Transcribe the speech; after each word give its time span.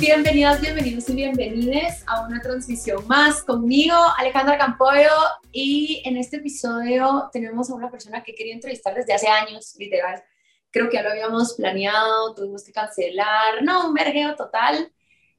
bienvenidas, 0.00 0.60
bienvenidos 0.60 1.08
y 1.08 1.14
bienvenides 1.14 2.04
a 2.06 2.26
una 2.26 2.40
transmisión 2.42 3.06
más 3.08 3.42
conmigo, 3.42 3.96
Alejandra 4.18 4.58
Campoyo, 4.58 5.10
y 5.52 6.02
en 6.04 6.18
este 6.18 6.36
episodio 6.36 7.30
tenemos 7.32 7.70
a 7.70 7.74
una 7.74 7.90
persona 7.90 8.22
que 8.22 8.34
quería 8.34 8.54
entrevistar 8.54 8.94
desde 8.94 9.14
hace 9.14 9.28
años, 9.28 9.74
literal. 9.78 10.22
Creo 10.70 10.90
que 10.90 10.96
ya 10.96 11.02
lo 11.02 11.10
habíamos 11.10 11.54
planeado, 11.54 12.34
tuvimos 12.34 12.64
que 12.64 12.72
cancelar, 12.72 13.62
no, 13.62 13.88
un 13.88 13.94
mergeo 13.94 14.36
total, 14.36 14.92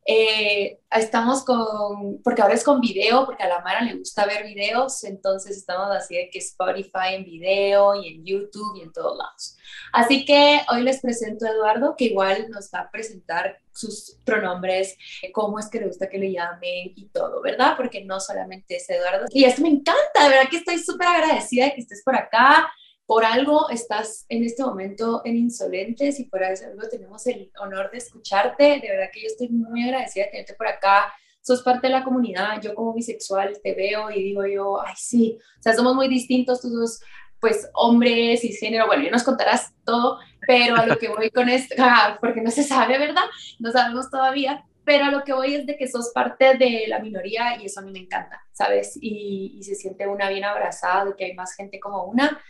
eh, 0.10 0.80
estamos 0.90 1.44
con, 1.44 2.22
porque 2.24 2.42
ahora 2.42 2.54
es 2.54 2.64
con 2.64 2.80
video, 2.80 3.26
porque 3.26 3.44
a 3.44 3.50
la 3.50 3.60
Mara 3.60 3.82
le 3.82 3.96
gusta 3.96 4.26
ver 4.26 4.46
videos, 4.46 5.04
entonces 5.04 5.58
estamos 5.58 5.94
así 5.94 6.16
de 6.16 6.30
que 6.30 6.40
Spotify 6.40 7.16
en 7.16 7.26
video 7.26 7.94
y 8.02 8.16
en 8.16 8.26
YouTube 8.26 8.78
y 8.78 8.84
en 8.84 8.94
todos 8.94 9.18
lados. 9.18 9.58
Así 9.92 10.24
que 10.24 10.62
hoy 10.72 10.84
les 10.84 11.02
presento 11.02 11.46
a 11.46 11.50
Eduardo, 11.50 11.96
que 11.98 12.06
igual 12.06 12.50
nos 12.50 12.72
va 12.74 12.80
a 12.80 12.90
presentar 12.90 13.58
sus 13.74 14.18
pronombres, 14.24 14.98
cómo 15.34 15.60
es 15.60 15.70
que 15.70 15.82
le 15.82 15.88
gusta 15.88 16.08
que 16.08 16.20
le 16.20 16.32
llamen 16.32 16.94
y 16.96 17.10
todo, 17.10 17.42
¿verdad? 17.42 17.76
Porque 17.76 18.06
no 18.06 18.22
solamente 18.22 18.78
es 18.78 18.90
Eduardo. 18.90 19.26
Y 19.32 19.44
esto 19.44 19.62
me 19.62 19.70
encanta, 19.70 20.24
de 20.24 20.30
verdad 20.30 20.50
que 20.50 20.58
estoy 20.58 20.80
súper 20.80 21.08
agradecida 21.08 21.66
de 21.66 21.74
que 21.74 21.82
estés 21.82 22.02
por 22.02 22.16
acá 22.16 22.72
por 23.08 23.24
algo 23.24 23.70
estás 23.70 24.26
en 24.28 24.44
este 24.44 24.62
momento 24.64 25.22
en 25.24 25.38
Insolentes 25.38 26.20
y 26.20 26.26
por 26.26 26.44
algo 26.44 26.90
tenemos 26.92 27.26
el 27.26 27.50
honor 27.58 27.90
de 27.90 28.00
escucharte. 28.00 28.82
De 28.82 28.90
verdad 28.90 29.10
que 29.14 29.22
yo 29.22 29.28
estoy 29.28 29.48
muy 29.48 29.86
agradecida 29.86 30.26
de 30.26 30.32
tenerte 30.32 30.54
por 30.56 30.68
acá. 30.68 31.14
Sos 31.42 31.64
parte 31.64 31.88
de 31.88 31.94
la 31.94 32.04
comunidad. 32.04 32.62
Yo 32.62 32.76
como 32.76 32.94
bisexual 32.94 33.58
te 33.64 33.74
veo 33.74 34.12
y 34.12 34.22
digo 34.22 34.46
yo, 34.46 34.82
ay, 34.86 34.94
sí, 34.98 35.40
o 35.58 35.62
sea, 35.64 35.74
somos 35.74 35.96
muy 35.96 36.10
distintos, 36.10 36.60
tú 36.60 36.70
sos 36.70 37.00
pues 37.40 37.70
hombres 37.76 38.44
y 38.44 38.52
género, 38.52 38.88
bueno, 38.88 39.04
ya 39.04 39.12
nos 39.12 39.24
contarás 39.24 39.72
todo, 39.86 40.20
pero 40.46 40.76
a 40.76 40.86
lo 40.86 40.98
que 40.98 41.08
voy 41.08 41.30
con 41.30 41.48
esto, 41.48 41.76
ah, 41.80 42.18
porque 42.20 42.42
no 42.42 42.52
se 42.52 42.64
sabe, 42.64 42.98
¿verdad? 42.98 43.24
No 43.60 43.72
sabemos 43.72 44.10
todavía, 44.10 44.66
pero 44.84 45.06
a 45.06 45.12
lo 45.12 45.24
que 45.24 45.32
voy 45.32 45.54
es 45.54 45.66
de 45.66 45.78
que 45.78 45.88
sos 45.88 46.12
parte 46.14 46.58
de 46.58 46.86
la 46.88 47.00
minoría 47.00 47.62
y 47.62 47.68
eso 47.68 47.80
a 47.80 47.84
mí 47.84 47.92
me 47.92 48.00
encanta, 48.00 48.44
¿sabes? 48.52 48.98
Y, 49.00 49.56
y 49.60 49.64
se 49.64 49.76
siente 49.76 50.08
una 50.08 50.30
bien 50.30 50.44
abrazada 50.44 51.06
de 51.06 51.16
que 51.16 51.26
hay 51.26 51.36
más 51.36 51.54
gente 51.54 51.80
como 51.80 52.04
una 52.04 52.42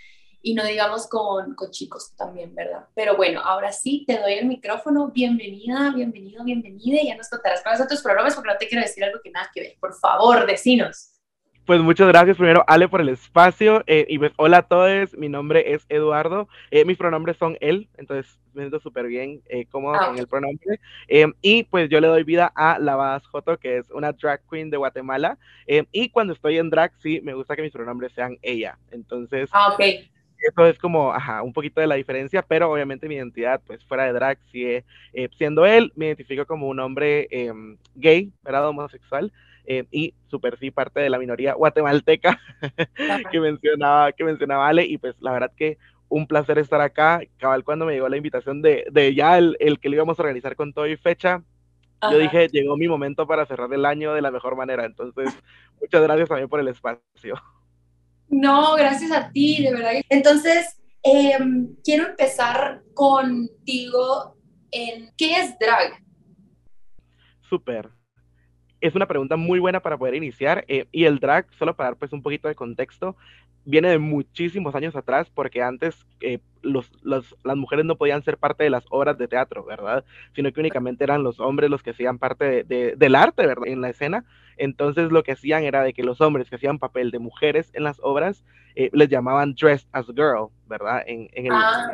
y 0.48 0.54
no 0.54 0.64
digamos 0.64 1.10
con, 1.10 1.56
con, 1.56 1.72
chicos 1.72 2.14
también, 2.16 2.56
¿verdad? 2.56 2.86
Pero 2.96 3.18
bueno, 3.18 3.42
ahora 3.42 3.74
sí, 3.74 4.06
te 4.08 4.18
doy 4.18 4.36
el 4.36 4.46
micrófono. 4.46 5.12
Bienvenida, 5.14 5.92
bienvenido, 5.94 6.42
bienvenida. 6.46 7.02
Ya 7.04 7.18
nos 7.18 7.28
contarás 7.28 7.62
cuáles 7.62 7.80
son 7.80 7.90
tus 7.90 8.02
programas 8.02 8.34
porque 8.34 8.52
no 8.54 8.58
te 8.58 8.66
quiero 8.70 8.82
decir 8.82 9.04
algo 9.04 9.20
que 9.22 9.30
nada 9.30 9.52
que 9.54 9.60
ver. 9.60 9.74
Por 9.78 9.94
favor, 9.96 10.46
decinos. 10.46 11.12
Pues 11.66 11.82
muchas 11.82 12.08
gracias 12.08 12.38
primero, 12.38 12.64
Ale, 12.66 12.88
por 12.88 13.02
el 13.02 13.10
espacio. 13.10 13.84
Eh, 13.88 14.06
y 14.08 14.20
pues, 14.20 14.32
hola 14.38 14.60
a 14.60 14.62
todos, 14.62 15.18
mi 15.18 15.28
nombre 15.28 15.74
es 15.74 15.86
Eduardo. 15.90 16.48
Eh, 16.72 16.86
mis 16.86 16.98
pronombres 16.98 17.36
son 17.36 17.58
él, 17.60 17.90
entonces 17.98 18.40
me 18.54 18.62
siento 18.62 18.80
súper 18.80 19.08
bien, 19.08 19.42
eh, 19.50 19.66
cómodo 19.66 19.96
ah, 20.00 20.08
con 20.08 20.18
el 20.18 20.28
pronombre. 20.28 20.80
y 21.42 21.64
pues 21.64 21.90
yo 21.90 22.00
le 22.00 22.08
doy 22.08 22.24
vida 22.24 22.54
a 22.56 22.80
Lavadas 22.80 23.28
Joto, 23.28 23.58
que 23.58 23.80
es 23.80 23.92
una 23.92 24.14
drag 24.14 24.40
queen 24.50 24.70
de 24.70 24.78
Guatemala. 24.78 25.38
y 25.92 26.08
cuando 26.08 26.32
estoy 26.32 26.58
en 26.58 26.70
drag, 26.70 26.94
sí, 27.00 27.20
me 27.22 27.34
gusta 27.34 27.58
que 27.58 27.64
mis 27.64 27.74
pronombres 27.74 28.14
sean 28.14 28.38
ella. 28.42 28.78
Entonces, 28.92 29.50
ah, 29.52 29.74
okay 29.74 30.10
eso 30.40 30.66
es 30.66 30.78
como, 30.78 31.12
ajá, 31.12 31.42
un 31.42 31.54
poquito 31.54 31.82
de 31.82 31.88
la 31.88 31.96
diferencia, 31.96 32.42
pero 32.42 32.72
obviamente 32.72 33.08
mi 33.08 33.16
identidad, 33.16 33.62
pues 33.66 33.84
fuera 33.86 34.06
de 34.06 34.14
drag, 34.14 34.38
sigue 34.52 34.86
eh, 35.14 35.30
siendo 35.38 35.66
él, 35.66 35.92
me 35.96 36.08
identifico 36.08 36.46
como 36.46 36.68
un 36.68 36.80
hombre 36.80 37.28
em, 37.32 37.78
gay, 37.96 38.32
¿verdad? 38.44 38.68
Homosexual, 38.68 39.32
eh, 39.66 39.86
y 39.92 40.14
super 40.28 40.58
sí 40.58 40.72
parte 40.72 41.00
de 41.00 41.10
la 41.10 41.20
minoría 41.20 41.54
guatemalteca 41.54 42.40
que 43.32 43.40
mencionaba, 43.40 44.12
que 44.12 44.24
mencionaba 44.24 44.68
Ale, 44.68 44.86
y 44.86 44.98
pues 44.98 45.16
la 45.20 45.32
verdad 45.32 45.52
que 45.56 45.78
un 46.10 46.28
placer 46.28 46.58
estar 46.58 46.80
acá, 46.80 47.22
cabal 47.38 47.64
cuando 47.64 47.86
me 47.86 47.94
llegó 47.94 48.08
la 48.08 48.18
invitación 48.18 48.62
de, 48.62 48.86
de 48.92 49.14
ya 49.14 49.38
el, 49.38 49.58
el, 49.60 49.80
que 49.80 49.90
lo 49.90 49.96
íbamos 49.96 50.18
a 50.18 50.22
organizar 50.22 50.56
con 50.56 50.72
todo 50.72 50.88
y 50.88 50.96
fecha, 50.96 51.44
yo 52.12 52.18
dije, 52.20 52.48
llegó 52.50 52.78
mi 52.78 52.88
momento 52.88 53.26
para 53.26 53.46
cerrar 53.46 53.74
el 53.74 53.86
año 53.86 54.14
de 54.14 54.22
la 54.22 54.32
mejor 54.32 54.56
manera, 54.56 54.86
entonces 54.86 55.36
muchas 55.82 56.02
gracias 56.04 56.30
también 56.30 56.48
por 56.48 56.60
el 56.60 56.68
espacio. 56.68 57.36
No, 58.30 58.76
gracias 58.76 59.12
a 59.12 59.32
ti, 59.32 59.64
de 59.64 59.72
verdad. 59.74 59.92
Entonces, 60.10 60.80
em, 61.04 61.76
quiero 61.84 62.08
empezar 62.08 62.82
contigo 62.94 64.36
en 64.72 65.12
qué 65.18 65.40
es 65.40 65.58
drag. 65.60 66.04
Súper. 67.50 67.90
Es 68.80 68.94
una 68.94 69.08
pregunta 69.08 69.38
muy 69.38 69.60
buena 69.60 69.80
para 69.82 69.98
poder 69.98 70.16
iniciar. 70.16 70.66
Eh, 70.68 70.88
y 70.92 71.06
el 71.06 71.20
drag, 71.20 71.48
solo 71.58 71.76
para 71.76 71.90
dar 71.90 71.98
pues 71.98 72.14
un 72.14 72.22
poquito 72.22 72.48
de 72.48 72.56
contexto, 72.56 73.16
viene 73.68 73.90
de 73.90 74.00
muchísimos 74.00 74.74
años 74.76 74.96
atrás, 74.96 75.30
porque 75.30 75.62
antes 75.62 76.06
eh, 76.22 76.40
los, 76.62 76.90
las 77.04 77.58
mujeres 77.58 77.84
no 77.84 77.98
podían 77.98 78.24
ser 78.24 78.38
parte 78.38 78.64
de 78.64 78.70
las 78.70 78.86
obras 78.90 79.18
de 79.18 79.28
teatro, 79.28 79.66
¿verdad? 79.66 80.06
Sino 80.34 80.52
que 80.54 80.62
únicamente 80.62 81.04
eran 81.04 81.22
los 81.22 81.42
hombres 81.42 81.70
los 81.70 81.84
que 81.84 81.90
hacían 81.90 82.18
parte 82.18 82.64
de, 82.64 82.96
del 82.96 83.16
arte, 83.16 83.46
¿verdad? 83.46 83.68
En 83.68 83.82
la 83.82 83.90
escena. 83.90 84.24
Entonces 84.56 85.12
lo 85.12 85.22
que 85.22 85.34
hacían 85.34 85.64
era 85.64 85.84
de 85.84 85.92
que 85.92 86.04
los 86.04 86.22
hombres 86.22 86.50
que 86.50 86.56
hacían 86.56 86.80
papel 86.80 87.12
de 87.12 87.20
mujeres 87.20 87.70
en 87.74 87.84
las 87.84 88.00
obras 88.02 88.46
eh, 88.76 88.90
les 88.94 89.10
llamaban 89.10 89.54
dressed 89.54 89.88
as 89.92 90.08
girl, 90.08 90.48
¿verdad? 90.68 91.04
En, 91.06 91.28
en 91.34 91.48
el, 91.48 91.52
ah, 91.52 91.92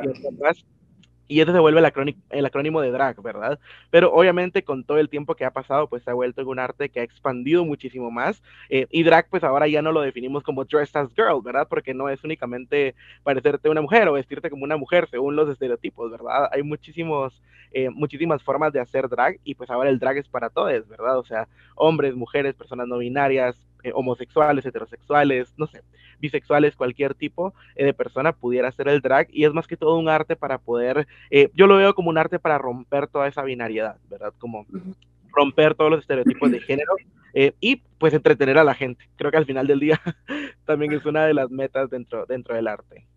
y 1.28 1.42
ese 1.42 1.52
se 1.52 1.60
vuelve 1.60 1.80
el 1.80 1.86
acrónimo, 1.86 2.18
el 2.30 2.46
acrónimo, 2.46 2.82
de 2.82 2.92
drag, 2.92 3.22
¿verdad? 3.22 3.60
Pero 3.90 4.14
obviamente 4.14 4.64
con 4.64 4.84
todo 4.84 4.98
el 4.98 5.10
tiempo 5.10 5.36
que 5.36 5.46
ha 5.46 5.52
pasado, 5.52 5.88
pues 5.88 6.04
se 6.04 6.12
ha 6.12 6.14
vuelto 6.14 6.48
un 6.48 6.60
arte 6.60 6.90
que 6.90 7.00
ha 7.00 7.04
expandido 7.04 7.66
muchísimo 7.66 8.12
más. 8.12 8.42
Eh, 8.70 8.88
y 8.90 9.04
drag, 9.04 9.30
pues 9.30 9.44
ahora 9.44 9.68
ya 9.68 9.82
no 9.82 9.92
lo 9.92 10.02
definimos 10.02 10.44
como 10.44 10.66
dressed 10.66 11.00
as 11.00 11.14
girl, 11.16 11.42
¿verdad? 11.44 11.68
Porque 11.70 11.94
no 11.94 12.10
es 12.10 12.24
únicamente 12.24 12.96
parecerte 13.24 13.70
una 13.70 13.82
mujer 13.82 14.08
o 14.08 14.14
vestirte 14.14 14.50
como 14.50 14.64
una 14.64 14.78
mujer 14.78 15.08
según 15.10 15.36
los 15.36 15.50
estereotipos, 15.50 16.12
¿verdad? 16.12 16.50
Hay 16.52 16.64
muchísimos, 16.64 17.42
eh, 17.72 17.90
muchísimas 17.90 18.44
formas 18.44 18.74
de 18.74 18.82
hacer 18.82 19.08
drag 19.08 19.40
y 19.44 19.56
pues 19.56 19.70
ahora 19.70 19.90
el 19.90 20.00
drag 20.00 20.18
es 20.18 20.28
para 20.28 20.50
todos, 20.50 20.88
¿verdad? 20.88 21.18
O 21.18 21.26
sea, 21.26 21.48
hombres, 21.76 22.16
mujeres, 22.16 22.56
personas 22.56 22.88
no 22.88 22.98
binarias, 22.98 23.56
eh, 23.84 23.92
homosexuales, 23.94 24.66
heterosexuales, 24.66 25.54
no 25.58 25.68
sé, 25.68 25.82
bisexuales, 26.20 26.76
cualquier 26.76 27.14
tipo 27.14 27.54
eh, 27.76 27.84
de 27.84 27.94
persona 27.94 28.32
pudiera 28.32 28.70
hacer 28.70 28.88
el 28.88 29.02
drag 29.02 29.28
y 29.32 29.44
es 29.44 29.54
más 29.54 29.68
que 29.68 29.76
todo 29.76 29.98
un 29.98 30.08
arte 30.08 30.38
para 30.38 30.58
poder, 30.58 31.06
eh, 31.30 31.50
yo 31.54 31.68
lo 31.68 31.76
veo 31.76 31.94
como 31.94 32.10
un 32.10 32.18
arte 32.18 32.40
para 32.40 32.58
romper 32.58 33.08
toda 33.08 33.28
esa 33.28 33.44
binariedad, 33.44 33.98
¿verdad? 34.10 34.34
Como 34.38 34.66
romper 35.32 35.76
todos 35.76 35.92
los 35.92 36.00
estereotipos 36.00 36.50
de 36.50 36.62
género 36.62 36.96
y 37.60 37.78
pues 37.98 38.14
entretener 38.14 38.60
a 38.60 38.64
la 38.64 38.76
gente. 38.76 39.10
Creo 39.16 39.32
que 39.32 39.38
al 39.38 39.46
final 39.48 39.66
del 39.66 39.80
día 39.80 40.00
también 40.66 40.94
es 40.94 41.04
una 41.06 41.26
de 41.26 41.34
las 41.34 41.50
metas 41.50 41.90
dentro, 41.90 42.26
dentro 42.26 42.56
del 42.56 42.68
arte. 42.68 43.08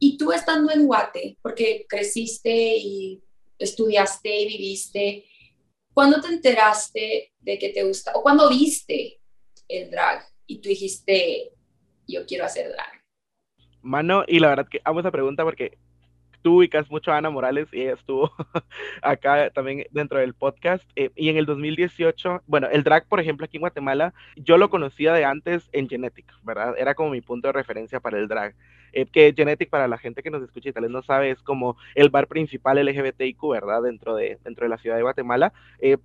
Y 0.00 0.16
tú 0.16 0.32
estando 0.32 0.72
en 0.72 0.86
Guate, 0.86 1.36
porque 1.42 1.84
creciste 1.86 2.76
y 2.76 3.22
estudiaste 3.58 4.40
y 4.40 4.48
viviste, 4.48 5.24
¿cuándo 5.92 6.20
te 6.20 6.28
enteraste 6.28 7.34
de 7.38 7.58
que 7.58 7.68
te 7.68 7.84
gusta 7.84 8.12
o 8.14 8.22
cuándo 8.22 8.48
viste 8.48 9.19
el 9.70 9.90
drag 9.90 10.24
y 10.46 10.58
tú 10.60 10.68
dijiste, 10.68 11.52
yo 12.06 12.26
quiero 12.26 12.44
hacer 12.44 12.70
drag? 12.70 13.00
Mano, 13.82 14.24
y 14.26 14.40
la 14.40 14.48
verdad 14.48 14.68
que 14.68 14.80
amo 14.84 15.00
esa 15.00 15.10
pregunta 15.10 15.44
porque 15.44 15.78
tú 16.42 16.58
ubicas 16.58 16.90
mucho 16.90 17.12
a 17.12 17.18
Ana 17.18 17.30
Morales 17.30 17.68
y 17.72 17.82
ella 17.82 17.94
estuvo 17.94 18.32
acá 19.02 19.50
también 19.50 19.86
dentro 19.90 20.18
del 20.18 20.34
podcast. 20.34 20.84
Eh, 20.96 21.10
y 21.14 21.28
en 21.28 21.36
el 21.36 21.46
2018, 21.46 22.42
bueno, 22.46 22.68
el 22.70 22.82
drag, 22.82 23.06
por 23.06 23.20
ejemplo, 23.20 23.44
aquí 23.44 23.56
en 23.56 23.62
Guatemala, 23.62 24.14
yo 24.36 24.56
lo 24.56 24.70
conocía 24.70 25.12
de 25.12 25.24
antes 25.24 25.68
en 25.72 25.88
Genetic, 25.88 26.26
¿verdad? 26.42 26.74
Era 26.78 26.94
como 26.94 27.10
mi 27.10 27.20
punto 27.20 27.48
de 27.48 27.52
referencia 27.52 28.00
para 28.00 28.18
el 28.18 28.28
drag. 28.28 28.54
Eh, 28.92 29.06
que 29.06 29.32
Genetic, 29.36 29.70
para 29.70 29.86
la 29.86 29.98
gente 29.98 30.22
que 30.22 30.30
nos 30.30 30.42
escucha 30.42 30.70
y 30.70 30.72
tal 30.72 30.82
vez 30.82 30.92
no 30.92 31.02
sabe, 31.02 31.30
es 31.30 31.42
como 31.42 31.76
el 31.94 32.10
bar 32.10 32.26
principal 32.26 32.84
LGBTIQ, 32.84 33.48
¿verdad? 33.50 33.82
Dentro 33.82 34.16
de, 34.16 34.38
dentro 34.42 34.64
de 34.64 34.70
la 34.70 34.78
ciudad 34.78 34.96
de 34.96 35.02
Guatemala. 35.02 35.52
Eh, 35.78 35.98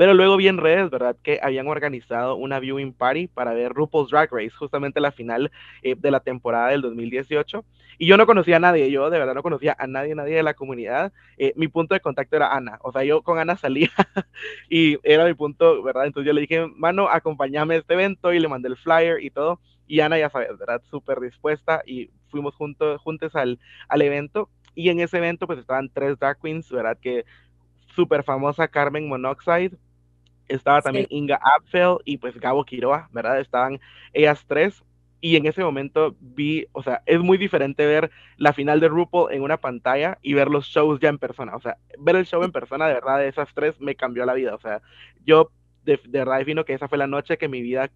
pero 0.00 0.14
luego 0.14 0.38
vi 0.38 0.48
en 0.48 0.56
redes, 0.56 0.88
¿verdad? 0.88 1.14
Que 1.22 1.40
habían 1.42 1.68
organizado 1.68 2.34
una 2.36 2.58
viewing 2.58 2.94
party 2.94 3.26
para 3.26 3.52
ver 3.52 3.74
RuPaul's 3.74 4.08
Drag 4.08 4.32
Race, 4.32 4.48
justamente 4.48 4.98
la 4.98 5.12
final 5.12 5.52
eh, 5.82 5.94
de 5.94 6.10
la 6.10 6.20
temporada 6.20 6.68
del 6.68 6.80
2018. 6.80 7.62
Y 7.98 8.06
yo 8.06 8.16
no 8.16 8.24
conocía 8.24 8.56
a 8.56 8.60
nadie, 8.60 8.90
yo 8.90 9.10
de 9.10 9.18
verdad 9.18 9.34
no 9.34 9.42
conocía 9.42 9.76
a 9.78 9.86
nadie, 9.86 10.14
nadie 10.14 10.36
de 10.36 10.42
la 10.42 10.54
comunidad. 10.54 11.12
Eh, 11.36 11.52
mi 11.54 11.68
punto 11.68 11.92
de 11.92 12.00
contacto 12.00 12.34
era 12.34 12.56
Ana, 12.56 12.78
o 12.80 12.92
sea, 12.92 13.04
yo 13.04 13.20
con 13.20 13.38
Ana 13.38 13.58
salía 13.58 13.90
y 14.70 14.96
era 15.02 15.26
mi 15.26 15.34
punto, 15.34 15.82
¿verdad? 15.82 16.06
Entonces 16.06 16.26
yo 16.26 16.32
le 16.32 16.40
dije, 16.40 16.66
mano, 16.66 17.06
acompáñame 17.06 17.74
a 17.74 17.78
este 17.80 17.92
evento 17.92 18.32
y 18.32 18.40
le 18.40 18.48
mandé 18.48 18.68
el 18.68 18.78
flyer 18.78 19.22
y 19.22 19.28
todo. 19.28 19.60
Y 19.86 20.00
Ana, 20.00 20.18
ya 20.18 20.30
sabes, 20.30 20.58
¿verdad? 20.58 20.80
Súper 20.88 21.20
dispuesta 21.20 21.82
y 21.84 22.08
fuimos 22.30 22.54
juntos, 22.54 22.98
juntos 23.02 23.36
al, 23.36 23.58
al 23.90 24.00
evento. 24.00 24.48
Y 24.74 24.88
en 24.88 25.00
ese 25.00 25.18
evento 25.18 25.46
pues 25.46 25.58
estaban 25.58 25.90
tres 25.92 26.18
drag 26.18 26.40
queens, 26.40 26.72
¿verdad? 26.72 26.96
Que 26.98 27.26
súper 27.94 28.22
famosa 28.22 28.66
Carmen 28.68 29.06
Monoxide, 29.06 29.76
estaba 30.50 30.82
también 30.82 31.06
Inga 31.10 31.40
Apfel 31.56 31.98
y 32.04 32.18
pues 32.18 32.38
Gabo 32.38 32.64
Quiroa, 32.64 33.08
¿verdad? 33.12 33.40
Estaban 33.40 33.80
ellas 34.12 34.44
tres. 34.46 34.82
Y 35.22 35.36
en 35.36 35.44
ese 35.44 35.62
momento 35.62 36.16
vi, 36.20 36.66
o 36.72 36.82
sea, 36.82 37.02
es 37.04 37.20
muy 37.20 37.36
diferente 37.36 37.84
ver 37.86 38.10
la 38.38 38.54
final 38.54 38.80
de 38.80 38.88
RuPaul 38.88 39.32
en 39.32 39.42
una 39.42 39.58
pantalla 39.58 40.18
y 40.22 40.32
ver 40.32 40.48
los 40.48 40.66
shows 40.66 40.98
ya 40.98 41.10
en 41.10 41.18
persona. 41.18 41.54
O 41.56 41.60
sea, 41.60 41.76
ver 41.98 42.16
el 42.16 42.24
show 42.24 42.42
en 42.42 42.52
persona, 42.52 42.88
de 42.88 42.94
verdad, 42.94 43.18
de 43.18 43.28
esas 43.28 43.52
tres 43.54 43.78
me 43.80 43.94
cambió 43.94 44.24
la 44.24 44.32
vida. 44.32 44.54
O 44.54 44.60
sea, 44.60 44.80
yo 45.26 45.50
de, 45.84 46.00
verdad 46.08 46.38
defino 46.38 46.64
que 46.64 46.72
esa 46.72 46.88
fue 46.88 46.96
la 46.96 47.06
noche 47.06 47.36
que 47.36 47.48
mi 47.48 47.60
vida 47.60 47.90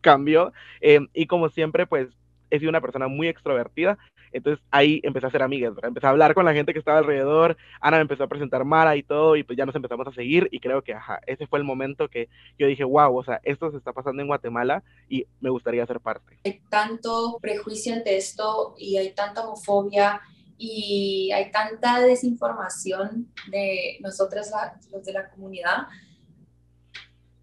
cambió. 0.00 0.52
Em, 0.80 1.08
y 1.12 1.26
como 1.26 1.50
siempre, 1.50 1.86
pues 1.86 2.08
he 2.50 2.58
sido 2.58 2.70
una 2.70 2.80
persona 2.80 3.08
muy 3.08 3.28
extrovertida, 3.28 3.98
entonces 4.32 4.64
ahí 4.70 5.00
empecé 5.02 5.26
a 5.26 5.28
hacer 5.28 5.42
amigas, 5.42 5.74
¿verdad? 5.74 5.88
empecé 5.88 6.06
a 6.06 6.10
hablar 6.10 6.34
con 6.34 6.44
la 6.44 6.52
gente 6.52 6.72
que 6.72 6.78
estaba 6.78 6.98
alrededor, 6.98 7.56
Ana 7.80 7.98
me 7.98 8.02
empezó 8.02 8.24
a 8.24 8.28
presentar 8.28 8.64
Mara 8.64 8.96
y 8.96 9.02
todo, 9.02 9.36
y 9.36 9.42
pues 9.42 9.56
ya 9.56 9.66
nos 9.66 9.74
empezamos 9.74 10.06
a 10.06 10.12
seguir, 10.12 10.48
y 10.50 10.60
creo 10.60 10.82
que, 10.82 10.94
ajá, 10.94 11.20
ese 11.26 11.46
fue 11.46 11.58
el 11.58 11.64
momento 11.64 12.08
que 12.08 12.28
yo 12.58 12.66
dije, 12.66 12.84
wow, 12.84 13.16
o 13.16 13.24
sea, 13.24 13.40
esto 13.44 13.70
se 13.70 13.78
está 13.78 13.92
pasando 13.92 14.22
en 14.22 14.28
Guatemala 14.28 14.82
y 15.08 15.26
me 15.40 15.50
gustaría 15.50 15.86
ser 15.86 16.00
parte. 16.00 16.38
Hay 16.44 16.60
tanto 16.68 17.38
prejuicio 17.40 17.94
ante 17.94 18.16
esto 18.16 18.74
y 18.78 18.96
hay 18.96 19.12
tanta 19.12 19.42
homofobia 19.42 20.20
y 20.58 21.30
hay 21.32 21.50
tanta 21.52 22.00
desinformación 22.00 23.32
de 23.50 23.98
nosotros, 24.00 24.48
los 24.90 25.04
de 25.04 25.12
la 25.12 25.30
comunidad. 25.30 25.86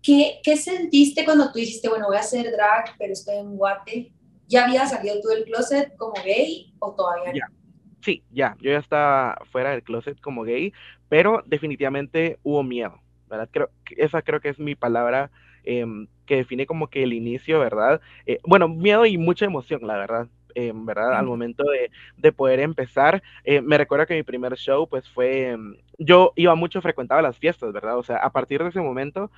¿Qué, 0.01 0.39
¿Qué 0.43 0.57
sentiste 0.57 1.25
cuando 1.25 1.51
tú 1.51 1.57
dijiste, 1.57 1.89
bueno, 1.89 2.07
voy 2.07 2.17
a 2.17 2.19
hacer 2.19 2.51
drag, 2.51 2.95
pero 2.99 3.13
estoy 3.13 3.37
en 3.37 3.55
Guate? 3.55 4.11
¿Ya 4.47 4.65
había 4.65 4.85
salido 4.85 5.19
tú 5.21 5.29
del 5.29 5.45
closet 5.45 5.95
como 5.97 6.13
gay 6.23 6.73
o 6.79 6.93
todavía 6.93 7.33
no? 7.33 7.55
Sí, 8.01 8.23
ya, 8.31 8.55
yo 8.61 8.71
ya 8.71 8.77
estaba 8.77 9.41
fuera 9.51 9.71
del 9.71 9.81
closet 9.81 10.19
como 10.21 10.43
gay, 10.43 10.73
pero 11.09 11.41
definitivamente 11.47 12.37
hubo 12.43 12.61
miedo, 12.61 12.99
¿verdad? 13.27 13.49
Creo, 13.51 13.69
esa 13.97 14.21
creo 14.21 14.39
que 14.41 14.49
es 14.49 14.59
mi 14.59 14.75
palabra 14.75 15.31
em, 15.63 16.07
que 16.27 16.35
define 16.35 16.67
como 16.67 16.87
que 16.87 17.01
el 17.01 17.13
inicio, 17.13 17.59
¿verdad? 17.59 18.01
Eh, 18.27 18.39
bueno, 18.43 18.67
miedo 18.67 19.07
y 19.07 19.17
mucha 19.17 19.45
emoción, 19.45 19.81
la 19.87 19.97
verdad. 19.97 20.27
Em, 20.57 20.85
¿verdad? 20.85 21.13
Al 21.13 21.25
momento 21.25 21.63
de, 21.63 21.91
de 22.15 22.31
poder 22.31 22.61
empezar, 22.61 23.21
eh, 23.43 23.59
me 23.59 23.77
recuerdo 23.77 24.05
que 24.05 24.15
mi 24.15 24.23
primer 24.23 24.55
show, 24.55 24.87
pues 24.87 25.07
fue, 25.09 25.49
em, 25.49 25.75
yo 25.97 26.31
iba 26.37 26.55
mucho, 26.55 26.81
frecuentaba 26.81 27.21
las 27.21 27.37
fiestas, 27.37 27.73
¿verdad? 27.73 27.97
O 27.97 28.03
sea, 28.03 28.17
a 28.17 28.31
partir 28.31 28.63
de 28.63 28.69
ese 28.69 28.79
momento, 28.79 29.29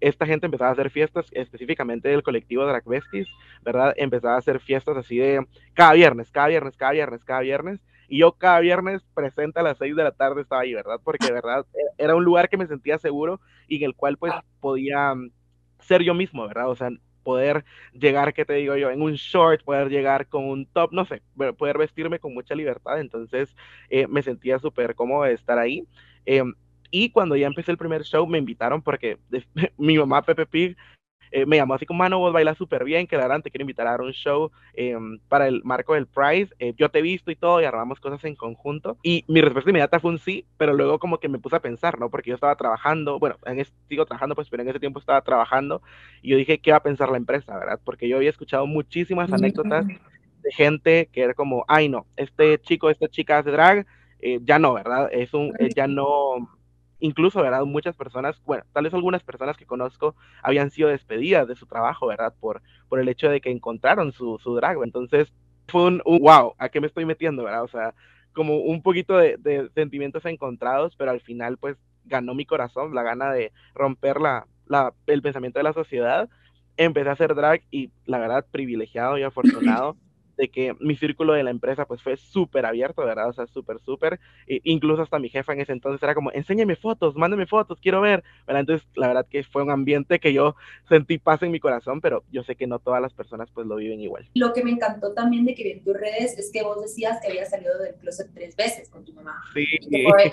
esta 0.00 0.24
gente 0.24 0.46
empezaba 0.46 0.70
a 0.70 0.72
hacer 0.74 0.90
fiestas, 0.90 1.26
específicamente 1.32 2.08
del 2.08 2.22
colectivo 2.22 2.64
Drag 2.64 2.84
Besties, 2.84 3.26
¿verdad? 3.62 3.92
Empezaba 3.96 4.36
a 4.36 4.38
hacer 4.38 4.60
fiestas 4.60 4.96
así 4.96 5.18
de 5.18 5.44
cada 5.74 5.94
viernes, 5.94 6.30
cada 6.30 6.46
viernes, 6.46 6.76
cada 6.76 6.92
viernes, 6.92 7.24
cada 7.24 7.40
viernes. 7.40 7.80
Y 8.08 8.18
yo 8.18 8.32
cada 8.32 8.60
viernes 8.60 9.02
presente 9.14 9.58
a 9.58 9.64
las 9.64 9.78
6 9.78 9.96
de 9.96 10.04
la 10.04 10.12
tarde 10.12 10.42
estaba 10.42 10.62
ahí, 10.62 10.74
¿verdad? 10.74 11.00
Porque, 11.02 11.32
¿verdad? 11.32 11.66
E-, 11.74 12.04
era 12.04 12.14
un 12.14 12.24
lugar 12.24 12.48
que 12.48 12.56
me 12.56 12.68
sentía 12.68 12.98
seguro 12.98 13.40
y 13.66 13.78
en 13.78 13.82
el 13.82 13.96
cual 13.96 14.16
pues 14.16 14.32
podía 14.60 15.12
mm, 15.12 15.30
ser 15.80 16.02
yo 16.02 16.14
mismo, 16.14 16.46
¿verdad? 16.46 16.68
O 16.68 16.76
sea, 16.76 16.90
poder 17.26 17.64
llegar, 17.92 18.32
¿qué 18.32 18.44
te 18.44 18.52
digo 18.52 18.76
yo? 18.76 18.88
En 18.88 19.02
un 19.02 19.14
short, 19.14 19.64
poder 19.64 19.88
llegar 19.88 20.28
con 20.28 20.44
un 20.44 20.64
top, 20.64 20.92
no 20.92 21.04
sé, 21.04 21.22
poder 21.58 21.76
vestirme 21.76 22.20
con 22.20 22.32
mucha 22.32 22.54
libertad. 22.54 23.00
Entonces 23.00 23.56
eh, 23.90 24.06
me 24.06 24.22
sentía 24.22 24.60
súper 24.60 24.94
cómodo 24.94 25.24
de 25.24 25.32
estar 25.32 25.58
ahí. 25.58 25.82
Em, 26.24 26.54
y 26.92 27.10
cuando 27.10 27.34
ya 27.34 27.48
empecé 27.48 27.72
el 27.72 27.78
primer 27.78 28.04
show, 28.04 28.28
me 28.28 28.38
invitaron 28.38 28.80
porque 28.80 29.18
mi 29.76 29.98
mamá, 29.98 30.22
Pepe 30.22 30.46
Pig, 30.46 30.76
eh, 31.30 31.46
me 31.46 31.56
llamó 31.56 31.74
así 31.74 31.86
como, 31.86 31.98
mano, 31.98 32.18
vos 32.18 32.32
bailas 32.32 32.56
súper 32.56 32.84
bien, 32.84 33.06
que 33.06 33.16
te 33.16 33.50
quiero 33.50 33.62
invitar 33.62 33.86
a 33.86 33.90
dar 33.90 34.00
un 34.00 34.12
show 34.12 34.50
em, 34.74 35.18
para 35.28 35.48
el 35.48 35.62
marco 35.64 35.94
del 35.94 36.06
Prize. 36.06 36.54
Eh, 36.58 36.74
yo 36.76 36.88
te 36.88 37.00
he 37.00 37.02
visto 37.02 37.30
y 37.30 37.36
todo, 37.36 37.60
y 37.60 37.64
armamos 37.64 38.00
cosas 38.00 38.24
en 38.24 38.34
conjunto. 38.34 38.96
Y 39.02 39.24
mi 39.28 39.40
respuesta 39.40 39.70
inmediata 39.70 40.00
fue 40.00 40.10
un 40.10 40.18
sí, 40.18 40.44
pero 40.56 40.74
luego 40.74 40.98
como 40.98 41.18
que 41.18 41.28
me 41.28 41.38
puse 41.38 41.56
a 41.56 41.60
pensar, 41.60 41.98
¿no? 41.98 42.10
Porque 42.10 42.30
yo 42.30 42.34
estaba 42.34 42.56
trabajando, 42.56 43.18
bueno, 43.18 43.36
en 43.44 43.64
sigo 43.88 44.06
trabajando, 44.06 44.34
pues, 44.34 44.48
pero 44.48 44.62
en 44.62 44.68
ese 44.68 44.80
tiempo 44.80 44.98
estaba 44.98 45.20
trabajando, 45.22 45.82
y 46.22 46.30
yo 46.30 46.36
dije, 46.36 46.58
¿qué 46.58 46.70
va 46.70 46.78
a 46.78 46.82
pensar 46.82 47.10
la 47.10 47.16
empresa, 47.16 47.58
verdad? 47.58 47.80
Porque 47.84 48.08
yo 48.08 48.16
había 48.16 48.30
escuchado 48.30 48.66
muchísimas 48.66 49.32
anécdotas 49.32 49.86
de 49.86 50.52
gente 50.52 51.08
que 51.12 51.22
era 51.22 51.34
como, 51.34 51.64
ay, 51.68 51.88
no, 51.88 52.06
este 52.16 52.58
chico, 52.60 52.90
esta 52.90 53.08
chica 53.08 53.38
hace 53.38 53.50
drag, 53.50 53.86
eh, 54.20 54.40
ya 54.42 54.58
no, 54.58 54.74
¿verdad? 54.74 55.08
Es 55.12 55.34
un, 55.34 55.52
ya 55.74 55.86
no 55.86 56.55
incluso, 57.00 57.42
¿verdad? 57.42 57.64
Muchas 57.64 57.96
personas, 57.96 58.40
bueno, 58.44 58.64
tal 58.72 58.84
vez 58.84 58.94
algunas 58.94 59.22
personas 59.22 59.56
que 59.56 59.66
conozco 59.66 60.14
habían 60.42 60.70
sido 60.70 60.88
despedidas 60.88 61.46
de 61.48 61.56
su 61.56 61.66
trabajo, 61.66 62.06
¿verdad? 62.06 62.34
Por, 62.40 62.62
por 62.88 63.00
el 63.00 63.08
hecho 63.08 63.28
de 63.28 63.40
que 63.40 63.50
encontraron 63.50 64.12
su, 64.12 64.38
su 64.38 64.54
drag. 64.54 64.78
Entonces, 64.82 65.32
fue 65.68 65.84
un, 65.84 66.02
wow, 66.04 66.54
¿a 66.58 66.68
qué 66.68 66.80
me 66.80 66.86
estoy 66.86 67.04
metiendo, 67.04 67.44
verdad? 67.44 67.64
O 67.64 67.68
sea, 67.68 67.94
como 68.32 68.58
un 68.58 68.82
poquito 68.82 69.16
de, 69.16 69.36
de, 69.38 69.68
sentimientos 69.74 70.24
encontrados, 70.26 70.94
pero 70.96 71.10
al 71.10 71.20
final, 71.20 71.58
pues, 71.58 71.76
ganó 72.04 72.34
mi 72.34 72.46
corazón 72.46 72.94
la 72.94 73.02
gana 73.02 73.32
de 73.32 73.52
romper 73.74 74.20
la, 74.20 74.46
la, 74.66 74.92
el 75.06 75.22
pensamiento 75.22 75.58
de 75.58 75.64
la 75.64 75.72
sociedad. 75.72 76.28
Empecé 76.76 77.08
a 77.08 77.12
hacer 77.12 77.34
drag 77.34 77.62
y, 77.70 77.90
la 78.04 78.18
verdad, 78.18 78.46
privilegiado 78.50 79.18
y 79.18 79.22
afortunado 79.22 79.96
de 80.36 80.48
que 80.48 80.74
mi 80.80 80.96
círculo 80.96 81.32
de 81.32 81.42
la 81.42 81.50
empresa 81.50 81.86
pues 81.86 82.02
fue 82.02 82.16
súper 82.16 82.66
abierto, 82.66 83.04
¿verdad? 83.04 83.28
O 83.28 83.32
sea, 83.32 83.46
súper, 83.46 83.78
súper. 83.80 84.20
E 84.46 84.60
incluso 84.64 85.02
hasta 85.02 85.18
mi 85.18 85.28
jefa 85.28 85.52
en 85.52 85.60
ese 85.60 85.72
entonces 85.72 86.02
era 86.02 86.14
como, 86.14 86.30
enséñame 86.32 86.76
fotos, 86.76 87.14
mándame 87.16 87.46
fotos, 87.46 87.78
quiero 87.80 88.00
ver, 88.00 88.22
¿verdad? 88.46 88.60
Entonces, 88.60 88.86
la 88.94 89.08
verdad 89.08 89.26
que 89.28 89.42
fue 89.44 89.62
un 89.62 89.70
ambiente 89.70 90.18
que 90.18 90.32
yo 90.32 90.56
sentí 90.88 91.18
paz 91.18 91.42
en 91.42 91.50
mi 91.50 91.60
corazón, 91.60 92.00
pero 92.00 92.24
yo 92.30 92.42
sé 92.42 92.56
que 92.56 92.66
no 92.66 92.78
todas 92.78 93.00
las 93.00 93.12
personas 93.12 93.50
pues 93.52 93.66
lo 93.66 93.76
viven 93.76 94.00
igual. 94.00 94.28
Lo 94.34 94.52
que 94.52 94.62
me 94.62 94.70
encantó 94.70 95.12
también 95.12 95.44
de 95.44 95.54
que 95.54 95.64
vi 95.64 95.70
en 95.72 95.84
tus 95.84 95.94
redes 95.94 96.38
es 96.38 96.50
que 96.52 96.62
vos 96.62 96.80
decías 96.80 97.18
que 97.20 97.28
habías 97.28 97.50
salido 97.50 97.78
del 97.78 97.94
closet 97.94 98.30
tres 98.34 98.54
veces 98.56 98.88
con 98.90 99.04
tu 99.04 99.12
mamá. 99.12 99.40
Sí. 99.54 99.64
Y 99.80 99.88
que 99.88 100.02
fue, 100.10 100.30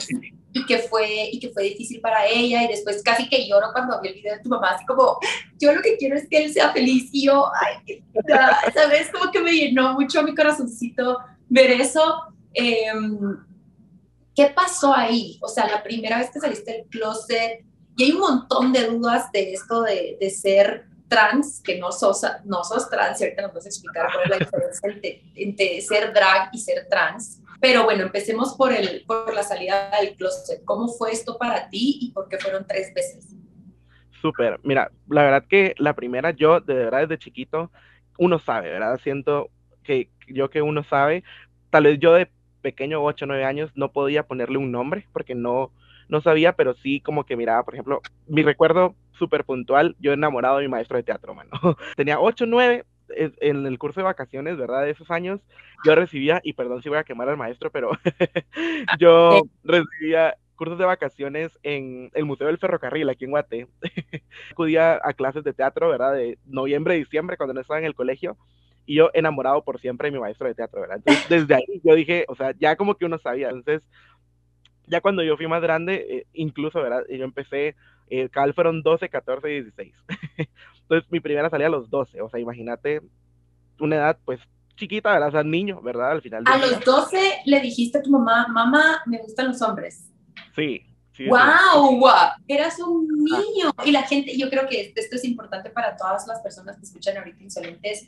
y 0.54 0.66
que 0.66 0.78
fue, 0.80 1.30
y 1.32 1.40
que 1.40 1.50
fue 1.50 1.64
difícil 1.64 2.02
para 2.02 2.28
ella 2.28 2.64
y 2.64 2.68
después 2.68 3.02
casi 3.04 3.28
que 3.30 3.48
lloro 3.48 3.68
cuando 3.72 4.00
vi 4.02 4.10
el 4.10 4.16
video 4.16 4.36
de 4.36 4.42
tu 4.42 4.50
mamá, 4.50 4.72
así 4.72 4.86
como, 4.86 5.18
yo 5.60 5.74
lo 5.74 5.82
que 5.82 5.98
quiero 5.98 6.16
es 6.16 6.28
que 6.28 6.44
él 6.44 6.52
sea 6.52 6.72
feliz 6.72 7.10
y 7.12 7.26
yo, 7.26 7.46
ay, 7.56 8.04
¿sabes? 8.74 9.10
Como 9.12 9.32
que 9.32 9.42
me 9.42 9.52
llenó 9.52 9.93
mucho 9.94 10.24
mi 10.24 10.36
corazoncito 10.36 11.20
ver 11.50 11.72
eso. 11.72 12.24
Em, 12.54 13.38
¿Qué 14.36 14.52
pasó 14.56 14.94
ahí? 14.94 15.38
O 15.42 15.48
sea, 15.48 15.68
la 15.68 15.84
primera 15.84 16.18
vez 16.18 16.32
que 16.32 16.40
saliste 16.40 16.72
del 16.72 16.86
closet, 16.86 17.64
y 17.96 18.04
hay 18.04 18.12
un 18.12 18.20
montón 18.20 18.74
de 18.74 18.88
dudas 18.88 19.32
de 19.32 19.54
esto 19.54 19.84
de, 19.84 20.18
de 20.20 20.30
ser 20.32 20.88
trans, 21.08 21.62
que 21.64 21.78
no 21.78 21.92
sos, 21.92 22.26
no 22.44 22.64
sos 22.64 22.90
trans, 22.90 23.22
y 23.22 23.26
ahorita 23.26 23.44
nos 23.44 23.54
vas 23.54 23.66
a 23.66 23.70
explicar 23.70 24.08
cuál 24.12 24.24
es 24.24 24.30
la 24.32 24.38
diferencia 24.38 24.90
entre, 24.90 25.24
entre, 25.36 25.82
ser 25.82 26.14
drag 26.14 26.50
y 26.52 26.58
ser 26.58 26.88
trans. 26.90 27.40
Pero 27.62 27.84
bueno, 27.84 28.04
empecemos 28.04 28.56
por, 28.56 28.74
el, 28.74 29.04
por 29.06 29.34
la 29.34 29.44
salida 29.44 29.92
del 30.02 30.16
closet. 30.16 30.66
¿Cómo 30.66 30.88
fue 30.88 31.12
esto 31.12 31.38
para 31.38 31.70
ti 31.70 32.00
y 32.02 32.12
por 32.12 32.28
qué 32.28 32.38
fueron 32.38 32.66
tres 32.68 32.94
veces? 32.94 33.36
Súper. 34.22 34.60
Mira, 34.64 34.92
la 35.08 35.24
verdad 35.24 35.46
que 35.48 35.76
la 35.78 35.94
primera, 35.94 36.32
yo 36.32 36.60
de 36.60 36.74
verdad 36.74 37.02
desde 37.02 37.20
chiquito, 37.20 37.72
uno 38.18 38.40
sabe, 38.40 38.72
¿verdad? 38.72 39.00
Siento 39.04 39.50
que 39.84 40.10
yo 40.28 40.50
que 40.50 40.62
uno 40.62 40.84
sabe, 40.84 41.24
tal 41.70 41.84
vez 41.84 42.00
yo 42.00 42.14
de 42.14 42.30
pequeño, 42.62 43.04
8 43.04 43.26
o 43.26 43.28
9 43.28 43.46
años, 43.46 43.72
no 43.76 43.92
podía 43.92 44.24
ponerle 44.24 44.58
un 44.58 44.72
nombre 44.72 45.06
porque 45.14 45.36
no, 45.36 45.72
no 46.10 46.22
sabía, 46.22 46.54
pero 46.54 46.74
sí 46.76 47.00
como 47.02 47.26
que 47.26 47.36
miraba, 47.36 47.64
por 47.64 47.76
ejemplo, 47.76 48.02
mi 48.28 48.42
recuerdo 48.42 48.96
súper 49.12 49.44
puntual, 49.44 49.96
yo 50.00 50.14
enamorado 50.14 50.58
de 50.58 50.64
mi 50.64 50.70
maestro 50.70 50.98
de 50.98 51.04
teatro, 51.04 51.36
mano. 51.36 51.52
Tenía 51.96 52.20
8 52.20 52.46
o 52.46 52.48
9 52.48 52.86
en 53.16 53.66
el 53.66 53.78
curso 53.78 54.00
de 54.00 54.06
vacaciones, 54.06 54.58
¿verdad? 54.58 54.84
De 54.84 54.92
esos 54.92 55.12
años, 55.12 55.40
yo 55.86 55.94
recibía, 55.94 56.42
y 56.44 56.54
perdón 56.54 56.82
si 56.82 56.90
voy 56.90 56.98
a 56.98 57.04
quemar 57.04 57.30
al 57.30 57.38
maestro, 57.38 57.70
pero 57.72 57.92
yo 59.00 59.44
recibía 59.64 60.36
cursos 60.56 60.78
de 60.78 60.86
vacaciones 60.86 61.52
en 61.64 62.10
el 62.14 62.26
Museo 62.26 62.48
del 62.48 62.58
Ferrocarril, 62.58 63.10
aquí 63.10 63.26
en 63.26 63.32
Guate. 63.32 63.68
Acudía 64.52 65.00
a 65.04 65.14
clases 65.14 65.44
de 65.44 65.54
teatro, 65.54 65.90
¿verdad? 65.90 66.14
De 66.14 66.38
noviembre, 66.46 66.96
diciembre, 66.96 67.38
cuando 67.38 67.54
no 67.54 67.62
estaba 67.62 67.80
en 67.80 67.86
el 67.86 67.96
colegio 67.96 68.38
y 68.86 68.96
yo 68.96 69.10
enamorado 69.14 69.64
por 69.64 69.80
siempre 69.80 70.08
de 70.08 70.12
mi 70.12 70.20
maestro 70.20 70.48
de 70.48 70.56
teatro, 70.56 70.82
¿verdad? 70.82 70.98
Entonces, 70.98 71.30
desde 71.30 71.56
ahí 71.56 71.82
yo 71.84 71.96
dije, 71.96 72.26
o 72.28 72.36
sea, 72.36 72.54
ya 72.60 72.76
como 72.76 72.96
que 72.96 73.06
uno 73.06 73.18
sabía. 73.20 73.50
Entonces, 73.50 73.82
ya 74.88 75.02
cuando 75.02 75.24
yo 75.24 75.38
fui 75.38 75.48
más 75.48 75.62
grande, 75.62 76.06
eh, 76.10 76.28
incluso, 76.34 76.82
¿verdad? 76.82 77.04
Yo 77.10 77.24
empecé, 77.24 77.76
eh, 78.10 78.30
cada 78.30 78.52
fueron 78.54 78.82
12, 78.82 79.10
14 79.10 79.50
y 79.50 79.62
16. 79.62 79.94
Entonces, 80.82 81.12
mi 81.12 81.20
primera 81.20 81.50
salía 81.50 81.68
a 81.68 81.72
los 81.72 81.90
12, 81.90 82.22
o 82.22 82.30
sea, 82.30 82.40
imagínate 82.40 83.02
una 83.80 83.96
edad, 83.96 84.18
pues, 84.26 84.40
chiquita, 84.76 85.12
¿verdad? 85.14 85.30
O 85.30 85.32
sea, 85.32 85.44
niño, 85.44 85.82
¿verdad? 85.82 86.12
Al 86.12 86.22
final. 86.22 86.44
A 86.46 86.58
los 86.58 86.84
12 86.84 87.18
le 87.46 87.60
dijiste 87.62 88.00
a 88.00 88.02
tu 88.02 88.10
mamá, 88.10 88.48
mamá, 88.48 89.02
me 89.06 89.20
gustan 89.20 89.48
los 89.48 89.62
hombres. 89.62 90.10
Sí. 90.56 90.86
Sí, 91.16 91.28
wow, 91.28 92.02
eras 92.48 92.80
un 92.80 93.08
niño. 93.08 93.72
Y 93.86 93.92
la 93.92 94.02
gente, 94.02 94.36
yo 94.36 94.50
creo 94.50 94.68
que 94.68 94.92
esto 94.96 95.16
es 95.16 95.24
importante 95.26 95.70
para 95.70 95.96
todas 95.96 96.26
las 96.26 96.42
personas 96.42 96.76
que 96.76 96.86
escuchan 96.86 97.16
ahorita 97.16 97.44
Insolentes, 97.44 98.08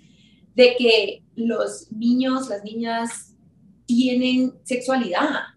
de 0.56 0.76
que 0.78 1.24
los 1.36 1.92
niños, 1.92 2.50
las 2.50 2.64
niñas 2.64 3.36
tienen 3.86 4.54
sexualidad 4.64 5.56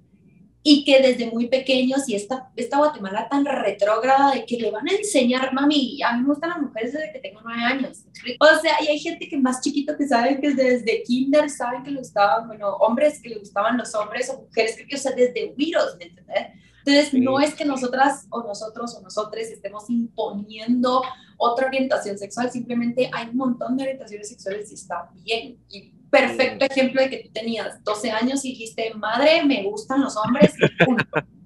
y 0.63 0.85
que 0.85 1.01
desde 1.01 1.31
muy 1.31 1.47
pequeños 1.47 2.07
y 2.09 2.15
esta, 2.15 2.51
esta 2.57 2.77
Guatemala 2.79 3.29
tan 3.29 3.45
retrógrada 3.47 4.33
de 4.35 4.45
que 4.45 4.59
le 4.59 4.71
van 4.71 4.87
a 4.89 4.93
enseñar, 4.93 5.55
mami, 5.55 6.03
a 6.03 6.15
mí 6.15 6.23
me 6.23 6.29
gustan 6.29 6.51
las 6.51 6.61
mujeres 6.61 6.93
desde 6.93 7.13
que 7.13 7.21
tengo 7.21 7.41
nueve 7.43 7.63
años. 7.63 8.05
O 8.41 8.61
sea, 8.61 8.75
y 8.83 8.89
hay 8.89 8.99
gente 8.99 9.29
que 9.29 9.39
más 9.39 9.63
chiquito 9.63 9.97
que 9.97 10.07
saben 10.07 10.41
que 10.41 10.53
desde 10.53 11.03
kinder 11.05 11.49
saben 11.49 11.85
que 11.85 11.93
le 11.93 12.01
gustaban, 12.01 12.49
bueno, 12.49 12.71
hombres 12.81 13.23
que 13.23 13.31
le 13.31 13.39
gustaban 13.39 13.79
los 13.79 13.95
hombres 13.95 14.29
o 14.29 14.43
mujeres, 14.43 14.77
que, 14.77 14.95
o 14.95 14.99
sea, 14.99 15.13
desde 15.13 15.55
virus, 15.57 15.97
¿me 15.99 16.07
entiendes? 16.07 16.49
Entonces, 16.85 17.15
no 17.15 17.41
es 17.41 17.55
que 17.55 17.65
nosotras 17.65 18.27
o 18.31 18.43
nosotros 18.43 18.95
o 18.97 19.03
nosotres 19.03 19.51
estemos 19.51 19.89
imponiendo 19.91 21.03
otra 21.37 21.67
orientación 21.67 22.19
sexual, 22.19 22.51
simplemente 22.51 23.11
hay 23.13 23.29
un 23.29 23.37
montón 23.37 23.77
de 23.77 23.85
orientaciones 23.85 24.29
sexuales 24.29 24.71
y 24.71 24.75
está 24.75 25.11
bien. 25.25 25.59
Y 25.69 25.93
perfecto 26.11 26.65
ejemplo 26.65 27.03
de 27.03 27.11
que 27.11 27.19
tú 27.25 27.31
tenías 27.33 27.83
12 27.85 28.11
años 28.11 28.45
y 28.45 28.51
dijiste, 28.51 28.93
madre, 28.95 29.45
me 29.45 29.63
gustan 29.65 30.01
los 30.01 30.17
hombres, 30.17 30.55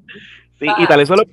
Sí, 0.58 0.68
y 0.78 0.86
tal 0.86 0.98
vez 0.98 1.08
solo 1.08 1.24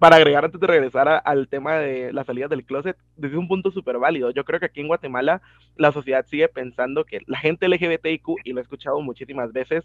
para 0.00 0.16
agregar 0.16 0.44
antes 0.44 0.60
de 0.60 0.66
regresar 0.66 1.22
al 1.24 1.46
tema 1.48 1.76
de 1.76 2.12
la 2.12 2.24
salida 2.24 2.48
del 2.48 2.64
closet, 2.64 2.96
desde 3.16 3.36
un 3.36 3.46
punto 3.46 3.70
súper 3.70 3.98
válido. 3.98 4.30
Yo 4.32 4.44
creo 4.44 4.58
que 4.58 4.66
aquí 4.66 4.80
en 4.80 4.88
Guatemala 4.88 5.40
la 5.76 5.92
sociedad 5.92 6.26
sigue 6.26 6.48
pensando 6.48 7.04
que 7.04 7.20
la 7.26 7.38
gente 7.38 7.68
LGBTIQ, 7.68 8.26
y 8.44 8.52
lo 8.52 8.58
he 8.58 8.62
escuchado 8.62 9.00
muchísimas 9.00 9.52
veces, 9.52 9.84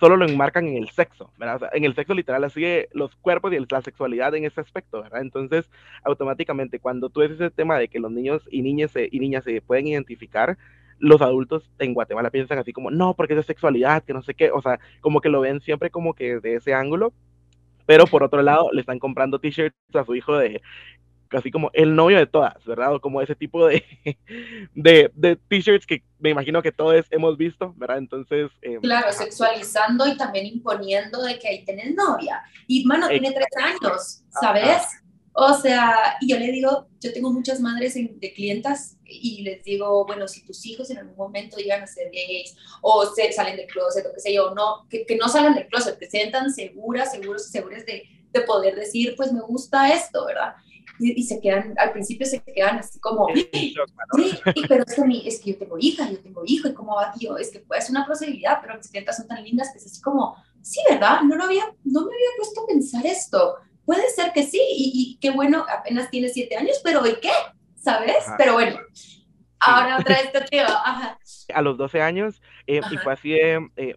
solo 0.00 0.16
lo 0.16 0.26
enmarcan 0.26 0.66
en 0.66 0.78
el 0.78 0.88
sexo, 0.88 1.30
¿verdad? 1.36 1.70
en 1.74 1.84
el 1.84 1.94
sexo 1.94 2.14
literal 2.14 2.42
así 2.42 2.64
los 2.92 3.14
cuerpos 3.16 3.52
y 3.52 3.58
la 3.58 3.82
sexualidad 3.82 4.34
en 4.34 4.46
ese 4.46 4.60
aspecto, 4.60 5.02
¿verdad? 5.02 5.20
Entonces, 5.20 5.70
automáticamente, 6.02 6.80
cuando 6.80 7.10
tú 7.10 7.20
ves 7.20 7.32
ese 7.32 7.50
tema 7.50 7.78
de 7.78 7.88
que 7.88 8.00
los 8.00 8.10
niños 8.10 8.42
y 8.50 8.62
niñas 8.62 8.92
y 8.96 9.20
niñas 9.20 9.44
se 9.44 9.60
pueden 9.60 9.86
identificar, 9.86 10.56
los 10.98 11.20
adultos 11.20 11.70
en 11.78 11.94
Guatemala 11.94 12.30
piensan 12.30 12.58
así 12.58 12.72
como, 12.72 12.90
no, 12.90 13.14
porque 13.14 13.38
es 13.38 13.46
sexualidad, 13.46 14.02
que 14.02 14.14
no 14.14 14.22
sé 14.22 14.34
qué, 14.34 14.50
o 14.50 14.62
sea, 14.62 14.80
como 15.00 15.20
que 15.20 15.28
lo 15.28 15.40
ven 15.40 15.60
siempre 15.60 15.90
como 15.90 16.14
que 16.14 16.40
de 16.40 16.56
ese 16.56 16.72
ángulo, 16.72 17.12
pero 17.86 18.06
por 18.06 18.22
otro 18.22 18.42
lado 18.42 18.70
le 18.72 18.80
están 18.80 18.98
comprando 18.98 19.38
t-shirts 19.38 19.76
a 19.94 20.04
su 20.04 20.14
hijo 20.14 20.36
de 20.38 20.62
casi 21.30 21.50
como 21.50 21.70
el 21.72 21.94
novio 21.94 22.18
de 22.18 22.26
todas, 22.26 22.62
¿verdad? 22.64 22.94
O 22.94 23.00
como 23.00 23.22
ese 23.22 23.34
tipo 23.34 23.66
de, 23.66 23.84
de, 24.74 25.10
de 25.14 25.36
t-shirts 25.36 25.86
que 25.86 26.02
me 26.18 26.30
imagino 26.30 26.60
que 26.60 26.72
todos 26.72 27.06
hemos 27.10 27.38
visto, 27.38 27.72
¿verdad? 27.76 27.98
Entonces... 27.98 28.50
Eh, 28.60 28.78
claro, 28.82 29.10
sexualizando 29.12 30.06
y 30.06 30.16
también 30.16 30.44
imponiendo 30.46 31.22
de 31.22 31.38
que 31.38 31.48
ahí 31.48 31.64
tenés 31.64 31.94
novia. 31.94 32.42
Y, 32.66 32.84
mano, 32.84 33.08
tiene 33.08 33.32
tres 33.32 33.48
años, 33.64 34.22
¿sabes? 34.40 34.82
O 35.32 35.54
sea, 35.54 36.16
y 36.20 36.28
yo 36.28 36.38
le 36.38 36.50
digo, 36.50 36.88
yo 37.00 37.12
tengo 37.12 37.32
muchas 37.32 37.60
madres 37.60 37.94
de 37.94 38.32
clientas 38.34 38.98
y 39.04 39.42
les 39.42 39.62
digo, 39.62 40.04
bueno, 40.04 40.26
si 40.26 40.44
tus 40.44 40.66
hijos 40.66 40.90
en 40.90 40.98
algún 40.98 41.16
momento 41.16 41.56
llegan 41.56 41.82
a 41.82 41.86
ser 41.86 42.10
gays 42.10 42.56
o 42.82 43.06
se, 43.06 43.32
salen 43.32 43.56
del 43.56 43.66
closet 43.68 44.04
o 44.04 44.12
qué 44.12 44.20
sé 44.20 44.34
yo, 44.34 44.52
no, 44.54 44.88
que, 44.90 45.06
que 45.06 45.16
no 45.16 45.28
salgan 45.28 45.54
del 45.54 45.68
closet, 45.68 45.98
que 45.98 46.06
se 46.06 46.18
sientan 46.18 46.50
seguras, 46.50 47.12
seguros 47.12 47.46
y 47.48 47.52
seguras 47.52 47.86
de, 47.86 48.02
de 48.32 48.40
poder 48.40 48.74
decir, 48.74 49.14
pues 49.16 49.32
me 49.32 49.40
gusta 49.40 49.94
esto, 49.94 50.26
¿verdad? 50.26 50.54
Y, 51.00 51.22
se 51.22 51.40
quedan, 51.40 51.74
al 51.78 51.92
principio 51.92 52.26
se 52.26 52.42
quedan 52.42 52.78
así 52.78 53.00
como, 53.00 53.26
sí, 53.34 53.74
pero 54.68 54.84
es 54.84 54.94
que, 54.94 55.28
es 55.28 55.40
que 55.40 55.52
yo 55.52 55.58
tengo 55.58 55.76
hija, 55.78 56.10
yo 56.10 56.20
tengo 56.20 56.42
hijo, 56.44 56.68
y 56.68 56.74
cómo 56.74 56.94
va, 56.94 57.12
tío, 57.12 57.38
es 57.38 57.50
que 57.50 57.64
es 57.76 57.90
una 57.90 58.06
posibilidad, 58.06 58.58
pero 58.60 58.76
mis 58.76 58.88
clientas 58.88 59.16
son 59.16 59.26
tan 59.26 59.42
lindas 59.42 59.70
que 59.72 59.78
es 59.78 59.86
así 59.86 60.02
como, 60.02 60.36
sí, 60.60 60.80
¿verdad? 60.90 61.22
No, 61.22 61.36
lo 61.36 61.44
había, 61.44 61.64
no 61.84 62.00
me 62.02 62.12
había 62.14 62.30
puesto 62.36 62.62
a 62.62 62.66
pensar 62.66 63.06
esto 63.06 63.56
puede 63.90 64.08
ser 64.10 64.32
que 64.32 64.44
sí, 64.44 64.60
y, 64.70 65.18
qué 65.20 65.30
bueno, 65.30 65.66
apenas 65.68 66.10
tiene 66.10 66.28
siete 66.28 66.56
años, 66.56 66.80
pero 66.84 67.04
¿y 67.06 67.14
qué? 67.20 67.32
¿Sabes? 67.74 68.24
Pero 68.38 68.52
bueno, 68.52 68.78
ahora 69.58 69.98
otra 69.98 70.16
vez 70.16 70.30
te 70.30 70.56
digo, 70.56 70.68
ajá. 70.68 71.18
A 71.54 71.62
los 71.62 71.76
12 71.76 72.00
años, 72.00 72.40
eh, 72.68 72.80
y 72.88 72.96
fue 72.98 73.12
así 73.12 73.32
eh, 73.32 73.96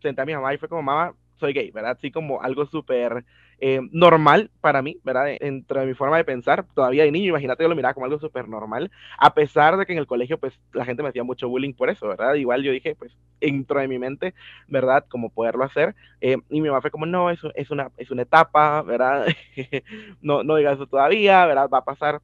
senté 0.00 0.22
a 0.22 0.24
mi 0.24 0.34
mamá 0.34 0.54
y 0.54 0.58
fue 0.58 0.68
como, 0.68 0.82
mamá, 0.82 1.16
soy 1.40 1.52
gay, 1.52 1.72
¿verdad? 1.72 1.96
Así 1.98 2.12
como 2.12 2.40
algo 2.40 2.66
súper 2.66 3.24
eh, 3.64 3.80
normal 3.92 4.50
para 4.60 4.82
mí, 4.82 4.98
¿verdad? 5.04 5.26
Dentro 5.40 5.78
de 5.78 5.86
mi 5.86 5.94
forma 5.94 6.16
de 6.16 6.24
pensar, 6.24 6.66
todavía 6.74 7.04
de 7.04 7.12
niño, 7.12 7.28
imagínate, 7.28 7.62
yo 7.62 7.68
lo 7.68 7.76
miraba 7.76 7.94
como 7.94 8.06
algo 8.06 8.18
súper 8.18 8.48
normal, 8.48 8.90
a 9.16 9.34
pesar 9.34 9.76
de 9.76 9.86
que 9.86 9.92
en 9.92 10.00
el 10.00 10.08
colegio, 10.08 10.36
pues, 10.36 10.58
la 10.72 10.84
gente 10.84 11.04
me 11.04 11.10
hacía 11.10 11.22
mucho 11.22 11.48
bullying 11.48 11.72
por 11.72 11.88
eso, 11.88 12.08
¿verdad? 12.08 12.34
Igual 12.34 12.64
yo 12.64 12.72
dije, 12.72 12.96
pues, 12.96 13.16
dentro 13.40 13.78
de 13.78 13.86
mi 13.86 14.00
mente, 14.00 14.34
¿verdad? 14.66 15.04
Como 15.08 15.30
poderlo 15.30 15.62
hacer, 15.62 15.94
eh, 16.20 16.38
y 16.50 16.60
mi 16.60 16.70
mamá 16.70 16.80
fue 16.80 16.90
como, 16.90 17.06
no, 17.06 17.30
eso 17.30 17.52
es 17.54 17.70
una, 17.70 17.92
es 17.98 18.10
una 18.10 18.22
etapa, 18.22 18.82
¿verdad? 18.82 19.26
no, 20.20 20.42
no 20.42 20.56
digas 20.56 20.74
eso 20.74 20.88
todavía, 20.88 21.46
¿verdad? 21.46 21.70
Va 21.72 21.78
a 21.78 21.84
pasar. 21.84 22.20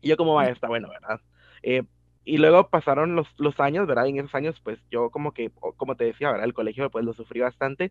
Y 0.00 0.08
yo 0.08 0.16
como, 0.16 0.40
está 0.40 0.68
bueno, 0.68 0.88
¿verdad? 0.88 1.20
Eh, 1.64 1.82
y 2.24 2.38
luego 2.38 2.68
pasaron 2.68 3.16
los, 3.16 3.28
los 3.38 3.58
años, 3.60 3.86
¿verdad? 3.86 4.04
Y 4.04 4.10
en 4.10 4.18
esos 4.18 4.34
años, 4.34 4.60
pues 4.62 4.78
yo 4.90 5.10
como 5.10 5.32
que, 5.32 5.50
como 5.76 5.96
te 5.96 6.04
decía, 6.04 6.30
¿verdad? 6.30 6.46
El 6.46 6.54
colegio, 6.54 6.90
pues 6.90 7.04
lo 7.04 7.14
sufrí 7.14 7.40
bastante. 7.40 7.90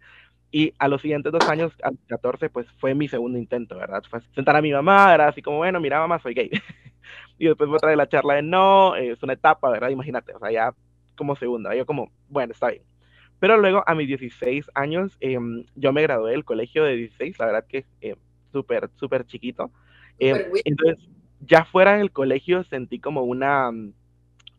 Y 0.52 0.74
a 0.78 0.88
los 0.88 1.02
siguientes 1.02 1.32
dos 1.32 1.48
años, 1.50 1.74
a 1.84 1.92
14, 2.08 2.50
pues 2.50 2.68
fue 2.80 2.94
mi 2.94 3.08
segundo 3.08 3.38
intento, 3.38 3.78
¿verdad? 3.78 4.04
Fue 4.10 4.22
sentar 4.36 4.56
a 4.56 4.62
mi 4.62 4.72
mamá, 4.72 5.14
era 5.14 5.28
así 5.28 5.42
como, 5.42 5.58
bueno, 5.58 5.80
mira, 5.80 6.00
mamá, 6.00 6.20
soy 6.20 6.34
gay. 6.36 6.50
y 7.40 7.48
después 7.48 7.70
fue 7.70 7.80
traer 7.80 7.98
la 7.98 8.08
charla 8.08 8.36
de 8.36 8.44
no, 8.44 8.96
es 8.96 9.22
una 9.24 9.34
etapa, 9.34 9.70
¿verdad? 9.70 9.90
Imagínate, 9.90 10.34
o 10.34 10.40
sea, 10.40 10.52
ya 10.52 10.74
como 11.16 11.36
segunda. 11.36 11.76
Yo 11.76 11.86
como, 11.86 12.12
bueno, 12.30 12.54
está 12.54 12.70
bien. 12.70 12.84
Pero 13.40 13.58
luego, 13.58 13.84
a 13.88 13.96
mis 13.96 14.08
16 14.08 14.70
años, 14.76 15.18
em, 15.22 15.66
yo 15.76 15.92
me 15.92 16.04
gradué 16.04 16.32
del 16.32 16.46
colegio 16.46 16.84
de 16.84 16.96
16, 16.96 17.40
la 17.40 17.46
verdad 17.46 17.66
que 17.68 17.86
eh, 18.02 18.16
súper, 18.52 18.90
súper 18.96 19.26
chiquito. 19.26 19.72
Em, 20.20 20.38
entonces, 20.66 21.00
ya 21.42 21.66
fuera 21.66 21.98
del 21.98 22.12
colegio 22.12 22.64
sentí 22.66 23.00
como 23.00 23.24
una 23.24 23.72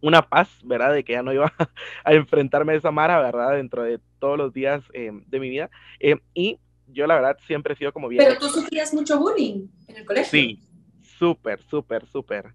una 0.01 0.23
paz, 0.23 0.49
¿verdad? 0.65 0.93
De 0.95 1.05
que 1.05 1.13
ya 1.13 1.23
no 1.23 1.33
iba 1.33 1.53
a 2.05 2.13
enfrentarme 2.15 2.73
a 2.73 2.77
esa 2.77 2.91
mara, 2.91 3.21
¿verdad? 3.21 3.57
Dentro 3.57 3.83
de 3.83 4.01
todos 4.19 4.39
los 4.39 4.53
días 4.53 4.83
eh, 4.93 5.11
de 5.13 5.41
mi 5.41 5.51
vida. 5.51 5.71
Eh, 5.99 6.17
y 6.35 6.59
yo 6.89 7.07
la 7.07 7.15
verdad 7.15 7.37
siempre 7.47 7.75
he 7.75 7.77
sido 7.77 7.93
como 7.93 8.09
bien... 8.09 8.25
Pero 8.25 8.39
tú 8.39 8.49
sufrías 8.49 8.93
mucho 8.95 9.19
bullying 9.19 9.69
en 9.89 9.97
el 9.97 10.05
colegio. 10.05 10.31
Sí, 10.31 10.61
súper, 11.03 11.61
súper, 11.63 12.07
súper. 12.07 12.55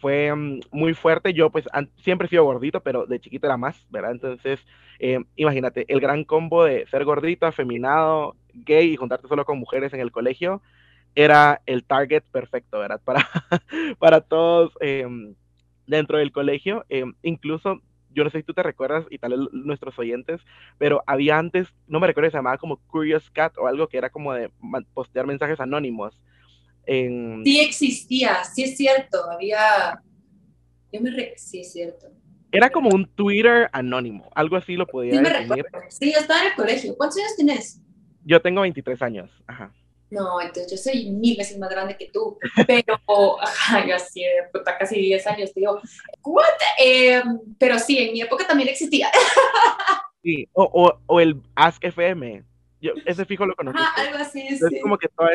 Fue 0.00 0.34
mm, 0.34 0.60
muy 0.70 0.94
fuerte. 0.94 1.32
Yo 1.32 1.50
pues 1.50 1.66
siempre 2.02 2.26
he 2.26 2.30
sido 2.30 2.44
gordito, 2.44 2.80
pero 2.82 3.06
de 3.06 3.20
chiquito 3.20 3.46
era 3.46 3.56
más, 3.56 3.86
¿verdad? 3.90 4.12
Entonces, 4.12 4.60
eh, 4.98 5.18
imagínate, 5.36 5.84
el 5.88 6.00
gran 6.00 6.24
combo 6.24 6.64
de 6.64 6.86
ser 6.86 7.04
gordito, 7.04 7.46
afeminado, 7.46 8.36
gay 8.52 8.92
y 8.92 8.96
juntarte 8.96 9.28
solo 9.28 9.44
con 9.44 9.58
mujeres 9.58 9.92
en 9.92 10.00
el 10.00 10.12
colegio 10.12 10.62
era 11.16 11.62
el 11.64 11.82
target 11.84 12.22
perfecto, 12.30 12.78
¿verdad? 12.78 13.00
Para, 13.04 13.28
para 13.98 14.20
todos 14.20 14.72
em, 14.80 15.34
dentro 15.86 16.18
del 16.18 16.32
colegio, 16.32 16.84
eh, 16.88 17.04
incluso 17.22 17.80
yo 18.16 18.24
no 18.24 18.30
sé 18.30 18.38
si 18.38 18.44
tú 18.44 18.54
te 18.54 18.62
recuerdas 18.62 19.04
y 19.10 19.18
tal 19.18 19.32
vez 19.32 19.40
nuestros 19.52 19.98
oyentes, 19.98 20.40
pero 20.78 21.02
había 21.06 21.38
antes, 21.38 21.68
no 21.86 22.00
me 22.00 22.06
recuerdo, 22.06 22.30
se 22.30 22.38
llamaba 22.38 22.56
como 22.56 22.78
Curious 22.86 23.30
Cat 23.30 23.56
o 23.58 23.66
algo 23.66 23.88
que 23.88 23.98
era 23.98 24.08
como 24.08 24.32
de 24.32 24.50
postear 24.94 25.26
mensajes 25.26 25.60
anónimos. 25.60 26.18
En... 26.86 27.42
Sí 27.44 27.60
existía, 27.60 28.42
sí 28.44 28.62
es 28.62 28.76
cierto, 28.76 29.30
había... 29.30 30.00
Yo 30.92 31.00
me 31.02 31.10
re... 31.10 31.34
Sí 31.36 31.60
es 31.60 31.72
cierto. 31.72 32.06
Era 32.50 32.70
como 32.70 32.88
un 32.88 33.06
Twitter 33.06 33.68
anónimo, 33.72 34.30
algo 34.34 34.56
así 34.56 34.76
lo 34.76 34.86
podía 34.86 35.12
sí, 35.12 35.18
Me 35.20 35.62
sí, 35.90 36.12
yo 36.12 36.20
estaba 36.20 36.40
en 36.40 36.46
el 36.46 36.54
colegio. 36.54 36.96
¿Cuántos 36.96 37.18
años 37.18 37.36
tienes? 37.36 37.82
Yo 38.24 38.40
tengo 38.40 38.62
23 38.62 39.02
años, 39.02 39.30
ajá. 39.46 39.74
No, 40.10 40.40
entonces 40.40 40.70
yo 40.70 40.76
soy 40.76 41.10
mil 41.10 41.36
veces 41.36 41.58
más 41.58 41.70
grande 41.70 41.96
que 41.96 42.10
tú, 42.12 42.38
pero, 42.66 42.96
ajá, 43.42 43.86
yo 43.86 43.96
así, 43.96 44.22
puta, 44.52 44.78
casi 44.78 45.00
10 45.00 45.26
años, 45.26 45.52
digo, 45.54 45.80
¿what? 46.22 46.44
Eh, 46.78 47.22
pero 47.58 47.78
sí, 47.78 47.98
en 47.98 48.12
mi 48.12 48.20
época 48.20 48.46
también 48.46 48.68
existía. 48.68 49.10
Sí, 50.22 50.48
o, 50.54 50.64
o, 50.64 50.98
o 51.06 51.20
el 51.20 51.40
Ask 51.54 51.84
FM. 51.84 52.42
Yo, 52.80 52.94
ese 53.04 53.24
fijo 53.24 53.46
lo 53.46 53.54
conocí. 53.54 53.78
Ah, 53.80 53.94
algo 53.96 54.18
así, 54.18 54.40
Entonces, 54.40 54.70
sí. 54.70 54.80
como 54.80 54.98
que 54.98 55.06
todos 55.06 55.30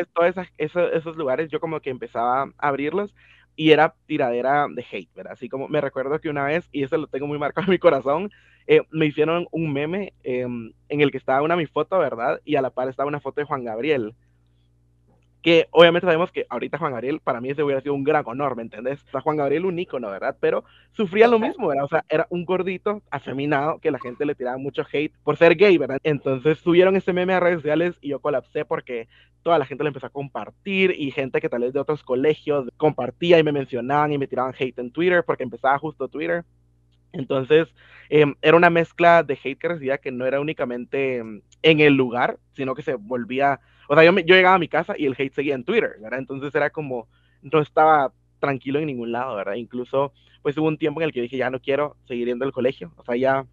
esos, 0.58 0.92
esos 0.92 1.16
lugares 1.16 1.50
yo 1.50 1.60
como 1.60 1.80
que 1.80 1.88
empezaba 1.88 2.42
a 2.42 2.68
abrirlos 2.68 3.14
y 3.56 3.70
era 3.70 3.94
tiradera 4.06 4.66
de 4.68 4.84
hate, 4.90 5.08
¿verdad? 5.14 5.32
Así 5.32 5.48
como 5.48 5.66
me 5.66 5.80
recuerdo 5.80 6.20
que 6.20 6.28
una 6.28 6.44
vez, 6.44 6.68
y 6.72 6.82
eso 6.82 6.98
lo 6.98 7.06
tengo 7.06 7.26
muy 7.26 7.38
marcado 7.38 7.64
en 7.64 7.70
mi 7.70 7.78
corazón, 7.78 8.30
eh, 8.66 8.82
me 8.90 9.06
hicieron 9.06 9.46
un 9.50 9.72
meme 9.72 10.12
eh, 10.24 10.42
en 10.42 11.00
el 11.00 11.10
que 11.10 11.16
estaba 11.16 11.40
una 11.40 11.56
mi 11.56 11.66
foto, 11.66 11.98
¿verdad? 11.98 12.42
Y 12.44 12.56
a 12.56 12.62
la 12.62 12.68
par 12.68 12.90
estaba 12.90 13.08
una 13.08 13.20
foto 13.20 13.40
de 13.40 13.46
Juan 13.46 13.64
Gabriel 13.64 14.14
que 15.42 15.66
obviamente 15.72 16.06
sabemos 16.06 16.30
que 16.30 16.46
ahorita 16.48 16.78
Juan 16.78 16.92
Gabriel, 16.92 17.20
para 17.20 17.40
mí 17.40 17.50
ese 17.50 17.64
hubiera 17.64 17.80
sido 17.80 17.94
un 17.94 18.04
gran 18.04 18.22
honor, 18.26 18.54
¿me 18.54 18.62
entendés? 18.62 19.02
O 19.08 19.10
sea, 19.10 19.20
Juan 19.20 19.36
Gabriel 19.36 19.66
un 19.66 19.78
ícono, 19.78 20.08
¿verdad? 20.08 20.36
Pero 20.38 20.64
sufría 20.92 21.26
lo 21.26 21.40
mismo, 21.40 21.66
¿verdad? 21.66 21.84
O 21.84 21.88
sea, 21.88 22.04
era 22.08 22.26
un 22.30 22.44
gordito 22.44 23.02
afeminado 23.10 23.80
que 23.80 23.90
la 23.90 23.98
gente 23.98 24.24
le 24.24 24.36
tiraba 24.36 24.56
mucho 24.56 24.86
hate 24.90 25.12
por 25.24 25.36
ser 25.36 25.56
gay, 25.56 25.76
¿verdad? 25.78 25.98
Entonces 26.04 26.58
subieron 26.58 26.94
ese 26.94 27.12
meme 27.12 27.34
a 27.34 27.40
redes 27.40 27.56
sociales 27.56 27.98
y 28.00 28.10
yo 28.10 28.20
colapsé 28.20 28.64
porque 28.64 29.08
toda 29.42 29.58
la 29.58 29.66
gente 29.66 29.82
lo 29.82 29.88
empezó 29.88 30.06
a 30.06 30.10
compartir 30.10 30.94
y 30.96 31.10
gente 31.10 31.40
que 31.40 31.48
tal 31.48 31.62
vez 31.62 31.72
de 31.72 31.80
otros 31.80 32.04
colegios 32.04 32.68
compartía 32.76 33.40
y 33.40 33.42
me 33.42 33.50
mencionaban 33.50 34.12
y 34.12 34.18
me 34.18 34.28
tiraban 34.28 34.54
hate 34.56 34.78
en 34.78 34.92
Twitter 34.92 35.24
porque 35.24 35.42
empezaba 35.42 35.76
justo 35.78 36.06
Twitter. 36.06 36.44
Entonces, 37.12 37.68
em, 38.08 38.34
era 38.40 38.56
una 38.56 38.70
mezcla 38.70 39.24
de 39.24 39.34
hate 39.42 39.58
que 39.58 39.68
recibía 39.68 39.98
que 39.98 40.12
no 40.12 40.24
era 40.24 40.40
únicamente 40.40 41.16
em, 41.16 41.42
en 41.62 41.80
el 41.80 41.94
lugar, 41.94 42.38
sino 42.52 42.74
que 42.76 42.82
se 42.82 42.94
volvía 42.94 43.60
o 43.88 43.94
sea, 43.94 44.04
yo, 44.04 44.12
yo 44.12 44.34
llegaba 44.34 44.56
a 44.56 44.58
mi 44.58 44.68
casa 44.68 44.94
y 44.96 45.06
el 45.06 45.14
hate 45.16 45.34
seguía 45.34 45.54
en 45.54 45.64
Twitter, 45.64 45.96
¿verdad? 46.00 46.18
Entonces 46.18 46.54
era 46.54 46.70
como, 46.70 47.08
no 47.42 47.60
estaba 47.60 48.12
tranquilo 48.40 48.78
en 48.80 48.86
ningún 48.86 49.12
lado, 49.12 49.36
¿verdad? 49.36 49.54
Incluso, 49.54 50.12
pues 50.42 50.56
hubo 50.58 50.68
un 50.68 50.78
tiempo 50.78 51.00
en 51.00 51.06
el 51.06 51.12
que 51.12 51.22
dije, 51.22 51.36
ya 51.36 51.50
no 51.50 51.60
quiero 51.60 51.96
seguir 52.06 52.28
yendo 52.28 52.44
al 52.44 52.52
colegio, 52.52 52.92
o 52.96 53.04
sea, 53.04 53.16
ya, 53.16 53.46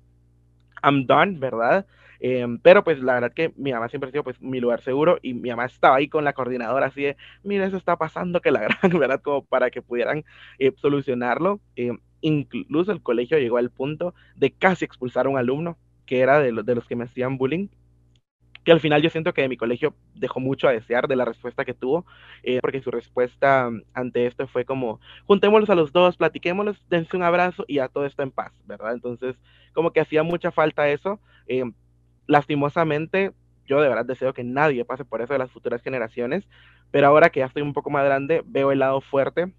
I'm 0.84 1.06
done, 1.06 1.40
¿verdad? 1.40 1.86
Em, 2.20 2.60
pero 2.60 2.84
pues 2.84 3.00
la 3.00 3.14
verdad 3.14 3.34
que 3.34 3.54
mi 3.56 3.72
mamá 3.72 3.88
siempre 3.88 4.10
ha 4.10 4.12
sido 4.12 4.26
pues 4.26 4.42
mi 4.42 4.60
lugar 4.60 4.82
seguro 4.82 5.20
y 5.22 5.34
mi 5.34 5.50
mamá 5.50 5.66
estaba 5.66 5.96
ahí 5.96 6.10
con 6.10 6.26
la 6.26 6.34
coordinadora 6.34 6.88
así 6.88 7.04
de, 7.04 7.18
mira, 7.44 7.66
eso 7.66 7.78
está 7.78 7.96
pasando, 7.96 8.42
que 8.42 8.52
la 8.52 8.62
gran, 8.62 8.78
¿verdad? 9.00 9.22
Como 9.22 9.46
para 9.46 9.70
que 9.70 9.82
pudieran 9.82 10.26
eh, 10.60 10.74
solucionarlo. 10.78 11.62
Em, 11.76 11.98
incluso 12.22 12.92
el 12.92 13.02
colegio 13.02 13.40
llegó 13.40 13.58
al 13.58 13.70
punto 13.70 14.14
de 14.36 14.52
casi 14.52 14.84
expulsar 14.84 15.28
a 15.28 15.30
un 15.30 15.38
alumno 15.38 15.78
que 16.06 16.20
era 16.20 16.40
de, 16.40 16.52
de 16.52 16.76
los 16.76 16.86
que 16.86 16.96
me 16.98 17.06
hacían 17.06 17.38
bullying 17.38 17.70
que 18.64 18.72
al 18.72 18.80
final 18.80 19.02
yo 19.02 19.10
siento 19.10 19.34
que 19.34 19.48
mi 19.48 19.58
colegio 19.58 19.96
dejó 20.16 20.40
mucho 20.40 20.68
a 20.68 20.72
desear 20.72 21.08
de 21.08 21.16
la 21.16 21.26
respuesta 21.26 21.66
que 21.66 21.74
tuvo, 21.74 22.06
eh, 22.44 22.60
porque 22.62 22.82
su 22.82 22.92
respuesta 22.92 23.70
ante 23.94 24.26
esto 24.26 24.48
fue 24.48 24.66
como, 24.66 25.00
juntémoslos 25.26 25.70
a 25.70 25.76
los 25.76 25.92
dos, 25.92 26.18
platiquémoslos, 26.18 26.82
dense 26.90 27.16
un 27.16 27.24
abrazo 27.24 27.66
y 27.68 27.76
ya 27.76 27.88
todo 27.88 28.06
está 28.06 28.24
en 28.24 28.32
paz, 28.32 28.52
¿verdad? 28.66 28.94
Entonces, 28.94 29.36
como 29.74 29.92
que 29.92 30.02
hacía 30.02 30.24
mucha 30.24 30.52
falta 30.52 30.90
eso. 30.90 31.20
Eh, 31.48 31.64
lastimosamente, 32.28 33.32
yo 33.66 33.82
de 33.82 33.90
verdad 33.90 34.06
deseo 34.06 34.34
que 34.34 34.44
nadie 34.44 34.86
pase 34.86 35.06
por 35.06 35.22
eso 35.22 35.34
de 35.34 35.40
las 35.40 35.52
futuras 35.52 35.82
generaciones, 35.82 36.48
pero 36.92 37.08
ahora 37.08 37.30
que 37.30 37.40
ya 37.40 37.46
estoy 37.46 37.62
un 37.62 37.74
poco 37.74 37.90
más 37.90 38.04
grande, 38.06 38.44
veo 38.46 38.72
el 38.72 38.80
lado 38.80 39.02
fuerte 39.02 39.54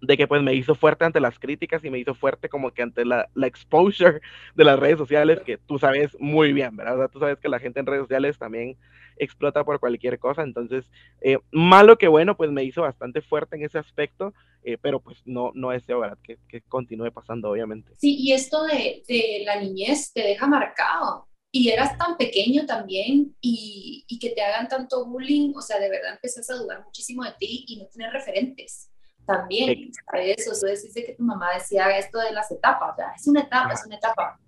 de 0.00 0.16
que 0.16 0.26
pues 0.26 0.42
me 0.42 0.54
hizo 0.54 0.74
fuerte 0.74 1.04
ante 1.04 1.20
las 1.20 1.38
críticas 1.38 1.84
y 1.84 1.90
me 1.90 1.98
hizo 1.98 2.14
fuerte 2.14 2.48
como 2.48 2.70
que 2.72 2.82
ante 2.82 3.04
la, 3.04 3.28
la, 3.34 3.46
exposure 3.46 4.20
de 4.54 4.64
las 4.64 4.78
redes 4.78 4.98
sociales, 4.98 5.40
que 5.40 5.58
tú 5.58 5.78
sabes 5.78 6.16
muy 6.20 6.52
bien, 6.52 6.76
¿verdad? 6.76 7.10
Tú 7.10 7.18
sabes 7.18 7.38
que 7.38 7.48
la 7.48 7.58
gente 7.58 7.80
en 7.80 7.86
redes 7.86 8.02
sociales 8.02 8.38
también 8.38 8.76
explota 9.18 9.64
por 9.64 9.80
cualquier 9.80 10.18
cosa, 10.18 10.42
entonces, 10.42 10.90
eh, 11.20 11.38
malo 11.50 11.96
que 11.96 12.08
bueno, 12.08 12.36
pues 12.36 12.50
me 12.50 12.64
hizo 12.64 12.82
bastante 12.82 13.22
fuerte 13.22 13.56
en 13.56 13.64
ese 13.64 13.78
aspecto, 13.78 14.34
eh, 14.62 14.76
pero 14.80 15.00
pues 15.00 15.18
no, 15.24 15.52
no 15.54 15.70
deseo, 15.70 16.00
¿verdad? 16.00 16.18
Que, 16.22 16.38
que, 16.48 16.60
continúe 16.62 17.10
pasando, 17.12 17.50
obviamente. 17.50 17.92
Sí, 17.96 18.16
y 18.18 18.32
esto 18.32 18.64
de, 18.64 19.02
de 19.08 19.42
la 19.44 19.60
niñez 19.60 20.12
te 20.12 20.22
deja 20.22 20.46
marcado. 20.46 21.28
Y 21.52 21.70
eras 21.70 21.96
tan 21.96 22.18
pequeño 22.18 22.66
también 22.66 23.34
y, 23.40 24.04
y 24.06 24.18
que 24.18 24.30
te 24.30 24.42
hagan 24.42 24.68
tanto 24.68 25.06
bullying, 25.06 25.54
o 25.56 25.62
sea, 25.62 25.78
de 25.78 25.88
verdad 25.88 26.12
empezás 26.12 26.50
a 26.50 26.56
dudar 26.56 26.84
muchísimo 26.84 27.24
de 27.24 27.32
ti 27.38 27.64
y 27.66 27.78
no 27.78 27.86
tener 27.86 28.12
referentes 28.12 28.90
también, 29.26 29.90
eso, 30.14 30.52
eso 30.52 30.66
dice 30.66 31.04
que 31.04 31.14
tu 31.14 31.24
mamá 31.24 31.54
decía 31.54 31.98
esto 31.98 32.18
de 32.18 32.32
las 32.32 32.50
etapas, 32.50 32.94
ya, 32.96 33.12
es 33.16 33.26
una 33.26 33.40
etapa, 33.40 33.74
es 33.74 33.84
una 33.84 33.96
etapa. 33.96 34.38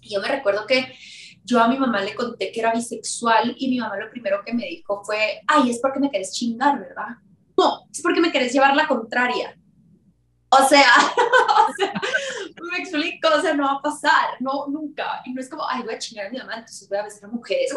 Y 0.00 0.14
yo 0.14 0.20
me 0.20 0.28
recuerdo 0.28 0.66
que 0.66 0.92
yo 1.44 1.62
a 1.62 1.68
mi 1.68 1.78
mamá 1.78 2.00
le 2.00 2.14
conté 2.14 2.50
que 2.50 2.60
era 2.60 2.72
bisexual 2.72 3.54
y 3.58 3.68
mi 3.68 3.78
mamá 3.78 3.96
lo 3.96 4.10
primero 4.10 4.42
que 4.44 4.52
me 4.52 4.66
dijo 4.66 5.02
fue, 5.04 5.40
ay, 5.46 5.70
es 5.70 5.78
porque 5.80 6.00
me 6.00 6.10
querés 6.10 6.32
chingar, 6.32 6.80
¿verdad? 6.80 7.16
No, 7.56 7.86
es 7.92 8.02
porque 8.02 8.20
me 8.20 8.32
querés 8.32 8.52
llevar 8.52 8.74
la 8.74 8.88
contraria. 8.88 9.56
O 10.50 10.68
sea, 10.68 10.88
o 11.68 11.72
sea, 11.76 11.92
me 12.70 12.78
explico, 12.78 13.28
o 13.28 13.40
sea, 13.40 13.54
no 13.54 13.64
va 13.64 13.72
a 13.74 13.82
pasar, 13.82 14.36
no, 14.40 14.66
nunca. 14.68 15.22
Y 15.24 15.32
no 15.32 15.40
es 15.40 15.48
como, 15.48 15.68
ay, 15.68 15.82
voy 15.82 15.94
a 15.94 15.98
chingar 15.98 16.26
a 16.26 16.30
mi 16.30 16.38
mamá, 16.38 16.54
entonces 16.54 16.88
voy 16.88 16.98
a 16.98 17.04
besar 17.04 17.24
a 17.24 17.32
mujeres. 17.32 17.72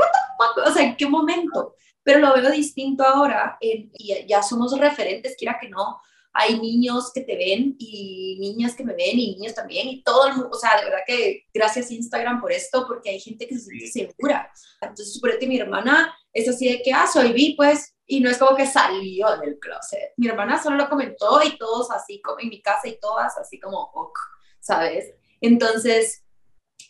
O 0.66 0.72
sea, 0.72 0.84
¿en 0.84 0.96
qué 0.96 1.08
momento? 1.08 1.76
Pero 2.04 2.20
lo 2.20 2.34
veo 2.34 2.50
distinto 2.52 3.04
ahora 3.04 3.58
y 3.60 3.92
ya 4.28 4.42
somos 4.42 4.78
referentes, 4.80 5.36
quiera 5.38 5.58
que 5.60 5.70
no, 5.70 6.00
hay 6.40 6.60
niños 6.60 7.12
que 7.12 7.22
te 7.22 7.36
ven 7.36 7.76
y 7.80 8.38
niñas 8.40 8.76
que 8.76 8.84
me 8.84 8.94
ven 8.94 9.18
y 9.18 9.36
niños 9.36 9.56
también 9.56 9.88
y 9.88 10.04
todo 10.04 10.28
el 10.28 10.34
mundo, 10.36 10.52
o 10.54 10.60
sea, 10.60 10.78
de 10.78 10.86
verdad 10.86 11.00
que 11.06 11.46
gracias 11.52 11.90
Instagram 11.90 12.40
por 12.40 12.52
esto, 12.52 12.86
porque 12.88 13.10
hay 13.10 13.20
gente 13.20 13.48
que 13.48 13.58
se 13.58 13.72
siente 13.72 14.14
segura. 14.16 14.52
Entonces, 14.80 15.16
suponete 15.16 15.48
mi 15.48 15.60
hermana 15.60 16.16
es 16.32 16.48
así 16.48 16.70
de 16.72 16.84
que, 16.84 16.94
ah, 16.94 17.08
soy 17.12 17.34
vi, 17.34 17.56
pues, 17.56 17.96
y 18.06 18.20
no 18.20 18.30
es 18.30 18.38
como 18.38 18.56
que 18.56 18.68
salió 18.68 19.36
del 19.38 19.58
closet. 19.58 20.14
Mi 20.18 20.28
hermana 20.28 20.62
solo 20.62 20.78
lo 20.78 20.90
comentó 20.90 21.42
y 21.44 21.58
todos 21.58 21.90
así 21.90 22.22
como 22.22 22.40
en 22.40 22.50
mi 22.50 22.62
casa 22.62 22.88
y 22.88 23.00
todas 23.00 23.36
así 23.40 23.60
como, 23.60 23.90
ok, 23.96 24.20
¿sabes? 24.60 25.16
Entonces, 25.42 26.24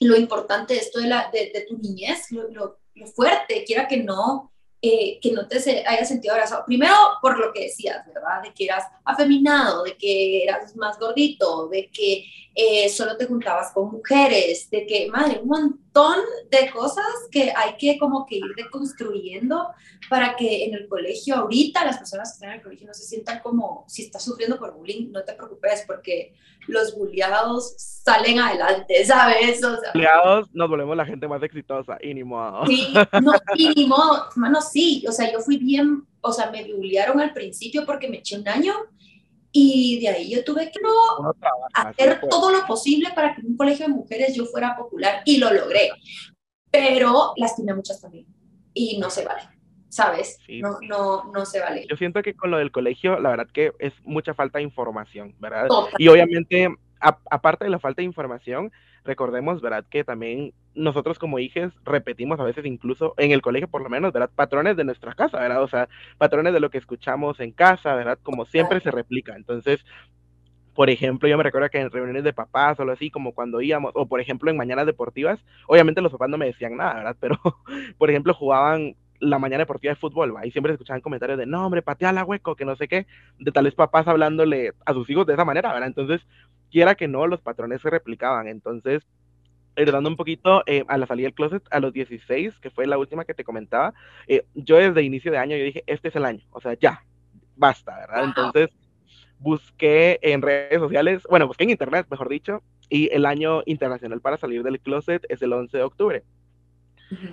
lo 0.01 0.17
importante 0.17 0.73
de 0.73 0.81
esto 0.81 0.99
de, 0.99 1.07
la, 1.07 1.31
de, 1.31 1.65
tu 1.69 1.77
niñez, 1.77 2.31
lo, 2.31 2.49
lo, 2.49 2.79
lo 2.95 3.07
fuerte, 3.07 3.63
quiera 3.65 3.87
que 3.87 4.03
no, 4.03 4.51
que 5.21 5.31
no 5.31 5.47
te 5.47 5.57
hayas 5.87 6.07
sentido 6.07 6.33
abrazado. 6.33 6.63
Primero, 6.65 6.93
por 7.21 7.37
lo 7.39 7.51
que 7.53 7.63
decías, 7.63 8.05
¿verdad? 8.07 8.41
De 8.43 8.53
que 8.53 8.65
eras 8.65 8.83
afeminado, 9.03 9.83
de 9.83 9.97
que 9.97 10.43
eras 10.43 10.75
más 10.75 10.99
gordito, 10.99 11.67
de 11.69 11.89
que 11.89 12.25
eh, 12.59 12.89
solo 12.89 13.15
te 13.17 13.27
juntabas 13.27 13.71
con 13.71 13.91
mujeres, 13.91 14.67
de 14.71 14.87
que, 14.87 15.07
madre, 15.09 15.39
un 15.43 15.47
montón 15.47 16.17
de 16.49 16.71
cosas 16.71 17.05
que 17.31 17.53
hay 17.55 17.77
que 17.77 17.99
como 17.99 18.25
que 18.25 18.37
ir 18.37 18.55
deconstruyendo 18.55 19.67
para 20.09 20.35
que 20.35 20.65
en 20.65 20.73
el 20.73 20.87
colegio, 20.87 21.35
ahorita 21.35 21.85
las 21.85 21.99
personas 21.99 22.29
que 22.29 22.33
están 22.33 22.49
en 22.49 22.55
el 22.55 22.63
colegio 22.63 22.87
no 22.87 22.95
se 22.95 23.03
sientan 23.03 23.41
como, 23.41 23.85
si 23.87 24.03
estás 24.03 24.23
sufriendo 24.23 24.57
por 24.57 24.73
bullying, 24.73 25.11
no 25.11 25.23
te 25.23 25.33
preocupes 25.33 25.83
porque 25.85 26.33
los 26.67 26.95
bulliados 26.95 27.75
salen 27.77 28.39
adelante, 28.39 29.05
¿sabes? 29.05 29.63
O 29.63 29.79
sea, 29.79 29.91
bulliados 29.93 30.47
nos 30.53 30.69
volvemos 30.69 30.95
la 30.95 31.05
gente 31.05 31.27
más 31.27 31.41
exitosa, 31.43 31.97
y 32.01 32.13
ni 32.13 32.23
modo. 32.23 32.65
Sí, 32.65 32.93
no, 33.21 33.33
y 33.55 33.69
ni 33.69 33.87
modo, 33.87 34.27
hermano, 34.31 34.61
sí, 34.61 35.03
o 35.07 35.11
sea, 35.11 35.31
yo 35.31 35.39
fui 35.39 35.57
bien, 35.57 36.05
o 36.21 36.31
sea, 36.31 36.51
me 36.51 36.71
bulliaron 36.73 37.19
al 37.19 37.33
principio 37.33 37.85
porque 37.85 38.07
me 38.07 38.17
eché 38.17 38.37
un 38.37 38.47
año 38.47 38.73
y 39.51 39.99
de 39.99 40.09
ahí 40.09 40.29
yo 40.29 40.43
tuve 40.43 40.71
que 40.71 40.79
no, 40.81 41.33
hacer 41.73 42.21
todo 42.29 42.51
lo 42.51 42.65
posible 42.65 43.09
para 43.15 43.33
que 43.33 43.41
en 43.41 43.47
un 43.47 43.57
colegio 43.57 43.87
de 43.87 43.93
mujeres 43.93 44.35
yo 44.35 44.45
fuera 44.45 44.75
popular 44.75 45.21
y 45.25 45.37
lo 45.37 45.51
logré, 45.51 45.89
pero 46.69 47.33
lastimé 47.37 47.73
muchas 47.73 47.99
también 47.99 48.25
y 48.73 48.99
no 48.99 49.09
se 49.09 49.25
vale. 49.25 49.56
¿Sabes? 49.89 50.39
No, 50.61 50.77
no, 50.81 51.31
no 51.31 51.45
se 51.45 51.59
vale. 51.59 51.85
Yo 51.89 51.95
siento 51.95 52.21
que 52.21 52.35
con 52.35 52.51
lo 52.51 52.57
del 52.57 52.71
colegio, 52.71 53.19
la 53.19 53.29
verdad 53.29 53.47
que 53.51 53.73
es 53.79 53.93
mucha 54.03 54.33
falta 54.33 54.59
de 54.59 54.63
información, 54.63 55.35
¿verdad? 55.39 55.67
Y 55.97 56.07
obviamente, 56.07 56.69
aparte 56.99 57.65
de 57.65 57.71
la 57.71 57.79
falta 57.79 58.01
de 58.01 58.05
información, 58.05 58.71
recordemos, 59.03 59.61
¿verdad? 59.61 59.85
Que 59.89 60.03
también 60.03 60.53
nosotros 60.75 61.17
como 61.17 61.39
hijos 61.39 61.73
repetimos 61.83 62.39
a 62.39 62.43
veces 62.43 62.65
incluso 62.65 63.13
en 63.17 63.31
el 63.31 63.41
colegio 63.41 63.67
por 63.67 63.81
lo 63.81 63.89
menos, 63.89 64.13
¿verdad? 64.13 64.29
Patrones 64.35 64.77
de 64.77 64.83
nuestra 64.83 65.13
casa, 65.13 65.39
¿verdad? 65.39 65.63
O 65.63 65.67
sea, 65.67 65.89
patrones 66.17 66.53
de 66.53 66.59
lo 66.59 66.69
que 66.69 66.77
escuchamos 66.77 67.39
en 67.39 67.51
casa, 67.51 67.95
¿verdad? 67.95 68.19
Como 68.21 68.45
siempre 68.45 68.79
se 68.81 68.91
replica. 68.91 69.35
Entonces, 69.35 69.83
por 70.75 70.91
ejemplo, 70.91 71.27
yo 71.27 71.37
me 71.37 71.43
recuerdo 71.43 71.69
que 71.71 71.79
en 71.79 71.89
reuniones 71.89 72.23
de 72.23 72.33
papás 72.33 72.77
o 72.77 72.83
algo 72.83 72.93
así, 72.93 73.09
como 73.09 73.33
cuando 73.33 73.61
íbamos, 73.61 73.91
o 73.95 74.05
por 74.05 74.21
ejemplo 74.21 74.51
en 74.51 74.57
mañanas 74.57 74.85
deportivas, 74.85 75.39
obviamente 75.67 76.01
los 76.01 76.11
papás 76.11 76.29
no 76.29 76.37
me 76.37 76.45
decían 76.45 76.77
nada, 76.77 76.93
¿verdad? 76.93 77.17
Pero, 77.19 77.39
por 77.97 78.11
ejemplo, 78.11 78.35
jugaban 78.35 78.95
la 79.19 79.39
mañana 79.39 79.63
deportiva 79.63 79.93
de 79.93 79.99
fútbol, 79.99 80.35
¿va? 80.35 80.45
Y 80.45 80.51
siempre 80.51 80.71
se 80.71 80.75
escuchaban 80.75 81.01
comentarios 81.01 81.37
de, 81.37 81.45
no, 81.45 81.65
hombre, 81.65 81.81
patea 81.81 82.11
la 82.11 82.23
hueco, 82.23 82.55
que 82.55 82.65
no 82.65 82.75
sé 82.75 82.87
qué, 82.87 83.07
de 83.39 83.51
tales 83.51 83.75
papás 83.75 84.07
hablándole 84.07 84.73
a 84.85 84.93
sus 84.93 85.09
hijos 85.09 85.25
de 85.25 85.33
esa 85.33 85.45
manera, 85.45 85.73
¿verdad? 85.73 85.87
Entonces, 85.87 86.21
quiera 86.71 86.95
que 86.95 87.07
no, 87.07 87.27
los 87.27 87.41
patrones 87.41 87.81
se 87.81 87.89
replicaban. 87.89 88.47
Entonces, 88.47 89.03
heredando 89.75 90.09
un 90.09 90.15
poquito 90.15 90.63
eh, 90.65 90.83
a 90.87 90.97
la 90.97 91.05
salida 91.05 91.27
del 91.27 91.33
closet 91.33 91.63
a 91.71 91.79
los 91.79 91.93
16, 91.93 92.59
que 92.59 92.69
fue 92.69 92.87
la 92.87 92.97
última 92.97 93.25
que 93.25 93.33
te 93.33 93.43
comentaba, 93.43 93.93
eh, 94.27 94.43
yo 94.55 94.77
desde 94.77 95.03
inicio 95.03 95.31
de 95.31 95.37
año 95.37 95.55
yo 95.55 95.63
dije, 95.63 95.83
este 95.87 96.09
es 96.09 96.15
el 96.15 96.25
año, 96.25 96.43
o 96.51 96.59
sea, 96.59 96.73
ya, 96.73 97.03
basta, 97.55 97.95
¿verdad? 97.97 98.25
Entonces, 98.25 98.69
busqué 99.39 100.19
en 100.21 100.41
redes 100.41 100.79
sociales, 100.79 101.23
bueno, 101.29 101.47
busqué 101.47 101.63
en 101.63 101.69
internet, 101.69 102.07
mejor 102.09 102.29
dicho, 102.29 102.63
y 102.89 103.09
el 103.13 103.25
año 103.25 103.61
internacional 103.65 104.21
para 104.21 104.37
salir 104.37 104.63
del 104.63 104.79
closet 104.79 105.25
es 105.29 105.41
el 105.41 105.53
11 105.53 105.77
de 105.77 105.83
octubre. 105.83 106.23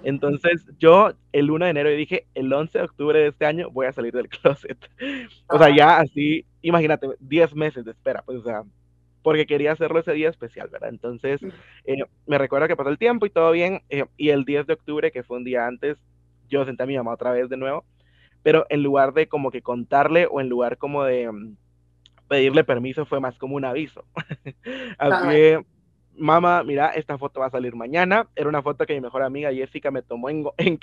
Entonces 0.03 0.67
yo 0.79 1.13
el 1.33 1.51
1 1.51 1.65
de 1.65 1.71
enero 1.71 1.91
dije, 1.91 2.27
el 2.35 2.53
11 2.53 2.79
de 2.79 2.85
octubre 2.85 3.19
de 3.19 3.29
este 3.29 3.47
año 3.47 3.71
voy 3.71 3.87
a 3.87 3.93
salir 3.93 4.13
del 4.13 4.29
closet. 4.43 4.79
O 5.49 5.59
sea, 5.59 5.75
ya 5.75 5.99
así, 5.99 6.45
imagínate, 6.63 7.09
10 7.21 7.55
meses 7.55 7.85
de 7.85 7.91
espera, 7.91 8.23
pues 8.25 8.39
o 8.39 8.43
sea, 8.43 8.63
porque 9.23 9.47
quería 9.47 9.73
hacerlo 9.73 9.99
ese 9.99 10.13
día 10.13 10.29
especial, 10.29 10.69
¿verdad? 10.69 10.91
Entonces 10.91 11.41
eh, 11.85 12.05
me 12.27 12.39
recuerdo 12.39 12.69
que 12.69 12.77
pasó 12.77 12.91
el 12.91 12.99
tiempo 12.99 13.27
y 13.27 13.31
todo 13.31 13.51
bien, 13.53 13.83
eh, 13.89 14.05
y 14.17 14.31
el 14.31 14.45
10 14.45 14.67
de 14.67 14.75
octubre, 14.75 15.11
que 15.11 15.23
fue 15.23 15.39
un 15.39 15.45
día 15.45 15.67
antes, 15.67 15.99
yo 16.49 16.65
senté 16.65 16.83
a 16.83 16.87
mi 16.87 16.97
mamá 16.97 17.13
otra 17.13 17.33
vez 17.33 17.49
de 17.49 17.57
nuevo, 17.57 17.85
pero 18.43 18.67
en 18.69 18.83
lugar 18.83 19.15
de 19.15 19.27
como 19.27 19.51
que 19.51 19.63
contarle 19.63 20.29
o 20.31 20.41
en 20.41 20.49
lugar 20.49 20.77
como 20.77 21.05
de 21.05 21.33
mm, 21.33 21.57
pedirle 22.29 22.65
permiso 22.65 23.07
fue 23.07 23.21
más 23.21 23.39
como 23.39 23.57
un 23.57 23.65
aviso. 23.65 24.05
así 24.99 25.29
que 25.29 25.65
mamá, 26.17 26.63
mira, 26.63 26.89
esta 26.91 27.19
foto 27.19 27.41
va 27.41 27.47
a 27.47 27.51
salir 27.51 27.75
mañana. 27.75 28.29
Era 28.35 28.49
una 28.49 28.63
foto 28.63 28.87
que 28.87 28.95
mi 28.95 29.01
mejor 29.01 29.23
amiga 29.23 29.53
Jessica 29.53 29.91
me 29.91 30.03
tomó 30.03 30.31
en, 30.31 30.45
en 30.59 30.79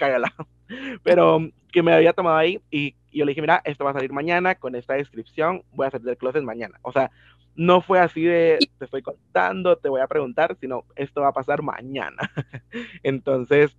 pero 1.04 1.40
que 1.72 1.84
me 1.84 1.94
había 1.94 2.14
tomado 2.14 2.38
ahí 2.38 2.62
y, 2.70 2.96
yo 3.12 3.26
le 3.26 3.32
dije, 3.32 3.42
mira, 3.42 3.62
esto 3.66 3.84
va 3.84 3.92
a 3.92 3.94
salir 3.94 4.14
mañana 4.14 4.56
con 4.56 4.76
esta 4.76 4.94
descripción, 4.94 5.64
voy 5.74 5.88
a 5.88 5.92
salir 5.92 6.06
del 6.06 6.18
closet 6.18 6.44
mañana. 6.44 6.80
O 6.82 6.94
sea, 6.94 7.12
no 7.56 7.82
fue 7.82 8.00
así 8.00 8.24
de, 8.24 8.58
te 8.78 8.86
estoy 8.86 9.02
contando, 9.02 9.76
te 9.76 9.90
voy 9.90 10.00
a 10.00 10.08
preguntar, 10.08 10.56
sino 10.62 10.86
esto 10.96 11.22
va 11.22 11.30
a 11.30 11.34
pasar 11.34 11.62
mañana. 11.62 12.32
Entonces, 13.04 13.76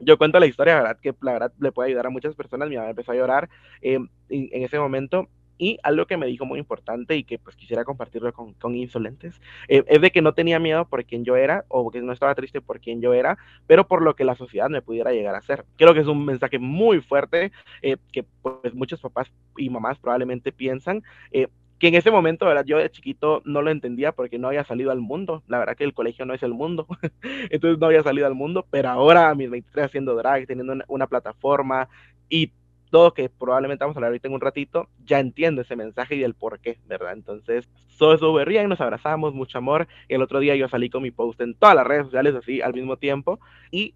yo 0.00 0.18
cuento 0.18 0.38
la 0.38 0.46
historia, 0.46 0.76
¿verdad? 0.76 0.98
Que 1.00 1.14
la 1.22 1.32
verdad 1.32 1.52
le 1.58 1.72
puede 1.72 1.88
ayudar 1.88 2.06
a 2.06 2.10
muchas 2.10 2.34
personas. 2.34 2.68
Mi 2.68 2.76
mamá 2.76 2.90
empezó 2.90 3.12
a 3.12 3.16
llorar 3.16 3.48
eh, 3.80 3.94
en, 3.94 4.10
en 4.28 4.62
ese 4.62 4.78
momento 4.78 5.28
y 5.58 5.78
algo 5.82 6.06
que 6.06 6.16
me 6.16 6.26
dijo 6.26 6.46
muy 6.46 6.58
importante 6.58 7.16
y 7.16 7.24
que 7.24 7.38
pues 7.38 7.56
quisiera 7.56 7.84
compartirlo 7.84 8.32
con, 8.32 8.54
con 8.54 8.74
insolentes, 8.74 9.40
eh, 9.68 9.84
es 9.86 10.00
de 10.00 10.10
que 10.10 10.22
no 10.22 10.32
tenía 10.32 10.58
miedo 10.58 10.86
por 10.86 11.04
quien 11.04 11.24
yo 11.24 11.36
era 11.36 11.64
o 11.68 11.90
que 11.90 12.00
no 12.00 12.12
estaba 12.12 12.34
triste 12.34 12.60
por 12.60 12.80
quien 12.80 13.00
yo 13.00 13.12
era, 13.12 13.36
pero 13.66 13.86
por 13.86 14.02
lo 14.02 14.14
que 14.14 14.24
la 14.24 14.36
sociedad 14.36 14.70
me 14.70 14.82
pudiera 14.82 15.12
llegar 15.12 15.34
a 15.34 15.38
hacer. 15.38 15.64
Creo 15.76 15.92
que 15.94 16.00
es 16.00 16.06
un 16.06 16.24
mensaje 16.24 16.58
muy 16.58 17.00
fuerte 17.00 17.52
eh, 17.82 17.96
que 18.12 18.24
pues 18.42 18.72
muchos 18.74 19.00
papás 19.00 19.30
y 19.56 19.68
mamás 19.68 19.98
probablemente 19.98 20.52
piensan. 20.52 21.02
Eh, 21.32 21.48
que 21.78 21.88
en 21.88 21.94
ese 21.94 22.10
momento, 22.10 22.44
¿verdad? 22.44 22.64
Yo 22.64 22.78
de 22.78 22.90
chiquito 22.90 23.40
no 23.44 23.62
lo 23.62 23.70
entendía 23.70 24.10
porque 24.12 24.38
no 24.38 24.48
había 24.48 24.64
salido 24.64 24.90
al 24.90 25.00
mundo. 25.00 25.44
La 25.46 25.58
verdad 25.58 25.76
que 25.76 25.84
el 25.84 25.94
colegio 25.94 26.24
no 26.24 26.34
es 26.34 26.42
el 26.42 26.52
mundo. 26.52 26.86
Entonces 27.50 27.78
no 27.78 27.86
había 27.86 28.02
salido 28.02 28.26
al 28.26 28.34
mundo, 28.34 28.66
pero 28.68 28.88
ahora 28.88 29.30
a 29.30 29.34
mis 29.34 29.48
23 29.48 29.86
haciendo 29.86 30.16
drag, 30.16 30.46
teniendo 30.46 30.72
una, 30.72 30.84
una 30.88 31.06
plataforma 31.06 31.88
y 32.28 32.50
todo 32.90 33.14
que 33.14 33.28
probablemente 33.28 33.84
vamos 33.84 33.96
a 33.96 33.98
hablar 33.98 34.10
ahorita 34.10 34.28
en 34.28 34.34
un 34.34 34.40
ratito, 34.40 34.88
ya 35.04 35.20
entiendo 35.20 35.62
ese 35.62 35.76
mensaje 35.76 36.16
y 36.16 36.22
el 36.22 36.34
por 36.34 36.60
qué, 36.60 36.78
¿verdad? 36.86 37.12
Entonces, 37.12 37.68
todo 37.98 38.16
súper 38.16 38.48
bien, 38.48 38.68
nos 38.68 38.80
abrazamos, 38.80 39.34
mucho 39.34 39.58
amor. 39.58 39.88
El 40.08 40.22
otro 40.22 40.40
día 40.40 40.56
yo 40.56 40.68
salí 40.68 40.88
con 40.90 41.02
mi 41.02 41.10
post 41.10 41.40
en 41.40 41.54
todas 41.54 41.74
las 41.74 41.86
redes 41.86 42.04
sociales 42.04 42.34
así 42.34 42.60
al 42.60 42.74
mismo 42.74 42.96
tiempo 42.96 43.40
y 43.70 43.94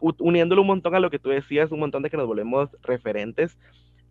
uniéndolo 0.00 0.62
un 0.62 0.68
montón 0.68 0.94
a 0.94 1.00
lo 1.00 1.10
que 1.10 1.18
tú 1.18 1.30
decías, 1.30 1.72
un 1.72 1.80
montón 1.80 2.02
de 2.02 2.10
que 2.10 2.16
nos 2.16 2.26
volvemos 2.26 2.70
referentes. 2.82 3.58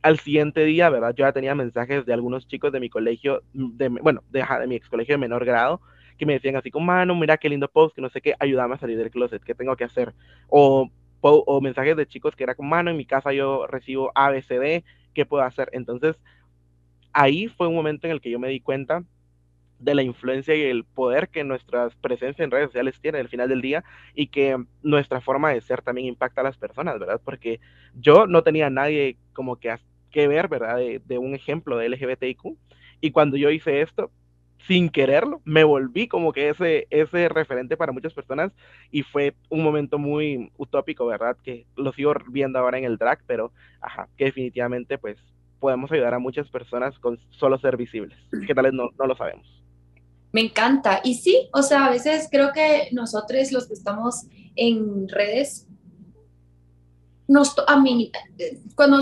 Al 0.01 0.19
siguiente 0.19 0.63
día, 0.65 0.89
¿verdad? 0.89 1.13
Yo 1.15 1.25
ya 1.25 1.31
tenía 1.31 1.55
mensajes 1.55 2.05
de 2.05 2.13
algunos 2.13 2.47
chicos 2.47 2.71
de 2.71 2.79
mi 2.79 2.89
colegio, 2.89 3.41
de, 3.53 3.89
bueno, 3.89 4.21
de, 4.29 4.43
de 4.59 4.67
mi 4.67 4.75
ex 4.75 4.89
colegio 4.89 5.13
de 5.13 5.19
menor 5.19 5.45
grado, 5.45 5.81
que 6.17 6.25
me 6.25 6.33
decían 6.33 6.55
así 6.55 6.71
como, 6.71 6.85
mano, 6.85 7.15
mira 7.15 7.37
qué 7.37 7.49
lindo 7.49 7.67
post, 7.67 7.95
que 7.95 8.01
no 8.01 8.09
sé 8.09 8.21
qué, 8.21 8.33
ayúdame 8.39 8.75
a 8.75 8.79
salir 8.79 8.97
del 8.97 9.11
closet, 9.11 9.43
¿qué 9.43 9.53
tengo 9.53 9.75
que 9.75 9.83
hacer? 9.83 10.13
O 10.49 10.89
o 11.21 11.61
mensajes 11.61 11.97
de 11.97 12.07
chicos 12.07 12.35
que 12.35 12.43
era 12.43 12.55
como, 12.55 12.69
mano, 12.69 12.91
en 12.91 12.97
mi 12.97 13.05
casa 13.05 13.33
yo 13.33 13.67
recibo 13.67 14.11
ABCD, 14.15 14.83
¿qué 15.13 15.25
puedo 15.25 15.43
hacer? 15.43 15.69
Entonces, 15.73 16.15
ahí 17.13 17.47
fue 17.47 17.67
un 17.67 17.75
momento 17.75 18.07
en 18.07 18.13
el 18.13 18.21
que 18.21 18.29
yo 18.29 18.39
me 18.39 18.49
di 18.49 18.59
cuenta 18.59 19.03
de 19.79 19.95
la 19.95 20.03
influencia 20.03 20.55
y 20.55 20.61
el 20.61 20.85
poder 20.85 21.29
que 21.29 21.43
nuestras 21.43 21.95
presencias 21.95 22.43
en 22.43 22.51
redes 22.51 22.67
sociales 22.67 22.99
tienen 22.99 23.21
al 23.21 23.29
final 23.29 23.49
del 23.49 23.61
día 23.61 23.83
y 24.15 24.27
que 24.27 24.57
nuestra 24.81 25.21
forma 25.21 25.51
de 25.51 25.61
ser 25.61 25.81
también 25.81 26.07
impacta 26.07 26.41
a 26.41 26.43
las 26.43 26.57
personas, 26.57 26.99
¿verdad? 26.99 27.21
Porque 27.23 27.59
yo 27.95 28.25
no 28.27 28.43
tenía 28.43 28.69
nadie 28.69 29.17
como 29.33 29.57
que, 29.57 29.75
que 30.09 30.27
ver, 30.27 30.47
¿verdad? 30.47 30.77
De, 30.77 31.01
de 31.05 31.17
un 31.17 31.35
ejemplo 31.35 31.77
de 31.77 31.89
LGBTIQ 31.89 32.57
y 33.01 33.11
cuando 33.11 33.37
yo 33.37 33.51
hice 33.51 33.81
esto, 33.81 34.11
sin 34.67 34.89
quererlo, 34.89 35.41
me 35.45 35.63
volví 35.63 36.07
como 36.07 36.33
que 36.33 36.49
ese, 36.49 36.87
ese 36.89 37.29
referente 37.29 37.77
para 37.77 37.91
muchas 37.91 38.13
personas 38.13 38.51
y 38.91 39.03
fue 39.03 39.35
un 39.49 39.63
momento 39.63 39.97
muy 39.97 40.51
utópico, 40.57 41.05
¿verdad? 41.05 41.37
Que 41.43 41.65
lo 41.75 41.93
sigo 41.93 42.13
viendo 42.29 42.59
ahora 42.59 42.77
en 42.77 42.83
el 42.83 42.97
drag, 42.97 43.19
pero 43.25 43.51
ajá, 43.81 44.09
que 44.17 44.25
definitivamente 44.25 44.97
pues 44.97 45.17
podemos 45.59 45.91
ayudar 45.91 46.13
a 46.13 46.19
muchas 46.19 46.49
personas 46.49 46.97
con 46.99 47.17
solo 47.31 47.57
ser 47.59 47.77
visibles, 47.77 48.17
que 48.45 48.53
tal 48.53 48.65
vez 48.65 48.73
no, 48.73 48.89
no 48.97 49.07
lo 49.07 49.15
sabemos. 49.15 49.47
Me 50.31 50.41
encanta. 50.41 51.01
Y 51.03 51.15
sí, 51.15 51.49
o 51.53 51.63
sea, 51.63 51.85
a 51.85 51.89
veces 51.89 52.27
creo 52.29 52.51
que 52.53 52.89
nosotros 52.91 53.51
los 53.51 53.67
que 53.67 53.73
estamos 53.73 54.27
en 54.55 55.07
redes, 55.07 55.67
nos, 57.27 57.55
a 57.67 57.79
mí, 57.79 58.11
cuando 58.75 58.99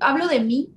hablo 0.00 0.28
de 0.28 0.40
mí, 0.40 0.68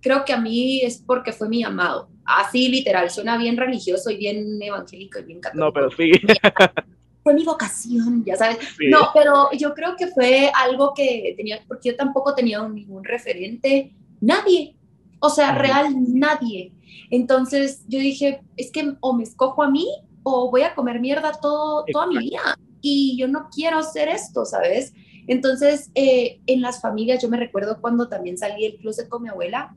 creo 0.00 0.24
que 0.24 0.32
a 0.32 0.40
mí 0.40 0.80
es 0.82 0.98
porque 0.98 1.32
fue 1.32 1.48
mi 1.48 1.62
amado. 1.62 2.08
Así 2.38 2.68
literal, 2.68 3.10
suena 3.10 3.36
bien 3.36 3.56
religioso 3.56 4.10
y 4.10 4.16
bien 4.16 4.60
evangélico 4.62 5.18
y 5.18 5.24
bien 5.24 5.40
católico. 5.40 5.66
No, 5.66 5.72
pero 5.72 5.90
sí. 5.90 6.12
Fue 7.22 7.34
mi 7.34 7.44
vocación, 7.44 8.24
ya 8.24 8.36
sabes. 8.36 8.58
No, 8.88 9.10
pero 9.12 9.50
yo 9.52 9.74
creo 9.74 9.94
que 9.94 10.06
fue 10.06 10.50
algo 10.54 10.94
que 10.94 11.34
tenía, 11.36 11.60
porque 11.68 11.90
yo 11.90 11.96
tampoco 11.96 12.34
tenía 12.34 12.66
ningún 12.66 13.04
referente, 13.04 13.92
nadie. 14.22 14.74
O 15.18 15.28
sea, 15.28 15.54
real, 15.54 15.94
nadie. 16.14 16.72
Entonces 17.10 17.84
yo 17.88 17.98
dije, 17.98 18.40
es 18.56 18.70
que 18.72 18.94
o 19.00 19.12
me 19.12 19.24
escojo 19.24 19.62
a 19.62 19.70
mí 19.70 19.86
o 20.22 20.50
voy 20.50 20.62
a 20.62 20.74
comer 20.74 20.98
mierda 20.98 21.32
todo, 21.32 21.84
toda 21.92 22.06
mi 22.06 22.16
vida. 22.16 22.58
Y 22.80 23.18
yo 23.18 23.28
no 23.28 23.50
quiero 23.54 23.78
hacer 23.78 24.08
esto, 24.08 24.46
¿sabes? 24.46 24.94
Entonces, 25.26 25.90
eh, 25.94 26.40
en 26.46 26.62
las 26.62 26.80
familias, 26.80 27.22
yo 27.22 27.28
me 27.28 27.36
recuerdo 27.36 27.80
cuando 27.80 28.08
también 28.08 28.38
salí 28.38 28.62
del 28.62 28.78
closet 28.78 29.08
con 29.08 29.22
mi 29.22 29.28
abuela, 29.28 29.76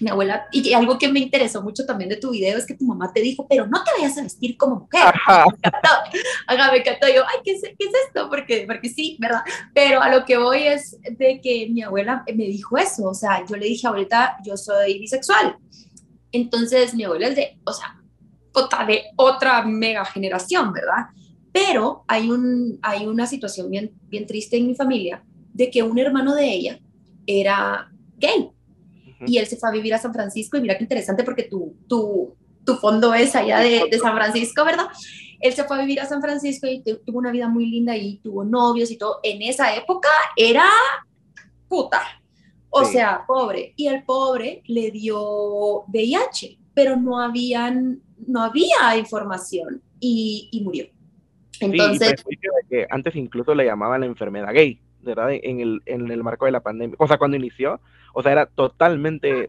mi 0.00 0.10
abuela, 0.10 0.46
y 0.52 0.72
algo 0.72 0.98
que 0.98 1.08
me 1.08 1.20
interesó 1.20 1.62
mucho 1.62 1.84
también 1.84 2.08
de 2.08 2.16
tu 2.16 2.30
video 2.30 2.58
es 2.58 2.66
que 2.66 2.74
tu 2.74 2.84
mamá 2.84 3.12
te 3.12 3.20
dijo, 3.20 3.46
pero 3.48 3.66
no 3.66 3.82
te 3.82 3.90
vayas 3.96 4.16
a 4.18 4.22
vestir 4.22 4.56
como 4.56 4.80
mujer. 4.80 5.14
Me 5.26 5.52
encantó. 5.54 5.88
Ajá, 6.46 6.72
me 6.72 6.78
encantó. 6.78 7.08
Yo, 7.08 7.22
ay, 7.26 7.40
¿qué 7.44 7.52
es, 7.52 7.62
¿qué 7.62 7.84
es, 7.84 7.92
esto? 8.06 8.28
Porque, 8.28 8.64
porque 8.66 8.88
sí, 8.88 9.16
¿verdad? 9.20 9.42
Pero 9.74 10.00
a 10.00 10.08
lo 10.08 10.24
que 10.24 10.36
voy 10.36 10.62
es 10.62 10.96
de 11.02 11.40
que 11.42 11.68
mi 11.70 11.82
abuela 11.82 12.24
me 12.26 12.44
dijo 12.44 12.78
eso. 12.78 13.08
O 13.08 13.14
sea, 13.14 13.44
yo 13.46 13.56
le 13.56 13.66
dije, 13.66 13.86
ahorita 13.86 14.38
yo 14.44 14.56
soy 14.56 14.98
bisexual. 14.98 15.56
Entonces, 16.32 16.94
mi 16.94 17.04
abuela 17.04 17.28
es 17.28 17.36
de, 17.36 17.58
o 17.64 17.72
sea, 17.72 17.98
de 18.86 19.04
otra 19.16 19.62
mega 19.62 20.04
generación, 20.04 20.72
¿verdad? 20.72 21.06
Pero 21.52 22.04
hay, 22.06 22.30
un, 22.30 22.78
hay 22.82 23.06
una 23.06 23.26
situación 23.26 23.70
bien, 23.70 23.92
bien 24.08 24.26
triste 24.26 24.56
en 24.56 24.66
mi 24.66 24.74
familia 24.74 25.22
de 25.52 25.70
que 25.70 25.82
un 25.82 25.98
hermano 25.98 26.34
de 26.34 26.52
ella 26.52 26.80
era 27.26 27.90
gay 28.16 28.50
y 29.26 29.38
él 29.38 29.46
se 29.46 29.56
fue 29.56 29.68
a 29.68 29.72
vivir 29.72 29.94
a 29.94 29.98
San 29.98 30.12
Francisco 30.12 30.56
y 30.56 30.60
mira 30.60 30.76
qué 30.76 30.84
interesante 30.84 31.24
porque 31.24 31.44
tu, 31.44 31.76
tu, 31.88 32.36
tu 32.64 32.76
fondo 32.76 33.14
es 33.14 33.34
allá 33.34 33.60
de, 33.60 33.88
de, 33.90 33.98
San 33.98 34.14
Francisco, 34.14 34.64
¿verdad? 34.64 34.86
Él 35.40 35.52
se 35.52 35.64
fue 35.64 35.76
a 35.76 35.80
vivir 35.80 36.00
a 36.00 36.06
San 36.06 36.20
Francisco 36.20 36.66
y 36.66 36.82
tuvo 36.82 37.18
una 37.18 37.30
vida 37.30 37.48
muy 37.48 37.66
linda 37.66 37.96
y 37.96 38.18
tuvo 38.18 38.44
novios 38.44 38.90
y 38.90 38.98
todo. 38.98 39.20
En 39.22 39.42
esa 39.42 39.74
época 39.74 40.08
era 40.36 40.68
puta, 41.68 42.02
o 42.70 42.84
sea, 42.84 43.24
pobre. 43.26 43.72
Y 43.76 43.86
el 43.86 44.04
pobre 44.04 44.62
le 44.66 44.90
dio 44.90 45.84
VIH, 45.86 46.58
pero 46.74 46.96
no, 46.96 47.20
habían, 47.20 48.00
no 48.26 48.42
había 48.42 48.96
información 48.98 49.82
y, 50.00 50.48
y 50.52 50.62
murió. 50.62 50.86
Entonces, 51.60 52.24
sí, 52.28 52.36
que 52.68 52.86
antes 52.90 53.16
incluso 53.16 53.54
le 53.54 53.64
llamaban 53.64 54.00
la 54.00 54.06
enfermedad 54.06 54.52
gay, 54.52 54.80
¿verdad? 55.02 55.30
En 55.32 55.60
el, 55.60 55.82
en 55.86 56.10
el 56.10 56.22
marco 56.22 56.46
de 56.46 56.52
la 56.52 56.60
pandemia. 56.60 56.96
O 56.98 57.06
sea, 57.06 57.18
cuando 57.18 57.36
inició, 57.36 57.80
o 58.18 58.22
sea, 58.24 58.32
era 58.32 58.46
totalmente 58.46 59.48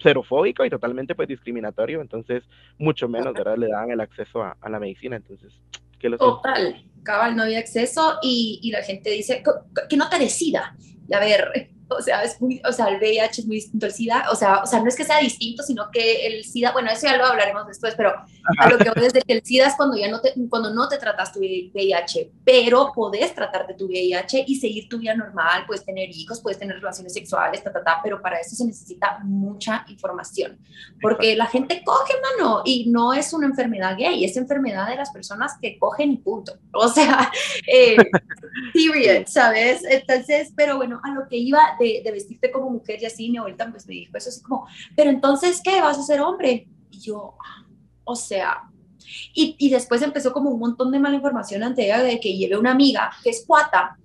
xerofóbico 0.00 0.64
y 0.64 0.70
totalmente 0.70 1.14
pues 1.14 1.28
discriminatorio, 1.28 2.00
entonces 2.00 2.42
mucho 2.76 3.08
menos, 3.08 3.32
¿verdad? 3.34 3.56
Le 3.56 3.68
daban 3.68 3.92
el 3.92 4.00
acceso 4.00 4.42
a, 4.42 4.56
la 4.68 4.80
medicina, 4.80 5.14
entonces, 5.14 5.52
¿qué 6.00 6.08
lo 6.08 6.18
Total, 6.18 6.84
cabal, 7.04 7.36
no 7.36 7.44
había 7.44 7.60
acceso 7.60 8.18
y, 8.20 8.58
y 8.64 8.72
la 8.72 8.82
gente 8.82 9.10
dice 9.10 9.44
que 9.88 9.96
no 9.96 10.08
te 10.08 10.18
decida. 10.18 10.74
Y 11.08 11.14
a 11.14 11.20
ver, 11.20 11.70
o 11.96 12.02
sea, 12.02 12.22
es 12.22 12.40
muy, 12.40 12.60
o 12.68 12.72
sea, 12.72 12.88
el 12.88 12.98
VIH 12.98 13.42
es 13.42 13.46
muy 13.46 13.56
distinto 13.56 13.86
al 13.86 13.92
SIDA, 13.92 14.24
o 14.30 14.36
sea, 14.36 14.62
o 14.62 14.66
sea, 14.66 14.80
no 14.80 14.88
es 14.88 14.96
que 14.96 15.04
sea 15.04 15.18
distinto, 15.18 15.62
sino 15.62 15.90
que 15.90 16.26
el 16.26 16.44
SIDA, 16.44 16.72
bueno, 16.72 16.90
eso 16.90 17.06
ya 17.06 17.16
lo 17.16 17.26
hablaremos 17.26 17.66
después, 17.66 17.94
pero 17.96 18.14
a 18.58 18.68
lo 18.68 18.78
que 18.78 18.90
voy 18.90 19.02
desde 19.02 19.22
que 19.22 19.32
el 19.34 19.42
SIDA 19.42 19.66
es 19.68 19.74
cuando 19.76 19.96
ya 19.96 20.08
no 20.08 20.20
te, 20.20 20.34
cuando 20.48 20.72
no 20.72 20.88
te 20.88 20.98
tratas 20.98 21.32
tu 21.32 21.40
VIH, 21.40 22.32
pero 22.44 22.92
podés 22.94 23.34
tratarte 23.34 23.74
tu 23.74 23.86
VIH 23.86 24.44
y 24.46 24.56
seguir 24.56 24.88
tu 24.88 24.98
vida 24.98 25.14
normal, 25.14 25.64
puedes 25.66 25.84
tener 25.84 26.08
hijos, 26.10 26.40
puedes 26.40 26.58
tener 26.58 26.76
relaciones 26.76 27.12
sexuales, 27.12 27.62
ta, 27.62 27.72
ta, 27.72 27.82
ta, 27.82 28.00
pero 28.02 28.20
para 28.20 28.38
eso 28.38 28.54
se 28.54 28.64
necesita 28.64 29.18
mucha 29.24 29.84
información, 29.88 30.58
porque 31.00 31.36
la 31.36 31.46
gente 31.46 31.82
coge, 31.84 32.14
mano, 32.38 32.62
y 32.64 32.90
no 32.90 33.12
es 33.12 33.32
una 33.32 33.46
enfermedad 33.46 33.96
gay, 33.96 34.24
es 34.24 34.36
enfermedad 34.36 34.88
de 34.88 34.96
las 34.96 35.10
personas 35.10 35.56
que 35.60 35.78
cogen 35.78 36.12
y 36.12 36.16
punto, 36.18 36.54
o 36.72 36.88
sea, 36.88 37.30
eh, 37.66 37.96
period, 38.72 39.26
¿sabes? 39.26 39.82
Entonces, 39.84 40.52
pero 40.56 40.76
bueno, 40.76 41.00
a 41.02 41.10
lo 41.12 41.28
que 41.28 41.36
iba 41.36 41.60
de, 41.80 42.10
vestirte 42.12 42.50
como 42.50 42.70
mujer 42.70 43.02
y 43.02 43.06
así, 43.06 43.30
mi 43.30 43.38
abuelita 43.38 43.70
pues 43.70 43.86
me 43.86 43.94
dijo 43.94 44.16
eso 44.16 44.28
así 44.28 44.42
como, 44.42 44.66
pero 44.96 45.10
entonces, 45.10 45.60
¿qué? 45.62 45.80
¿Vas 45.80 45.98
a 45.98 46.02
ser 46.02 46.20
hombre? 46.20 46.68
Y 46.90 47.00
yo, 47.00 47.34
o 48.04 48.16
sea, 48.16 48.62
y, 49.34 49.56
y, 49.58 49.70
después 49.70 50.02
empezó 50.02 50.32
como 50.32 50.50
un 50.50 50.60
montón 50.60 50.90
de 50.92 50.98
mala 50.98 51.16
información 51.16 51.62
ante 51.62 51.84
ella 51.84 52.02
de 52.02 52.20
que 52.20 52.36
lleve 52.36 52.58
una 52.58 52.72
amiga 52.72 53.10
que 53.24 53.30
es 53.30 53.44
cuata 53.46 53.96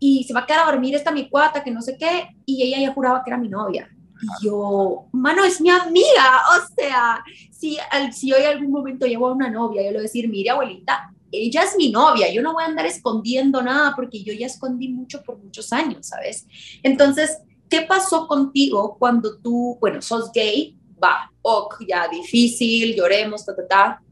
y 0.00 0.24
se 0.24 0.32
va 0.32 0.40
a 0.40 0.46
quedar 0.46 0.66
a 0.66 0.72
dormir 0.72 0.94
esta 0.94 1.12
mi 1.12 1.28
cuata, 1.28 1.62
que 1.62 1.70
no 1.70 1.82
sé 1.82 1.96
qué, 1.98 2.30
y 2.46 2.62
ella 2.62 2.80
ya 2.80 2.94
juraba 2.94 3.22
que 3.22 3.30
era 3.30 3.38
mi 3.38 3.48
novia. 3.48 3.88
Y 4.22 4.46
yo, 4.46 5.06
mano, 5.12 5.44
es 5.44 5.60
mi 5.60 5.70
amiga, 5.70 6.40
o 6.56 6.74
sea, 6.74 7.22
si, 7.50 7.78
si 8.12 8.32
hoy 8.32 8.42
algún 8.42 8.70
momento 8.70 9.06
llevo 9.06 9.28
a 9.28 9.32
una 9.32 9.50
novia, 9.50 9.82
yo 9.82 9.88
le 9.88 9.92
voy 9.92 10.00
a 10.00 10.02
decir, 10.02 10.28
mire, 10.28 10.50
abuelita, 10.50 11.09
ella 11.32 11.62
es 11.62 11.76
mi 11.76 11.90
novia, 11.90 12.32
yo 12.32 12.42
no 12.42 12.52
voy 12.52 12.64
a 12.64 12.66
andar 12.66 12.86
escondiendo 12.86 13.62
nada 13.62 13.94
porque 13.94 14.22
yo 14.22 14.32
ya 14.32 14.46
escondí 14.46 14.88
mucho 14.88 15.22
por 15.22 15.38
muchos 15.38 15.72
años, 15.72 16.08
¿sabes? 16.08 16.46
Entonces, 16.82 17.38
¿qué 17.68 17.82
pasó 17.82 18.26
contigo 18.26 18.96
cuando 18.98 19.38
tú, 19.38 19.78
bueno, 19.80 20.02
sos 20.02 20.30
gay? 20.32 20.76
Va, 21.02 21.30
ok, 21.42 21.84
ya 21.88 22.08
difícil, 22.08 22.94
lloremos, 22.94 23.44
ta, 23.44 23.54
ta, 23.54 23.66
ta. 23.66 24.02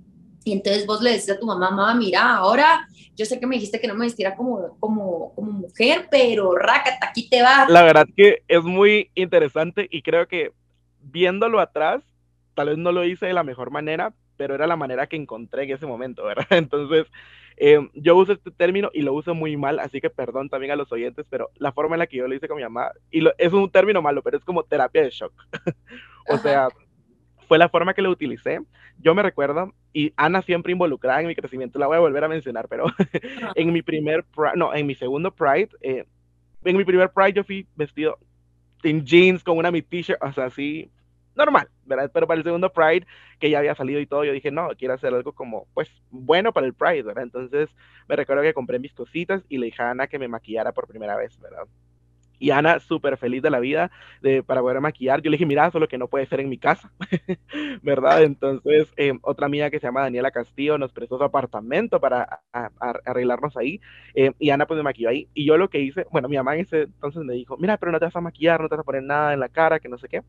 Y 0.45 0.53
entonces 0.53 0.87
vos 0.87 1.03
le 1.03 1.11
decís 1.11 1.31
a 1.31 1.39
tu 1.39 1.47
mamá, 1.47 1.71
mamá, 1.71 1.95
mira, 1.95 2.37
ahora 2.37 2.89
yo 3.19 3.27
sé 3.27 3.41
que 3.41 3.47
me 3.47 3.57
dijiste 3.57 3.81
que 3.81 3.89
no 3.89 3.95
me 3.95 4.07
vistiera 4.07 4.37
como, 4.37 4.79
como, 4.79 5.35
como 5.35 5.51
mujer, 5.51 6.07
pero 6.11 6.55
rácata, 6.57 7.09
aquí 7.09 7.29
te 7.29 7.43
va. 7.43 7.67
La 7.69 7.83
verdad 7.83 8.07
que 8.17 8.43
es 8.47 8.63
muy 8.63 9.11
interesante 9.15 9.89
y 9.91 10.03
creo 10.03 10.29
que 10.29 10.53
viéndolo 11.03 11.59
atrás, 11.61 12.03
tal 12.55 12.69
vez 12.69 12.79
no 12.79 12.93
lo 12.93 13.05
hice 13.05 13.27
de 13.27 13.33
la 13.33 13.43
mejor 13.43 13.71
manera, 13.71 14.15
pero 14.39 14.55
era 14.55 14.67
la 14.67 14.77
manera 14.77 15.07
que 15.07 15.17
encontré 15.17 15.65
en 15.65 15.73
ese 15.73 15.85
momento, 15.85 16.25
¿verdad? 16.25 16.47
Entonces, 16.51 17.07
eh, 17.59 17.87
yo 17.93 18.17
uso 18.17 18.33
este 18.33 18.51
término 18.51 18.89
y 18.95 19.03
lo 19.03 19.13
uso 19.13 19.35
muy 19.35 19.57
mal, 19.59 19.81
así 19.81 20.01
que 20.01 20.09
perdón 20.09 20.49
también 20.49 20.73
a 20.73 20.77
los 20.77 20.91
oyentes, 20.93 21.27
pero 21.29 21.51
la 21.57 21.73
forma 21.73 21.97
en 21.97 21.99
la 21.99 22.07
que 22.07 22.17
yo 22.17 22.29
lo 22.29 22.35
hice 22.35 22.49
con 22.49 22.57
mi 22.57 22.63
mamá, 22.63 22.93
y 23.11 23.21
lo, 23.21 23.33
es 23.37 23.53
un 23.53 23.69
término 23.71 24.01
malo, 24.01 24.23
pero 24.23 24.39
es 24.39 24.45
como 24.45 24.63
terapia 24.63 25.03
de 25.03 25.11
shock. 25.11 25.33
o 26.29 26.39
sea, 26.39 26.69
fue 27.49 27.59
la 27.59 27.69
forma 27.69 27.95
que 27.95 28.03
lo 28.03 28.11
utilicé. 28.11 28.61
Yo 29.01 29.15
me 29.15 29.23
recuerdo, 29.23 29.75
y 29.93 30.13
Ana 30.17 30.41
siempre 30.43 30.73
involucrada 30.73 31.21
en 31.21 31.27
mi 31.27 31.35
crecimiento, 31.35 31.79
la 31.81 31.89
voy 31.89 31.97
a 31.97 32.01
volver 32.01 32.23
a 32.23 32.29
mencionar, 32.29 32.69
pero 32.69 32.87
en 33.57 33.73
mi 33.73 33.83
primer, 33.83 34.25
no, 34.55 34.73
en 34.73 34.87
mi 34.87 34.95
segundo 34.95 35.35
Pride, 35.35 35.71
eh, 35.81 36.05
en 36.65 36.77
mi 36.77 36.85
primer 36.85 37.11
Pride 37.11 37.33
yo 37.33 37.45
fui 37.45 37.67
vestido 37.75 38.19
en 38.85 39.05
jeans 39.05 39.43
con 39.43 39.59
una 39.59 39.73
mi 39.73 39.83
t-shirt, 39.83 40.23
o 40.23 40.33
sea, 40.33 40.45
así, 40.45 40.91
normal, 41.39 41.69
¿verdad? 41.87 42.11
Pero 42.13 42.27
para 42.27 42.39
el 42.39 42.45
segundo 42.45 42.73
Pride, 42.73 43.07
que 43.41 43.51
ya 43.51 43.61
había 43.61 43.75
salido 43.75 44.01
y 44.01 44.07
todo, 44.07 44.25
yo 44.25 44.33
dije, 44.33 44.51
no, 44.51 44.69
quiero 44.79 44.95
hacer 44.95 45.15
algo 45.15 45.33
como, 45.33 45.67
pues, 45.75 45.91
bueno 46.11 46.53
para 46.53 46.67
el 46.67 46.75
Pride, 46.75 47.05
¿verdad? 47.05 47.25
Entonces 47.25 47.71
me 48.09 48.17
recuerdo 48.17 48.43
que 48.43 48.55
compré 48.55 48.79
mis 48.79 48.95
cositas 48.95 49.43
y 49.49 49.59
le 49.59 49.67
dije 49.67 49.83
a 49.83 49.91
Ana 49.93 50.09
que 50.09 50.19
me 50.19 50.29
maquillara 50.29 50.73
por 50.73 50.89
primera 50.89 51.17
vez, 51.17 51.41
¿verdad? 51.41 51.65
Y 52.41 52.51
Ana, 52.51 52.79
súper 52.81 53.17
feliz 53.17 53.43
de 53.43 53.51
la 53.51 53.59
vida 53.59 53.91
de, 54.23 54.43
para 54.45 54.61
poder 54.61 54.81
maquillar. 54.81 55.21
Yo 55.23 55.31
le 55.31 55.37
dije, 55.37 55.47
mira, 55.47 55.71
solo 55.73 55.89
que 55.89 55.99
no 55.99 56.09
puede 56.09 56.27
ser 56.27 56.41
en 56.41 56.49
mi 56.49 56.59
casa, 56.59 56.93
¿verdad? 57.83 58.23
Entonces, 58.23 58.93
eh, 58.97 59.13
otra 59.23 59.47
amiga 59.47 59.71
que 59.71 59.81
se 59.81 59.87
llama 59.89 60.03
Daniela 60.03 60.31
Castillo 60.31 60.79
nos 60.79 60.93
prestó 60.93 61.19
su 61.19 61.25
apartamento 61.25 62.01
para 62.01 62.43
arreglarnos 63.05 63.57
ahí. 63.57 63.81
Eh, 64.15 64.33
y 64.39 64.51
Ana, 64.51 64.67
pues 64.67 64.79
me 64.79 64.85
maquilló 64.85 65.09
ahí. 65.09 65.29
Y 65.35 65.47
yo 65.47 65.57
lo 65.57 65.69
que 65.69 65.81
hice, 65.81 66.07
bueno, 66.13 66.29
mi 66.29 66.37
mamá 66.37 66.57
en 66.57 66.67
entonces 66.71 67.25
me 67.25 67.35
dijo, 67.35 67.57
mira, 67.59 67.77
pero 67.77 67.91
no 67.93 67.99
te 67.99 68.05
vas 68.05 68.17
a 68.17 68.21
maquillar, 68.21 68.61
no 68.61 68.69
te 68.69 68.77
vas 68.77 68.83
a 68.83 68.87
poner 68.87 69.03
nada 69.03 69.33
en 69.33 69.41
la 69.41 69.49
cara, 69.49 69.81
que 69.81 69.89
no 69.89 69.99
sé 69.99 70.09
qué. 70.09 70.23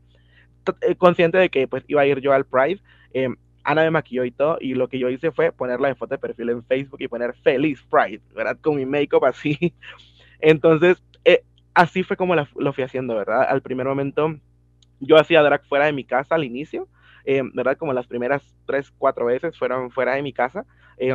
Eh, 0.82 0.94
consciente 0.96 1.38
de 1.38 1.48
que 1.48 1.66
pues 1.66 1.84
iba 1.88 2.02
a 2.02 2.06
ir 2.06 2.20
yo 2.20 2.32
al 2.32 2.44
Pride, 2.44 2.80
eh, 3.12 3.28
Ana 3.64 3.82
me 3.82 3.90
maquilló 3.90 4.24
y 4.24 4.30
todo, 4.30 4.58
y 4.60 4.74
lo 4.74 4.88
que 4.88 4.98
yo 4.98 5.08
hice 5.08 5.30
fue 5.32 5.52
ponerla 5.52 5.88
de 5.88 5.94
foto 5.94 6.14
de 6.14 6.18
perfil 6.18 6.50
en 6.50 6.64
Facebook 6.64 7.00
y 7.00 7.08
poner 7.08 7.34
feliz 7.34 7.82
Pride, 7.90 8.20
¿verdad? 8.34 8.58
Con 8.60 8.76
mi 8.76 8.86
make-up 8.86 9.24
así. 9.24 9.74
Entonces, 10.40 11.02
eh, 11.24 11.42
así 11.74 12.02
fue 12.02 12.16
como 12.16 12.34
lo 12.34 12.72
fui 12.72 12.84
haciendo, 12.84 13.14
¿verdad? 13.14 13.46
Al 13.48 13.62
primer 13.62 13.86
momento 13.86 14.36
yo 15.00 15.16
hacía 15.16 15.42
drag 15.42 15.64
fuera 15.66 15.86
de 15.86 15.92
mi 15.92 16.04
casa 16.04 16.34
al 16.34 16.44
inicio, 16.44 16.88
eh, 17.24 17.42
¿verdad? 17.54 17.76
Como 17.76 17.92
las 17.92 18.06
primeras 18.06 18.42
tres, 18.66 18.92
cuatro 18.96 19.26
veces 19.26 19.58
fueron 19.58 19.90
fuera 19.90 20.14
de 20.14 20.22
mi 20.22 20.32
casa. 20.32 20.64
Eh, 20.98 21.14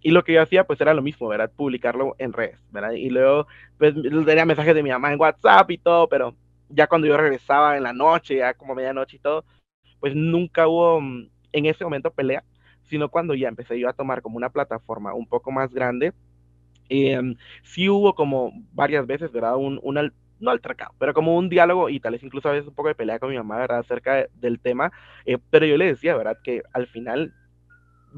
y 0.00 0.10
lo 0.10 0.22
que 0.22 0.32
yo 0.32 0.42
hacía, 0.42 0.64
pues 0.64 0.80
era 0.80 0.94
lo 0.94 1.02
mismo, 1.02 1.28
¿verdad? 1.28 1.50
Publicarlo 1.54 2.14
en 2.18 2.32
redes, 2.32 2.58
¿verdad? 2.70 2.92
Y 2.92 3.10
luego, 3.10 3.46
pues 3.78 3.94
tenía 4.24 4.44
mensajes 4.44 4.74
de 4.74 4.82
mi 4.82 4.90
mamá 4.90 5.12
en 5.12 5.20
WhatsApp 5.20 5.70
y 5.70 5.78
todo, 5.78 6.08
pero 6.08 6.34
ya 6.68 6.86
cuando 6.86 7.06
yo 7.06 7.16
regresaba 7.16 7.76
en 7.76 7.82
la 7.82 7.92
noche, 7.92 8.36
ya 8.36 8.54
como 8.54 8.74
medianoche 8.74 9.16
y 9.16 9.20
todo, 9.20 9.44
pues 10.00 10.14
nunca 10.14 10.68
hubo 10.68 11.00
mm, 11.00 11.28
en 11.52 11.66
ese 11.66 11.84
momento 11.84 12.10
pelea, 12.10 12.44
sino 12.82 13.08
cuando 13.08 13.34
ya 13.34 13.48
empecé 13.48 13.78
yo 13.78 13.88
a 13.88 13.92
tomar 13.92 14.22
como 14.22 14.36
una 14.36 14.50
plataforma 14.50 15.14
un 15.14 15.26
poco 15.26 15.50
más 15.50 15.72
grande, 15.72 16.12
eh, 16.88 17.20
sí 17.62 17.88
hubo 17.88 18.14
como 18.14 18.52
varias 18.72 19.06
veces, 19.06 19.30
¿verdad? 19.32 19.56
Un, 19.56 19.78
un, 19.82 20.12
no 20.40 20.50
altercado, 20.50 20.94
pero 20.98 21.14
como 21.14 21.36
un 21.36 21.48
diálogo 21.48 21.88
y 21.88 22.00
tal 22.00 22.12
vez 22.12 22.22
incluso 22.22 22.48
a 22.48 22.52
veces 22.52 22.68
un 22.68 22.74
poco 22.74 22.88
de 22.88 22.94
pelea 22.94 23.18
con 23.18 23.30
mi 23.30 23.36
mamá, 23.36 23.58
¿verdad? 23.58 23.80
Acerca 23.80 24.26
del 24.34 24.60
tema, 24.60 24.92
eh, 25.26 25.38
pero 25.50 25.66
yo 25.66 25.76
le 25.76 25.86
decía, 25.86 26.16
¿verdad? 26.16 26.38
Que 26.42 26.62
al 26.72 26.86
final 26.86 27.34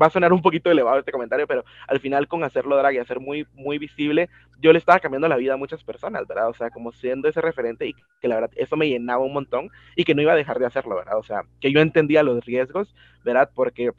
va 0.00 0.07
a 0.07 0.11
sonar 0.11 0.33
un 0.33 0.42
poquito 0.42 0.70
elevado 0.70 0.98
este 0.98 1.12
comentario, 1.12 1.46
pero 1.46 1.64
al 1.87 2.00
final 2.00 2.29
con 2.29 2.44
hacerlo 2.44 2.76
drag 2.76 2.94
y 2.94 2.98
hacer 2.98 3.20
muy, 3.20 3.46
muy 3.55 3.79
visible, 3.79 4.29
yo 4.61 4.72
le 4.72 4.79
estaba 4.79 5.00
cambiando 5.00 5.29
la 5.29 5.37
vida 5.37 5.55
a 5.55 5.57
muchas 5.57 5.83
personas, 5.85 6.26
¿verdad? 6.26 6.48
O 6.48 6.55
sea, 6.55 6.70
como 6.70 6.92
siendo 6.92 7.29
ese 7.29 7.40
referente 7.40 7.87
y 7.87 7.94
que 8.20 8.29
la 8.29 8.37
verdad 8.37 8.50
eso 8.57 8.76
me 8.76 8.88
llenaba 8.88 9.24
un 9.24 9.33
montón 9.33 9.70
y 9.96 10.05
que 10.05 10.14
no 10.14 10.22
iba 10.22 10.33
a 10.33 10.37
dejar 10.37 10.59
de 10.59 10.66
hacerlo, 10.66 10.96
¿verdad? 10.96 11.18
O 11.18 11.22
sea, 11.22 11.42
que 11.61 11.72
yo 11.72 11.81
entendía 11.81 12.22
los 12.22 12.44
riesgos, 12.44 12.94
¿verdad? 13.24 13.50
Porque, 13.55 13.92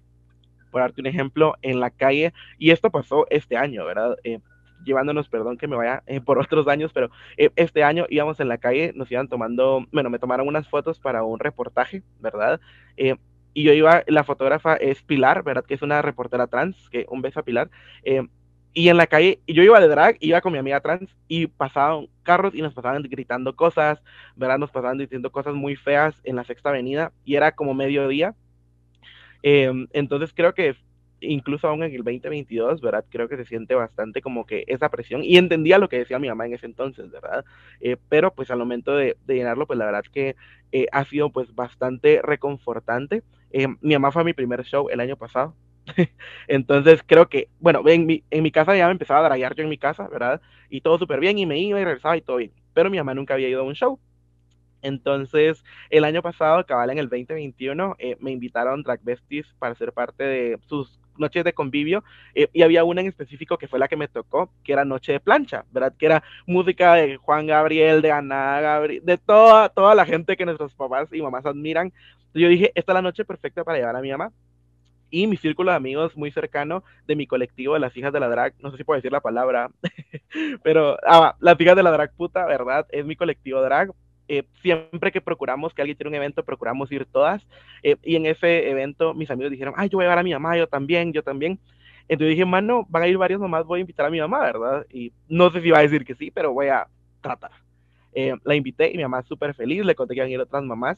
por 0.71 0.81
darte 0.81 1.01
un 1.01 1.07
ejemplo, 1.07 1.55
en 1.61 1.79
la 1.79 1.89
calle, 1.89 2.33
y 2.57 2.71
esto 2.71 2.89
pasó 2.89 3.25
este 3.29 3.57
año, 3.57 3.85
¿verdad? 3.85 4.17
Eh, 4.23 4.39
llevándonos, 4.83 5.29
perdón 5.29 5.57
que 5.57 5.67
me 5.67 5.75
vaya 5.75 6.03
eh, 6.07 6.21
por 6.21 6.39
otros 6.39 6.67
años, 6.67 6.91
pero 6.93 7.09
eh, 7.37 7.49
este 7.55 7.83
año 7.83 8.05
íbamos 8.09 8.39
en 8.39 8.47
la 8.47 8.57
calle, 8.57 8.93
nos 8.95 9.11
iban 9.11 9.27
tomando, 9.27 9.85
bueno, 9.91 10.09
me 10.09 10.19
tomaron 10.19 10.47
unas 10.47 10.67
fotos 10.67 10.99
para 10.99 11.23
un 11.23 11.39
reportaje, 11.39 12.03
¿verdad? 12.19 12.59
Eh, 12.97 13.15
y 13.53 13.63
yo 13.63 13.73
iba, 13.73 14.03
la 14.07 14.23
fotógrafa 14.23 14.75
es 14.75 15.01
Pilar, 15.03 15.43
¿verdad? 15.43 15.65
Que 15.65 15.73
es 15.73 15.81
una 15.81 16.01
reportera 16.01 16.47
trans, 16.47 16.89
que 16.89 17.05
un 17.09 17.21
beso 17.21 17.39
a 17.39 17.43
Pilar. 17.43 17.69
y 18.73 18.87
en 18.87 18.97
la 18.97 19.07
calle, 19.07 19.39
yo 19.47 19.63
iba 19.63 19.79
de 19.81 19.87
drag, 19.87 20.17
iba 20.21 20.39
con 20.39 20.53
mi 20.53 20.59
amiga 20.59 20.79
trans 20.79 21.09
y 21.27 21.47
pasaban 21.47 22.07
carros 22.23 22.55
y 22.55 22.61
nos 22.61 22.73
pasaban 22.73 23.03
gritando 23.03 23.55
cosas, 23.55 24.01
¿verdad? 24.35 24.57
Nos 24.57 24.71
pasaban 24.71 24.97
diciendo 24.97 25.31
cosas 25.31 25.53
muy 25.55 25.75
feas 25.75 26.15
en 26.23 26.37
la 26.37 26.45
sexta 26.45 26.69
avenida 26.69 27.11
y 27.25 27.35
era 27.35 27.51
como 27.51 27.73
mediodía. 27.73 28.33
entonces 29.43 30.31
creo 30.33 30.53
que 30.53 30.75
incluso 31.21 31.67
aún 31.67 31.83
en 31.83 31.91
el 31.91 32.03
2022, 32.03 32.81
¿verdad? 32.81 33.05
Creo 33.09 33.29
que 33.29 33.37
se 33.37 33.45
siente 33.45 33.75
bastante 33.75 34.21
como 34.21 34.45
que 34.45 34.63
esa 34.67 34.89
presión 34.89 35.23
y 35.23 35.37
entendía 35.37 35.77
lo 35.77 35.87
que 35.87 35.99
decía 35.99 36.19
mi 36.19 36.27
mamá 36.27 36.45
en 36.47 36.55
ese 36.55 36.65
entonces, 36.65 37.09
¿verdad? 37.11 37.45
Eh, 37.79 37.97
pero 38.09 38.33
pues 38.33 38.51
al 38.51 38.59
momento 38.59 38.95
de, 38.95 39.15
llenarlo, 39.27 39.67
pues 39.67 39.79
la 39.79 39.85
verdad 39.85 40.03
que 40.11 40.35
eh, 40.71 40.87
ha 40.91 41.05
sido 41.05 41.29
pues 41.29 41.53
bastante 41.55 42.21
reconfortante. 42.21 43.23
Eh, 43.53 43.67
mi 43.81 43.93
mamá 43.93 44.11
fue 44.11 44.21
a 44.21 44.25
mi 44.25 44.33
primer 44.33 44.63
show 44.63 44.89
el 44.89 44.99
año 44.99 45.17
pasado. 45.17 45.55
Entonces 46.47 47.01
creo 47.05 47.27
que, 47.29 47.49
bueno, 47.59 47.81
en 47.87 48.05
mi, 48.05 48.23
en 48.29 48.43
mi 48.43 48.51
casa 48.51 48.75
ya 48.75 48.85
me 48.87 48.91
empezaba 48.93 49.21
a 49.21 49.23
draguear 49.23 49.55
yo 49.55 49.63
en 49.63 49.69
mi 49.69 49.77
casa, 49.77 50.07
¿verdad? 50.07 50.41
Y 50.69 50.81
todo 50.81 50.97
súper 50.97 51.19
bien 51.19 51.37
y 51.37 51.45
me 51.45 51.59
iba 51.59 51.79
y 51.79 51.83
regresaba 51.83 52.17
y 52.17 52.21
todo 52.21 52.37
bien. 52.37 52.53
Pero 52.73 52.89
mi 52.89 52.97
mamá 52.97 53.13
nunca 53.13 53.33
había 53.33 53.49
ido 53.49 53.61
a 53.61 53.63
un 53.65 53.75
show. 53.75 53.99
Entonces, 54.81 55.63
el 55.89 56.03
año 56.03 56.21
pasado, 56.21 56.65
cabal 56.65 56.89
en 56.89 56.97
el 56.97 57.09
2021, 57.09 57.95
me 58.19 58.31
invitaron 58.31 58.83
Drag 58.83 59.01
Besties 59.03 59.47
para 59.59 59.75
ser 59.75 59.93
parte 59.93 60.23
de 60.23 60.59
sus 60.67 61.01
noches 61.17 61.43
de 61.43 61.53
convivio 61.53 62.03
eh, 62.35 62.49
y 62.53 62.61
había 62.61 62.83
una 62.83 63.01
en 63.01 63.07
específico 63.07 63.57
que 63.57 63.67
fue 63.67 63.79
la 63.79 63.87
que 63.87 63.95
me 63.95 64.07
tocó, 64.07 64.51
que 64.63 64.73
era 64.73 64.85
Noche 64.85 65.13
de 65.13 65.19
Plancha, 65.19 65.65
¿verdad? 65.71 65.93
Que 65.97 66.07
era 66.07 66.23
música 66.45 66.95
de 66.95 67.17
Juan 67.17 67.47
Gabriel, 67.47 68.01
de 68.01 68.11
Ana 68.11 68.59
Gabriel, 68.61 69.05
de 69.05 69.17
toda, 69.17 69.69
toda 69.69 69.95
la 69.95 70.05
gente 70.05 70.35
que 70.35 70.45
nuestros 70.45 70.73
papás 70.73 71.09
y 71.11 71.21
mamás 71.21 71.45
admiran. 71.45 71.93
Yo 72.33 72.47
dije, 72.47 72.71
esta 72.75 72.91
es 72.91 72.95
la 72.95 73.01
noche 73.01 73.25
perfecta 73.25 73.63
para 73.63 73.77
llevar 73.77 73.95
a 73.95 74.01
mi 74.01 74.11
mamá. 74.11 74.31
Y 75.13 75.27
mi 75.27 75.35
círculo 75.35 75.71
de 75.71 75.77
amigos 75.77 76.15
muy 76.15 76.31
cercano 76.31 76.85
de 77.05 77.17
mi 77.17 77.27
colectivo 77.27 77.73
de 77.73 77.81
las 77.81 77.95
hijas 77.97 78.13
de 78.13 78.21
la 78.21 78.29
drag, 78.29 78.53
no 78.59 78.71
sé 78.71 78.77
si 78.77 78.85
puedo 78.85 78.95
decir 78.95 79.11
la 79.11 79.19
palabra, 79.19 79.69
pero 80.63 80.97
ah, 81.05 81.35
las 81.41 81.59
hijas 81.59 81.75
de 81.75 81.83
la 81.83 81.91
drag 81.91 82.13
puta, 82.15 82.45
¿verdad? 82.45 82.87
Es 82.89 83.05
mi 83.05 83.17
colectivo 83.17 83.61
drag, 83.61 83.91
eh, 84.31 84.45
siempre 84.61 85.11
que 85.11 85.19
procuramos 85.19 85.73
que 85.73 85.81
alguien 85.81 85.97
tiene 85.97 86.07
un 86.07 86.15
evento, 86.15 86.45
procuramos 86.45 86.89
ir 86.89 87.05
todas. 87.05 87.45
Eh, 87.83 87.97
y 88.01 88.15
en 88.15 88.25
ese 88.25 88.69
evento 88.69 89.13
mis 89.13 89.29
amigos 89.29 89.51
dijeron, 89.51 89.73
ay, 89.75 89.89
yo 89.89 89.97
voy 89.97 90.05
a 90.05 90.05
llevar 90.05 90.19
a 90.19 90.23
mi 90.23 90.31
mamá, 90.31 90.57
yo 90.57 90.67
también, 90.67 91.11
yo 91.11 91.21
también. 91.21 91.59
Entonces 92.07 92.29
dije, 92.29 92.45
mano, 92.45 92.85
van 92.87 93.03
a 93.03 93.07
ir 93.09 93.17
varios 93.17 93.41
mamás, 93.41 93.65
voy 93.65 93.79
a 93.79 93.81
invitar 93.81 94.05
a 94.05 94.09
mi 94.09 94.21
mamá, 94.21 94.39
¿verdad? 94.39 94.85
Y 94.89 95.11
no 95.27 95.51
sé 95.51 95.59
si 95.61 95.69
va 95.69 95.79
a 95.79 95.81
decir 95.81 96.05
que 96.05 96.15
sí, 96.15 96.31
pero 96.31 96.53
voy 96.53 96.67
a 96.67 96.87
tratar. 97.19 97.51
Eh, 98.13 98.33
la 98.45 98.55
invité 98.55 98.89
y 98.93 98.95
mi 98.95 99.03
mamá 99.03 99.21
súper 99.23 99.53
feliz, 99.53 99.83
le 99.83 99.95
conté 99.95 100.13
que 100.13 100.19
iban 100.19 100.29
a 100.29 100.31
ir 100.31 100.39
otras 100.39 100.63
mamás. 100.63 100.97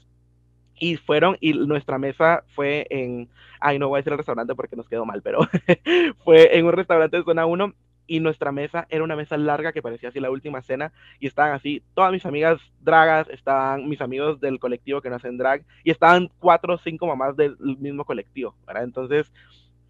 Y 0.79 0.97
fueron, 0.97 1.35
y 1.39 1.53
nuestra 1.53 1.97
mesa 1.97 2.43
fue 2.53 2.85
en, 2.91 3.29
ay, 3.59 3.79
no 3.79 3.87
voy 3.89 3.97
a 3.97 4.01
decir 4.01 4.13
el 4.13 4.19
restaurante 4.19 4.53
porque 4.53 4.75
nos 4.75 4.87
quedó 4.87 5.05
mal, 5.05 5.23
pero 5.23 5.39
fue 6.23 6.55
en 6.55 6.67
un 6.67 6.73
restaurante 6.73 7.17
de 7.17 7.23
zona 7.23 7.47
1 7.47 7.73
y 8.07 8.19
nuestra 8.19 8.51
mesa 8.51 8.85
era 8.89 9.03
una 9.03 9.15
mesa 9.15 9.37
larga 9.37 9.71
que 9.71 9.81
parecía 9.81 10.09
así 10.09 10.19
la 10.19 10.31
última 10.31 10.61
cena 10.61 10.91
y 11.19 11.27
estaban 11.27 11.53
así 11.53 11.83
todas 11.93 12.11
mis 12.11 12.25
amigas 12.25 12.59
dragas, 12.81 13.27
estaban 13.29 13.87
mis 13.87 14.01
amigos 14.01 14.39
del 14.39 14.59
colectivo 14.59 15.01
que 15.01 15.09
no 15.09 15.15
hacen 15.15 15.37
drag 15.37 15.63
y 15.83 15.91
estaban 15.91 16.29
cuatro 16.39 16.75
o 16.75 16.77
cinco 16.77 17.07
mamás 17.07 17.35
del 17.35 17.57
mismo 17.59 18.03
colectivo, 18.05 18.55
¿verdad? 18.65 18.83
Entonces 18.83 19.31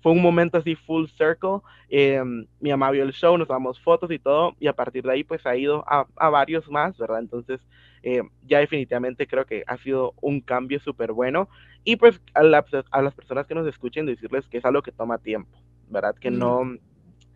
fue 0.02 0.12
un 0.12 0.22
momento 0.22 0.58
así 0.58 0.76
full 0.76 1.08
circle, 1.18 1.60
em, 1.90 2.46
mi 2.60 2.70
mamá 2.72 2.92
vio 2.92 3.04
el 3.04 3.14
show, 3.14 3.38
nos 3.38 3.48
damos 3.48 3.80
fotos 3.80 4.12
y 4.12 4.20
todo 4.20 4.56
y 4.60 4.68
a 4.68 4.74
partir 4.74 5.04
de 5.04 5.14
ahí 5.14 5.24
pues 5.24 5.46
ha 5.46 5.56
ido 5.56 5.84
a, 5.88 6.06
a 6.18 6.30
varios 6.30 6.70
más, 6.70 6.98
¿verdad? 6.98 7.20
Entonces 7.20 7.62
eh, 8.04 8.22
ya 8.46 8.60
definitivamente 8.60 9.26
creo 9.28 9.46
que 9.46 9.64
ha 9.66 9.78
sido 9.78 10.14
un 10.22 10.42
cambio 10.42 10.80
súper 10.80 11.14
bueno 11.14 11.48
y 11.86 11.96
pues 11.96 12.22
a, 12.34 12.42
a, 12.42 13.02
las 13.02 13.14
personas 13.14 13.48
que 13.48 13.56
nos 13.56 13.66
escuchen 13.66 14.06
decirles 14.06 14.46
que 14.48 14.58
es 14.58 14.66
algo 14.66 14.82
que 14.82 14.92
toma 14.92 15.18
tiempo, 15.20 15.58
¿verdad? 15.90 16.16
Que 16.16 16.30
no 16.30 16.78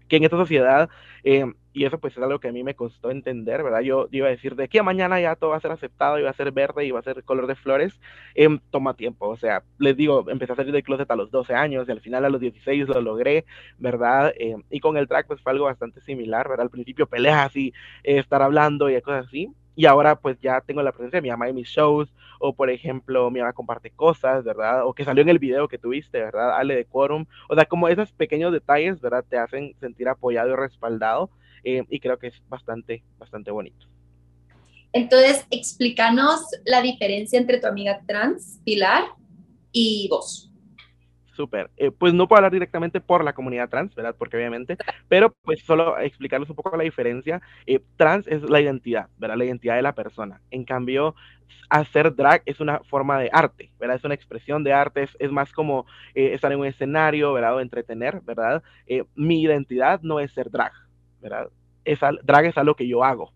que 0.08 0.18
en 0.18 0.24
esta 0.24 0.38
sociedad, 0.38 0.90
eh, 1.24 1.46
y 1.74 1.86
eso 1.86 2.00
pues 2.00 2.18
es 2.18 2.24
algo 2.24 2.40
que 2.40 2.48
a 2.48 2.52
mí 2.52 2.64
me 2.64 2.76
costó 2.76 3.12
entender, 3.12 3.64
¿verdad? 3.64 3.82
Yo, 3.82 4.08
iba 4.12 4.28
a 4.28 4.32
decir, 4.32 4.56
de 4.56 4.64
aquí 4.64 4.78
a 4.78 4.84
mañana 4.84 5.20
ya 5.22 5.36
todo 5.36 5.52
va 5.52 5.58
a 5.58 5.62
ser 5.62 5.72
aceptado, 5.72 6.18
y 6.20 6.24
va 6.24 6.32
a 6.32 6.34
ser 6.34 6.52
verde, 6.52 6.86
y 6.86 6.92
va 6.92 7.00
a 7.00 7.04
ser 7.04 7.24
color 7.24 7.48
de 7.48 7.56
flores, 7.56 8.00
eh, 8.36 8.48
toma 8.72 8.96
tiempo, 8.96 9.28
o 9.28 9.38
sea, 9.38 9.64
les 9.78 9.96
digo, 9.96 10.30
empecé 10.30 10.54
a 10.54 10.56
salir 10.56 10.74
del 10.74 10.84
closet 10.84 11.10
a 11.12 11.16
los 11.16 11.30
12 11.32 11.54
años, 11.54 11.88
y 11.88 11.92
al 11.92 12.02
final 12.02 12.26
a 12.26 12.30
los 12.30 12.42
16 12.42 12.88
lo 12.88 13.02
logré, 13.02 13.46
¿verdad? 13.78 14.34
Eh, 14.38 14.56
y 14.70 14.80
con 14.80 14.98
el 14.98 15.08
track 15.08 15.28
pues 15.28 15.42
fue 15.42 15.52
algo 15.52 15.66
bastante 15.66 16.02
similar, 16.02 16.48
¿verdad? 16.48 16.66
Al 16.66 16.72
principio 16.72 17.08
peleas 17.08 17.56
y 17.56 17.74
estar 18.04 18.42
hablando 18.42 18.90
y 18.90 19.00
cosas 19.02 19.28
así, 19.28 19.52
y 19.78 19.86
ahora 19.86 20.20
pues 20.20 20.38
ya 20.42 20.60
tengo 20.60 20.82
la 20.82 20.92
presencia 20.92 21.18
de 21.18 21.22
mi 21.22 21.30
mamá 21.30 21.48
en 21.48 21.56
mis 21.56 21.70
shows, 21.70 22.10
o 22.40 22.52
por 22.52 22.72
ejemplo, 22.72 23.30
mi 23.30 23.40
mamá 23.40 23.54
comparte 23.54 23.92
cosas, 23.92 24.44
¿verdad? 24.44 24.84
O 24.86 24.94
que 24.94 25.06
salió 25.06 25.22
en 25.22 25.30
el 25.30 25.38
video 25.38 25.68
que 25.68 25.78
tuviste, 25.78 26.18
¿verdad? 26.20 26.58
Ale 26.58 26.76
de 26.76 26.86
Quorum, 26.86 27.26
o 27.48 27.54
sea, 27.54 27.66
como 27.66 27.88
esos 27.88 28.12
pequeños 28.12 28.52
detalles, 28.52 29.00
¿verdad? 29.00 29.24
Te 29.30 29.38
hacen 29.38 29.76
sentir 29.80 30.10
apoyado 30.10 30.50
y 30.50 30.56
respaldado, 30.56 31.30
eh, 31.64 31.84
y 31.90 32.00
creo 32.00 32.18
que 32.18 32.28
es 32.28 32.42
bastante, 32.50 33.04
bastante 33.20 33.52
bonito. 33.52 33.86
Entonces, 34.94 35.46
explícanos 35.52 36.42
la 36.66 36.82
diferencia 36.82 37.40
entre 37.40 37.60
tu 37.60 37.68
amiga 37.68 38.02
trans, 38.08 38.60
Pilar, 38.66 39.04
y 39.72 40.08
vos. 40.10 40.47
Súper. 41.38 41.70
Eh, 41.78 41.92
pues 41.92 42.16
no 42.16 42.28
puedo 42.28 42.40
hablar 42.40 42.52
directamente 42.52 43.00
por 43.00 43.24
la 43.24 43.34
comunidad 43.34 43.70
trans, 43.70 43.94
¿verdad? 43.94 44.16
Porque 44.18 44.38
obviamente, 44.38 44.76
pero 45.08 45.36
pues 45.44 45.62
solo 45.64 46.00
explicarles 46.00 46.50
un 46.50 46.56
poco 46.56 46.76
la 46.76 46.84
diferencia. 46.84 47.44
Eh, 47.68 47.80
trans 47.96 48.28
es 48.28 48.42
la 48.50 48.60
identidad, 48.60 49.08
¿verdad? 49.20 49.38
La 49.38 49.46
identidad 49.46 49.76
de 49.76 49.84
la 49.84 49.94
persona. 49.94 50.42
En 50.50 50.64
cambio, 50.66 51.14
hacer 51.70 52.16
drag 52.16 52.42
es 52.48 52.60
una 52.60 52.80
forma 52.80 53.20
de 53.20 53.30
arte, 53.32 53.72
¿verdad? 53.80 53.98
Es 53.98 54.04
una 54.04 54.16
expresión 54.16 54.64
de 54.64 54.74
arte, 54.74 55.08
es, 55.20 55.32
más 55.32 55.52
como 55.52 55.86
eh, 56.16 56.34
estar 56.34 56.52
en 56.52 56.60
un 56.60 56.66
escenario, 56.66 57.34
¿verdad? 57.34 57.56
O 57.56 57.60
entretener, 57.60 58.20
¿verdad? 58.22 58.64
mi 59.14 59.44
identidad 59.44 60.02
no 60.02 60.20
es 60.20 60.32
ser 60.32 60.50
drag, 60.50 60.72
¿verdad? 61.22 61.50
Es 61.86 62.00
drag 62.24 62.46
es 62.46 62.58
algo 62.58 62.76
que 62.76 62.88
yo 62.88 63.04
hago, 63.04 63.32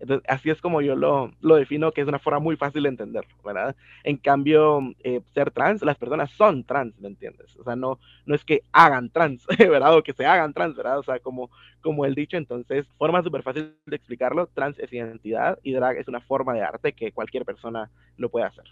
entonces, 0.00 0.24
así 0.28 0.50
es 0.50 0.60
como 0.60 0.80
yo 0.80 0.94
lo, 0.94 1.32
lo, 1.40 1.56
defino, 1.56 1.92
que 1.92 2.00
es 2.00 2.08
una 2.08 2.18
forma 2.18 2.38
muy 2.38 2.56
fácil 2.56 2.84
de 2.84 2.88
entender, 2.88 3.24
¿verdad? 3.44 3.74
En 4.04 4.16
cambio, 4.16 4.80
eh, 5.02 5.20
ser 5.34 5.50
trans, 5.50 5.82
las 5.82 5.98
personas 5.98 6.30
son 6.32 6.64
trans, 6.64 6.98
¿me 7.00 7.08
entiendes? 7.08 7.56
O 7.56 7.64
sea, 7.64 7.74
no, 7.74 7.98
no 8.24 8.34
es 8.34 8.44
que 8.44 8.62
hagan 8.72 9.10
trans, 9.10 9.44
¿verdad? 9.58 9.96
O 9.96 10.02
que 10.02 10.12
se 10.12 10.24
hagan 10.24 10.52
trans, 10.52 10.76
¿verdad? 10.76 10.98
O 10.98 11.02
sea, 11.02 11.18
como, 11.18 11.50
como 11.80 12.04
el 12.04 12.14
dicho, 12.14 12.36
entonces, 12.36 12.86
forma 12.96 13.22
súper 13.22 13.42
fácil 13.42 13.74
de 13.86 13.96
explicarlo, 13.96 14.46
trans 14.46 14.78
es 14.78 14.92
identidad 14.92 15.58
y 15.62 15.72
drag 15.72 15.96
es 15.96 16.08
una 16.08 16.20
forma 16.20 16.54
de 16.54 16.62
arte 16.62 16.92
que 16.92 17.12
cualquier 17.12 17.44
persona 17.44 17.90
lo 18.16 18.28
puede 18.28 18.46
hacer. 18.46 18.64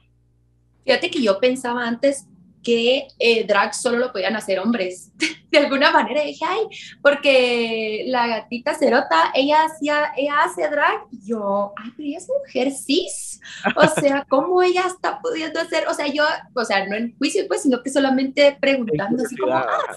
Fíjate 0.85 1.11
que 1.11 1.21
yo 1.21 1.41
pensaba 1.41 1.89
antes 1.89 2.29
que 2.67 3.07
eh, 3.21 3.47
drag 3.47 3.73
solo 3.73 3.99
lo 3.99 4.13
podían 4.13 4.35
hacer 4.35 4.59
hombres. 4.59 5.13
De 5.53 5.59
alguna 5.59 5.93
manera 5.93 6.23
dije, 6.23 6.45
ay, 6.45 6.67
porque 7.01 8.03
la 8.09 8.27
gatita 8.27 8.75
cerota, 8.75 9.31
ella, 9.33 9.65
hacía, 9.67 10.13
ella 10.17 10.43
hace 10.43 10.69
drag, 10.69 11.03
y 11.13 11.29
yo, 11.29 11.73
ay, 11.77 11.93
pero 11.97 12.09
ella 12.09 12.19
es 12.19 12.29
mujer 12.29 12.73
cis. 12.73 13.41
O 13.77 13.87
sea, 14.01 14.27
¿cómo 14.29 14.61
ella 14.61 14.83
está 14.89 15.21
pudiendo 15.21 15.61
hacer? 15.61 15.87
O 15.87 15.95
sea, 15.95 16.09
yo, 16.09 16.25
o 16.55 16.65
sea, 16.65 16.85
no 16.89 16.97
en 16.97 17.17
juicio, 17.17 17.47
pues, 17.47 17.63
sino 17.63 17.81
que 17.85 17.91
solamente 17.91 18.59
preguntando, 18.61 19.23
así 19.23 19.37
como, 19.37 19.55
ah, 19.55 19.97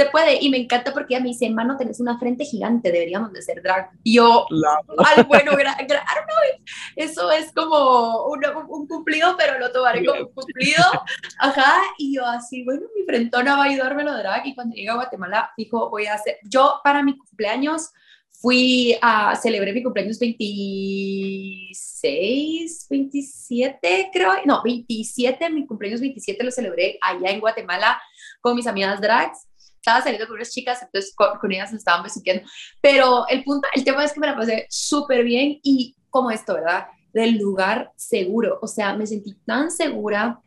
se 0.00 0.10
puede. 0.10 0.38
Y 0.40 0.48
me 0.48 0.58
encanta 0.58 0.92
porque 0.92 1.14
ella 1.14 1.22
me 1.22 1.28
dice, 1.28 1.46
hermano, 1.46 1.76
tenés 1.76 2.00
una 2.00 2.18
frente 2.18 2.44
gigante, 2.44 2.90
deberíamos 2.90 3.32
de 3.32 3.42
ser 3.42 3.62
drag. 3.62 3.90
Y 4.02 4.16
yo, 4.16 4.46
al 4.98 5.24
bueno, 5.24 5.52
eso 6.96 7.30
es 7.30 7.52
como 7.52 8.26
un, 8.26 8.40
un, 8.68 8.86
cumplido, 8.86 9.36
pero 9.36 9.58
lo 9.58 9.70
tomaré 9.72 10.04
como 10.04 10.20
un 10.20 10.28
cumplido. 10.34 10.84
Ajá, 11.38 11.74
y 11.98 12.14
yo 12.14 12.26
así, 12.26 12.64
bueno, 12.64 12.82
mi 12.96 13.04
frentona 13.04 13.56
va 13.56 13.64
a 13.64 13.66
ayudármelo 13.66 14.16
drag. 14.16 14.46
Y 14.46 14.54
cuando 14.54 14.74
llegue 14.74 14.88
a 14.88 14.94
Guatemala, 14.94 15.52
dijo, 15.56 15.90
voy 15.90 16.06
a 16.06 16.14
hacer, 16.14 16.38
yo 16.44 16.80
para 16.82 17.02
mi 17.02 17.16
cumpleaños 17.16 17.90
fui 18.40 18.96
a 19.02 19.36
celebrar 19.36 19.74
mi 19.74 19.82
cumpleaños 19.82 20.18
26, 20.18 22.86
27, 22.88 24.10
creo, 24.10 24.32
no, 24.46 24.62
27, 24.64 25.50
mi 25.50 25.66
cumpleaños 25.66 26.00
27 26.00 26.42
lo 26.42 26.50
celebré 26.50 26.98
allá 27.02 27.30
en 27.30 27.40
Guatemala 27.40 28.00
con 28.40 28.56
mis 28.56 28.66
amigas 28.66 28.98
drags. 29.02 29.49
Estaba 29.80 30.02
saliendo 30.02 30.26
con 30.26 30.36
unas 30.36 30.50
chicas, 30.50 30.82
entonces 30.82 31.14
con, 31.16 31.52
ellas 31.52 31.72
me 31.72 31.78
estaban 31.78 32.02
besuqueando. 32.02 32.46
Pero 32.82 33.26
el 33.28 33.42
punto, 33.44 33.66
el 33.74 33.82
tema 33.82 34.04
es 34.04 34.12
que 34.12 34.20
me 34.20 34.26
la 34.26 34.36
pasé 34.36 34.66
súper 34.68 35.24
bien 35.24 35.58
y 35.62 35.96
como 36.10 36.30
esto, 36.30 36.54
¿verdad? 36.54 36.88
Del 37.14 37.38
lugar 37.38 37.90
seguro. 37.96 38.58
O 38.60 38.66
sea, 38.66 38.94
me 38.94 39.06
sentí 39.06 39.34
tan 39.46 39.70
segura 39.70 40.38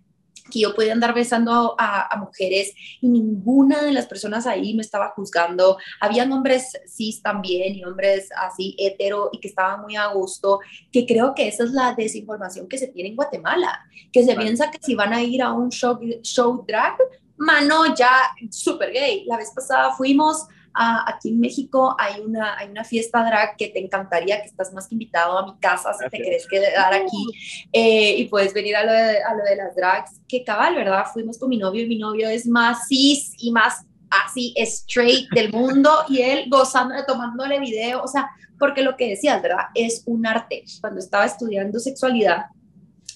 que 0.52 0.60
yo 0.60 0.76
podía 0.76 0.94
andar 0.94 1.16
besando 1.16 1.76
a, 1.80 2.16
mujeres 2.20 2.74
y 3.02 3.08
ninguna 3.08 3.82
de 3.82 3.92
las 3.92 4.06
personas 4.06 4.46
ahí 4.46 4.76
me 4.76 4.82
estaba 4.82 5.14
juzgando. 5.16 5.78
Habían 6.00 6.32
hombres 6.32 6.72
cis 6.88 7.22
también 7.22 7.76
y 7.76 7.84
hombres 7.84 8.30
así 8.38 8.76
hetero 8.78 9.30
y 9.32 9.40
que 9.40 9.48
estaban 9.48 9.82
muy 9.82 9.96
a 9.96 10.08
gusto, 10.08 10.60
que 10.92 11.06
creo 11.08 11.34
que 11.34 11.48
esa 11.48 11.64
es 11.64 11.72
la 11.72 11.96
desinformación 11.96 12.68
que 12.68 12.78
se 12.78 12.88
tiene 12.88 13.10
en 13.10 13.16
Guatemala, 13.16 13.80
que 14.12 14.24
se 14.24 14.36
piensa 14.36 14.70
que 14.70 14.80
si 14.82 14.96
van 14.96 15.14
a 15.14 15.24
ir 15.24 15.42
a 15.42 15.54
un 15.54 15.70
show, 15.70 16.00
show 16.22 16.64
drag, 16.68 16.98
mano, 17.38 17.96
ya 17.96 18.12
súper 18.52 18.92
gay. 18.92 19.26
La 19.26 19.38
vez 19.38 19.52
pasada 19.54 19.94
fuimos 19.96 20.48
aquí 20.74 21.30
en 21.30 21.40
México 21.40 21.96
hay 22.00 22.22
una, 22.22 22.58
hay 22.58 22.70
una 22.70 22.84
fiesta 22.84 23.24
drag 23.24 23.56
que 23.58 23.68
te 23.70 23.80
encantaría, 23.80 24.42
que 24.42 24.48
estás 24.48 24.74
más 24.74 24.88
que 24.88 24.96
invitado 24.96 25.38
a 25.38 25.46
mi 25.46 25.58
casa 25.60 25.94
si 25.94 26.10
te 26.10 26.18
querés 26.18 26.48
quedar 26.48 26.94
aquí 26.94 27.26
eh, 27.72 28.16
y 28.18 28.26
puedes 28.26 28.54
venir 28.54 28.76
a 28.76 28.84
lo, 28.84 28.92
de, 28.92 29.22
a 29.22 29.36
lo 29.36 29.44
de 29.44 29.56
las 29.56 29.76
drags, 29.76 30.20
que 30.28 30.44
cabal, 30.44 30.76
¿verdad? 30.76 31.06
Fuimos 31.14 31.38
con 31.38 31.50
mi 31.50 31.58
novio 31.58 31.84
y 31.84 31.88
mi 31.88 31.98
novio 31.98 32.28
es 32.28 32.48
más 32.48 32.88
cis 32.88 33.34
y 33.38 33.52
más 33.52 33.86
así 34.10 34.54
straight 34.58 35.30
del 35.32 35.52
mundo 35.52 35.92
y 36.08 36.22
él 36.22 36.46
gozando, 36.50 36.96
tomándole 37.06 37.60
video, 37.60 38.02
o 38.02 38.08
sea, 38.08 38.30
porque 38.60 38.84
lo 38.84 38.96
que 38.96 39.10
decías, 39.10 39.42
¿verdad? 39.42 39.66
Es 39.74 40.04
un 40.06 40.26
arte. 40.26 40.64
Cuando 40.80 41.00
estaba 41.00 41.26
estudiando 41.26 41.80
sexualidad, 41.80 42.46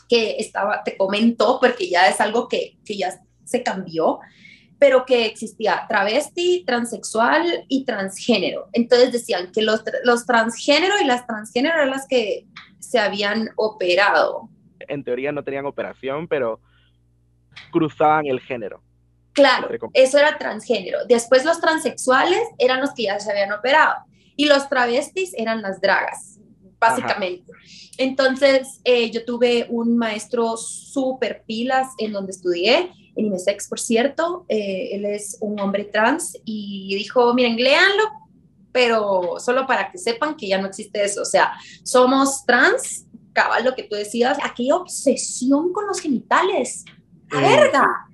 que 0.10 0.38
estaba, 0.40 0.84
te 0.84 0.98
comentó, 0.98 1.60
porque 1.60 1.90
ya 1.90 2.08
es 2.08 2.20
algo 2.22 2.48
que, 2.48 2.78
que 2.86 2.98
ya 2.98 3.20
se 3.48 3.64
cambió, 3.64 4.20
pero 4.80 5.06
que 5.06 5.26
existía 5.26 5.86
travesti, 5.88 6.64
transexual 6.66 7.66
y 7.68 7.86
transgénero. 7.86 8.68
Entonces 8.74 9.12
decían 9.12 9.52
que 9.52 9.62
los, 9.62 9.84
los 10.04 10.26
transgénero 10.26 10.96
y 11.02 11.06
las 11.06 11.26
transgénero 11.26 11.76
eran 11.76 11.90
las 11.90 12.08
que 12.08 12.46
se 12.80 13.00
habían 13.00 13.50
operado. 13.56 14.50
En 14.80 15.04
teoría 15.04 15.32
no 15.32 15.44
tenían 15.44 15.66
operación, 15.66 16.28
pero 16.28 16.60
cruzaban 17.72 18.28
el 18.28 18.40
género. 18.40 18.82
Claro, 19.34 19.70
eso 19.94 20.18
era 20.18 20.38
transgénero. 20.38 21.00
Después 21.08 21.46
los 21.46 21.62
transexuales 21.62 22.42
eran 22.58 22.82
los 22.82 22.94
que 22.94 23.04
ya 23.04 23.20
se 23.20 23.32
habían 23.32 23.52
operado 23.52 23.94
y 24.36 24.46
los 24.46 24.68
travestis 24.68 25.34
eran 25.38 25.62
las 25.62 25.80
dragas, 25.80 26.40
básicamente. 26.80 27.52
Entonces 28.00 28.80
eh, 28.84 29.12
yo 29.12 29.26
tuve 29.26 29.68
un 29.70 29.96
maestro 29.96 30.58
súper 30.58 31.44
pilas 31.46 31.88
en 32.00 32.14
donde 32.14 32.32
estudié 32.32 32.92
en 33.18 33.26
IMESEX, 33.26 33.68
por 33.68 33.80
cierto. 33.80 34.46
Eh, 34.48 34.90
él 34.94 35.06
es 35.06 35.38
un 35.42 35.60
hombre 35.60 35.86
trans 35.86 36.38
y 36.46 36.96
dijo, 36.96 37.34
miren, 37.34 37.58
léanlo, 37.58 38.04
pero 38.72 39.40
solo 39.40 39.66
para 39.66 39.92
que 39.92 39.98
sepan 39.98 40.38
que 40.38 40.48
ya 40.48 40.62
no 40.62 40.68
existe 40.68 41.04
eso. 41.04 41.24
O 41.24 41.26
sea, 41.26 41.52
somos 41.84 42.46
trans, 42.46 43.06
cabal 43.34 43.66
lo 43.66 43.76
que 43.76 43.84
tú 43.84 43.96
decías, 43.96 44.38
aquella 44.44 44.76
obsesión 44.76 45.74
con 45.74 45.88
los 45.88 46.00
genitales. 46.00 46.86
¡La 47.32 47.42
verga! 47.42 48.08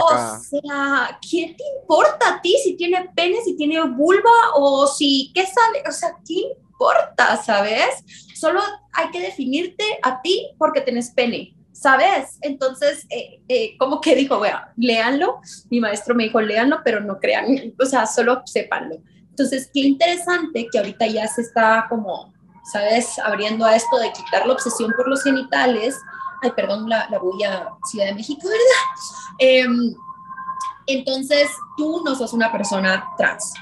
O 0.00 0.38
sea, 0.38 1.18
¿qué 1.20 1.54
te 1.58 1.64
importa 1.80 2.28
a 2.28 2.40
ti 2.40 2.56
si 2.62 2.74
tiene 2.76 3.10
pene, 3.14 3.42
si 3.44 3.56
tiene 3.56 3.82
vulva 3.90 4.30
o 4.54 4.86
si, 4.86 5.30
¿qué 5.34 5.44
sabe? 5.44 5.82
O 5.86 5.92
sea, 5.92 6.16
¿qué 6.26 6.34
importa, 6.70 7.36
sabes? 7.42 8.04
Solo 8.34 8.60
hay 8.92 9.10
que 9.10 9.20
definirte 9.20 9.84
a 10.02 10.22
ti 10.22 10.54
porque 10.58 10.80
tenés 10.80 11.10
pene. 11.10 11.54
¿Sabes? 11.74 12.38
Entonces, 12.40 13.04
eh, 13.10 13.42
eh, 13.48 13.76
como 13.78 14.00
que 14.00 14.14
dijo, 14.14 14.38
bueno, 14.38 14.58
léanlo, 14.76 15.40
mi 15.70 15.80
maestro 15.80 16.14
me 16.14 16.24
dijo, 16.24 16.40
léanlo, 16.40 16.78
pero 16.84 17.00
no 17.00 17.18
crean, 17.18 17.46
o 17.78 17.84
sea, 17.84 18.06
solo 18.06 18.42
sépanlo. 18.46 18.96
Entonces, 19.28 19.68
qué 19.74 19.80
interesante 19.80 20.68
que 20.70 20.78
ahorita 20.78 21.06
ya 21.08 21.26
se 21.26 21.42
está 21.42 21.86
como, 21.90 22.32
¿sabes? 22.72 23.18
Abriendo 23.18 23.66
a 23.66 23.74
esto 23.74 23.98
de 23.98 24.12
quitar 24.12 24.46
la 24.46 24.54
obsesión 24.54 24.92
por 24.96 25.08
los 25.08 25.24
genitales. 25.24 26.00
Ay, 26.42 26.52
perdón, 26.54 26.88
la, 26.88 27.08
la 27.10 27.18
bulla 27.18 27.68
Ciudad 27.90 28.06
de 28.06 28.14
México, 28.14 28.42
¿verdad? 28.44 29.34
Em, 29.40 29.94
entonces, 30.86 31.50
tú 31.76 32.02
no 32.04 32.14
sos 32.14 32.32
una 32.32 32.52
persona 32.52 33.04
trans. 33.18 33.52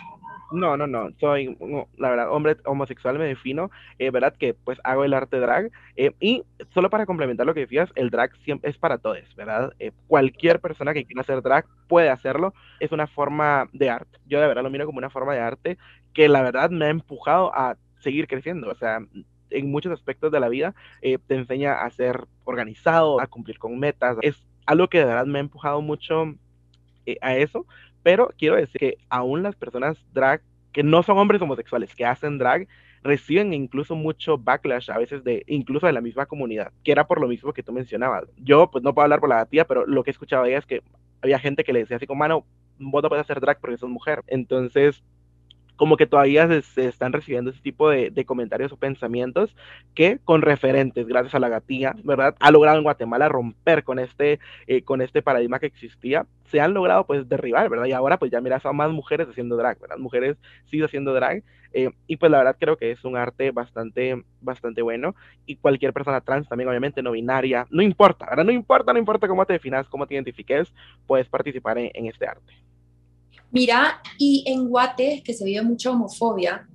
No, 0.53 0.77
no, 0.77 0.87
no, 0.87 1.09
soy, 1.19 1.57
la 1.97 2.11
verdad, 2.11 2.31
hombre 2.31 2.59
homosexual 2.67 3.19
me 3.19 3.25
defino, 3.25 3.71
eh, 3.99 4.11
verdad 4.11 4.35
que 4.39 4.53
pues 4.53 4.79
hago 4.85 5.03
el 5.05 5.15
arte 5.15 5.41
drag 5.41 5.71
eh, 5.97 6.13
y 6.21 6.43
solo 6.75 6.91
para 6.91 7.07
complementar 7.07 7.47
lo 7.47 7.55
que 7.55 7.61
decías, 7.61 7.91
el 7.95 8.11
drag 8.11 8.37
siempre 8.45 8.69
es 8.71 8.77
para 8.77 8.99
todos, 8.99 9.35
¿verdad? 9.35 9.73
Eh, 9.79 9.93
cualquier 10.09 10.61
persona 10.61 10.93
que 10.93 11.07
quiera 11.07 11.23
hacer 11.23 11.41
drag 11.41 11.65
puede 11.89 12.11
hacerlo, 12.11 12.53
es 12.81 12.93
una 12.93 13.07
forma 13.07 13.69
de 13.73 13.89
arte, 13.89 14.19
yo 14.27 14.41
de 14.43 14.47
verdad 14.47 14.63
lo 14.63 14.69
miro 14.69 14.85
como 14.85 14.99
una 14.99 15.09
forma 15.09 15.33
de 15.33 15.41
arte 15.41 15.79
que 16.13 16.29
la 16.29 16.43
verdad 16.43 16.69
me 16.69 16.85
ha 16.85 16.91
empujado 16.91 17.51
a 17.55 17.79
seguir 18.01 18.27
creciendo, 18.27 18.69
o 18.69 18.75
sea, 18.75 18.99
en 19.49 19.71
muchos 19.71 19.93
aspectos 19.93 20.31
de 20.33 20.41
la 20.41 20.51
vida 20.51 20.75
te 21.01 21.35
enseña 21.35 21.83
a 21.83 21.91
ser 21.91 22.27
organizado, 22.45 23.21
a 23.23 23.27
cumplir 23.27 23.59
con 23.59 23.79
metas, 23.79 24.19
es 24.21 24.37
algo 24.67 24.89
que 24.89 24.99
de 24.99 25.07
verdad 25.07 25.25
me 25.27 25.39
ha 25.39 25.41
empujado 25.41 25.81
mucho 25.81 26.35
a 27.21 27.37
eso, 27.37 27.67
pero 28.03 28.33
quiero 28.39 28.57
decir 28.57 28.79
que 28.79 28.99
aún 29.09 29.43
las 29.43 29.57
personas 29.57 29.97
drag, 30.13 30.43
que 30.73 30.83
no 30.83 31.03
son 31.03 31.19
hombres 31.19 31.43
homosexuales, 31.43 31.95
que 31.95 32.05
hacen 32.05 32.39
drag, 32.39 32.67
reciben 33.03 33.53
incluso 33.53 33.95
mucho 33.97 34.39
backlash 34.39 34.91
a 34.91 34.99
veces 34.99 35.25
de 35.25 35.45
incluso 35.47 35.87
de 35.87 35.93
la 35.93 36.01
misma 36.01 36.27
comunidad, 36.27 36.73
que 36.85 36.93
era 36.93 37.07
por 37.07 37.21
lo 37.21 37.29
mismo 37.29 37.53
que 37.53 37.63
tú 37.63 37.73
mencionabas. 37.73 38.25
Yo 38.39 38.71
pues 38.71 38.85
no 38.85 38.95
puedo 38.95 39.05
hablar 39.05 39.21
por 39.21 39.29
la 39.29 39.45
tía, 39.47 39.67
pero 39.67 39.87
lo 39.87 40.03
que 40.03 40.11
he 40.11 40.13
escuchado 40.13 40.45
ella 40.45 40.59
es 40.59 40.67
que 40.67 40.83
había 41.21 41.39
gente 41.39 41.65
que 41.65 41.73
le 41.73 41.81
decía 41.81 41.97
así 41.97 42.07
como, 42.07 42.21
mano, 42.21 42.45
vos 42.79 43.03
no 43.03 43.09
puedes 43.09 43.25
hacer 43.25 43.41
drag 43.41 43.61
porque 43.61 43.77
sos 43.77 43.91
mujer. 43.91 44.23
Entonces, 44.27 45.03
como 45.77 45.97
que 45.97 46.07
todavía 46.07 46.49
se, 46.63 46.87
están 46.87 47.13
recibiendo 47.13 47.51
ese 47.51 47.61
tipo 47.61 47.91
de, 47.91 48.25
comentarios 48.25 48.73
o 48.73 48.77
pensamientos 48.77 49.55
que 49.95 50.19
con 50.25 50.43
referentes, 50.43 51.07
gracias 51.07 51.35
a 51.35 51.41
la 51.41 51.49
gatilla, 51.49 51.95
¿verdad? 52.05 52.37
Ha 52.41 52.51
logrado 52.51 52.79
en 52.79 52.85
Guatemala 52.85 53.29
romper 53.29 53.83
con 53.85 53.99
este, 53.99 54.39
eh, 54.67 54.83
con 54.83 55.01
este 55.03 55.23
paradigma 55.23 55.59
que 55.59 55.67
existía, 55.67 56.27
se 56.51 56.61
han 56.61 56.75
logrado 56.75 57.07
pues 57.07 57.29
derribar, 57.29 57.69
¿verdad? 57.69 57.87
Y 57.87 57.93
ahora 57.93 58.19
pues 58.19 58.31
ya 58.31 58.41
miras 58.41 58.65
a 58.65 58.73
más 58.73 58.91
mujeres 58.91 59.29
haciendo 59.29 59.57
drag, 59.57 59.81
¿verdad? 59.81 59.99
Mujeres 59.99 60.37
siguen 60.71 60.87
haciendo 60.87 61.15
drag 61.15 61.43
eh, 61.73 61.91
y 62.07 62.17
pues 62.17 62.31
la 62.31 62.39
verdad 62.39 62.57
creo 62.59 62.77
que 62.77 62.91
es 62.91 63.05
un 63.05 63.17
arte 63.17 63.51
bastante, 63.51 64.23
bastante 64.41 64.83
bueno 64.83 65.15
y 65.47 65.57
cualquier 65.57 65.93
persona 65.93 66.21
trans 66.21 66.49
también 66.49 66.69
obviamente 66.69 67.03
no 67.03 67.13
binaria, 67.13 67.67
no 67.71 67.83
importa, 67.83 68.27
¿verdad? 68.27 68.45
No 68.45 68.53
importa, 68.53 68.93
no 68.93 68.99
importa 68.99 69.29
cómo 69.29 69.47
te 69.47 69.55
definas, 69.55 69.89
cómo 69.89 70.07
te 70.07 70.15
identifiques, 70.15 70.73
puedes 71.07 71.29
participar 71.29 71.79
en 71.79 72.07
este 72.07 72.27
arte. 72.27 72.53
Mira, 73.53 74.01
y 74.19 74.45
en 74.47 74.69
Guate, 74.69 75.23
que 75.23 75.35
se 75.35 75.45
vive 75.45 75.63
mucha 75.63 75.91
homofobia, 75.91 76.67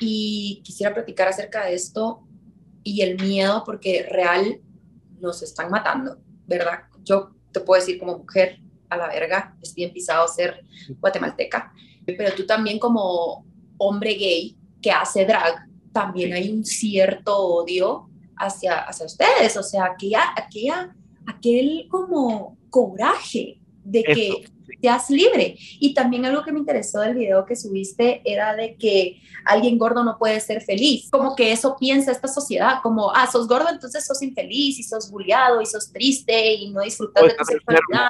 y 0.00 0.62
quisiera 0.64 0.94
platicar 0.94 1.28
acerca 1.28 1.66
de 1.66 1.74
esto 1.74 2.22
y 2.82 3.02
el 3.02 3.22
miedo, 3.22 3.62
porque 3.64 4.04
real 4.08 4.60
nos 5.20 5.42
están 5.42 5.70
matando, 5.70 6.18
¿verdad? 6.46 6.80
Yo 7.04 7.30
te 7.52 7.60
puedo 7.60 7.80
decir 7.80 7.98
como 7.98 8.18
mujer, 8.18 8.58
a 8.88 8.96
la 8.96 9.08
verga, 9.08 9.56
es 9.62 9.74
bien 9.74 9.92
pisado 9.92 10.28
ser 10.28 10.64
guatemalteca, 11.00 11.72
pero 12.04 12.34
tú 12.34 12.44
también 12.44 12.78
como 12.78 13.46
hombre 13.78 14.14
gay 14.14 14.56
que 14.82 14.90
hace 14.90 15.24
drag, 15.24 15.66
también 15.92 16.32
hay 16.32 16.50
un 16.50 16.64
cierto 16.64 17.36
odio 17.38 18.10
hacia, 18.36 18.80
hacia 18.80 19.06
ustedes, 19.06 19.56
o 19.56 19.62
sea, 19.62 19.86
aquella, 19.86 20.34
aquella, 20.36 20.94
aquel 21.26 21.86
como 21.88 22.58
coraje 22.70 23.60
de 23.84 24.02
que 24.02 24.44
seas 24.80 25.10
libre. 25.10 25.56
Y 25.58 25.94
también 25.94 26.24
algo 26.24 26.42
que 26.42 26.52
me 26.52 26.60
interesó 26.60 27.00
del 27.00 27.14
video 27.14 27.44
que 27.44 27.56
subiste 27.56 28.22
era 28.24 28.54
de 28.54 28.76
que 28.76 29.20
alguien 29.44 29.78
gordo 29.78 30.04
no 30.04 30.18
puede 30.18 30.40
ser 30.40 30.62
feliz. 30.62 31.08
Como 31.10 31.34
que 31.34 31.52
eso 31.52 31.76
piensa 31.78 32.12
esta 32.12 32.28
sociedad, 32.28 32.80
como, 32.82 33.10
ah, 33.14 33.26
sos 33.30 33.48
gordo, 33.48 33.68
entonces 33.70 34.06
sos 34.06 34.22
infeliz 34.22 34.78
y 34.78 34.82
sos 34.82 35.10
bulliado 35.10 35.60
y 35.60 35.66
sos 35.66 35.92
triste 35.92 36.54
y 36.54 36.70
no 36.70 36.82
disfrutas 36.82 37.22
de 37.22 37.34
tu 37.34 37.44
sexualidad. 37.44 38.08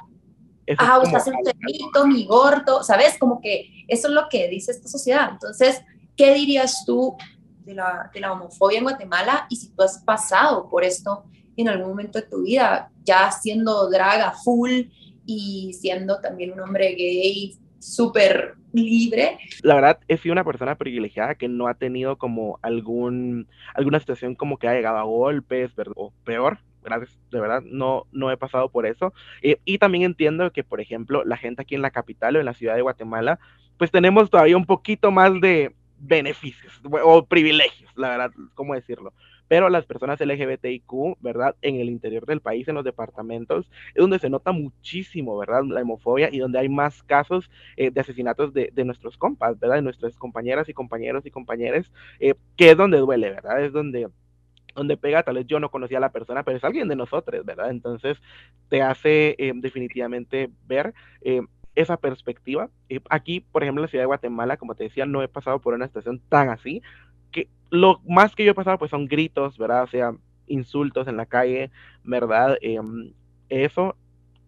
Ah, 0.78 1.00
estás 1.02 1.26
enfermito, 1.26 2.06
mi 2.06 2.24
gordo, 2.24 2.82
¿sabes? 2.82 3.18
Como 3.18 3.40
que 3.40 3.84
eso 3.88 4.08
es 4.08 4.14
lo 4.14 4.28
que 4.28 4.48
dice 4.48 4.72
esta 4.72 4.88
sociedad. 4.88 5.30
Entonces, 5.32 5.82
¿qué 6.16 6.34
dirías 6.34 6.84
tú 6.86 7.16
de 7.64 7.74
la, 7.74 8.10
de 8.12 8.20
la 8.20 8.32
homofobia 8.32 8.78
en 8.78 8.84
Guatemala 8.84 9.46
y 9.48 9.56
si 9.56 9.70
tú 9.70 9.82
has 9.82 9.98
pasado 9.98 10.68
por 10.68 10.84
esto 10.84 11.24
en 11.56 11.68
algún 11.68 11.88
momento 11.88 12.20
de 12.20 12.26
tu 12.26 12.42
vida, 12.42 12.90
ya 13.04 13.30
siendo 13.30 13.90
draga 13.90 14.32
full, 14.32 14.82
y 15.26 15.72
siendo 15.74 16.20
también 16.20 16.52
un 16.52 16.60
hombre 16.60 16.94
gay 16.94 17.56
súper 17.78 18.54
libre. 18.72 19.38
La 19.62 19.74
verdad, 19.74 19.98
he 20.08 20.16
sido 20.16 20.32
una 20.32 20.44
persona 20.44 20.76
privilegiada 20.76 21.34
que 21.34 21.48
no 21.48 21.66
ha 21.66 21.74
tenido 21.74 22.16
como 22.16 22.58
algún, 22.62 23.48
alguna 23.74 23.98
situación 23.98 24.34
como 24.34 24.58
que 24.58 24.68
ha 24.68 24.74
llegado 24.74 24.98
a 24.98 25.02
golpes, 25.02 25.72
o 25.96 26.12
peor, 26.24 26.58
gracias, 26.82 27.18
de 27.30 27.40
verdad, 27.40 27.62
no, 27.64 28.06
no 28.12 28.30
he 28.30 28.36
pasado 28.36 28.68
por 28.70 28.86
eso. 28.86 29.12
Y 29.42 29.78
también 29.78 30.04
entiendo 30.04 30.50
que, 30.52 30.64
por 30.64 30.80
ejemplo, 30.80 31.24
la 31.24 31.36
gente 31.36 31.62
aquí 31.62 31.74
en 31.74 31.82
la 31.82 31.90
capital 31.90 32.36
o 32.36 32.40
en 32.40 32.46
la 32.46 32.54
ciudad 32.54 32.76
de 32.76 32.82
Guatemala, 32.82 33.38
pues 33.78 33.90
tenemos 33.90 34.30
todavía 34.30 34.56
un 34.56 34.66
poquito 34.66 35.10
más 35.10 35.32
de 35.40 35.74
beneficios 35.98 36.80
o 37.04 37.24
privilegios, 37.26 37.90
la 37.96 38.10
verdad, 38.10 38.32
¿cómo 38.54 38.74
decirlo? 38.74 39.12
Pero 39.52 39.68
las 39.68 39.84
personas 39.84 40.18
LGBTIQ, 40.18 41.18
¿verdad? 41.20 41.56
En 41.60 41.76
el 41.76 41.90
interior 41.90 42.24
del 42.24 42.40
país, 42.40 42.66
en 42.68 42.74
los 42.74 42.84
departamentos, 42.84 43.70
es 43.88 44.00
donde 44.00 44.18
se 44.18 44.30
nota 44.30 44.50
muchísimo, 44.50 45.36
¿verdad? 45.36 45.62
La 45.64 45.82
homofobia 45.82 46.30
y 46.32 46.38
donde 46.38 46.58
hay 46.58 46.70
más 46.70 47.02
casos 47.02 47.50
eh, 47.76 47.90
de 47.90 48.00
asesinatos 48.00 48.54
de, 48.54 48.70
de, 48.72 48.84
nuestros 48.86 49.18
compas, 49.18 49.60
¿verdad? 49.60 49.76
De 49.76 49.82
nuestras 49.82 50.16
compañeras 50.16 50.70
y 50.70 50.72
compañeros 50.72 51.26
y 51.26 51.30
compañeras, 51.30 51.92
eh, 52.18 52.32
que 52.56 52.70
es 52.70 52.78
donde 52.78 52.96
duele, 52.96 53.28
¿verdad? 53.28 53.62
Es 53.62 53.74
donde 53.74 54.08
donde 54.74 54.96
pega, 54.96 55.22
tal 55.22 55.34
vez 55.34 55.46
yo 55.46 55.60
no 55.60 55.70
conocía 55.70 55.98
a 55.98 56.00
la 56.00 56.12
persona, 56.12 56.44
pero 56.44 56.56
es 56.56 56.64
alguien 56.64 56.88
de 56.88 56.96
nosotros, 56.96 57.44
¿verdad? 57.44 57.68
Entonces 57.68 58.16
te 58.70 58.80
hace 58.80 59.36
eh, 59.38 59.52
definitivamente 59.54 60.48
ver 60.66 60.94
eh, 61.20 61.42
esa 61.74 61.96
perspectiva. 61.96 62.70
Eh, 62.88 63.00
aquí, 63.10 63.40
por 63.40 63.62
ejemplo, 63.62 63.80
en 63.80 63.86
la 63.86 63.88
ciudad 63.88 64.02
de 64.02 64.06
Guatemala, 64.06 64.56
como 64.56 64.74
te 64.74 64.84
decía, 64.84 65.06
no 65.06 65.22
he 65.22 65.28
pasado 65.28 65.60
por 65.60 65.74
una 65.74 65.86
situación 65.86 66.20
tan 66.28 66.50
así, 66.50 66.82
que 67.32 67.48
lo 67.70 68.00
más 68.06 68.34
que 68.34 68.44
yo 68.44 68.52
he 68.52 68.54
pasado 68.54 68.78
pues 68.78 68.90
son 68.90 69.06
gritos, 69.06 69.58
¿verdad? 69.58 69.84
O 69.84 69.86
sea, 69.88 70.14
insultos 70.46 71.08
en 71.08 71.16
la 71.16 71.26
calle, 71.26 71.70
¿verdad? 72.04 72.58
Em, 72.60 73.12
eso. 73.48 73.96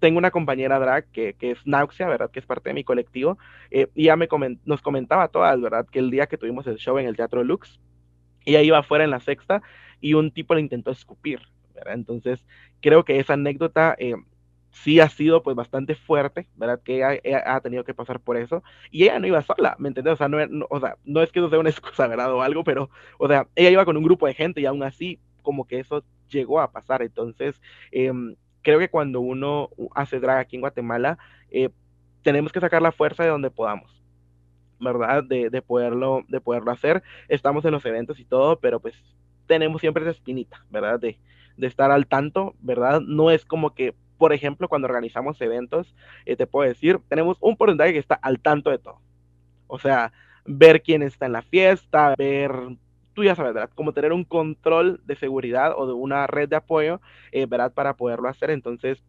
Tengo 0.01 0.19
una 0.19 0.31
compañera 0.31 0.79
drag 0.79 1.07
que, 1.13 1.35
que, 1.35 1.53
es 1.53 1.67
Nauxia, 1.67 2.07
¿verdad? 2.09 2.31
Que 2.31 2.41
es 2.41 2.47
parte 2.47 2.69
de 2.69 2.75
mi 2.75 2.85
colectivo. 2.85 3.39
y 3.71 3.87
ella 3.97 4.17
me 4.17 4.29
coment 4.29 4.61
nos 4.65 4.83
comentaba 4.83 5.29
todas, 5.29 5.61
¿verdad? 5.61 5.87
Que 5.91 5.99
el 6.01 6.11
día 6.11 6.27
que 6.27 6.37
tuvimos 6.37 6.67
el 6.67 6.77
show 6.77 6.99
en 6.99 7.07
el 7.07 7.17
Teatro 7.17 7.43
Lux, 7.43 7.81
ella 8.45 8.63
iba 8.63 8.79
afuera 8.79 9.05
en 9.05 9.11
la 9.11 9.21
sexta 9.21 9.63
y 10.01 10.15
un 10.15 10.31
tipo 10.31 10.55
le 10.55 10.61
intentó 10.61 10.91
escupir, 10.91 11.41
¿verdad? 11.75 11.95
Entonces, 11.95 12.45
creo 12.83 13.05
que 13.05 13.19
esa 13.19 13.33
anécdota 13.35 13.97
eh, 13.99 14.15
sí 14.75 14.99
ha 15.01 15.09
sido 15.09 15.43
pues 15.43 15.57
bastante 15.57 15.95
fuerte, 15.95 16.49
¿verdad? 16.57 16.81
Que 16.83 16.97
ella, 16.97 17.43
ha 17.47 17.61
tenido 17.61 17.85
que 17.85 17.95
pasar 17.95 18.21
por 18.21 18.37
eso 18.37 18.63
y 18.91 19.05
ella 19.05 19.19
no 19.21 19.27
iba 19.27 19.41
sola, 19.43 19.77
¿me 19.79 19.89
entiendes? 19.89 20.15
O 20.15 20.17
sea, 20.17 20.29
no, 20.29 20.67
o 20.69 20.81
sea, 20.81 20.97
no 21.05 21.23
es 21.23 21.31
que 21.31 21.39
eso 21.39 21.49
sea 21.49 21.61
una 21.61 21.71
excusa, 21.71 22.07
¿verdad? 22.09 22.33
O 22.35 22.43
algo, 22.43 22.65
pero, 22.65 22.91
o 23.19 23.29
sea, 23.29 23.47
ella 23.55 23.71
iba 23.71 23.85
con 23.85 23.97
un 23.97 24.03
grupo 24.03 24.27
de 24.27 24.35
gente 24.35 24.61
y 24.61 24.67
aún 24.67 24.83
así 24.83 25.21
como 25.43 25.67
que 25.67 25.79
eso 25.79 26.05
llegó 26.29 26.61
a 26.61 26.73
pasar. 26.73 27.03
Entonces, 27.03 27.61
eh, 27.93 28.13
creo 28.63 28.79
que 28.79 28.91
cuando 28.91 29.21
uno 29.21 29.71
hace 29.95 30.19
drag 30.19 30.39
aquí 30.39 30.57
en 30.57 30.63
Guatemala, 30.63 31.19
eh, 31.51 31.71
tenemos 32.23 32.53
que 32.53 32.61
sacar 32.61 32.83
la 32.83 32.93
fuerza 32.93 33.23
de 33.23 33.31
donde 33.31 33.51
podamos. 33.51 34.03
¿verdad? 34.81 35.23
De, 35.23 35.51
de, 35.51 35.63
poderlo, 35.63 36.25
de 36.29 36.41
poderlo 36.41 36.73
hacer. 36.73 37.03
Estamos 37.29 37.65
en 37.65 37.71
los 37.71 37.87
eventos 37.87 38.19
y 38.19 38.25
todo, 38.25 38.59
pero 38.59 38.81
pues 38.81 38.95
tenemos 39.47 39.81
siempre 39.81 40.03
esa 40.03 40.11
espinita, 40.11 40.65
¿verdad? 40.69 40.99
De, 40.99 41.19
de 41.57 41.67
estar 41.67 41.91
al 41.91 42.07
tanto, 42.07 42.55
¿verdad? 42.61 43.01
No 43.01 43.31
es 43.31 43.45
como 43.45 43.75
que, 43.75 43.95
por 44.25 44.33
ejemplo, 44.33 44.71
cuando 44.71 44.87
organizamos 44.87 45.39
eventos, 45.43 45.95
eh, 46.25 46.35
te 46.35 46.47
puedo 46.47 46.67
decir, 46.67 46.99
tenemos 47.11 47.37
un 47.43 47.59
porcentaje 47.59 47.93
que 47.93 47.99
está 47.99 48.15
al 48.15 48.41
tanto 48.41 48.71
de 48.71 48.79
todo. 48.79 49.03
O 49.67 49.79
sea, 49.79 50.15
ver 50.47 50.81
quién 50.81 51.03
está 51.03 51.27
en 51.27 51.33
la 51.33 51.43
fiesta, 51.43 52.15
ver, 52.17 52.51
tú 53.13 53.23
ya 53.23 53.35
sabes, 53.35 53.53
¿verdad? 53.53 53.69
Como 53.75 53.93
tener 53.93 54.15
un 54.15 54.25
control 54.25 55.03
de 55.05 55.17
seguridad 55.17 55.75
o 55.77 55.87
de 55.87 55.93
una 55.93 56.27
red 56.27 56.49
de 56.49 56.57
apoyo, 56.57 57.03
eh, 57.33 57.45
¿verdad? 57.45 57.75
Para 57.75 57.99
poderlo 57.99 58.31
hacer. 58.31 58.49
Entonces, 58.49 59.05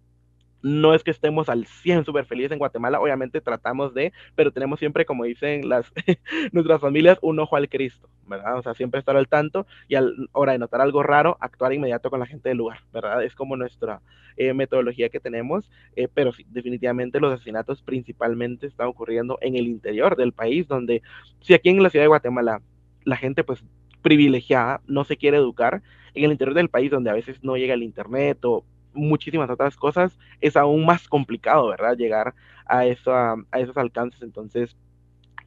no 0.65 0.95
es 0.95 1.03
que 1.03 1.11
estemos 1.11 1.47
al 1.47 1.67
100 1.67 2.05
súper 2.05 2.25
felices 2.25 2.51
en 2.51 2.57
Guatemala, 2.57 2.99
obviamente 2.99 3.39
tratamos 3.39 3.93
de, 3.93 4.11
pero 4.33 4.51
tenemos 4.51 4.79
siempre, 4.79 5.05
como 5.05 5.23
dicen 5.23 5.69
las 5.69 5.85
nuestras 6.51 6.81
familias, 6.81 7.19
un 7.21 7.39
ojo 7.39 7.55
al 7.55 7.69
Cristo, 7.69 8.09
¿verdad? 8.25 8.57
O 8.57 8.63
sea, 8.63 8.73
siempre 8.73 8.99
estar 8.99 9.15
al 9.15 9.27
tanto 9.27 9.67
y 9.87 9.93
a 9.93 10.03
hora 10.31 10.53
de 10.53 10.57
notar 10.57 10.81
algo 10.81 11.03
raro, 11.03 11.37
actuar 11.39 11.71
inmediato 11.71 12.09
con 12.09 12.19
la 12.19 12.25
gente 12.25 12.49
del 12.49 12.57
lugar, 12.57 12.79
¿verdad? 12.91 13.23
Es 13.23 13.35
como 13.35 13.55
nuestra 13.55 14.01
eh, 14.37 14.55
metodología 14.55 15.09
que 15.09 15.19
tenemos, 15.19 15.69
eh, 15.95 16.07
pero 16.11 16.33
sí, 16.33 16.47
definitivamente 16.49 17.19
los 17.19 17.31
asesinatos 17.31 17.83
principalmente 17.83 18.65
están 18.65 18.87
ocurriendo 18.87 19.37
en 19.41 19.55
el 19.57 19.67
interior 19.67 20.15
del 20.15 20.31
país, 20.31 20.67
donde 20.67 21.03
si 21.41 21.53
aquí 21.53 21.69
en 21.69 21.83
la 21.83 21.91
ciudad 21.91 22.05
de 22.05 22.07
Guatemala 22.07 22.63
la 23.03 23.17
gente 23.17 23.43
pues 23.43 23.63
privilegiada 24.01 24.81
no 24.87 25.03
se 25.03 25.15
quiere 25.15 25.37
educar, 25.37 25.83
en 26.15 26.23
el 26.23 26.31
interior 26.31 26.55
del 26.55 26.69
país 26.69 26.89
donde 26.89 27.11
a 27.11 27.13
veces 27.13 27.43
no 27.43 27.55
llega 27.55 27.75
el 27.75 27.83
internet 27.83 28.43
o 28.45 28.63
muchísimas 28.95 29.49
otras 29.49 29.75
cosas, 29.75 30.17
es 30.41 30.55
aún 30.55 30.85
más 30.85 31.07
complicado, 31.07 31.67
¿verdad? 31.67 31.95
Llegar 31.95 32.33
a, 32.65 32.79
a 32.79 32.85
esos 32.85 33.77
alcances. 33.77 34.21
Entonces, 34.21 34.75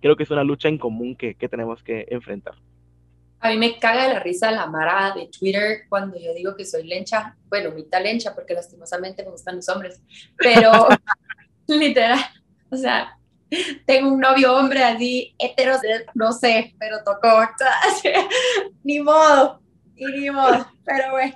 creo 0.01 0.17
que 0.17 0.23
es 0.23 0.31
una 0.31 0.45
lucha 0.45 0.69
en 0.69 0.79
común 0.79 1.17
que, 1.17 1.35
que, 1.35 1.49
tenemos 1.49 1.83
que 1.83 2.07
enfrentar. 2.11 2.55
A 3.41 3.51
mí 3.51 3.57
me 3.57 3.79
caga 3.79 4.09
de 4.09 4.15
la 4.15 4.21
risa 4.21 4.51
la 4.51 4.67
mara 4.67 5.15
de 5.15 5.29
Twitter 5.29 5.83
cuando 5.89 6.19
yo 6.19 6.35
digo 6.35 6.57
que 6.57 6.65
soy 6.65 6.87
lencha, 6.87 7.37
bueno, 7.49 7.71
mitad 7.71 8.03
lencha, 8.03 8.35
porque 8.35 8.55
lastimosamente 8.55 9.23
me 9.23 9.31
gustan 9.31 9.57
los 9.57 9.69
hombres, 9.69 10.03
pero 10.37 10.89
literal, 11.69 12.19
o 12.71 12.77
sea, 12.77 13.17
tengo 13.87 14.13
un 14.13 14.21
novio 14.21 14.57
hombre 14.57 14.83
así, 14.83 15.35
hetero, 15.39 15.77
no 16.15 16.33
sé, 16.33 16.75
pero 16.79 16.99
tocó, 17.05 17.49
ni 18.85 19.01
modo, 19.01 19.61
y 19.99 20.21
ni 20.21 20.31
modo, 20.31 20.67
pero 20.85 21.13
bueno, 21.13 21.35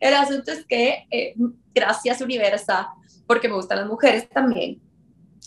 el 0.00 0.14
asunto 0.14 0.52
es 0.52 0.64
que, 0.66 1.06
eh, 1.10 1.34
gracias 1.74 2.20
Universa, 2.20 2.88
porque 3.26 3.48
me 3.48 3.54
gustan 3.54 3.78
las 3.78 3.88
mujeres 3.88 4.28
también. 4.28 4.80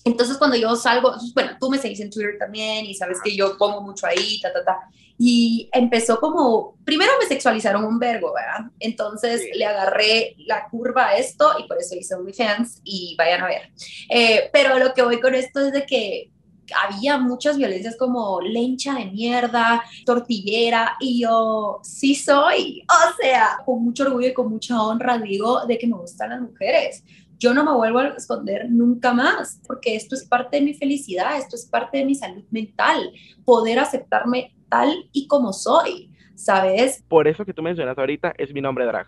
Entonces, 0.03 0.37
cuando 0.37 0.55
yo 0.55 0.75
salgo, 0.75 1.13
bueno, 1.33 1.57
tú 1.59 1.69
me 1.69 1.77
seguís 1.77 1.99
en 1.99 2.09
Twitter 2.09 2.37
también 2.39 2.85
y 2.85 2.93
sabes 2.93 3.19
que 3.21 3.35
yo 3.35 3.57
pongo 3.57 3.81
mucho 3.81 4.07
ahí, 4.07 4.39
ta, 4.41 4.53
ta, 4.53 4.63
ta. 4.63 4.79
Y 5.17 5.69
empezó 5.73 6.19
como, 6.19 6.77
primero 6.85 7.11
me 7.19 7.25
sexualizaron 7.25 7.83
un 7.83 7.99
vergo, 7.99 8.33
¿verdad? 8.33 8.71
Entonces 8.79 9.41
sí. 9.41 9.49
le 9.57 9.65
agarré 9.65 10.35
la 10.45 10.69
curva 10.69 11.07
a 11.07 11.17
esto 11.17 11.55
y 11.59 11.67
por 11.67 11.77
eso 11.79 11.95
hice 11.95 12.15
OnlyFans 12.15 12.81
y 12.83 13.15
vayan 13.17 13.41
a 13.41 13.47
ver. 13.47 13.71
Eh, 14.09 14.49
pero 14.53 14.77
lo 14.79 14.93
que 14.93 15.01
voy 15.01 15.19
con 15.19 15.35
esto 15.35 15.59
es 15.59 15.73
de 15.73 15.85
que 15.85 16.31
había 16.75 17.17
muchas 17.17 17.57
violencias 17.57 17.95
como 17.97 18.41
lencha 18.41 18.95
de 18.95 19.05
mierda, 19.05 19.83
tortillera, 20.05 20.95
y 20.99 21.21
yo 21.21 21.79
sí 21.83 22.15
soy, 22.15 22.83
o 22.89 23.21
sea, 23.21 23.59
con 23.65 23.83
mucho 23.83 24.03
orgullo 24.03 24.27
y 24.27 24.33
con 24.33 24.49
mucha 24.49 24.81
honra 24.81 25.17
digo 25.17 25.65
de 25.65 25.77
que 25.77 25.87
me 25.87 25.97
gustan 25.97 26.29
las 26.31 26.41
mujeres. 26.41 27.03
Yo 27.39 27.53
no 27.53 27.63
me 27.63 27.71
vuelvo 27.73 27.99
a 27.99 28.07
esconder 28.07 28.67
nunca 28.69 29.13
más, 29.13 29.61
porque 29.67 29.95
esto 29.95 30.15
es 30.15 30.25
parte 30.25 30.57
de 30.57 30.63
mi 30.63 30.73
felicidad, 30.73 31.37
esto 31.37 31.55
es 31.55 31.65
parte 31.67 31.99
de 31.99 32.05
mi 32.05 32.15
salud 32.15 32.43
mental, 32.49 33.11
poder 33.45 33.77
aceptarme 33.77 34.55
tal 34.69 35.07
y 35.11 35.27
como 35.27 35.53
soy, 35.53 36.09
¿sabes? 36.35 37.03
Por 37.07 37.27
eso 37.27 37.45
que 37.45 37.53
tú 37.53 37.61
mencionas 37.61 37.97
ahorita 37.97 38.33
es 38.37 38.53
mi 38.53 38.61
nombre 38.61 38.85
drag. 38.85 39.07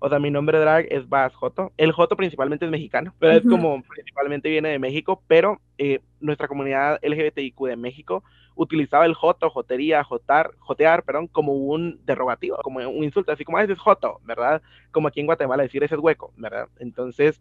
O 0.00 0.08
sea, 0.08 0.18
mi 0.18 0.30
nombre 0.30 0.58
drag 0.58 0.86
es 0.90 1.08
Bas 1.08 1.34
Joto. 1.34 1.72
El 1.76 1.92
Joto 1.92 2.16
principalmente 2.16 2.64
es 2.64 2.70
mexicano, 2.70 3.14
pero 3.18 3.32
uh 3.32 3.36
-huh. 3.36 3.38
es 3.38 3.48
como 3.48 3.82
principalmente 3.82 4.48
viene 4.48 4.68
de 4.68 4.78
México, 4.78 5.22
pero 5.26 5.60
eh, 5.78 6.00
nuestra 6.20 6.48
comunidad 6.48 6.98
LGBTIQ 7.02 7.66
de 7.66 7.76
México 7.76 8.22
utilizaba 8.54 9.06
el 9.06 9.14
Joto, 9.14 9.50
Jotería, 9.50 10.02
Jotar, 10.02 10.50
Jotear, 10.58 11.02
perdón, 11.02 11.28
como 11.28 11.52
un 11.52 12.00
derogativo, 12.04 12.56
como 12.62 12.80
un 12.80 13.04
insulto, 13.04 13.32
así 13.32 13.44
como 13.44 13.58
ese 13.58 13.74
es 13.74 13.78
Joto, 13.78 14.20
¿verdad? 14.24 14.62
Como 14.90 15.08
aquí 15.08 15.20
en 15.20 15.26
Guatemala 15.26 15.62
decir 15.62 15.84
ese 15.84 15.94
es 15.94 16.00
hueco, 16.00 16.32
¿verdad? 16.36 16.68
Entonces, 16.78 17.40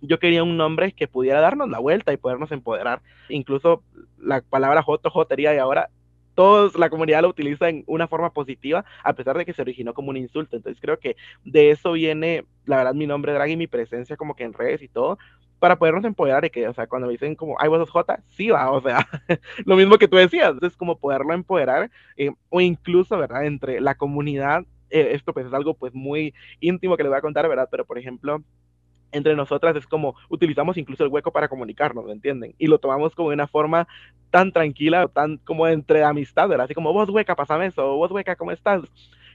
yo 0.00 0.18
quería 0.18 0.42
un 0.42 0.56
nombre 0.56 0.92
que 0.92 1.06
pudiera 1.06 1.40
darnos 1.40 1.70
la 1.70 1.78
vuelta 1.78 2.12
y 2.12 2.16
podernos 2.16 2.50
empoderar. 2.50 3.02
Incluso 3.28 3.84
la 4.18 4.40
palabra 4.40 4.82
Joto, 4.82 5.10
Jotería 5.10 5.54
y 5.54 5.58
ahora 5.58 5.90
todos 6.34 6.78
la 6.78 6.90
comunidad 6.90 7.22
lo 7.22 7.28
utiliza 7.28 7.68
en 7.68 7.84
una 7.86 8.08
forma 8.08 8.32
positiva, 8.32 8.84
a 9.04 9.12
pesar 9.12 9.36
de 9.36 9.44
que 9.44 9.52
se 9.52 9.62
originó 9.62 9.94
como 9.94 10.10
un 10.10 10.16
insulto. 10.16 10.56
Entonces 10.56 10.80
creo 10.80 10.98
que 10.98 11.16
de 11.44 11.70
eso 11.70 11.92
viene, 11.92 12.44
la 12.66 12.78
verdad, 12.78 12.94
mi 12.94 13.06
nombre 13.06 13.32
drag 13.32 13.50
y 13.50 13.56
mi 13.56 13.66
presencia 13.66 14.16
como 14.16 14.34
que 14.34 14.44
en 14.44 14.52
redes 14.52 14.82
y 14.82 14.88
todo, 14.88 15.18
para 15.62 15.76
podernos 15.76 16.04
empoderar 16.04 16.44
y 16.44 16.50
que, 16.50 16.66
o 16.66 16.74
sea, 16.74 16.88
cuando 16.88 17.06
me 17.06 17.12
dicen 17.12 17.36
como, 17.36 17.56
ay, 17.60 17.68
vos 17.68 17.78
sos 17.78 17.90
J, 17.90 18.20
sí 18.30 18.50
va, 18.50 18.72
o 18.72 18.80
sea, 18.80 19.06
lo 19.64 19.76
mismo 19.76 19.96
que 19.96 20.08
tú 20.08 20.16
decías, 20.16 20.50
entonces 20.50 20.76
como 20.76 20.98
poderlo 20.98 21.32
empoderar, 21.34 21.88
eh, 22.16 22.32
o 22.48 22.60
incluso, 22.60 23.16
¿verdad?, 23.16 23.46
entre 23.46 23.80
la 23.80 23.94
comunidad, 23.94 24.64
eh, 24.90 25.10
esto 25.12 25.32
pues 25.32 25.46
es 25.46 25.52
algo 25.52 25.74
pues 25.74 25.94
muy 25.94 26.34
íntimo 26.58 26.96
que 26.96 27.04
les 27.04 27.10
voy 27.10 27.18
a 27.18 27.22
contar, 27.22 27.48
¿verdad?, 27.48 27.68
pero 27.70 27.84
por 27.84 27.96
ejemplo, 27.96 28.42
entre 29.12 29.36
nosotras 29.36 29.76
es 29.76 29.86
como 29.86 30.16
utilizamos 30.28 30.76
incluso 30.76 31.04
el 31.04 31.10
hueco 31.10 31.30
para 31.30 31.48
comunicarnos, 31.48 32.04
¿me 32.04 32.12
entienden? 32.12 32.54
Y 32.58 32.66
lo 32.66 32.78
tomamos 32.78 33.14
como 33.14 33.28
una 33.28 33.46
forma 33.46 33.86
tan 34.30 34.52
tranquila, 34.52 35.06
tan 35.08 35.36
como 35.38 35.68
entre 35.68 36.02
amistad, 36.02 36.48
¿verdad? 36.48 36.64
Así 36.64 36.74
como 36.74 36.92
vos 36.92 37.08
hueca, 37.10 37.36
pásame 37.36 37.66
eso, 37.66 37.96
vos 37.96 38.10
hueca, 38.10 38.36
¿cómo 38.36 38.50
estás? 38.50 38.82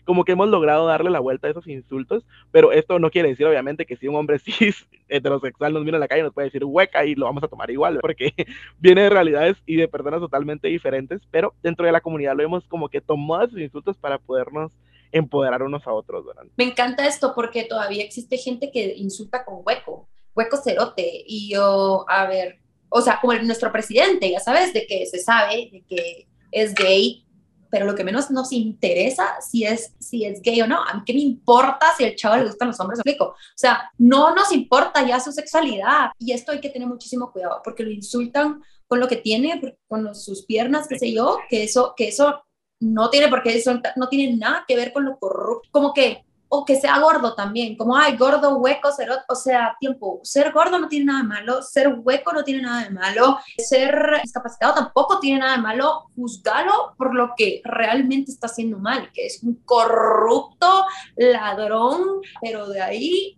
Como 0.03 0.23
que 0.23 0.31
hemos 0.31 0.49
logrado 0.49 0.87
darle 0.87 1.09
la 1.09 1.19
vuelta 1.19 1.47
a 1.47 1.51
esos 1.51 1.67
insultos, 1.67 2.25
pero 2.51 2.71
esto 2.71 2.97
no 2.97 3.09
quiere 3.11 3.29
decir 3.29 3.45
obviamente 3.45 3.85
que 3.85 3.97
si 3.97 4.07
un 4.07 4.15
hombre 4.15 4.39
cis 4.39 4.87
heterosexual 5.07 5.73
nos 5.73 5.83
mira 5.83 5.97
en 5.97 6.01
la 6.01 6.07
calle 6.07 6.23
nos 6.23 6.33
puede 6.33 6.47
decir 6.47 6.63
hueca 6.65 7.05
y 7.05 7.15
lo 7.15 7.25
vamos 7.25 7.43
a 7.43 7.47
tomar 7.47 7.69
igual, 7.69 7.99
porque 8.01 8.33
viene 8.79 9.03
de 9.03 9.09
realidades 9.09 9.57
y 9.65 9.75
de 9.75 9.87
personas 9.87 10.19
totalmente 10.19 10.67
diferentes, 10.67 11.21
pero 11.29 11.53
dentro 11.61 11.85
de 11.85 11.91
la 11.91 12.01
comunidad 12.01 12.35
lo 12.35 12.43
hemos 12.43 12.67
como 12.67 12.89
que 12.89 13.01
tomado 13.01 13.45
esos 13.45 13.59
insultos 13.59 13.97
para 13.97 14.17
podernos 14.17 14.71
empoderar 15.11 15.63
unos 15.63 15.85
a 15.87 15.93
otros, 15.93 16.25
¿verdad? 16.25 16.43
Me 16.55 16.65
encanta 16.65 17.07
esto 17.07 17.33
porque 17.35 17.63
todavía 17.63 18.03
existe 18.03 18.37
gente 18.37 18.71
que 18.71 18.93
insulta 18.95 19.45
con 19.45 19.61
hueco, 19.65 20.07
hueco 20.35 20.57
cerote, 20.57 21.23
y 21.25 21.51
yo, 21.53 22.05
a 22.07 22.27
ver, 22.27 22.59
o 22.89 23.01
sea, 23.01 23.19
como 23.21 23.33
nuestro 23.33 23.71
presidente, 23.71 24.29
ya 24.31 24.39
sabes, 24.39 24.73
de 24.73 24.85
que 24.87 25.05
se 25.05 25.19
sabe 25.19 25.69
de 25.71 25.83
que 25.87 26.27
es 26.51 26.73
gay, 26.73 27.25
pero 27.69 27.85
lo 27.85 27.95
que 27.95 28.03
menos 28.03 28.31
nos 28.31 28.51
interesa 28.51 29.41
si 29.41 29.65
es, 29.65 29.93
si 29.99 30.25
es 30.25 30.41
gay 30.41 30.61
o 30.61 30.67
no. 30.67 30.81
A 30.81 30.93
mí 30.93 31.01
qué 31.05 31.13
me 31.13 31.19
importa 31.19 31.87
si 31.97 32.05
el 32.05 32.15
chavo 32.15 32.37
le 32.37 32.45
gustan 32.45 32.69
los 32.69 32.79
hombres, 32.79 32.99
explico. 32.99 33.25
O 33.25 33.35
sea, 33.55 33.91
no 33.97 34.33
nos 34.33 34.51
importa 34.53 35.05
ya 35.05 35.19
su 35.19 35.31
sexualidad. 35.31 36.11
Y 36.17 36.31
esto 36.31 36.53
hay 36.53 36.61
que 36.61 36.69
tener 36.69 36.87
muchísimo 36.87 37.31
cuidado 37.31 37.61
porque 37.63 37.83
lo 37.83 37.91
insultan 37.91 38.61
con 38.87 38.99
lo 39.01 39.07
que 39.07 39.17
tiene, 39.17 39.77
con 39.87 40.15
sus 40.15 40.45
piernas, 40.45 40.87
qué 40.87 40.97
sé 40.97 41.11
yo, 41.11 41.39
que 41.49 41.63
eso, 41.63 41.93
que 41.97 42.07
eso 42.07 42.41
no 42.79 43.09
tiene 43.09 43.27
por 43.27 43.43
qué, 43.43 43.57
eso 43.57 43.79
no 43.95 44.09
tiene 44.09 44.37
nada 44.37 44.65
que 44.67 44.75
ver 44.75 44.93
con 44.93 45.05
lo 45.05 45.17
corrupto. 45.17 45.69
Como 45.71 45.93
que 45.93 46.23
o 46.49 46.65
que 46.65 46.75
sea 46.75 46.99
gordo 46.99 47.35
también, 47.35 47.75
como, 47.75 47.97
ay, 47.97 48.15
gordo, 48.15 48.57
hueco, 48.57 48.91
ser, 48.91 49.09
o 49.27 49.35
sea, 49.35 49.75
tiempo, 49.79 50.21
ser 50.23 50.51
gordo 50.51 50.79
no 50.79 50.87
tiene 50.87 51.05
nada 51.05 51.23
malo, 51.23 51.61
ser 51.61 51.93
hueco 51.99 52.31
no 52.33 52.43
tiene 52.43 52.61
nada 52.61 52.85
de 52.85 52.89
malo, 52.91 53.37
ser 53.57 54.21
discapacitado 54.23 54.75
tampoco 54.75 55.19
tiene 55.19 55.39
nada 55.39 55.57
de 55.57 55.61
malo, 55.61 56.05
juzgalo 56.15 56.93
por 56.97 57.13
lo 57.13 57.33
que 57.35 57.61
realmente 57.63 58.31
está 58.31 58.47
haciendo 58.47 58.79
mal, 58.79 59.11
que 59.13 59.25
es 59.25 59.43
un 59.43 59.55
corrupto 59.65 60.85
ladrón, 61.17 62.21
pero 62.41 62.67
de 62.69 62.81
ahí 62.81 63.37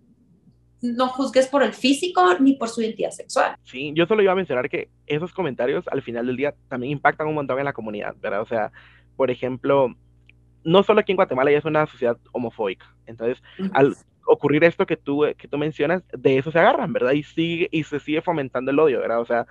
no 0.81 1.09
juzgues 1.09 1.47
por 1.47 1.63
el 1.63 1.73
físico 1.73 2.21
ni 2.39 2.53
por 2.53 2.69
su 2.69 2.81
identidad 2.81 3.11
sexual. 3.11 3.55
Sí, 3.63 3.91
yo 3.95 4.05
solo 4.05 4.21
iba 4.21 4.31
a 4.31 4.35
mencionar 4.35 4.69
que 4.69 4.89
esos 5.07 5.33
comentarios 5.33 5.83
al 5.89 6.01
final 6.03 6.27
del 6.27 6.37
día 6.37 6.53
también 6.69 6.93
impactan 6.93 7.27
un 7.27 7.35
montón 7.35 7.59
en 7.59 7.65
la 7.65 7.73
comunidad, 7.73 8.15
¿verdad? 8.21 8.41
O 8.41 8.47
sea, 8.47 8.71
por 9.19 9.31
ejemplo, 9.31 9.93
no 10.63 10.81
solo 10.81 11.01
aquí 11.01 11.11
en 11.11 11.17
Guatemala 11.17 11.51
ya 11.51 11.57
es 11.57 11.65
una 11.65 11.85
sociedad 11.87 12.17
homofóbica. 12.31 12.95
Entonces, 13.05 13.43
al 13.73 13.93
ocurrir 14.25 14.63
esto 14.63 14.85
que 14.85 14.95
tú, 14.95 15.25
que 15.37 15.49
tú 15.49 15.57
mencionas, 15.57 16.03
de 16.17 16.37
eso 16.37 16.53
se 16.53 16.59
agarran, 16.59 16.93
¿verdad? 16.93 17.11
Y, 17.11 17.23
sigue, 17.23 17.67
y 17.69 17.83
se 17.83 17.99
sigue 17.99 18.21
fomentando 18.21 18.71
el 18.71 18.79
odio, 18.79 19.01
¿verdad? 19.01 19.19
O 19.19 19.25
sea, 19.25 19.45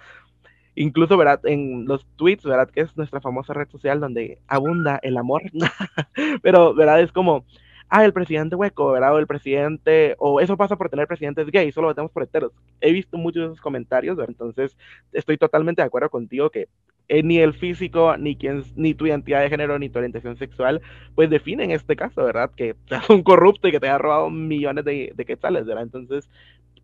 incluso, 0.74 1.18
¿verdad? 1.18 1.42
En 1.44 1.84
los 1.84 2.06
tweets, 2.16 2.44
¿verdad? 2.44 2.70
Que 2.70 2.80
es 2.80 2.96
nuestra 2.96 3.20
famosa 3.20 3.52
red 3.52 3.68
social 3.68 4.00
donde 4.00 4.38
abunda 4.48 4.98
el 5.02 5.18
amor. 5.18 5.42
Pero, 6.42 6.72
¿verdad? 6.72 7.02
Es 7.02 7.12
como, 7.12 7.44
ah, 7.90 8.06
el 8.06 8.14
presidente 8.14 8.56
hueco, 8.56 8.92
¿verdad? 8.92 9.16
O 9.16 9.18
el 9.18 9.26
presidente, 9.26 10.16
o 10.18 10.40
eso 10.40 10.56
pasa 10.56 10.76
por 10.76 10.88
tener 10.88 11.06
presidentes 11.06 11.50
gays, 11.50 11.74
solo 11.74 11.88
votamos 11.88 12.10
por 12.10 12.22
heteros. 12.22 12.52
He 12.80 12.90
visto 12.90 13.18
muchos 13.18 13.42
de 13.42 13.46
esos 13.48 13.60
comentarios, 13.60 14.16
¿verdad? 14.16 14.30
Entonces, 14.30 14.78
estoy 15.12 15.36
totalmente 15.36 15.82
de 15.82 15.86
acuerdo 15.86 16.08
contigo 16.08 16.48
que 16.48 16.68
eh, 17.08 17.22
ni 17.22 17.38
el 17.38 17.54
físico, 17.54 18.16
ni, 18.16 18.36
quién, 18.36 18.64
ni 18.76 18.94
tu 18.94 19.06
identidad 19.06 19.40
de 19.40 19.48
género, 19.48 19.78
ni 19.78 19.88
tu 19.88 19.98
orientación 19.98 20.36
sexual, 20.36 20.82
pues 21.14 21.30
definen 21.30 21.70
este 21.70 21.96
caso, 21.96 22.22
¿verdad? 22.22 22.50
Que 22.54 22.76
es 22.90 23.10
un 23.10 23.22
corrupto 23.22 23.68
y 23.68 23.72
que 23.72 23.80
te 23.80 23.88
ha 23.88 23.98
robado 23.98 24.30
millones 24.30 24.84
de, 24.84 25.12
de 25.14 25.24
quetzales, 25.24 25.64
¿verdad? 25.66 25.84
Entonces, 25.84 26.28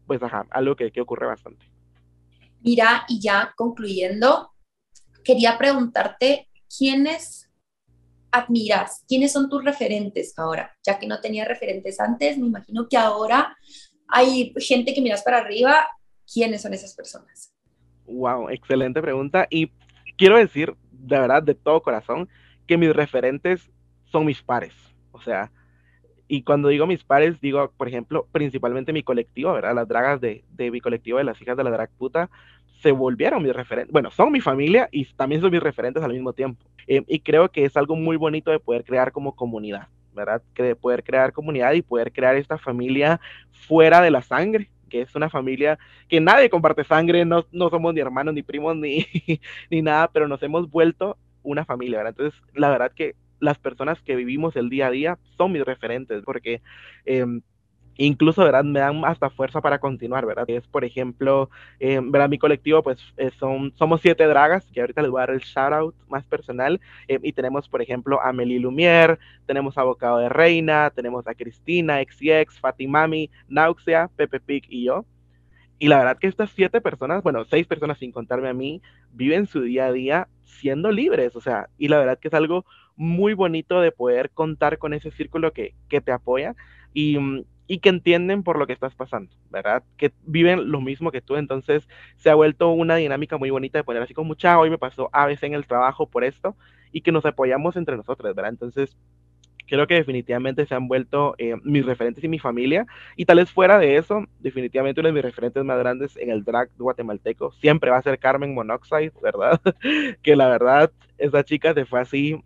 pues 0.07 0.22
ajá, 0.22 0.47
algo 0.51 0.77
que, 0.77 0.91
que 0.91 1.01
ocurre 1.01 1.27
bastante. 1.27 1.66
Mira, 2.62 3.05
y 3.09 3.20
ya 3.20 3.53
concluyendo, 3.55 4.51
quería 5.22 5.59
preguntarte, 5.59 6.49
¿quiénes 6.77 7.51
admiras? 8.33 9.05
¿Quiénes 9.07 9.33
son 9.33 9.51
tus 9.51 9.62
referentes 9.62 10.39
ahora? 10.39 10.75
Ya 10.83 10.99
que 10.99 11.07
no 11.07 11.20
tenía 11.20 11.45
referentes 11.45 12.01
antes, 12.01 12.39
me 12.39 12.47
imagino 12.47 12.89
que 12.89 12.97
ahora 12.97 13.55
hay 14.09 14.55
gente 14.57 14.95
que 14.95 15.03
miras 15.03 15.22
para 15.22 15.39
arriba. 15.39 15.87
¿Quiénes 16.33 16.62
son 16.62 16.72
esas 16.72 16.95
personas? 16.95 17.53
Wow, 18.07 18.49
excelente 18.49 19.03
pregunta. 19.03 19.47
Y 19.51 19.70
quiero 20.17 20.37
decir, 20.37 20.75
de 20.93 21.19
verdad, 21.19 21.43
de 21.43 21.55
todo 21.55 21.83
corazón, 21.83 22.29
que 22.67 22.77
mis 22.77 22.95
referentes 22.95 23.71
son 24.07 24.25
mis 24.25 24.43
pares. 24.43 24.75
O 25.12 25.21
sea, 25.21 25.51
y 26.29 26.43
cuando 26.43 26.69
digo 26.69 26.87
mis 26.87 27.05
pares, 27.05 27.41
digo, 27.41 27.73
por 27.77 27.89
ejemplo, 27.89 28.27
principalmente 28.33 28.93
mi 28.93 29.03
colectivo, 29.03 29.53
¿verdad? 29.53 29.75
Las 29.75 29.89
dragas 29.89 30.21
de, 30.21 30.45
de 30.51 30.71
mi 30.71 30.81
colectivo 30.81 31.19
de 31.19 31.25
las 31.25 31.41
hijas 31.41 31.57
de 31.57 31.65
la 31.65 31.71
drag 31.71 31.91
puta 31.91 32.31
se 32.83 32.93
volvieron 32.93 33.43
mis 33.43 33.55
referentes. 33.55 33.93
Bueno, 33.93 34.11
son 34.11 34.33
mi 34.33 34.41
familia 34.41 34.89
y 34.91 35.05
también 35.05 35.41
son 35.41 35.51
mis 35.51 35.62
referentes 35.62 36.03
al 36.03 36.12
mismo 36.12 36.33
tiempo. 36.33 36.65
Eh, 36.87 37.03
y 37.07 37.21
creo 37.21 37.51
que 37.51 37.65
es 37.65 37.77
algo 37.77 37.97
muy 37.97 38.17
bonito 38.17 38.51
de 38.51 38.59
poder 38.59 38.85
crear 38.85 39.12
como 39.12 39.35
comunidad, 39.35 39.89
¿verdad? 40.15 40.43
Que 40.55 40.62
de 40.62 40.77
poder 40.77 41.03
crear 41.03 41.33
comunidad 41.33 41.73
y 41.73 41.83
poder 41.83 42.12
crear 42.12 42.37
esta 42.37 42.59
familia 42.59 43.21
fuera 43.53 44.01
de 44.01 44.11
la 44.11 44.23
sangre, 44.23 44.71
es 45.03 45.15
una 45.15 45.31
familia 45.31 45.79
que 46.09 46.21
nadie 46.21 46.51
comparte 46.51 46.85
sangre, 46.85 47.25
no, 47.25 47.47
no 47.53 47.71
somos 47.71 47.95
ni 47.95 48.01
hermanos, 48.01 48.35
ni 48.35 48.43
primos, 48.43 48.77
ni, 48.77 49.07
ni 49.71 49.83
nada, 49.83 50.09
pero 50.13 50.29
nos 50.29 50.43
hemos 50.43 50.71
vuelto 50.71 51.17
una 51.43 51.65
familia, 51.65 51.99
¿verdad? 51.99 52.15
Entonces, 52.19 52.41
la 52.55 52.71
verdad 52.71 52.93
que 52.95 53.15
las 53.41 53.59
personas 53.59 54.01
que 54.03 54.17
vivimos 54.17 54.57
el 54.57 54.71
día 54.71 54.87
a 54.87 54.91
día 54.91 55.19
son 55.37 55.53
mis 55.53 55.65
referentes, 55.65 56.23
porque 56.25 56.63
em, 57.05 57.43
incluso, 57.97 58.43
¿verdad? 58.43 58.65
Me 58.65 58.81
dan 58.81 59.05
hasta 59.05 59.31
fuerza 59.31 59.61
para 59.61 59.79
continuar, 59.79 60.27
¿verdad? 60.27 60.49
Es, 60.49 60.67
por 60.67 60.85
ejemplo, 60.85 61.51
eh, 61.81 62.01
¿verdad? 62.03 62.29
Mi 62.29 62.39
colectivo, 62.39 62.83
pues, 62.83 62.99
eh, 63.17 63.31
son, 63.39 63.73
somos 63.77 64.01
siete 64.01 64.27
dragas, 64.27 64.67
que 64.73 64.81
ahorita 64.81 65.03
les 65.03 65.11
voy 65.11 65.19
a 65.19 65.27
dar 65.27 65.35
el 65.35 65.41
shout 65.41 65.73
out 65.73 65.95
más 66.09 66.25
personal, 66.27 66.81
eh, 67.09 67.19
y 67.23 67.33
tenemos, 67.33 67.69
por 67.69 67.83
ejemplo, 67.83 68.21
a 68.21 68.33
Meli 68.33 68.59
Lumière, 68.59 69.19
tenemos 69.47 69.79
a 69.79 69.85
Bocado 69.85 70.19
de 70.19 70.29
Reina, 70.29 70.91
tenemos 70.91 71.27
a 71.27 71.35
Cristina, 71.35 72.01
XX, 72.03 72.59
Fatimami, 72.61 73.31
Nauxia, 73.49 74.11
Pepe 74.17 74.41
Pic 74.41 74.67
y 74.69 74.85
yo. 74.85 75.05
Y 75.79 75.89
la 75.89 75.99
verdad 75.99 76.19
que 76.19 76.29
estas 76.29 76.51
siete 76.51 76.81
personas, 76.81 77.23
bueno, 77.23 77.45
seis 77.45 77.67
personas 77.67 77.99
sin 77.99 78.13
contarme 78.13 78.49
a 78.49 78.55
mí, 78.55 78.81
viven 79.13 79.47
su 79.47 79.61
día 79.61 79.87
a 79.87 79.93
día 79.93 80.29
siendo 80.45 80.91
libres, 80.93 81.35
o 81.37 81.41
sea, 81.41 81.69
y 81.79 81.89
la 81.89 81.99
verdad 81.99 82.19
que 82.19 82.29
es 82.29 82.35
algo 82.35 82.65
muy 82.97 83.35
bonito 83.35 83.81
de 83.81 83.93
poder 83.93 84.31
contar 84.31 84.79
con 84.79 84.95
ese 84.95 85.11
círculo 85.11 85.53
que, 85.53 85.75
que 85.89 86.01
te 86.01 86.13
apoya. 86.13 86.55
Y, 86.93 87.19
mm, 87.19 87.45
y 87.67 87.79
que 87.79 87.89
entienden 87.89 88.43
por 88.43 88.59
lo 88.59 88.67
que 88.67 88.73
estás 88.73 88.95
pasando, 88.95 89.35
¿verdad? 89.51 89.83
Que 89.97 90.12
viven 90.25 90.71
lo 90.71 90.81
mismo 90.81 91.11
que 91.11 91.21
tú, 91.21 91.37
entonces 91.37 91.89
se 92.17 92.31
ha 92.31 92.35
vuelto 92.35 92.71
una 92.71 92.97
dinámica 92.97 93.39
muy 93.39 93.51
bonita 93.51 93.79
de 93.79 93.85
poner 93.85 94.03
así 94.03 94.15
como, 94.15 94.29
mucha, 94.29 94.59
hoy 94.59 94.71
me 94.71 94.79
pasó 94.79 95.09
a 95.12 95.27
veces 95.27 95.45
en 95.45 95.55
el 95.55 95.67
trabajo 95.67 96.07
por 96.07 96.25
esto, 96.25 96.57
y 96.93 97.01
que 97.01 97.12
nos 97.12 97.27
apoyamos 97.27 97.77
entre 97.77 97.97
nosotros, 97.97 98.35
¿verdad? 98.35 98.53
Entonces, 98.53 98.97
creo 99.67 99.87
que 99.87 99.95
definitivamente 99.95 100.67
se 100.67 100.75
han 100.75 100.89
vuelto 100.89 101.35
eh, 101.39 101.57
mis 101.65 101.85
referentes 101.85 102.23
y 102.23 102.29
mi 102.29 102.39
familia, 102.39 102.87
y 103.17 103.25
tal 103.25 103.39
vez 103.39 103.51
fuera 103.51 103.79
de 103.79 103.97
eso, 103.97 104.25
definitivamente 104.41 105.01
uno 105.01 105.09
de 105.09 105.15
mis 105.15 105.23
referentes 105.23 105.65
más 105.65 105.79
grandes 105.79 106.17
en 106.17 106.31
el 106.31 106.45
drag 106.45 106.71
guatemalteco 106.77 107.53
siempre 107.53 107.91
va 107.91 107.99
a 107.99 108.03
ser 108.03 108.19
Carmen 108.19 108.55
Monoxide, 108.55 109.12
¿verdad? 109.23 109.61
que 110.23 110.37
la 110.37 110.49
verdad, 110.49 110.93
esa 111.19 111.43
chica 111.45 111.75
se 111.75 111.87
fue 111.87 112.01
así, 112.01 112.41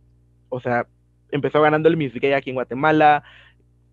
o 0.49 0.61
sea, 0.61 0.87
empezó 1.31 1.61
ganando 1.61 1.89
el 1.89 1.97
Miss 1.97 2.15
Gay 2.15 2.33
aquí 2.33 2.51
en 2.51 2.57
Guatemala, 2.57 3.23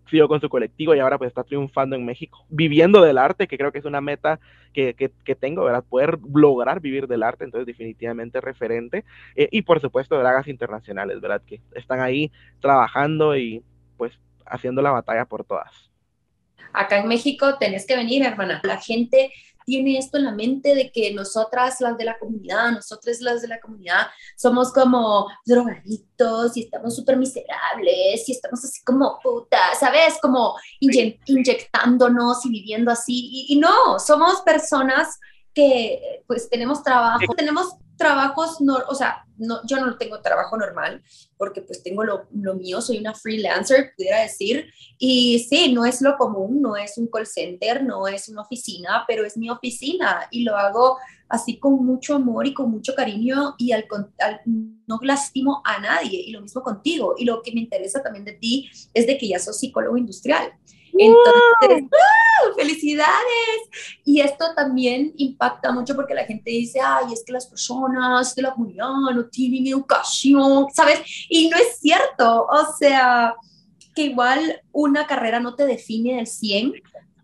siguió 0.08 0.28
con 0.28 0.40
su 0.40 0.48
colectivo 0.48 0.94
y 0.94 1.00
ahora 1.00 1.18
pues 1.18 1.28
está 1.28 1.44
triunfando 1.44 1.96
en 1.96 2.04
México, 2.04 2.44
viviendo 2.48 3.02
del 3.02 3.18
arte, 3.18 3.46
que 3.46 3.58
creo 3.58 3.72
que 3.72 3.78
es 3.78 3.84
una 3.84 4.00
meta 4.00 4.38
que, 4.72 4.94
que, 4.94 5.34
tengo, 5.34 5.64
¿verdad? 5.64 5.84
Poder 5.88 6.18
lograr 6.34 6.80
vivir 6.80 7.06
del 7.06 7.22
arte, 7.22 7.44
entonces 7.44 7.66
definitivamente 7.66 8.40
referente. 8.40 9.04
Eh, 9.34 9.48
y 9.50 9.62
por 9.62 9.80
supuesto, 9.80 10.18
dragas 10.18 10.48
internacionales, 10.48 11.20
¿verdad? 11.20 11.42
Que 11.46 11.60
están 11.74 12.00
ahí 12.00 12.30
trabajando 12.60 13.36
y 13.36 13.62
pues 13.96 14.12
haciendo 14.44 14.82
la 14.82 14.90
batalla 14.90 15.24
por 15.24 15.44
todas. 15.44 15.90
Acá 16.72 16.98
en 16.98 17.08
México 17.08 17.56
tenés 17.58 17.86
que 17.86 17.96
venir, 17.96 18.22
hermana. 18.22 18.60
La 18.64 18.76
gente 18.76 19.32
tiene 19.66 19.98
esto 19.98 20.16
en 20.16 20.24
la 20.24 20.32
mente 20.32 20.74
de 20.74 20.90
que 20.92 21.12
nosotras, 21.12 21.80
las 21.80 21.98
de 21.98 22.04
la 22.04 22.18
comunidad, 22.18 22.70
nosotras 22.70 23.20
las 23.20 23.42
de 23.42 23.48
la 23.48 23.60
comunidad, 23.60 24.06
somos 24.36 24.72
como 24.72 25.26
drogaditos 25.44 26.56
y 26.56 26.62
estamos 26.62 26.94
súper 26.94 27.16
miserables 27.16 28.28
y 28.28 28.32
estamos 28.32 28.64
así 28.64 28.82
como 28.84 29.18
putas, 29.22 29.80
¿sabes? 29.80 30.18
Como 30.22 30.54
inyectándonos 30.80 32.46
y 32.46 32.50
viviendo 32.50 32.92
así. 32.92 33.46
Y, 33.48 33.56
no, 33.56 33.98
somos 33.98 34.40
personas 34.42 35.18
que 35.56 36.22
pues 36.26 36.50
tenemos 36.50 36.82
trabajo, 36.82 37.34
tenemos 37.34 37.76
trabajos, 37.96 38.60
no, 38.60 38.76
o 38.88 38.94
sea, 38.94 39.24
no, 39.38 39.60
yo 39.66 39.78
no 39.80 39.96
tengo 39.96 40.20
trabajo 40.20 40.58
normal 40.58 41.02
porque 41.38 41.62
pues 41.62 41.82
tengo 41.82 42.04
lo, 42.04 42.26
lo, 42.30 42.54
mío, 42.56 42.82
soy 42.82 42.98
una 42.98 43.14
freelancer, 43.14 43.94
pudiera 43.96 44.20
decir, 44.20 44.66
y 44.98 45.38
sí, 45.48 45.72
no 45.72 45.86
es 45.86 46.02
lo 46.02 46.18
común, 46.18 46.60
no 46.60 46.76
es 46.76 46.98
un 46.98 47.06
call 47.06 47.26
center, 47.26 47.82
no 47.82 48.06
es 48.06 48.28
una 48.28 48.42
oficina, 48.42 49.04
pero 49.08 49.24
es 49.24 49.38
mi 49.38 49.48
oficina 49.48 50.28
y 50.30 50.42
lo 50.42 50.56
hago 50.56 50.98
así 51.30 51.58
con 51.58 51.84
mucho 51.86 52.16
amor 52.16 52.46
y 52.46 52.52
con 52.52 52.70
mucho 52.70 52.94
cariño 52.94 53.54
y 53.56 53.72
al, 53.72 53.86
al, 54.18 54.40
no 54.44 54.98
lastimo 55.00 55.62
a 55.64 55.80
nadie 55.80 56.20
y 56.20 56.32
lo 56.32 56.42
mismo 56.42 56.62
contigo. 56.62 57.14
Y 57.16 57.24
lo 57.24 57.40
que 57.40 57.52
me 57.52 57.60
interesa 57.60 58.02
también 58.02 58.26
de 58.26 58.34
ti 58.34 58.68
es 58.92 59.06
de 59.06 59.16
que 59.16 59.28
ya 59.28 59.38
sos 59.38 59.58
psicólogo 59.58 59.96
industrial. 59.96 60.52
Entonces, 60.98 61.90
¡felicidades! 62.56 63.96
Y 64.04 64.20
esto 64.20 64.46
también 64.54 65.12
impacta 65.16 65.72
mucho 65.72 65.94
porque 65.94 66.14
la 66.14 66.24
gente 66.24 66.50
dice, 66.50 66.80
ay, 66.80 67.12
es 67.12 67.22
que 67.24 67.32
las 67.32 67.46
personas 67.46 68.34
de 68.34 68.42
la 68.42 68.52
comunidad 68.52 68.88
no 68.88 69.26
tienen 69.26 69.66
educación, 69.66 70.66
¿sabes? 70.74 71.00
Y 71.28 71.48
no 71.48 71.56
es 71.56 71.78
cierto, 71.78 72.46
o 72.46 72.76
sea, 72.78 73.34
que 73.94 74.02
igual 74.02 74.62
una 74.72 75.06
carrera 75.06 75.40
no 75.40 75.54
te 75.54 75.66
define 75.66 76.16
del 76.16 76.26
100, 76.26 76.74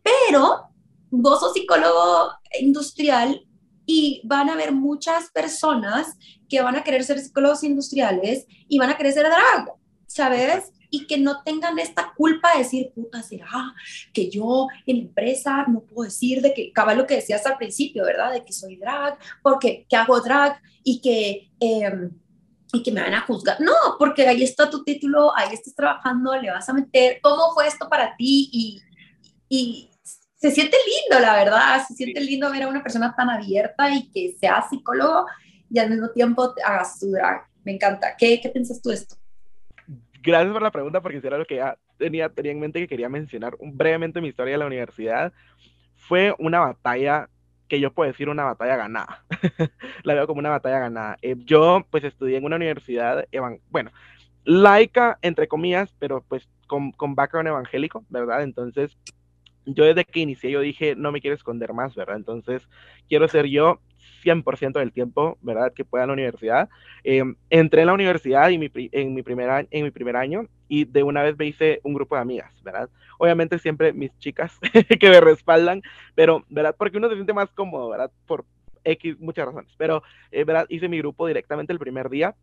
pero 0.03 0.69
vos 1.11 1.41
sos 1.41 1.53
psicólogo 1.53 2.33
industrial 2.61 3.47
y 3.85 4.23
van 4.25 4.49
a 4.49 4.55
haber 4.55 4.73
muchas 4.73 5.31
personas 5.31 6.17
que 6.49 6.63
van 6.63 6.77
a 6.77 6.85
querer 6.85 7.05
ser 7.05 7.19
psicólogos 7.19 7.63
industriales 7.65 8.47
y 8.69 8.79
van 8.79 8.91
a 8.91 8.97
querer 8.97 9.13
ser 9.13 9.27
drag, 9.27 9.73
¿sabes? 10.07 10.73
Y 10.93 11.07
que 11.07 11.17
no 11.17 11.43
tengan 11.43 11.79
esta 11.79 12.13
culpa 12.15 12.53
de 12.53 12.59
decir, 12.59 12.93
puta, 12.95 13.23
será 13.23 13.75
que 14.13 14.29
yo 14.31 14.69
en 14.87 14.99
la 14.99 15.03
empresa 15.05 15.65
no 15.67 15.81
puedo 15.81 16.05
decir 16.05 16.43
de 16.43 16.53
que, 16.53 16.71
cabal 16.71 16.99
lo 16.99 17.07
que 17.07 17.17
decías 17.17 17.47
al 17.47 17.57
principio, 17.57 18.05
¿verdad? 18.05 18.31
De 18.31 18.45
que 18.45 18.53
soy 18.53 18.77
drag, 18.77 19.19
porque 19.43 19.87
que 19.89 19.97
hago 19.97 20.21
drag 20.21 20.61
y 20.85 21.01
que... 21.01 21.51
Em, 21.59 22.11
y 22.75 22.83
que 22.83 22.91
me 22.91 23.03
van 23.03 23.13
a 23.13 23.21
juzgar. 23.21 23.61
No, 23.61 23.75
porque 23.99 24.27
ahí 24.27 24.43
está 24.43 24.71
tu 24.71 24.83
título, 24.83 25.37
ahí 25.37 25.53
estás 25.53 25.75
trabajando, 25.75 26.35
le 26.41 26.51
vas 26.51 26.67
a 26.71 26.73
meter, 26.73 27.19
¿cómo 27.23 27.53
fue 27.53 27.67
esto 27.67 27.87
para 27.87 28.17
ti? 28.17 28.49
Y, 28.51 28.81
y 29.51 29.91
se 30.37 30.51
siente 30.51 30.79
lindo, 30.87 31.21
la 31.21 31.35
verdad, 31.35 31.87
se 31.87 31.93
siente 31.93 32.21
lindo 32.23 32.51
ver 32.51 32.63
a 32.63 32.69
una 32.69 32.83
persona 32.83 33.15
tan 33.15 33.29
abierta 33.29 33.95
y 33.95 34.11
que 34.11 34.35
sea 34.41 34.67
psicólogo 34.71 35.27
y 35.69 35.79
al 35.79 35.91
mismo 35.91 36.09
tiempo 36.11 36.55
hagas 36.65 36.99
su 36.99 37.11
drag. 37.11 37.47
Me 37.63 37.73
encanta. 37.73 38.17
¿Qué, 38.17 38.41
qué 38.41 38.49
piensas 38.49 38.81
tú 38.81 38.89
de 38.89 38.95
esto? 38.95 39.22
Gracias 40.23 40.53
por 40.53 40.63
la 40.63 40.71
pregunta, 40.71 41.01
porque 41.01 41.21
era 41.23 41.39
lo 41.39 41.45
que 41.45 41.57
ya 41.57 41.77
tenía, 41.99 42.29
tenía 42.29 42.53
en 42.53 42.61
mente 42.61 42.79
que 42.79 42.89
quería 42.89 43.09
mencionar 43.09 43.57
brevemente 43.61 44.21
mi 44.21 44.29
historia 44.29 44.53
de 44.53 44.59
la 44.59 44.67
universidad. 44.67 45.33
Fue 45.97 46.35
una 46.39 46.61
batalla 46.61 47.29
que 47.69 47.81
yo 47.81 47.93
puedo 47.93 48.11
decir 48.11 48.29
una 48.29 48.45
batalla 48.45 48.77
ganada. 48.77 49.25
la 50.05 50.15
veo 50.15 50.27
como 50.27 50.39
una 50.39 50.51
batalla 50.51 50.79
ganada. 50.79 51.17
Eh, 51.23 51.37
yo 51.39 51.85
pues 51.91 52.05
estudié 52.05 52.37
en 52.37 52.45
una 52.45 52.57
universidad, 52.57 53.27
bueno, 53.71 53.91
laica, 54.45 55.19
entre 55.23 55.49
comillas, 55.49 55.93
pero 55.99 56.23
pues 56.29 56.49
con, 56.67 56.93
con 56.93 57.15
background 57.15 57.49
evangélico, 57.49 58.05
¿verdad? 58.09 58.43
Entonces, 58.43 58.97
yo 59.67 59.85
desde 59.85 60.05
que 60.05 60.21
inicié, 60.21 60.51
yo 60.51 60.61
dije, 60.61 60.95
no 60.97 61.13
me 61.13 61.21
quiero 61.21 61.35
esconder 61.35 61.73
más, 61.73 61.95
¿verdad? 61.95 62.17
Entonces, 62.17 62.69
quiero 63.09 63.29
ser 63.29 63.47
yo 63.47 63.81
100% 64.23 64.79
del 64.79 64.93
tiempo, 64.93 65.39
¿verdad? 65.43 65.73
Que 65.73 65.85
pueda 65.85 66.05
en 66.05 66.09
la 66.09 66.15
universidad. 66.15 66.69
Em, 67.05 67.35
entré 67.51 67.83
en 67.83 67.89
la 67.89 67.95
universidad 67.95 68.49
y 68.51 68.59
mi, 68.59 68.71
en, 68.75 69.15
mi 69.15 69.23
primer, 69.23 69.69
en 69.71 69.85
mi 69.85 69.91
primer 69.91 70.17
año 70.17 70.47
y 70.69 70.85
de 70.85 71.03
una 71.03 71.23
vez 71.23 71.37
me 71.39 71.47
hice 71.47 71.81
un 71.83 71.95
grupo 71.95 72.15
de 72.15 72.23
amigas, 72.23 72.53
¿verdad? 72.63 72.89
Obviamente 73.19 73.59
siempre 73.59 73.93
mis 73.93 74.17
chicas 74.19 74.59
que 75.01 75.11
me 75.11 75.21
respaldan, 75.21 75.83
pero, 76.15 76.45
¿verdad? 76.49 76.75
Porque 76.77 76.99
uno 76.99 77.09
se 77.09 77.15
siente 77.15 77.33
más 77.33 77.51
cómodo, 77.51 77.91
¿verdad? 77.91 78.11
Por 78.27 78.45
X, 78.85 79.19
muchas 79.21 79.47
razones, 79.47 79.73
pero, 79.77 80.03
eh, 80.31 80.45
¿verdad? 80.45 80.67
Hice 80.69 80.89
mi 80.89 80.99
grupo 80.99 81.27
directamente 81.27 81.73
el 81.73 81.79
primer 81.79 82.09
día 82.09 82.35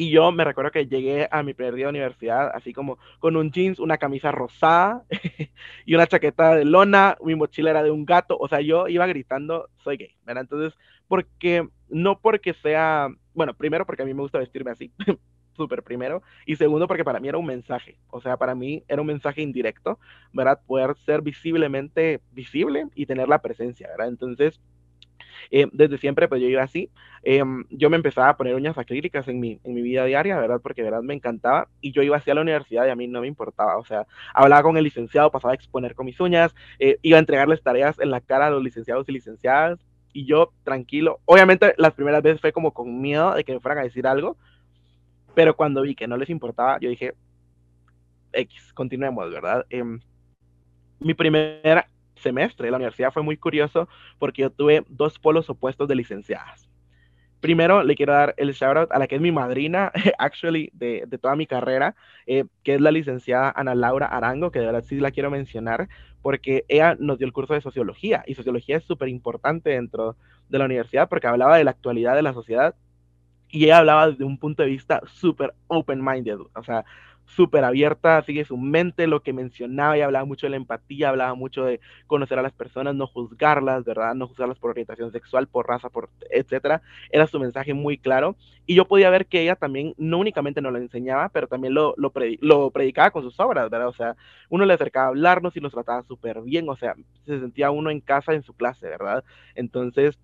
y 0.00 0.08
yo 0.08 0.32
me 0.32 0.44
recuerdo 0.44 0.70
que 0.70 0.86
llegué 0.86 1.28
a 1.30 1.42
mi 1.42 1.52
primer 1.52 1.74
día 1.74 1.84
de 1.84 1.90
universidad 1.90 2.50
así 2.54 2.72
como 2.72 2.96
con 3.18 3.36
un 3.36 3.52
jeans, 3.52 3.78
una 3.78 3.98
camisa 3.98 4.32
rosada 4.32 5.04
y 5.84 5.94
una 5.94 6.06
chaqueta 6.06 6.54
de 6.54 6.64
lona, 6.64 7.18
mi 7.22 7.34
mochila 7.34 7.68
era 7.68 7.82
de 7.82 7.90
un 7.90 8.06
gato, 8.06 8.38
o 8.40 8.48
sea, 8.48 8.62
yo 8.62 8.88
iba 8.88 9.06
gritando, 9.06 9.68
soy 9.84 9.98
gay, 9.98 10.16
¿verdad? 10.24 10.44
Entonces, 10.44 10.72
porque, 11.06 11.68
no 11.90 12.18
porque 12.18 12.54
sea, 12.54 13.08
bueno, 13.34 13.52
primero 13.52 13.84
porque 13.84 14.00
a 14.00 14.06
mí 14.06 14.14
me 14.14 14.22
gusta 14.22 14.38
vestirme 14.38 14.70
así, 14.70 14.90
súper 15.54 15.82
primero, 15.82 16.22
y 16.46 16.56
segundo 16.56 16.88
porque 16.88 17.04
para 17.04 17.20
mí 17.20 17.28
era 17.28 17.36
un 17.36 17.44
mensaje, 17.44 17.98
o 18.08 18.22
sea, 18.22 18.38
para 18.38 18.54
mí 18.54 18.82
era 18.88 19.02
un 19.02 19.06
mensaje 19.06 19.42
indirecto, 19.42 19.98
¿verdad? 20.32 20.62
Poder 20.66 20.96
ser 21.04 21.20
visiblemente 21.20 22.22
visible 22.32 22.86
y 22.94 23.04
tener 23.04 23.28
la 23.28 23.42
presencia, 23.42 23.86
¿verdad? 23.88 24.08
Entonces, 24.08 24.62
eh, 25.50 25.66
desde 25.72 25.98
siempre, 25.98 26.28
pues 26.28 26.40
yo 26.40 26.48
iba 26.48 26.62
así. 26.62 26.90
Em, 27.22 27.64
yo 27.70 27.90
me 27.90 27.96
empezaba 27.96 28.30
a 28.30 28.36
poner 28.36 28.54
uñas 28.54 28.78
acrílicas 28.78 29.28
en 29.28 29.40
mi, 29.40 29.60
en 29.64 29.74
mi 29.74 29.82
vida 29.82 30.04
diaria, 30.04 30.38
¿verdad? 30.38 30.60
Porque, 30.62 30.82
¿verdad? 30.82 31.02
Me 31.02 31.14
encantaba. 31.14 31.68
Y 31.80 31.92
yo 31.92 32.02
iba 32.02 32.16
hacia 32.16 32.34
la 32.34 32.40
universidad 32.40 32.86
y 32.86 32.90
a 32.90 32.96
mí 32.96 33.06
no 33.06 33.20
me 33.20 33.26
importaba. 33.26 33.76
O 33.76 33.84
sea, 33.84 34.06
hablaba 34.34 34.62
con 34.62 34.76
el 34.76 34.84
licenciado, 34.84 35.30
pasaba 35.30 35.52
a 35.52 35.54
exponer 35.54 35.94
con 35.94 36.06
mis 36.06 36.20
uñas, 36.20 36.54
eh, 36.78 36.98
iba 37.02 37.16
a 37.16 37.20
entregarles 37.20 37.62
tareas 37.62 37.98
en 37.98 38.10
la 38.10 38.20
cara 38.20 38.46
a 38.46 38.50
los 38.50 38.62
licenciados 38.62 39.08
y 39.08 39.12
licenciadas. 39.12 39.78
Y 40.12 40.26
yo, 40.26 40.52
tranquilo. 40.64 41.20
Obviamente, 41.24 41.74
las 41.76 41.94
primeras 41.94 42.22
veces 42.22 42.40
fue 42.40 42.52
como 42.52 42.72
con 42.72 43.00
miedo 43.00 43.34
de 43.34 43.44
que 43.44 43.52
me 43.52 43.60
fueran 43.60 43.78
a 43.78 43.82
decir 43.82 44.06
algo. 44.06 44.36
Pero 45.34 45.54
cuando 45.54 45.82
vi 45.82 45.94
que 45.94 46.08
no 46.08 46.16
les 46.16 46.30
importaba, 46.30 46.78
yo 46.80 46.88
dije, 46.88 47.14
X, 48.32 48.72
continuemos, 48.72 49.30
¿verdad? 49.30 49.64
Em, 49.70 50.00
mi 50.98 51.14
primera 51.14 51.88
semestre 52.20 52.66
de 52.66 52.70
la 52.70 52.76
universidad 52.76 53.12
fue 53.12 53.22
muy 53.22 53.36
curioso 53.36 53.88
porque 54.18 54.42
yo 54.42 54.50
tuve 54.50 54.84
dos 54.88 55.18
polos 55.18 55.50
opuestos 55.50 55.88
de 55.88 55.96
licenciadas. 55.96 56.68
Primero, 57.40 57.82
le 57.82 57.94
quiero 57.94 58.12
dar 58.12 58.34
el 58.36 58.52
shout 58.52 58.76
out 58.76 58.92
a 58.92 58.98
la 58.98 59.06
que 59.06 59.14
es 59.14 59.20
mi 59.20 59.32
madrina, 59.32 59.90
actually, 60.18 60.70
de, 60.74 61.04
de 61.06 61.18
toda 61.18 61.36
mi 61.36 61.46
carrera, 61.46 61.96
eh, 62.26 62.44
que 62.62 62.74
es 62.74 62.80
la 62.82 62.90
licenciada 62.90 63.52
Ana 63.56 63.74
Laura 63.74 64.06
Arango, 64.06 64.50
que 64.50 64.58
de 64.58 64.66
verdad 64.66 64.84
sí 64.86 65.00
la 65.00 65.10
quiero 65.10 65.30
mencionar, 65.30 65.88
porque 66.20 66.64
ella 66.68 66.96
nos 66.98 67.18
dio 67.18 67.26
el 67.26 67.32
curso 67.32 67.54
de 67.54 67.62
sociología, 67.62 68.22
y 68.26 68.34
sociología 68.34 68.76
es 68.76 68.84
súper 68.84 69.08
importante 69.08 69.70
dentro 69.70 70.16
de 70.50 70.58
la 70.58 70.66
universidad 70.66 71.08
porque 71.08 71.28
hablaba 71.28 71.56
de 71.56 71.64
la 71.64 71.70
actualidad 71.70 72.14
de 72.14 72.22
la 72.22 72.34
sociedad 72.34 72.74
y 73.48 73.64
ella 73.64 73.78
hablaba 73.78 74.08
desde 74.08 74.24
un 74.24 74.38
punto 74.38 74.62
de 74.62 74.68
vista 74.68 75.00
súper 75.06 75.54
open-minded, 75.68 76.38
o 76.54 76.62
sea, 76.62 76.84
súper 77.34 77.64
abierta, 77.64 78.22
sigue 78.22 78.44
su 78.44 78.56
mente, 78.56 79.06
lo 79.06 79.22
que 79.22 79.32
mencionaba 79.32 79.96
y 79.96 80.00
hablaba 80.00 80.24
mucho 80.24 80.46
de 80.46 80.50
la 80.50 80.56
empatía, 80.56 81.10
hablaba 81.10 81.34
mucho 81.34 81.64
de 81.64 81.80
conocer 82.06 82.38
a 82.38 82.42
las 82.42 82.52
personas, 82.52 82.94
no 82.94 83.06
juzgarlas, 83.06 83.84
¿verdad? 83.84 84.14
No 84.14 84.26
juzgarlas 84.26 84.58
por 84.58 84.70
orientación 84.70 85.12
sexual, 85.12 85.46
por 85.46 85.68
raza, 85.68 85.88
por 85.88 86.08
etcétera. 86.30 86.82
Era 87.10 87.26
su 87.26 87.38
mensaje 87.38 87.74
muy 87.74 87.98
claro. 87.98 88.36
Y 88.66 88.74
yo 88.74 88.86
podía 88.86 89.10
ver 89.10 89.26
que 89.26 89.42
ella 89.42 89.56
también 89.56 89.94
no 89.96 90.18
únicamente 90.18 90.60
nos 90.60 90.72
lo 90.72 90.78
enseñaba, 90.78 91.28
pero 91.28 91.46
también 91.46 91.74
lo, 91.74 91.94
lo, 91.96 92.12
lo 92.40 92.70
predicaba 92.70 93.10
con 93.10 93.22
sus 93.22 93.38
obras, 93.40 93.70
¿verdad? 93.70 93.88
O 93.88 93.92
sea, 93.92 94.16
uno 94.48 94.64
le 94.64 94.74
acercaba 94.74 95.06
a 95.06 95.08
hablarnos 95.08 95.56
y 95.56 95.60
nos 95.60 95.72
trataba 95.72 96.02
súper 96.02 96.40
bien, 96.42 96.68
o 96.68 96.76
sea, 96.76 96.94
se 97.26 97.40
sentía 97.40 97.70
uno 97.70 97.90
en 97.90 98.00
casa 98.00 98.34
en 98.34 98.42
su 98.42 98.52
clase, 98.54 98.86
¿verdad? 98.86 99.24
Entonces, 99.54 100.18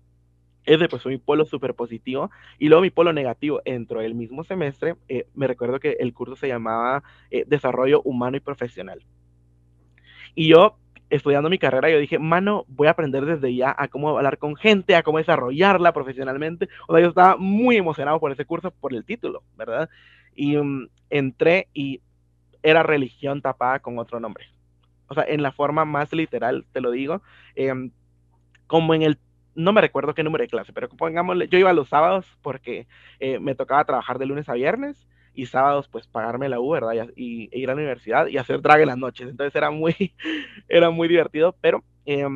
ese 0.67 0.89
pues 0.89 1.01
fue 1.01 1.13
mi 1.13 1.17
polo 1.17 1.45
súper 1.45 1.73
positivo. 1.73 2.29
Y 2.59 2.67
luego 2.67 2.81
mi 2.81 2.89
polo 2.89 3.13
negativo, 3.13 3.61
dentro 3.65 4.01
del 4.01 4.13
mismo 4.13 4.43
semestre, 4.43 4.95
eh, 5.07 5.25
me 5.33 5.47
recuerdo 5.47 5.79
que 5.79 5.97
el 5.99 6.13
curso 6.13 6.35
se 6.35 6.49
llamaba 6.49 7.03
eh, 7.31 7.45
Desarrollo 7.47 8.01
Humano 8.03 8.37
y 8.37 8.41
Profesional. 8.41 9.01
Y 10.35 10.49
yo, 10.49 10.77
estudiando 11.09 11.49
mi 11.49 11.57
carrera, 11.57 11.89
yo 11.89 11.97
dije, 11.97 12.19
mano, 12.19 12.65
voy 12.67 12.87
a 12.87 12.91
aprender 12.91 13.25
desde 13.25 13.55
ya 13.55 13.73
a 13.77 13.87
cómo 13.87 14.17
hablar 14.17 14.37
con 14.37 14.57
gente, 14.57 14.95
a 14.95 15.03
cómo 15.03 15.19
desarrollarla 15.19 15.93
profesionalmente. 15.93 16.67
O 16.87 16.93
sea, 16.93 17.01
yo 17.01 17.09
estaba 17.09 17.37
muy 17.37 17.77
emocionado 17.77 18.19
por 18.19 18.33
ese 18.33 18.45
curso, 18.45 18.71
por 18.71 18.93
el 18.93 19.05
título, 19.05 19.43
¿verdad? 19.55 19.89
Y 20.35 20.57
um, 20.57 20.87
entré 21.09 21.69
y 21.73 22.01
era 22.61 22.83
religión 22.83 23.41
tapada 23.41 23.79
con 23.79 23.97
otro 23.99 24.19
nombre. 24.19 24.45
O 25.07 25.13
sea, 25.13 25.23
en 25.23 25.41
la 25.41 25.53
forma 25.53 25.85
más 25.85 26.11
literal, 26.11 26.65
te 26.73 26.81
lo 26.81 26.91
digo. 26.91 27.21
Em, 27.55 27.91
como 28.67 28.93
en 28.93 29.01
el 29.01 29.17
no 29.57 29.73
me 29.73 29.81
recuerdo 29.81 30.13
qué 30.13 30.23
número 30.23 30.43
de 30.43 30.47
clase, 30.47 30.71
pero 30.71 30.87
pongámosle, 30.87 31.47
yo 31.47 31.57
iba 31.57 31.73
los 31.73 31.89
sábados 31.89 32.27
porque 32.43 32.87
eh, 33.19 33.39
me 33.39 33.55
tocaba 33.55 33.83
trabajar 33.85 34.19
de 34.19 34.27
lunes 34.27 34.47
a 34.47 34.53
viernes 34.53 35.07
y 35.33 35.47
sábados 35.47 35.87
pues 35.87 36.07
pagarme 36.07 36.47
la 36.47 36.59
U, 36.59 36.69
¿verdad? 36.69 37.09
Y, 37.15 37.49
ir 37.51 37.69
a 37.69 37.73
la 37.73 37.81
universidad 37.81 38.27
y 38.27 38.37
hacer 38.37 38.61
drag 38.61 38.81
en 38.81 38.87
las 38.87 38.97
noches. 38.99 39.27
Entonces 39.27 39.55
era 39.55 39.71
muy, 39.71 40.13
era 40.69 40.91
muy 40.91 41.07
divertido, 41.07 41.55
pero 41.59 41.83
eh, 42.05 42.27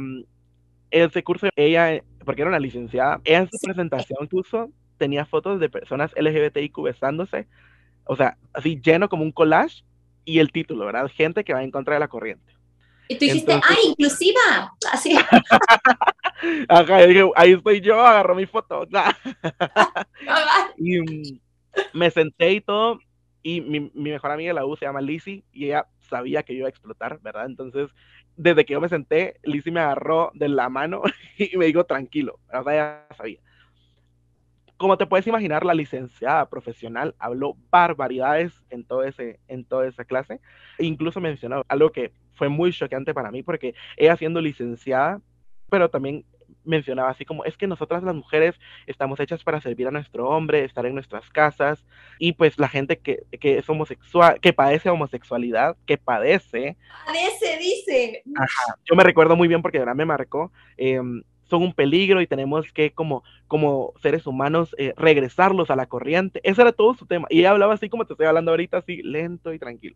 ese 0.90 1.24
curso, 1.24 1.48
ella, 1.56 2.04
porque 2.26 2.42
era 2.42 2.50
una 2.50 2.60
licenciada, 2.60 3.22
ella 3.24 3.40
en 3.40 3.52
su 3.52 3.60
presentación 3.64 4.28
puso, 4.28 4.72
tenía 4.98 5.26
fotos 5.26 5.60
de 5.60 5.70
personas 5.70 6.12
LGBTIQ 6.18 6.82
besándose, 6.82 7.48
o 8.06 8.16
sea, 8.16 8.38
así 8.52 8.82
lleno 8.82 9.10
como 9.10 9.24
un 9.24 9.32
collage 9.32 9.84
y 10.26 10.40
el 10.40 10.52
título, 10.52 10.88
¿verdad? 10.88 11.10
Gente 11.14 11.44
que 11.44 11.54
va 11.54 11.64
en 11.64 11.72
contra 11.72 11.94
de 11.94 12.00
la 12.00 12.08
corriente. 12.08 12.61
Y 13.08 13.16
tú 13.18 13.26
dijiste, 13.26 13.54
¡ay, 13.54 13.90
inclusiva! 13.90 14.74
Así. 14.92 15.16
Ajá, 16.70 17.06
dije, 17.06 17.30
ahí 17.36 17.54
estoy 17.54 17.82
yo, 17.82 18.00
agarró 18.00 18.36
mi 18.36 18.46
foto. 18.46 18.88
y 20.78 21.40
me 21.94 22.12
senté 22.12 22.54
y 22.54 22.62
todo, 22.62 23.00
y 23.44 23.62
mi, 23.62 23.92
mi, 23.94 24.12
mejor 24.12 24.32
amiga 24.32 24.50
de 24.50 24.54
la 24.56 24.66
U 24.66 24.76
se 24.76 24.86
llama 24.86 25.02
Lizzie, 25.02 25.44
y 25.52 25.66
ella 25.66 25.88
sabía 26.00 26.44
que 26.44 26.54
yo 26.54 26.60
iba 26.60 26.68
a 26.68 26.70
explotar, 26.70 27.20
¿verdad? 27.22 27.46
Entonces, 27.46 27.90
desde 28.36 28.66
que 28.66 28.74
yo 28.74 28.82
me 28.82 28.90
senté, 28.90 29.40
Lizzie 29.44 29.72
me 29.72 29.80
agarró 29.80 30.32
de 30.34 30.50
la 30.50 30.70
mano 30.70 31.02
y 31.38 31.58
me 31.58 31.66
dijo, 31.66 31.86
tranquilo, 31.86 32.40
o 32.54 32.64
sea, 32.64 32.74
ella 32.74 33.08
sabía. 33.16 33.40
Como 34.78 34.98
te 34.98 35.06
puedes 35.06 35.28
imaginar, 35.28 35.64
la 35.64 35.76
licenciada 35.76 36.50
profesional 36.50 37.14
habló 37.20 37.56
barbaridades 37.70 38.64
en, 38.72 38.84
todo 38.84 39.04
ese, 39.04 39.40
en 39.48 39.64
toda 39.64 39.88
esa 39.88 40.06
clase, 40.06 40.40
e 40.80 40.86
incluso 40.86 41.22
mencionó 41.22 41.64
algo 41.68 41.92
que 41.92 42.14
fue 42.42 42.50
muy 42.50 42.74
choqueante 42.74 43.14
para 43.14 43.30
mí 43.30 43.44
porque 43.44 43.76
ella 43.98 44.18
siendo 44.18 44.42
licenciada, 44.42 45.22
pero 45.70 45.92
también 45.92 46.26
mencionaba 46.64 47.12
así 47.12 47.24
como, 47.24 47.46
es 47.46 47.56
que 47.56 47.68
nosotras 47.68 48.02
las 48.02 48.16
mujeres 48.16 48.56
estamos 48.88 49.20
hechas 49.20 49.44
para 49.44 49.62
servir 49.62 49.88
a 49.88 49.92
nuestro 49.92 50.28
hombre, 50.28 50.66
estar 50.66 50.88
en 50.88 50.96
nuestras 50.96 51.30
casas, 51.30 51.86
y 52.18 52.34
pues 52.34 52.58
la 52.58 52.68
gente 52.68 52.98
que, 52.98 53.20
que 53.40 53.60
es 53.60 53.70
homosexual, 53.70 54.40
que 54.40 54.54
padece 54.54 54.90
homosexualidad, 54.90 55.78
que 55.86 56.00
padece... 56.00 56.78
Padece, 57.06 57.60
dice. 57.60 58.24
Ajá, 58.36 58.76
yo 58.86 58.96
me 58.96 59.04
recuerdo 59.04 59.36
muy 59.36 59.48
bien 59.48 59.62
porque 59.62 59.78
de 59.78 59.84
verdad 59.84 59.96
me 59.96 60.06
marcó. 60.06 60.52
Em, 60.78 61.22
son 61.44 61.62
un 61.62 61.74
peligro 61.74 62.22
y 62.22 62.28
tenemos 62.28 62.74
que 62.74 62.92
como, 62.92 63.24
como 63.48 63.94
seres 64.02 64.26
humanos 64.26 64.74
eh, 64.80 64.96
regresarlos 64.98 65.70
a 65.70 65.76
la 65.76 65.86
corriente. 65.86 66.42
Ese 66.44 66.64
era 66.64 66.72
todo 66.72 66.96
su 66.96 67.06
tema. 67.06 67.28
Y 67.30 67.42
ella 67.42 67.52
hablaba 67.52 67.76
así 67.76 67.88
como 67.88 68.06
te 68.06 68.14
estoy 68.14 68.26
hablando 68.26 68.50
ahorita, 68.50 68.80
así 68.80 69.04
lento 69.04 69.54
y 69.54 69.60
tranquilo 69.60 69.96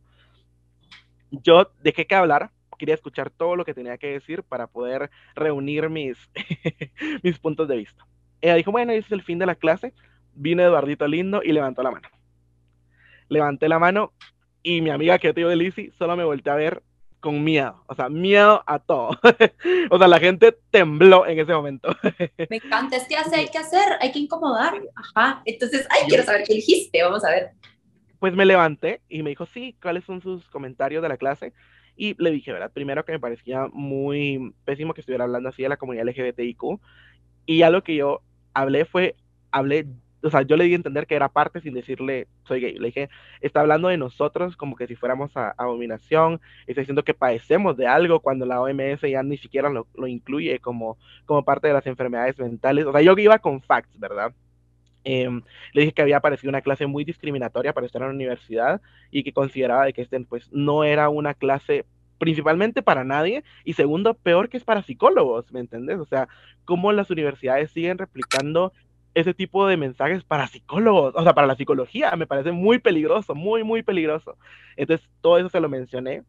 yo 1.44 1.72
dejé 1.82 2.06
que 2.06 2.16
hablar, 2.16 2.52
quería 2.78 2.96
escuchar 2.96 3.30
todo 3.30 3.56
lo 3.56 3.66
que 3.66 3.74
tenía 3.74 3.98
que 3.98 4.08
decir 4.08 4.44
para 4.44 4.68
poder 4.68 5.10
reunir 5.36 5.90
mis, 5.90 6.18
mis 7.24 7.40
puntos 7.40 7.68
de 7.68 7.78
vista. 7.78 8.06
Ella 8.42 8.56
dijo, 8.56 8.72
bueno, 8.72 8.92
ese 8.92 9.08
es 9.08 9.12
el 9.12 9.24
fin 9.24 9.40
de 9.40 9.46
la 9.46 9.56
clase. 9.56 9.94
Vino 10.34 10.62
Eduardito 10.62 11.08
lindo 11.08 11.42
y 11.44 11.52
levantó 11.52 11.82
la 11.84 11.92
mano. 11.92 12.10
Levanté 13.30 13.70
la 13.70 13.80
mano 13.80 14.14
y 14.62 14.82
mi 14.82 14.90
amiga 14.90 15.18
que 15.20 15.34
te 15.34 15.40
digo 15.40 15.50
de 15.50 15.56
Lizzie 15.56 15.92
solo 15.98 16.16
me 16.16 16.24
volteó 16.24 16.54
a 16.54 16.58
ver 16.58 16.84
con 17.20 17.44
miedo, 17.44 17.84
o 17.88 17.96
sea, 17.96 18.08
miedo 18.08 18.64
a 18.68 18.78
todo. 18.78 19.10
o 19.90 19.98
sea, 19.98 20.08
la 20.08 20.20
gente 20.20 20.56
tembló 20.70 21.26
en 21.26 21.40
ese 21.40 21.54
momento. 21.54 21.90
me 22.50 22.58
encanta, 22.58 22.98
es 22.98 23.08
que 23.08 23.16
hace, 23.16 23.36
hay 23.36 23.48
que 23.48 23.58
hacer, 23.58 23.98
hay 24.00 24.12
que 24.12 24.20
incomodar. 24.20 24.80
Ajá, 24.96 25.42
entonces, 25.46 25.88
ay, 25.90 26.04
quiero 26.08 26.24
saber 26.24 26.44
qué 26.46 26.54
dijiste, 26.54 27.02
vamos 27.02 27.26
a 27.26 27.32
ver. 27.32 27.52
Pues 28.26 28.36
me 28.36 28.46
levanté 28.46 29.02
y 29.08 29.22
me 29.22 29.30
dijo, 29.30 29.46
sí, 29.46 29.76
¿cuáles 29.80 30.04
son 30.04 30.20
sus 30.20 30.50
comentarios 30.50 31.04
de 31.04 31.10
la 31.10 31.18
clase? 31.18 31.54
Y 31.96 32.20
le 32.20 32.32
dije, 32.32 32.52
¿verdad? 32.52 32.72
Primero 32.74 33.06
que 33.06 33.12
me 33.12 33.20
parecía 33.20 33.68
muy 33.72 34.52
pésimo 34.66 34.96
que 34.96 35.02
estuviera 35.02 35.26
hablando 35.26 35.50
así 35.50 35.62
de 35.62 35.70
la 35.70 35.78
comunidad 35.78 36.08
LGBTIQ. 36.08 36.80
Y 37.46 37.60
ya 37.60 37.70
lo 37.70 37.84
que 37.84 37.96
yo 37.96 38.24
hablé 38.52 38.86
fue, 38.86 39.16
hablé 39.52 39.86
o 40.24 40.32
sea, 40.32 40.42
yo 40.42 40.58
le 40.58 40.64
di 40.64 40.74
a 40.74 40.76
entender 40.76 41.06
que 41.06 41.14
era 41.14 41.30
parte 41.30 41.62
sin 41.62 41.76
decirle 41.76 42.28
soy 42.46 42.62
gay. 42.62 42.80
Le 42.80 42.88
dije, 42.88 43.10
está 43.42 43.60
hablando 43.60 43.90
de 43.90 43.98
nosotros 43.98 44.58
como 44.58 44.76
que 44.76 44.88
si 44.88 44.96
fuéramos 44.96 45.38
a, 45.38 45.54
abominación, 45.56 46.42
está 46.66 46.82
diciendo 46.82 47.04
que 47.04 47.14
padecemos 47.14 47.78
de 47.78 47.86
algo 47.86 48.22
cuando 48.22 48.48
la 48.48 48.60
OMS 48.60 49.02
ya 49.02 49.22
ni 49.22 49.38
siquiera 49.38 49.70
lo, 49.70 49.86
lo, 49.94 50.08
incluye 50.08 50.58
como, 50.58 50.98
como 51.28 51.46
parte 51.46 51.68
de 51.68 51.76
las 51.76 51.86
enfermedades 51.86 52.40
mentales. 52.40 52.88
O 52.88 52.92
sea, 52.92 53.04
yo 53.04 53.16
iba 53.20 53.38
con 53.38 53.62
facts, 53.62 54.00
¿verdad? 54.00 54.34
Em, 55.06 55.44
le 55.72 55.82
dije 55.82 55.94
que 55.94 56.02
había 56.02 56.18
aparecido 56.18 56.50
una 56.50 56.62
clase 56.62 56.88
muy 56.88 57.06
discriminatoria 57.06 57.74
para 57.74 57.86
estar 57.86 58.02
en 58.02 58.10
la 58.10 58.14
universidad 58.14 58.82
y 59.12 59.24
que 59.24 59.34
consideraba 59.34 59.86
de 59.86 59.94
que 59.94 60.02
este, 60.02 60.20
pues, 60.22 60.52
no 60.52 60.84
era 60.84 61.10
una 61.10 61.36
clase 61.36 61.86
principalmente 62.18 62.82
para 62.82 63.04
nadie 63.04 63.44
y 63.64 63.74
segundo, 63.74 64.16
peor 64.16 64.50
que 64.50 64.58
es 64.58 64.64
para 64.64 64.82
psicólogos, 64.82 65.52
¿me 65.52 65.60
entiendes? 65.60 66.00
O 66.00 66.06
sea, 66.06 66.28
cómo 66.66 66.92
las 66.92 67.12
universidades 67.12 67.72
siguen 67.72 67.98
replicando 67.98 68.74
ese 69.14 69.34
tipo 69.34 69.68
de 69.68 69.78
mensajes 69.78 70.24
para 70.24 70.48
psicólogos, 70.48 71.14
o 71.16 71.24
sea, 71.24 71.34
para 71.34 71.48
la 71.48 71.56
psicología, 71.56 72.16
me 72.16 72.28
parece 72.28 72.52
muy 72.52 72.80
peligroso, 72.80 73.34
muy, 73.36 73.64
muy 73.64 73.84
peligroso. 73.84 74.38
Entonces, 74.76 75.08
todo 75.22 75.38
eso 75.38 75.50
se 75.50 75.60
lo 75.60 75.70
mencioné. 75.70 76.24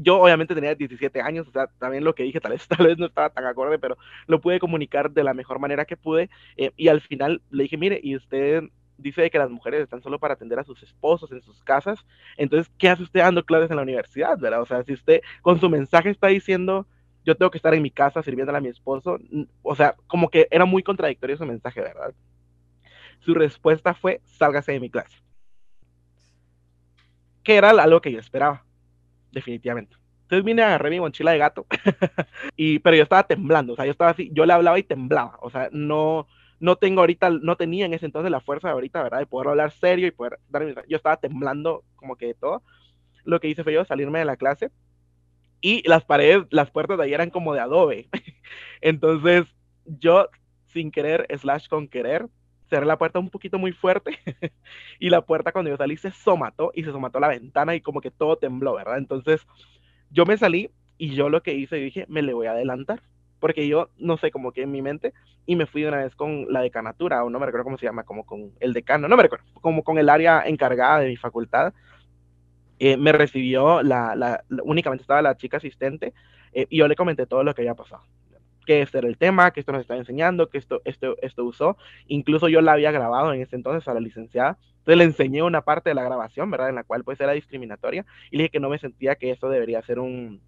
Yo 0.00 0.20
obviamente 0.20 0.54
tenía 0.54 0.74
17 0.74 1.20
años, 1.20 1.48
o 1.48 1.50
sea, 1.50 1.66
también 1.78 2.04
lo 2.04 2.14
que 2.14 2.22
dije 2.22 2.40
tal 2.40 2.52
vez, 2.52 2.66
tal 2.68 2.86
vez 2.86 2.98
no 2.98 3.06
estaba 3.06 3.30
tan 3.30 3.46
acorde, 3.46 3.78
pero 3.78 3.96
lo 4.26 4.40
pude 4.40 4.58
comunicar 4.58 5.10
de 5.10 5.24
la 5.24 5.34
mejor 5.34 5.58
manera 5.58 5.84
que 5.84 5.96
pude. 5.96 6.30
Eh, 6.56 6.72
y 6.76 6.88
al 6.88 7.00
final 7.00 7.42
le 7.50 7.64
dije, 7.64 7.76
mire, 7.76 8.00
y 8.02 8.16
usted 8.16 8.64
dice 8.96 9.30
que 9.30 9.38
las 9.38 9.50
mujeres 9.50 9.82
están 9.82 10.02
solo 10.02 10.18
para 10.18 10.34
atender 10.34 10.58
a 10.58 10.64
sus 10.64 10.82
esposos 10.82 11.30
en 11.32 11.40
sus 11.42 11.62
casas, 11.62 12.04
entonces, 12.36 12.70
¿qué 12.78 12.88
hace 12.88 13.04
usted 13.04 13.20
dando 13.20 13.44
clases 13.44 13.70
en 13.70 13.76
la 13.76 13.82
universidad, 13.82 14.38
verdad? 14.38 14.62
O 14.62 14.66
sea, 14.66 14.82
si 14.82 14.92
usted 14.92 15.20
con 15.42 15.60
su 15.60 15.70
mensaje 15.70 16.10
está 16.10 16.26
diciendo 16.28 16.86
yo 17.28 17.36
tengo 17.36 17.50
que 17.50 17.58
estar 17.58 17.74
en 17.74 17.82
mi 17.82 17.90
casa 17.90 18.22
sirviéndole 18.22 18.56
a 18.56 18.62
mi 18.62 18.68
esposo. 18.68 19.18
O 19.60 19.76
sea, 19.76 19.94
como 20.06 20.30
que 20.30 20.48
era 20.50 20.64
muy 20.64 20.82
contradictorio 20.82 21.36
su 21.36 21.44
mensaje, 21.44 21.82
¿verdad? 21.82 22.14
Su 23.20 23.34
respuesta 23.34 23.92
fue, 23.92 24.22
sálgase 24.24 24.72
de 24.72 24.80
mi 24.80 24.88
clase. 24.88 25.18
Que 27.42 27.56
era 27.56 27.68
algo 27.68 28.00
que 28.00 28.12
yo 28.12 28.18
esperaba, 28.18 28.64
definitivamente. 29.32 29.96
Entonces 30.22 30.44
vine, 30.44 30.62
agarré 30.62 30.90
mi 30.90 31.00
mochila 31.00 31.32
de 31.32 31.38
gato, 31.38 31.66
y, 32.56 32.78
pero 32.80 32.96
yo 32.96 33.02
estaba 33.02 33.22
temblando, 33.22 33.72
o 33.72 33.76
sea, 33.76 33.86
yo 33.86 33.92
estaba 33.92 34.10
así, 34.10 34.30
yo 34.32 34.44
le 34.44 34.52
hablaba 34.52 34.78
y 34.78 34.82
temblaba, 34.82 35.38
o 35.40 35.48
sea, 35.48 35.70
no, 35.72 36.26
no 36.60 36.76
tengo 36.76 37.00
ahorita, 37.00 37.30
no 37.30 37.56
tenía 37.56 37.86
en 37.86 37.94
ese 37.94 38.06
entonces 38.06 38.30
la 38.30 38.40
fuerza 38.40 38.68
de 38.68 38.74
ahorita, 38.74 39.02
¿verdad? 39.02 39.20
De 39.20 39.26
poder 39.26 39.48
hablar 39.48 39.70
serio 39.70 40.06
y 40.06 40.10
poder 40.10 40.38
dar 40.48 40.64
mi... 40.64 40.74
Yo 40.88 40.96
estaba 40.96 41.16
temblando 41.16 41.84
como 41.96 42.16
que 42.16 42.26
de 42.26 42.34
todo. 42.34 42.62
Lo 43.24 43.40
que 43.40 43.48
hice 43.48 43.64
fue 43.64 43.72
yo 43.72 43.84
salirme 43.84 44.18
de 44.18 44.24
la 44.26 44.36
clase, 44.36 44.70
y 45.60 45.86
las 45.88 46.04
paredes, 46.04 46.46
las 46.50 46.70
puertas 46.70 46.98
de 46.98 47.04
ahí 47.04 47.14
eran 47.14 47.30
como 47.30 47.54
de 47.54 47.60
adobe. 47.60 48.08
Entonces 48.80 49.44
yo, 49.84 50.28
sin 50.68 50.90
querer, 50.90 51.26
slash 51.38 51.68
con 51.68 51.88
querer, 51.88 52.26
cerré 52.68 52.86
la 52.86 52.98
puerta 52.98 53.18
un 53.18 53.30
poquito 53.30 53.58
muy 53.58 53.72
fuerte 53.72 54.18
y 54.98 55.10
la 55.10 55.22
puerta 55.22 55.52
cuando 55.52 55.70
yo 55.70 55.76
salí 55.76 55.96
se 55.96 56.10
somató 56.10 56.70
y 56.74 56.84
se 56.84 56.92
somató 56.92 57.20
la 57.20 57.28
ventana 57.28 57.74
y 57.74 57.80
como 57.80 58.00
que 58.00 58.10
todo 58.10 58.36
tembló, 58.36 58.74
¿verdad? 58.74 58.98
Entonces 58.98 59.46
yo 60.10 60.26
me 60.26 60.36
salí 60.36 60.70
y 60.98 61.14
yo 61.14 61.28
lo 61.28 61.42
que 61.42 61.54
hice, 61.54 61.76
dije, 61.76 62.06
me 62.08 62.22
le 62.22 62.34
voy 62.34 62.46
a 62.46 62.52
adelantar, 62.52 63.02
porque 63.38 63.68
yo 63.68 63.88
no 63.98 64.16
sé, 64.16 64.30
como 64.30 64.52
que 64.52 64.62
en 64.62 64.72
mi 64.72 64.82
mente, 64.82 65.14
y 65.46 65.56
me 65.56 65.66
fui 65.66 65.82
de 65.82 65.88
una 65.88 65.98
vez 65.98 66.14
con 66.14 66.46
la 66.52 66.60
decanatura, 66.60 67.24
o 67.24 67.30
no 67.30 67.38
me 67.38 67.46
recuerdo 67.46 67.64
cómo 67.64 67.78
se 67.78 67.86
llama, 67.86 68.02
como 68.02 68.26
con 68.26 68.52
el 68.58 68.72
decano, 68.72 69.06
no 69.08 69.16
me 69.16 69.22
recuerdo, 69.22 69.46
como 69.60 69.84
con 69.84 69.98
el 69.98 70.08
área 70.08 70.42
encargada 70.44 70.98
de 70.98 71.08
mi 71.08 71.16
facultad, 71.16 71.72
eh, 72.80 72.96
me 72.96 73.12
recibió, 73.12 73.82
la, 73.82 74.44
únicamente 74.64 75.02
estaba 75.02 75.22
la 75.22 75.36
chica 75.36 75.56
asistente 75.56 76.14
eh, 76.52 76.66
y 76.68 76.78
yo 76.78 76.88
le 76.88 76.96
comenté 76.96 77.26
todo 77.26 77.42
lo 77.42 77.54
que 77.54 77.62
había 77.62 77.74
pasado. 77.74 78.02
Que 78.68 78.82
este 78.82 78.98
era 78.98 79.08
el 79.08 79.16
tema, 79.16 79.50
que 79.50 79.60
esto 79.60 79.72
nos 79.72 79.80
estaba 79.80 79.98
enseñando, 79.98 80.50
que 80.50 80.58
esto, 80.58 80.82
esto, 80.84 81.16
esto 81.22 81.42
usó. 81.42 81.78
Incluso 82.06 82.50
yo 82.50 82.60
la 82.60 82.72
había 82.72 82.90
grabado 82.90 83.32
en 83.32 83.40
ese 83.40 83.56
entonces 83.56 83.88
a 83.88 83.94
la 83.94 84.00
licenciada. 84.00 84.58
Entonces 84.80 84.98
le 84.98 85.04
enseñé 85.04 85.42
una 85.42 85.62
parte 85.62 85.88
de 85.88 85.94
la 85.94 86.02
grabación, 86.02 86.50
¿verdad? 86.50 86.68
En 86.68 86.74
la 86.74 86.84
cual 86.84 87.02
pues 87.02 87.18
era 87.18 87.32
discriminatoria. 87.32 88.04
Y 88.30 88.36
le 88.36 88.42
dije 88.42 88.50
que 88.50 88.60
no 88.60 88.68
me 88.68 88.78
sentía 88.78 89.14
que 89.14 89.30
esto 89.30 89.48
debería 89.48 89.80
ser 89.80 90.00
un, 90.00 90.42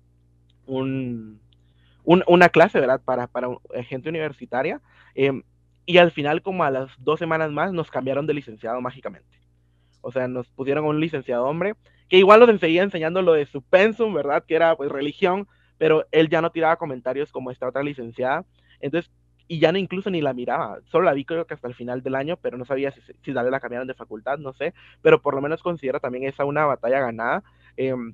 un, 0.66 1.40
una 2.04 2.48
clase, 2.50 2.78
¿verdad? 2.78 3.00
Para, 3.02 3.26
para 3.26 3.48
eh, 3.72 3.84
gente 3.84 4.10
universitaria. 4.10 4.82
Em, 5.14 5.42
y 5.86 5.96
al 5.96 6.10
final, 6.10 6.42
como 6.42 6.62
a 6.64 6.70
las 6.70 6.90
dos 6.98 7.18
semanas 7.18 7.50
más, 7.50 7.72
nos 7.72 7.90
cambiaron 7.90 8.26
de 8.26 8.34
licenciado 8.34 8.82
mágicamente. 8.82 9.40
O 10.02 10.12
sea, 10.12 10.28
nos 10.28 10.46
pusieron 10.50 10.84
un 10.84 11.00
licenciado 11.00 11.46
hombre 11.46 11.74
que 12.10 12.18
igual 12.18 12.40
nos 12.40 12.60
seguía 12.60 12.82
enseñando 12.82 13.22
lo 13.22 13.32
de 13.32 13.46
su 13.46 13.62
pensum, 13.62 14.12
¿verdad? 14.12 14.44
Que 14.46 14.56
era 14.56 14.76
pues 14.76 14.90
religión, 14.90 15.48
pero 15.80 16.06
él 16.12 16.28
ya 16.28 16.42
no 16.42 16.52
tiraba 16.52 16.76
comentarios 16.76 17.32
como 17.32 17.50
esta 17.50 17.66
otra 17.66 17.82
licenciada. 17.82 18.44
Entonces, 18.80 19.10
y 19.48 19.60
ya 19.60 19.72
no 19.72 19.78
incluso 19.78 20.10
ni 20.10 20.20
la 20.20 20.34
miraba, 20.34 20.78
solo 20.84 21.06
la 21.06 21.14
vi 21.14 21.24
creo 21.24 21.46
que 21.46 21.54
hasta 21.54 21.68
el 21.68 21.74
final 21.74 22.02
del 22.02 22.16
año, 22.16 22.36
pero 22.36 22.58
no 22.58 22.66
sabía 22.66 22.90
si, 22.90 23.00
si 23.22 23.32
darle 23.32 23.50
la 23.50 23.60
cambiaron 23.60 23.88
de 23.88 23.94
facultad, 23.94 24.36
no 24.36 24.52
sé, 24.52 24.74
pero 25.00 25.22
por 25.22 25.34
lo 25.34 25.40
menos 25.40 25.62
considero 25.62 25.98
también 25.98 26.24
esa 26.24 26.44
una 26.44 26.66
batalla 26.66 27.00
ganada. 27.00 27.42
Em, 27.78 28.12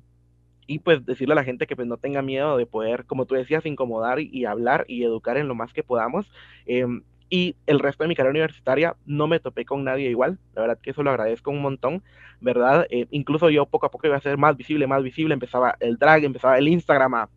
y 0.65 0.79
pues 0.79 1.05
decirle 1.05 1.33
a 1.33 1.35
la 1.35 1.43
gente 1.43 1.67
que 1.67 1.75
pues 1.75 1.89
no 1.89 1.97
tenga 1.97 2.21
miedo 2.21 2.55
de 2.55 2.65
poder, 2.65 3.03
como 3.03 3.25
tú 3.25 3.35
decías, 3.35 3.65
incomodar 3.65 4.21
y, 4.21 4.45
hablar 4.45 4.85
y 4.87 5.03
educar 5.03 5.35
en 5.35 5.49
lo 5.49 5.55
más 5.55 5.73
que 5.73 5.83
podamos. 5.83 6.31
Eh, 6.67 6.87
y 7.29 7.57
el 7.65 7.79
resto 7.79 8.05
de 8.05 8.07
mi 8.07 8.15
carrera 8.15 8.31
universitaria 8.31 8.95
no 9.05 9.27
me 9.27 9.41
topé 9.41 9.65
con 9.65 9.83
nadie 9.83 10.09
igual, 10.09 10.39
la 10.55 10.61
verdad 10.61 10.79
que 10.81 10.91
eso 10.91 11.03
lo 11.03 11.09
agradezco 11.09 11.51
un 11.51 11.61
montón, 11.61 12.01
¿verdad? 12.39 12.87
Eh, 12.89 13.07
incluso 13.11 13.49
yo 13.49 13.65
poco 13.65 13.87
a 13.87 13.91
poco 13.91 14.07
iba 14.07 14.15
a 14.15 14.21
ser 14.21 14.37
más 14.37 14.55
visible, 14.55 14.87
más 14.87 15.03
visible, 15.03 15.33
empezaba 15.33 15.75
el 15.81 15.97
drag, 15.97 16.23
empezaba 16.23 16.57
el 16.57 16.69
Instagram 16.69 17.15
a 17.15 17.29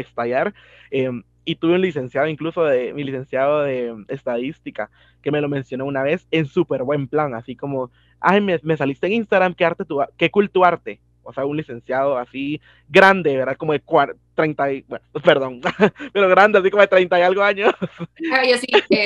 estallar, 0.00 0.54
em, 0.90 1.22
y 1.44 1.56
tuve 1.56 1.74
un 1.74 1.80
licenciado, 1.80 2.26
incluso 2.26 2.64
de 2.64 2.92
mi 2.92 3.04
licenciado 3.04 3.62
de 3.62 3.94
estadística, 4.08 4.90
que 5.22 5.30
me 5.30 5.40
lo 5.40 5.48
mencionó 5.48 5.84
una 5.84 6.02
vez 6.02 6.26
en 6.30 6.46
súper 6.46 6.82
buen 6.82 7.06
plan, 7.06 7.34
así 7.34 7.54
como, 7.54 7.90
ay, 8.20 8.40
me, 8.40 8.58
me, 8.62 8.76
saliste 8.76 9.06
en 9.06 9.14
Instagram, 9.14 9.54
qué 9.54 9.64
arte 9.64 9.84
tu, 9.84 10.00
qué 10.16 10.30
cool 10.30 10.50
tu 10.50 10.64
arte, 10.64 11.00
o 11.26 11.32
sea, 11.32 11.44
un 11.44 11.56
licenciado 11.56 12.16
así 12.16 12.60
grande, 12.88 13.36
¿verdad? 13.36 13.56
Como 13.56 13.72
de 13.72 13.82
30 14.34 14.72
y, 14.72 14.84
bueno, 14.88 15.04
perdón, 15.24 15.60
pero 16.12 16.28
grande, 16.28 16.58
así 16.58 16.70
como 16.70 16.82
de 16.82 16.88
30 16.88 17.18
y 17.18 17.22
algo 17.22 17.42
años. 17.42 17.74
Ay, 18.32 18.52
así, 18.52 18.66
eh, 18.90 19.04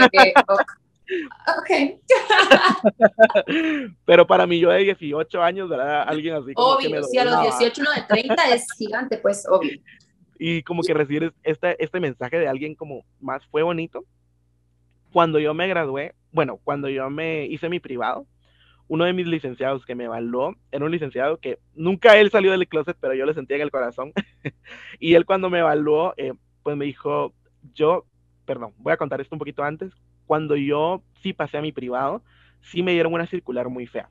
ok. 1.59 1.71
pero 4.05 4.27
para 4.27 4.47
mí, 4.47 4.61
yo 4.61 4.71
de 4.71 4.79
18 4.81 5.43
años, 5.43 5.69
¿verdad? 5.69 6.05
Alguien 6.07 6.35
así 6.35 6.55
como 6.55 6.69
Obvio, 6.69 6.91
que 6.91 6.97
me 6.97 7.03
si 7.05 7.19
a 7.19 7.25
los 7.25 7.59
18 7.59 7.81
uno 7.81 7.91
de 7.93 8.03
30 8.03 8.55
es 8.55 8.67
gigante, 8.77 9.19
pues, 9.19 9.47
obvio. 9.49 9.79
Y 10.43 10.63
como 10.63 10.83
que 10.83 10.95
recibir 10.95 11.35
este, 11.43 11.77
este 11.85 12.01
mensaje 12.01 12.39
de 12.39 12.49
alguien 12.49 12.75
como 12.75 13.05
más 13.21 13.47
fue 13.49 13.63
bonito. 13.63 14.07
Cuando 15.13 15.39
yo 15.39 15.53
me 15.53 15.69
gradué, 15.69 16.15
bueno, 16.33 16.59
cuando 16.65 16.89
yo 16.89 17.11
me 17.11 17.45
hice 17.45 17.69
mi 17.69 17.79
privado, 17.79 18.27
uno 18.89 19.05
de 19.05 19.13
mis 19.13 19.27
licenciados 19.27 19.85
que 19.85 19.95
me 19.95 20.05
evaluó 20.05 20.57
era 20.73 20.87
un 20.87 20.91
licenciado 20.91 21.37
que 21.37 21.59
nunca 21.75 22.17
él 22.17 22.31
salió 22.31 22.53
del 22.53 22.67
closet, 22.69 22.97
pero 22.99 23.13
yo 23.13 23.27
le 23.27 23.35
sentía 23.35 23.57
en 23.57 23.63
el 23.65 23.71
corazón. 23.71 24.15
y 24.99 25.13
él 25.13 25.27
cuando 25.27 25.51
me 25.51 25.59
evaluó, 25.59 26.15
eh, 26.17 26.33
pues 26.63 26.75
me 26.75 26.87
dijo, 26.87 27.35
yo, 27.75 28.07
perdón, 28.47 28.73
voy 28.79 28.95
a 28.95 28.97
contar 28.97 29.21
esto 29.21 29.35
un 29.35 29.41
poquito 29.41 29.63
antes, 29.63 29.93
cuando 30.25 30.57
yo 30.57 31.03
sí 31.21 31.35
pasé 31.35 31.59
a 31.59 31.63
mi 31.63 31.71
privado, 31.71 32.23
sí 32.63 32.83
me 32.83 32.93
dieron 32.93 33.13
una 33.13 33.27
circular 33.27 33.69
muy 33.69 33.87
fea. 33.87 34.09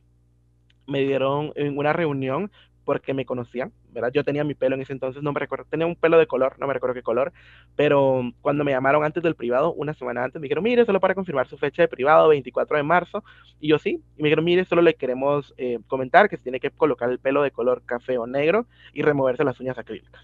Me 0.85 1.01
dieron 1.01 1.53
en 1.55 1.75
una 1.75 1.91
reunión 1.91 2.51
porque 2.89 3.13
me 3.13 3.23
conocían, 3.23 3.71
¿verdad? 3.91 4.09
Yo 4.11 4.23
tenía 4.23 4.43
mi 4.43 4.55
pelo 4.55 4.73
en 4.73 4.81
ese 4.81 4.93
entonces, 4.93 5.21
no 5.21 5.31
me 5.31 5.39
recuerdo, 5.39 5.67
tenía 5.69 5.85
un 5.85 5.95
pelo 5.95 6.17
de 6.17 6.25
color, 6.25 6.55
no 6.57 6.65
me 6.65 6.73
recuerdo 6.73 6.95
qué 6.95 7.03
color, 7.03 7.31
pero 7.75 8.23
cuando 8.41 8.63
me 8.63 8.71
llamaron 8.71 9.03
antes 9.03 9.21
del 9.21 9.35
privado, 9.35 9.73
una 9.73 9.93
semana 9.93 10.23
antes, 10.23 10.41
me 10.41 10.45
dijeron, 10.45 10.63
mire, 10.63 10.83
solo 10.85 10.99
para 10.99 11.13
confirmar 11.13 11.47
su 11.47 11.55
fecha 11.55 11.83
de 11.83 11.87
privado, 11.87 12.29
24 12.29 12.77
de 12.77 12.81
marzo, 12.81 13.23
y 13.59 13.67
yo 13.67 13.77
sí, 13.77 14.01
y 14.17 14.23
me 14.23 14.29
dijeron, 14.29 14.43
mire, 14.43 14.65
solo 14.65 14.81
le 14.81 14.95
queremos 14.95 15.53
eh, 15.59 15.77
comentar 15.85 16.29
que 16.29 16.37
se 16.37 16.41
tiene 16.41 16.59
que 16.59 16.71
colocar 16.71 17.11
el 17.11 17.19
pelo 17.19 17.43
de 17.43 17.51
color 17.51 17.83
café 17.85 18.17
o 18.17 18.25
negro 18.25 18.65
y 18.91 19.03
removerse 19.03 19.43
las 19.43 19.59
uñas 19.59 19.77
acrílicas. 19.77 20.23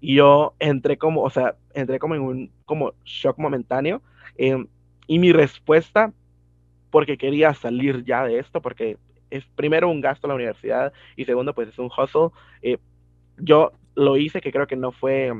Y 0.00 0.14
yo 0.14 0.54
entré 0.58 0.96
como, 0.96 1.24
o 1.24 1.28
sea, 1.28 1.56
entré 1.74 1.98
como 1.98 2.14
en 2.14 2.22
un 2.22 2.50
como 2.64 2.94
shock 3.04 3.36
momentáneo, 3.36 4.00
em, 4.38 4.66
y 5.06 5.18
mi 5.18 5.30
respuesta, 5.32 6.14
porque 6.90 7.18
quería 7.18 7.52
salir 7.52 8.02
ya 8.02 8.24
de 8.24 8.38
esto, 8.38 8.62
porque 8.62 8.96
es 9.30 9.44
primero 9.56 9.90
un 9.90 10.00
gasto 10.00 10.26
a 10.26 10.28
la 10.28 10.34
universidad 10.34 10.92
y 11.16 11.24
segundo 11.24 11.54
pues 11.54 11.68
es 11.68 11.78
un 11.78 11.90
hustle. 11.96 12.30
Eh, 12.62 12.78
yo 13.38 13.72
lo 13.94 14.16
hice 14.16 14.40
que 14.40 14.52
creo 14.52 14.66
que 14.66 14.76
no 14.76 14.92
fue, 14.92 15.32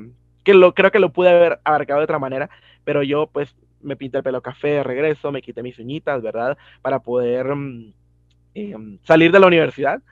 que 0.45 0.55
lo 0.55 0.75
creo 0.75 0.91
que 0.91 0.99
lo 0.99 1.13
pude 1.13 1.31
haber 1.31 1.61
abarcado 1.65 2.01
de 2.01 2.05
otra 2.05 2.19
manera, 2.19 2.51
pero 2.85 3.03
yo 3.03 3.29
pues 3.29 3.57
me 3.81 3.97
pinté 3.97 4.19
el 4.19 4.25
pelo 4.25 4.43
café 4.43 4.69
de 4.69 4.83
regreso, 4.83 5.33
me 5.33 5.43
quité 5.43 5.63
mis 5.63 5.79
uñitas, 5.79 6.23
¿verdad? 6.23 6.59
Para 6.83 7.01
poder 7.01 7.55
mm, 7.55 7.93
em, 8.55 8.99
salir 9.03 9.31
de 9.33 9.41
la 9.41 9.47
universidad. 9.47 10.03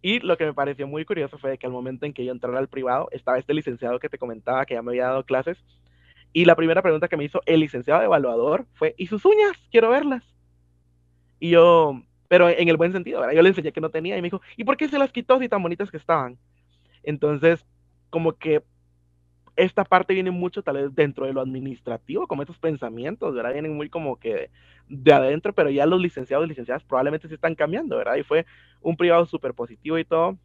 Y 0.00 0.18
lo 0.20 0.36
que 0.36 0.46
me 0.46 0.54
pareció 0.54 0.88
muy 0.88 1.04
curioso 1.04 1.38
fue 1.38 1.58
que 1.58 1.66
al 1.66 1.72
momento 1.72 2.06
en 2.06 2.12
que 2.12 2.24
yo 2.24 2.32
entrara 2.32 2.58
al 2.58 2.68
privado, 2.68 3.08
estaba 3.12 3.38
este 3.38 3.54
licenciado 3.54 4.00
que 4.00 4.08
te 4.08 4.18
comentaba 4.18 4.66
que 4.66 4.74
ya 4.74 4.82
me 4.82 4.90
había 4.90 5.06
dado 5.06 5.24
clases. 5.24 5.58
Y 6.32 6.44
la 6.44 6.56
primera 6.56 6.82
pregunta 6.82 7.08
que 7.08 7.16
me 7.16 7.24
hizo 7.24 7.40
el 7.46 7.60
licenciado 7.60 8.02
evaluador 8.02 8.66
fue, 8.74 8.94
¿y 8.96 9.06
sus 9.06 9.24
uñas? 9.24 9.52
Quiero 9.70 9.90
verlas. 9.90 10.24
Y 11.38 11.50
yo, 11.50 12.02
pero 12.32 12.48
en 12.48 12.66
el 12.66 12.78
buen 12.78 12.92
sentido, 12.92 13.20
¿verdad? 13.20 13.34
Yo 13.34 13.42
le 13.42 13.50
enseñé 13.50 13.72
que 13.72 13.80
no 13.82 13.90
tenía 13.90 14.16
y 14.16 14.22
me 14.22 14.28
dijo, 14.28 14.40
¿y 14.56 14.64
por 14.64 14.78
qué 14.78 14.88
se 14.88 14.98
las 14.98 15.12
quitó 15.12 15.38
si 15.38 15.50
tan 15.50 15.62
bonitas 15.62 15.90
que 15.90 15.98
estaban? 15.98 16.38
Entonces, 17.02 17.66
como 18.08 18.38
que 18.38 18.62
esta 19.54 19.84
parte 19.84 20.14
viene 20.14 20.30
mucho 20.30 20.62
tal 20.62 20.76
vez 20.78 20.94
dentro 20.94 21.26
de 21.26 21.34
lo 21.34 21.42
administrativo, 21.42 22.26
como 22.26 22.42
esos 22.42 22.56
pensamientos, 22.56 23.34
¿verdad? 23.34 23.52
Vienen 23.52 23.76
muy 23.76 23.90
como 23.90 24.18
que 24.18 24.48
de 24.88 25.12
adentro, 25.12 25.52
pero 25.52 25.68
ya 25.68 25.84
los 25.84 26.00
licenciados 26.00 26.46
y 26.46 26.48
licenciadas 26.48 26.82
probablemente 26.84 27.28
se 27.28 27.34
están 27.34 27.54
cambiando, 27.54 27.98
¿verdad? 27.98 28.16
Y 28.16 28.22
fue 28.22 28.46
un 28.80 28.96
privado 28.96 29.26
súper 29.26 29.52
positivo 29.52 29.98
y 29.98 30.06
todo. 30.06 30.38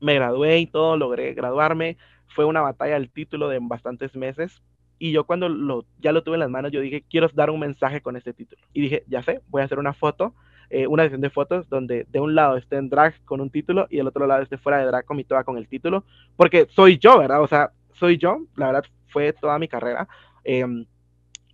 Me 0.00 0.14
gradué 0.14 0.58
y 0.58 0.66
todo, 0.66 0.96
logré 0.96 1.32
graduarme. 1.32 1.96
Fue 2.26 2.44
una 2.44 2.60
batalla 2.60 2.94
del 2.94 3.08
título 3.08 3.48
de 3.48 3.60
bastantes 3.62 4.16
meses. 4.16 4.64
Y 4.98 5.12
yo 5.12 5.26
cuando 5.26 5.48
lo, 5.48 5.86
ya 6.00 6.10
lo 6.10 6.24
tuve 6.24 6.34
en 6.34 6.40
las 6.40 6.50
manos, 6.50 6.72
yo 6.72 6.80
dije, 6.80 7.04
quiero 7.08 7.28
dar 7.34 7.50
un 7.50 7.60
mensaje 7.60 8.00
con 8.00 8.16
este 8.16 8.32
título. 8.32 8.60
Y 8.72 8.80
dije, 8.80 9.04
ya 9.06 9.22
sé, 9.22 9.42
voy 9.46 9.62
a 9.62 9.66
hacer 9.66 9.78
una 9.78 9.92
foto, 9.92 10.34
eh, 10.70 10.86
una 10.86 11.02
edición 11.02 11.20
de 11.20 11.30
fotos 11.30 11.68
donde 11.68 12.06
de 12.10 12.20
un 12.20 12.34
lado 12.34 12.56
esté 12.56 12.76
en 12.76 12.88
drag 12.88 13.14
con 13.24 13.40
un 13.40 13.50
título 13.50 13.86
y 13.90 13.98
del 13.98 14.08
otro 14.08 14.26
lado 14.26 14.42
esté 14.42 14.58
fuera 14.58 14.78
de 14.78 14.86
drag 14.86 15.04
con 15.04 15.16
mi 15.16 15.24
toda 15.24 15.44
con 15.44 15.58
el 15.58 15.68
título, 15.68 16.04
porque 16.36 16.66
soy 16.70 16.98
yo, 16.98 17.18
¿verdad? 17.18 17.42
O 17.42 17.46
sea, 17.46 17.70
soy 17.92 18.18
yo, 18.18 18.38
la 18.56 18.66
verdad 18.66 18.84
fue 19.08 19.32
toda 19.32 19.58
mi 19.58 19.68
carrera. 19.68 20.08
Em, 20.44 20.84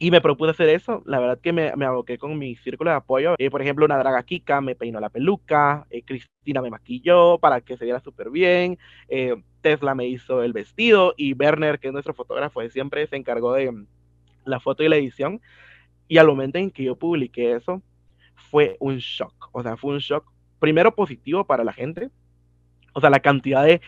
y 0.03 0.11
me 0.11 0.23
propuse 0.23 0.53
hacer 0.53 0.71
eso, 0.71 1.03
la 1.05 1.21
verdad 1.21 1.39
que 1.43 1.53
me, 1.53 1.77
me 1.77 1.85
aboqué 1.85 2.17
con 2.17 2.39
mi 2.39 2.57
círculo 2.57 2.91
de 2.91 2.97
apoyo. 2.97 3.35
Eh, 3.37 3.51
por 3.51 3.61
ejemplo, 3.61 3.85
una 3.85 3.99
draga 3.99 4.23
Kika 4.23 4.63
me 4.63 4.75
peinó 4.75 4.99
la 4.99 5.11
peluca, 5.11 5.87
eh, 5.91 6.03
Cristina 6.03 6.63
me 6.63 6.71
maquilló 6.71 7.39
para 7.39 7.61
que 7.61 7.77
se 7.77 7.85
viera 7.85 8.01
súper 8.01 8.31
bien, 8.31 8.79
eh, 9.09 9.35
Tesla 9.61 9.95
me 9.95 10.07
hizo 10.07 10.43
el 10.43 10.55
vestido 10.55 11.13
y 11.19 11.35
Werner, 11.35 11.79
que 11.79 11.89
es 11.89 11.93
nuestro 11.93 12.15
fotógrafo 12.15 12.63
de 12.63 12.71
siempre, 12.71 13.07
se 13.09 13.17
encargó 13.17 13.53
de 13.53 13.71
mm, 13.71 13.87
la 14.47 14.59
foto 14.59 14.83
y 14.83 14.89
la 14.89 14.97
edición. 14.97 15.43
Y 16.09 16.17
al 16.17 16.29
momento 16.29 16.57
en 16.57 16.71
que 16.71 16.85
yo 16.85 16.97
publiqué 16.97 17.55
eso, 17.55 17.83
fue 18.51 18.77
un 18.81 18.99
shock, 18.99 19.49
o 19.53 19.63
sea, 19.63 19.77
fue 19.77 19.95
un 19.95 19.99
shock 19.99 20.25
primero 20.59 20.95
positivo 20.95 21.45
para 21.45 21.65
la 21.65 21.73
gente, 21.73 22.11
o 22.93 23.01
sea, 23.01 23.11
la 23.11 23.21
cantidad 23.21 23.65
de 23.65 23.81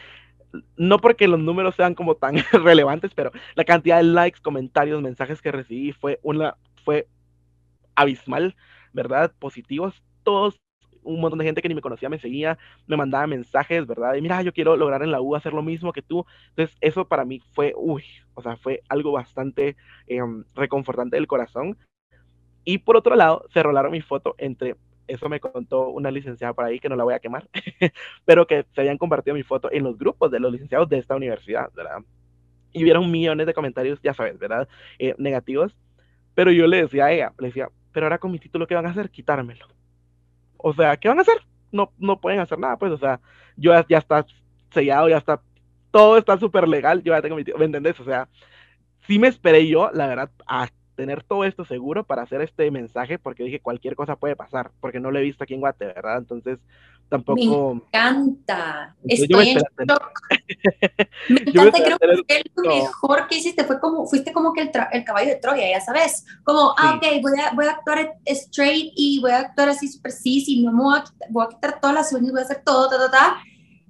no 0.77 0.99
porque 0.99 1.29
los 1.29 1.41
números 1.41 1.75
sean 1.75 1.95
como 1.95 2.15
tan 2.15 2.37
relevantes, 2.53 3.13
pero 3.15 3.31
la 3.55 3.65
cantidad 3.65 3.97
de 3.99 4.05
likes, 4.05 4.41
comentarios, 4.41 5.03
mensajes 5.03 5.41
que 5.41 5.53
recibí 5.53 5.93
fue 5.93 6.21
una, 6.23 6.57
fue 6.85 7.09
abismal, 7.95 8.55
¿verdad? 8.93 9.33
Positivos, 9.39 10.03
todos, 10.23 10.61
un 11.03 11.21
montón 11.21 11.39
de 11.39 11.45
gente 11.45 11.63
que 11.63 11.69
ni 11.69 11.75
me 11.75 11.81
conocía 11.81 12.09
me 12.09 12.19
seguía, 12.19 12.59
me 12.87 12.97
mandaba 12.97 13.27
mensajes, 13.27 13.87
¿verdad? 13.87 14.15
Y 14.15 14.23
mira, 14.23 14.43
yo 14.43 14.53
quiero 14.53 14.77
lograr 14.77 15.03
en 15.03 15.11
la 15.11 15.21
U 15.21 15.35
hacer 15.35 15.53
lo 15.53 15.63
mismo 15.63 15.93
que 15.93 16.03
tú. 16.03 16.25
Entonces, 16.51 16.77
eso 16.81 17.07
para 17.07 17.25
mí 17.25 17.41
fue, 17.53 17.73
uy, 17.77 18.05
o 18.35 18.43
sea, 18.43 18.57
fue 18.57 18.83
algo 18.89 19.13
bastante 19.13 19.77
em, 20.07 20.45
reconfortante 20.55 21.17
del 21.17 21.27
corazón. 21.27 21.77
Y 22.65 22.79
por 22.79 22.97
otro 22.97 23.17
lado, 23.17 23.47
se 23.53 23.63
rolaron 23.63 23.93
mi 23.93 24.01
foto 24.01 24.35
entre 24.39 24.77
eso 25.07 25.29
me 25.29 25.41
contó 25.41 25.89
una 25.89 26.11
licenciada 26.11 26.53
por 26.53 26.65
ahí 26.65 26.79
que 26.79 26.89
no 26.89 26.97
la 26.97 27.05
voy 27.05 27.15
a 27.15 27.19
quemar, 27.19 27.49
pero 28.25 28.47
que 28.47 28.65
se 28.75 28.81
habían 28.81 28.99
compartido 28.99 29.35
mi 29.35 29.43
foto 29.43 29.71
en 29.71 29.85
los 29.85 29.99
grupos 29.99 30.31
de 30.31 30.41
los 30.41 30.53
licenciados 30.53 30.89
de 30.89 30.99
esta 30.99 31.17
universidad, 31.17 31.71
¿verdad? 31.75 31.99
Y 32.73 32.85
vieron 32.85 33.11
millones 33.11 33.47
de 33.47 33.55
comentarios, 33.55 34.01
ya 34.03 34.15
sabes, 34.15 34.39
¿verdad? 34.39 34.69
Eh, 34.99 35.15
negativos. 35.19 35.77
Pero 36.35 36.51
yo 36.51 36.67
le 36.67 36.83
decía 36.83 37.07
a 37.07 37.13
ella, 37.13 37.33
le 37.39 37.49
decía, 37.49 37.69
pero 37.93 38.07
ahora 38.07 38.19
con 38.19 38.33
mi 38.33 38.39
título, 38.39 38.67
¿qué 38.67 38.75
van 38.75 38.87
a 38.87 38.91
hacer? 38.91 39.11
Quitármelo. 39.11 39.67
O 40.57 40.73
sea, 40.73 40.97
¿qué 40.97 41.09
van 41.09 41.19
a 41.19 41.23
hacer? 41.23 41.43
No, 41.71 41.93
no 41.99 42.21
pueden 42.21 42.41
hacer 42.41 42.59
nada, 42.59 42.79
pues, 42.79 42.93
o 42.93 42.99
sea, 42.99 43.21
yo 43.57 43.73
ya, 43.89 43.99
está 43.99 44.25
sellado, 44.71 45.09
ya 45.09 45.19
está, 45.19 45.43
todo 45.91 46.17
está 46.17 46.39
súper 46.39 46.67
legal, 46.67 47.03
yo 47.03 47.13
ya 47.13 47.21
tengo 47.21 47.37
mi 47.37 47.45
título, 47.45 47.59
¿me 47.59 47.67
entendés? 47.67 47.99
O 48.01 48.05
sea, 48.05 48.29
sí 49.07 49.19
me 49.19 49.29
esperé 49.29 49.67
yo, 49.69 49.91
la 49.93 50.07
verdad, 50.07 50.31
a 50.47 50.69
tener 50.95 51.23
todo 51.23 51.45
esto 51.45 51.65
seguro 51.65 52.05
para 52.05 52.23
hacer 52.23 52.41
este 52.43 52.71
mensaje, 52.71 53.19
porque 53.19 53.45
dije 53.45 53.61
cualquier 53.61 53.97
cosa 53.97 54.17
puede 54.17 54.37
pasar, 54.37 54.71
porque 54.81 55.01
no 55.01 55.11
lo 55.11 55.19
he 55.19 55.23
visto 55.23 55.45
aquí 55.45 55.55
en 55.55 55.61
Guate, 55.61 55.87
¿verdad? 55.87 56.19
Entonces, 56.19 56.59
tampoco... 57.09 57.75
Me 57.75 57.81
encanta. 57.87 58.95
Estoy 59.05 59.51
en 59.51 59.59
shock. 59.59 60.21
Me 61.29 61.41
encanta, 61.41 61.85
creo 61.85 61.99
que 61.99 62.43
lo 62.55 62.69
mejor 62.69 63.27
que 63.29 63.39
hiciste 63.39 63.65
fue 63.65 63.81
como, 63.81 64.07
fuiste 64.07 64.33
como 64.33 64.53
que 64.53 64.63
el, 64.63 64.71
el 64.93 65.05
caballo 65.05 65.31
de 65.31 65.37
Troya, 65.37 65.69
ya 65.69 65.81
sabes, 65.81 66.25
como, 66.45 66.75
ah, 66.79 66.97
ok, 66.97 67.23
voy 67.23 67.33
a, 67.41 67.55
voy 67.55 67.67
a 67.67 67.73
actuar 67.73 68.15
straight 68.27 68.93
y 68.97 69.21
voy 69.21 69.31
a 69.31 69.41
actuar 69.41 69.71
así 69.71 69.89
super 69.89 70.13
cis 70.13 70.49
y 70.49 70.63
no 70.63 70.73
me 70.73 70.83
voy 70.83 70.99
a, 70.99 71.05
voy 71.31 71.47
a 71.47 71.49
quitar 71.49 71.81
todas 71.81 71.95
las 71.95 72.13
uñas, 72.13 72.33
voy 72.33 72.41
a 72.41 72.45
hacer 72.45 72.63
todo, 72.65 72.89
ta, 72.89 72.99
ta, 72.99 73.11
ta. 73.11 73.43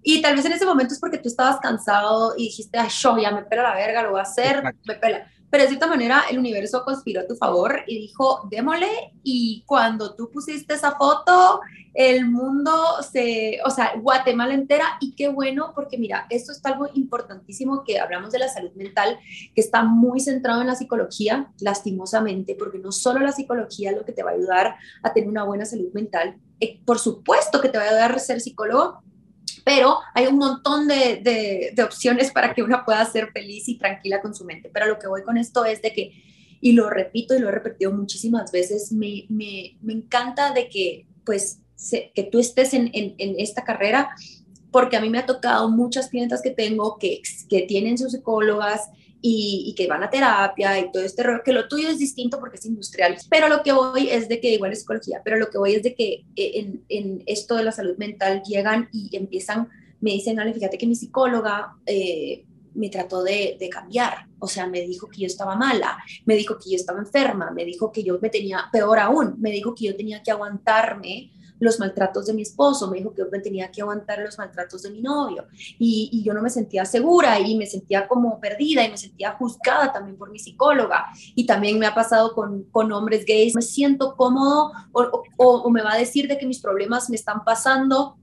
Y 0.04 0.20
tal 0.20 0.34
vez 0.34 0.44
en 0.44 0.52
ese 0.52 0.66
momento 0.66 0.94
es 0.94 1.00
porque 1.00 1.18
tú 1.18 1.28
estabas 1.28 1.60
cansado 1.60 2.34
y 2.36 2.44
dijiste, 2.44 2.76
ay, 2.76 2.88
show, 2.88 3.16
ya 3.18 3.30
me 3.30 3.42
pela 3.42 3.62
la 3.62 3.74
verga, 3.74 4.02
lo 4.02 4.10
voy 4.10 4.20
a 4.20 4.24
hacer, 4.24 4.62
me 4.84 4.94
pela 4.94 5.28
pero 5.52 5.64
de 5.64 5.68
cierta 5.68 5.86
manera 5.86 6.22
el 6.30 6.38
universo 6.38 6.82
conspiró 6.82 7.20
a 7.20 7.26
tu 7.26 7.36
favor 7.36 7.80
y 7.86 7.98
dijo, 7.98 8.48
démosle, 8.50 9.12
y 9.22 9.62
cuando 9.66 10.14
tú 10.14 10.30
pusiste 10.30 10.72
esa 10.72 10.92
foto, 10.92 11.60
el 11.92 12.26
mundo 12.26 12.72
se, 13.02 13.58
o 13.62 13.68
sea, 13.68 13.92
Guatemala 14.00 14.54
entera, 14.54 14.96
y 14.98 15.14
qué 15.14 15.28
bueno, 15.28 15.72
porque 15.74 15.98
mira, 15.98 16.26
esto 16.30 16.52
es 16.52 16.64
algo 16.64 16.88
importantísimo 16.94 17.84
que 17.84 18.00
hablamos 18.00 18.32
de 18.32 18.38
la 18.38 18.48
salud 18.48 18.72
mental, 18.76 19.18
que 19.54 19.60
está 19.60 19.82
muy 19.82 20.20
centrado 20.20 20.62
en 20.62 20.68
la 20.68 20.74
psicología, 20.74 21.52
lastimosamente, 21.60 22.56
porque 22.58 22.78
no 22.78 22.90
solo 22.90 23.20
la 23.20 23.32
psicología 23.32 23.90
es 23.90 23.96
lo 23.98 24.06
que 24.06 24.12
te 24.12 24.22
va 24.22 24.30
a 24.30 24.34
ayudar 24.34 24.76
a 25.02 25.12
tener 25.12 25.28
una 25.28 25.44
buena 25.44 25.66
salud 25.66 25.92
mental, 25.92 26.34
eh, 26.60 26.80
por 26.86 26.98
supuesto 26.98 27.60
que 27.60 27.68
te 27.68 27.76
va 27.76 27.84
a 27.84 27.88
ayudar 27.88 28.12
a 28.12 28.18
ser 28.18 28.40
psicólogo, 28.40 29.02
pero 29.64 29.98
hay 30.14 30.26
un 30.26 30.38
montón 30.38 30.88
de, 30.88 31.72
de, 31.74 31.82
opciones 31.82 32.30
para 32.30 32.54
que 32.54 32.62
uno 32.62 32.82
pueda 32.84 33.04
ser 33.04 33.30
feliz 33.32 33.68
y 33.68 33.78
tranquila 33.78 34.20
con 34.20 34.34
su 34.34 34.44
mente. 34.44 34.70
Pero 34.72 34.86
lo 34.86 34.98
que 34.98 35.08
voy 35.08 35.22
con 35.22 35.36
esto 35.36 35.64
es 35.64 35.82
de 35.82 35.92
que, 35.92 36.12
y 36.60 36.72
lo 36.72 36.90
repito 36.90 37.34
y 37.34 37.38
lo 37.38 37.48
he 37.48 37.52
repetido 37.52 37.92
muchísimas 37.92 38.50
veces, 38.52 38.92
me, 38.92 39.26
me, 39.28 39.76
me 39.80 39.92
encanta 39.92 40.52
de 40.52 40.68
que, 40.68 41.06
pues, 41.24 41.60
que 42.14 42.28
tú 42.30 42.38
estés 42.38 42.74
en, 42.74 42.90
en, 42.92 43.14
en, 43.18 43.34
esta 43.38 43.64
carrera, 43.64 44.10
porque 44.70 44.96
a 44.96 45.00
mí 45.00 45.10
me 45.10 45.18
ha 45.18 45.26
tocado 45.26 45.68
muchas 45.68 46.08
clientas 46.08 46.40
que 46.40 46.50
tengo 46.50 46.98
que, 46.98 47.20
que 47.48 47.62
tienen 47.62 47.98
sus 47.98 48.12
psicólogas, 48.12 48.88
y, 49.24 49.72
que 49.76 49.86
van 49.86 50.02
a 50.02 50.10
terapia 50.10 50.78
y 50.80 50.90
todo 50.90 51.04
este 51.04 51.22
rollo, 51.22 51.42
que 51.44 51.52
lo 51.52 51.68
tuyo 51.68 51.88
es 51.88 51.98
distinto 51.98 52.40
porque 52.40 52.56
es 52.56 52.66
industrial, 52.66 53.16
pero 53.30 53.48
lo 53.48 53.62
que 53.62 53.72
voy 53.72 54.08
es 54.10 54.28
de 54.28 54.40
que 54.40 54.52
igual 54.52 54.72
es 54.72 54.80
psicología, 54.80 55.22
pero 55.24 55.36
lo 55.36 55.48
que 55.48 55.58
voy 55.58 55.74
es 55.74 55.82
de 55.84 55.94
que 55.94 56.24
eh, 56.34 56.50
en, 56.54 56.84
en 56.88 57.22
esto 57.26 57.54
de 57.54 57.62
la 57.62 57.72
salud 57.72 57.96
mental 57.96 58.42
llegan 58.42 58.88
y 58.92 59.16
empiezan, 59.16 59.68
me 60.00 60.10
dicen, 60.10 60.40
Ale, 60.40 60.52
fíjate 60.52 60.76
que 60.76 60.88
mi 60.88 60.96
psicóloga 60.96 61.76
eh, 61.86 62.44
me 62.74 62.88
trató 62.88 63.22
de, 63.22 63.56
de, 63.60 63.68
cambiar, 63.68 64.26
o 64.40 64.48
sea, 64.48 64.66
me 64.66 64.80
dijo 64.80 65.08
que 65.08 65.20
yo 65.20 65.26
estaba 65.26 65.54
mala, 65.54 65.98
me 66.24 66.34
dijo 66.34 66.58
que 66.58 66.70
yo 66.70 66.76
estaba 66.76 66.98
enferma, 66.98 67.52
me 67.52 67.64
dijo 67.64 67.92
que 67.92 68.02
yo 68.02 68.18
me 68.20 68.28
tenía, 68.28 68.64
peor 68.72 68.98
aún, 68.98 69.36
me 69.38 69.52
dijo 69.52 69.74
que 69.74 69.84
yo 69.84 69.96
tenía 69.96 70.22
que 70.22 70.32
aguantarme 70.32 71.30
los 71.62 71.78
maltratos 71.78 72.26
de 72.26 72.34
mi 72.34 72.42
esposo, 72.42 72.90
me 72.90 72.98
dijo 72.98 73.14
que 73.14 73.22
yo 73.22 73.28
me 73.30 73.38
tenía 73.38 73.70
que 73.70 73.82
aguantar 73.82 74.18
los 74.18 74.36
maltratos 74.36 74.82
de 74.82 74.90
mi 74.90 75.00
novio. 75.00 75.46
Y, 75.78 76.10
y, 76.12 76.22
yo 76.22 76.34
no 76.34 76.42
me 76.42 76.50
sentía 76.50 76.84
segura 76.84 77.38
y 77.38 77.56
me 77.56 77.66
sentía 77.66 78.08
como 78.08 78.40
perdida 78.40 78.84
y 78.84 78.90
me 78.90 78.98
sentía 78.98 79.32
juzgada 79.32 79.92
también 79.92 80.16
por 80.16 80.30
mi 80.30 80.38
psicóloga. 80.38 81.06
Y 81.34 81.46
también 81.46 81.78
me 81.78 81.86
ha 81.86 81.94
pasado 81.94 82.34
con, 82.34 82.64
con 82.64 82.90
hombres 82.92 83.24
gays, 83.24 83.54
me 83.54 83.62
siento 83.62 84.16
cómodo 84.16 84.72
o, 84.92 85.22
o, 85.36 85.46
o 85.62 85.70
me 85.70 85.82
va 85.82 85.92
a 85.92 85.98
decir 85.98 86.26
de 86.26 86.36
que 86.36 86.46
mis 86.46 86.60
problemas 86.60 87.08
me 87.08 87.16
están 87.16 87.44
pasando 87.44 88.16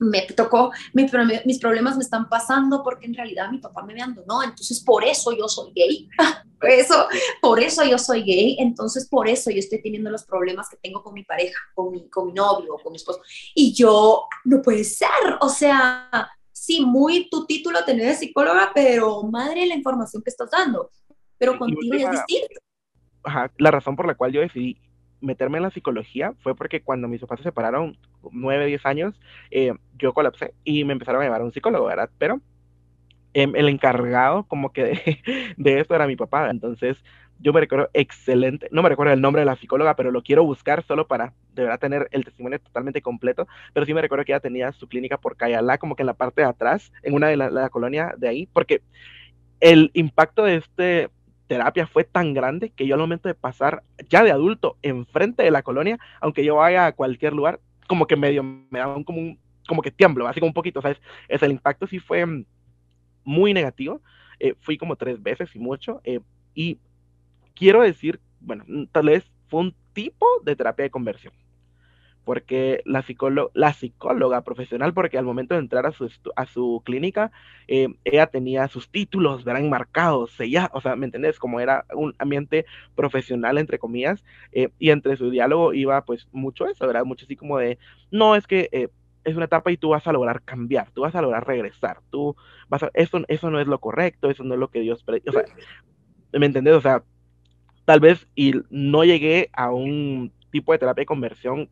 me 0.00 0.22
tocó, 0.22 0.72
mis 0.92 1.58
problemas 1.58 1.96
me 1.96 2.02
están 2.02 2.28
pasando 2.28 2.82
porque 2.82 3.06
en 3.06 3.14
realidad 3.14 3.50
mi 3.50 3.58
papá 3.58 3.82
me 3.84 4.00
abandonó, 4.00 4.42
entonces 4.42 4.82
por 4.82 5.04
eso 5.04 5.32
yo 5.36 5.48
soy 5.48 5.72
gay, 5.74 6.08
por 6.60 6.70
eso, 6.70 7.08
por 7.40 7.60
eso 7.60 7.84
yo 7.84 7.98
soy 7.98 8.22
gay, 8.22 8.56
entonces 8.58 9.08
por 9.08 9.28
eso 9.28 9.50
yo 9.50 9.58
estoy 9.58 9.82
teniendo 9.82 10.10
los 10.10 10.24
problemas 10.24 10.68
que 10.68 10.76
tengo 10.76 11.02
con 11.02 11.14
mi 11.14 11.24
pareja, 11.24 11.58
con 11.74 11.90
mi, 11.90 12.08
con 12.08 12.28
mi 12.28 12.32
novio, 12.32 12.76
con 12.82 12.92
mi 12.92 12.96
esposo, 12.96 13.20
y 13.54 13.72
yo, 13.74 14.26
no 14.44 14.62
puede 14.62 14.84
ser, 14.84 15.08
o 15.40 15.48
sea, 15.48 16.30
sí, 16.52 16.84
muy 16.84 17.28
tu 17.30 17.46
título 17.46 17.84
tener 17.84 18.06
de 18.06 18.14
psicóloga, 18.14 18.72
pero 18.74 19.22
madre 19.22 19.66
la 19.66 19.74
información 19.74 20.22
que 20.22 20.30
estás 20.30 20.50
dando, 20.50 20.90
pero 21.36 21.58
contigo 21.58 21.94
es 21.94 22.10
distinto. 22.10 22.60
Ajá, 23.24 23.50
la 23.58 23.70
razón 23.70 23.96
por 23.96 24.06
la 24.06 24.14
cual 24.14 24.32
yo 24.32 24.40
decidí 24.40 24.78
meterme 25.20 25.58
en 25.58 25.64
la 25.64 25.70
psicología 25.70 26.34
fue 26.40 26.54
porque 26.54 26.82
cuando 26.82 27.08
mis 27.08 27.20
papás 27.20 27.38
se 27.38 27.44
separaron, 27.44 27.96
9, 28.30 28.66
10 28.66 28.86
años, 28.86 29.20
eh, 29.50 29.72
yo 29.98 30.12
colapsé 30.12 30.54
y 30.64 30.84
me 30.84 30.92
empezaron 30.92 31.20
a 31.20 31.24
llevar 31.24 31.40
a 31.40 31.44
un 31.44 31.52
psicólogo, 31.52 31.86
¿verdad? 31.86 32.10
Pero 32.18 32.40
em, 33.34 33.54
el 33.56 33.68
encargado 33.68 34.44
como 34.44 34.72
que 34.72 34.84
de, 34.84 35.18
de, 35.56 35.80
esto 35.80 35.94
era 35.94 36.06
mi 36.06 36.16
papá, 36.16 36.50
entonces 36.50 37.02
yo 37.40 37.52
me 37.52 37.60
recuerdo 37.60 37.88
excelente, 37.94 38.68
no 38.72 38.82
me 38.82 38.88
recuerdo 38.88 39.12
el 39.12 39.20
nombre 39.20 39.42
de 39.42 39.46
la 39.46 39.56
psicóloga, 39.56 39.94
pero 39.94 40.10
lo 40.10 40.22
quiero 40.22 40.44
buscar 40.44 40.84
solo 40.84 41.06
para 41.06 41.34
de 41.54 41.62
verdad 41.62 41.78
tener 41.78 42.08
el 42.10 42.24
testimonio 42.24 42.58
totalmente 42.58 43.00
completo, 43.02 43.46
pero 43.72 43.86
sí 43.86 43.94
me 43.94 44.02
recuerdo 44.02 44.24
que 44.24 44.32
ella 44.32 44.40
tenía 44.40 44.72
su 44.72 44.88
clínica 44.88 45.18
por 45.18 45.36
Cayalá, 45.36 45.78
como 45.78 45.94
que 45.94 46.02
en 46.02 46.08
la 46.08 46.14
parte 46.14 46.42
de 46.42 46.48
atrás, 46.48 46.92
en 47.02 47.14
una 47.14 47.28
de 47.28 47.36
la, 47.36 47.50
la 47.50 47.68
colonia 47.70 48.14
de 48.16 48.28
ahí, 48.28 48.46
porque 48.46 48.82
el 49.60 49.90
impacto 49.94 50.44
de 50.44 50.56
este 50.56 51.10
terapia 51.48 51.86
fue 51.86 52.04
tan 52.04 52.34
grande 52.34 52.70
que 52.70 52.86
yo 52.86 52.94
al 52.94 53.00
momento 53.00 53.28
de 53.28 53.34
pasar 53.34 53.82
ya 54.08 54.22
de 54.22 54.30
adulto 54.30 54.76
enfrente 54.82 55.42
de 55.42 55.50
la 55.50 55.62
colonia, 55.62 55.98
aunque 56.20 56.44
yo 56.44 56.56
vaya 56.56 56.86
a 56.86 56.92
cualquier 56.92 57.32
lugar, 57.32 57.58
como 57.88 58.06
que 58.06 58.16
medio 58.16 58.42
me 58.44 58.78
daban 58.78 59.02
como 59.02 59.18
un, 59.18 59.38
como 59.66 59.82
que 59.82 59.90
tiemblo, 59.90 60.28
así 60.28 60.38
como 60.38 60.50
un 60.50 60.54
poquito, 60.54 60.80
¿sabes? 60.80 61.00
Es, 61.26 61.42
el 61.42 61.50
impacto 61.50 61.86
sí 61.86 61.98
fue 61.98 62.24
muy 63.24 63.52
negativo. 63.52 64.00
Eh, 64.40 64.54
fui 64.60 64.78
como 64.78 64.94
tres 64.94 65.20
veces 65.20 65.54
y 65.54 65.58
mucho. 65.58 66.00
Eh, 66.04 66.20
y 66.54 66.78
quiero 67.54 67.82
decir, 67.82 68.20
bueno, 68.40 68.64
tal 68.92 69.06
vez 69.06 69.24
fue 69.48 69.60
un 69.60 69.74
tipo 69.92 70.26
de 70.44 70.54
terapia 70.54 70.84
de 70.84 70.90
conversión 70.90 71.32
porque 72.28 72.82
la, 72.84 73.02
la 73.54 73.72
psicóloga 73.72 74.42
profesional, 74.42 74.92
porque 74.92 75.16
al 75.16 75.24
momento 75.24 75.54
de 75.54 75.60
entrar 75.60 75.86
a 75.86 75.92
su, 75.92 76.10
a 76.36 76.44
su 76.44 76.82
clínica, 76.84 77.32
eh, 77.68 77.88
ella 78.04 78.26
tenía 78.26 78.68
sus 78.68 78.90
títulos, 78.90 79.44
¿verdad? 79.44 79.62
Enmarcados, 79.62 80.36
ya, 80.36 80.70
o 80.74 80.82
sea, 80.82 80.94
¿me 80.94 81.06
entendés? 81.06 81.38
Como 81.38 81.58
era 81.58 81.86
un 81.94 82.14
ambiente 82.18 82.66
profesional, 82.94 83.56
entre 83.56 83.78
comillas, 83.78 84.22
eh, 84.52 84.68
y 84.78 84.90
entre 84.90 85.16
su 85.16 85.30
diálogo 85.30 85.72
iba 85.72 86.04
pues 86.04 86.28
mucho 86.30 86.66
eso, 86.66 86.86
¿verdad? 86.86 87.06
Mucho 87.06 87.24
así 87.24 87.34
como 87.34 87.56
de, 87.56 87.78
no, 88.10 88.36
es 88.36 88.46
que... 88.46 88.68
Eh, 88.72 88.88
es 89.24 89.36
una 89.36 89.46
etapa 89.46 89.70
y 89.70 89.76
tú 89.76 89.90
vas 89.90 90.06
a 90.06 90.12
lograr 90.12 90.42
cambiar, 90.42 90.90
tú 90.92 91.02
vas 91.02 91.14
a 91.14 91.20
lograr 91.20 91.46
regresar, 91.46 91.98
tú 92.08 92.34
vas 92.68 92.82
a, 92.82 92.90
eso, 92.94 93.20
eso 93.28 93.50
no 93.50 93.60
es 93.60 93.66
lo 93.66 93.78
correcto, 93.78 94.30
eso 94.30 94.42
no 94.42 94.54
es 94.54 94.60
lo 94.60 94.68
que 94.68 94.80
Dios, 94.80 95.04
o 95.06 95.32
sea, 95.32 95.44
¿me 96.32 96.46
entendés? 96.46 96.74
O 96.74 96.80
sea, 96.80 97.02
tal 97.84 98.00
vez 98.00 98.26
y 98.34 98.54
no 98.70 99.04
llegué 99.04 99.50
a 99.52 99.70
un 99.70 100.32
tipo 100.50 100.72
de 100.72 100.78
terapia 100.78 101.02
de 101.02 101.06
conversión 101.06 101.68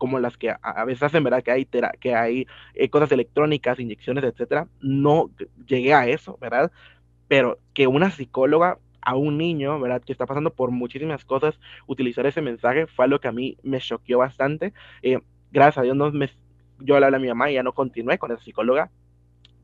como 0.00 0.18
las 0.18 0.38
que 0.38 0.50
a, 0.50 0.84
veces 0.86 1.02
hacen, 1.02 1.22
¿verdad? 1.22 1.42
Que 1.42 1.50
hay, 1.50 1.68
que 2.00 2.14
hay 2.14 2.46
eh, 2.74 2.88
cosas 2.88 3.12
electrónicas, 3.12 3.78
inyecciones, 3.78 4.24
etcétera. 4.24 4.66
No 4.80 5.30
llegué 5.66 5.92
a 5.92 6.08
eso, 6.08 6.38
¿verdad? 6.40 6.72
Pero 7.28 7.58
que 7.74 7.86
una 7.86 8.10
psicóloga 8.10 8.78
a 9.02 9.14
un 9.14 9.36
niño, 9.36 9.78
¿verdad? 9.78 10.02
Que 10.02 10.12
está 10.12 10.24
pasando 10.24 10.54
por 10.54 10.70
muchísimas 10.70 11.26
cosas, 11.26 11.60
utilizar 11.86 12.24
ese 12.24 12.40
mensaje 12.40 12.86
fue 12.86 13.04
algo 13.04 13.20
que 13.20 13.28
a 13.28 13.32
mí 13.32 13.58
me 13.62 13.78
choqueó 13.78 14.18
bastante. 14.18 14.72
Eh, 15.02 15.18
gracias 15.52 15.76
a 15.76 15.82
Dios 15.82 15.96
no 15.96 16.10
me, 16.12 16.30
yo 16.78 16.98
le 16.98 17.04
hablé 17.04 17.18
a 17.18 17.20
mi 17.20 17.28
mamá 17.28 17.50
y 17.50 17.54
ya 17.54 17.62
no 17.62 17.74
continué 17.74 18.16
con 18.16 18.32
esa 18.32 18.42
psicóloga, 18.42 18.90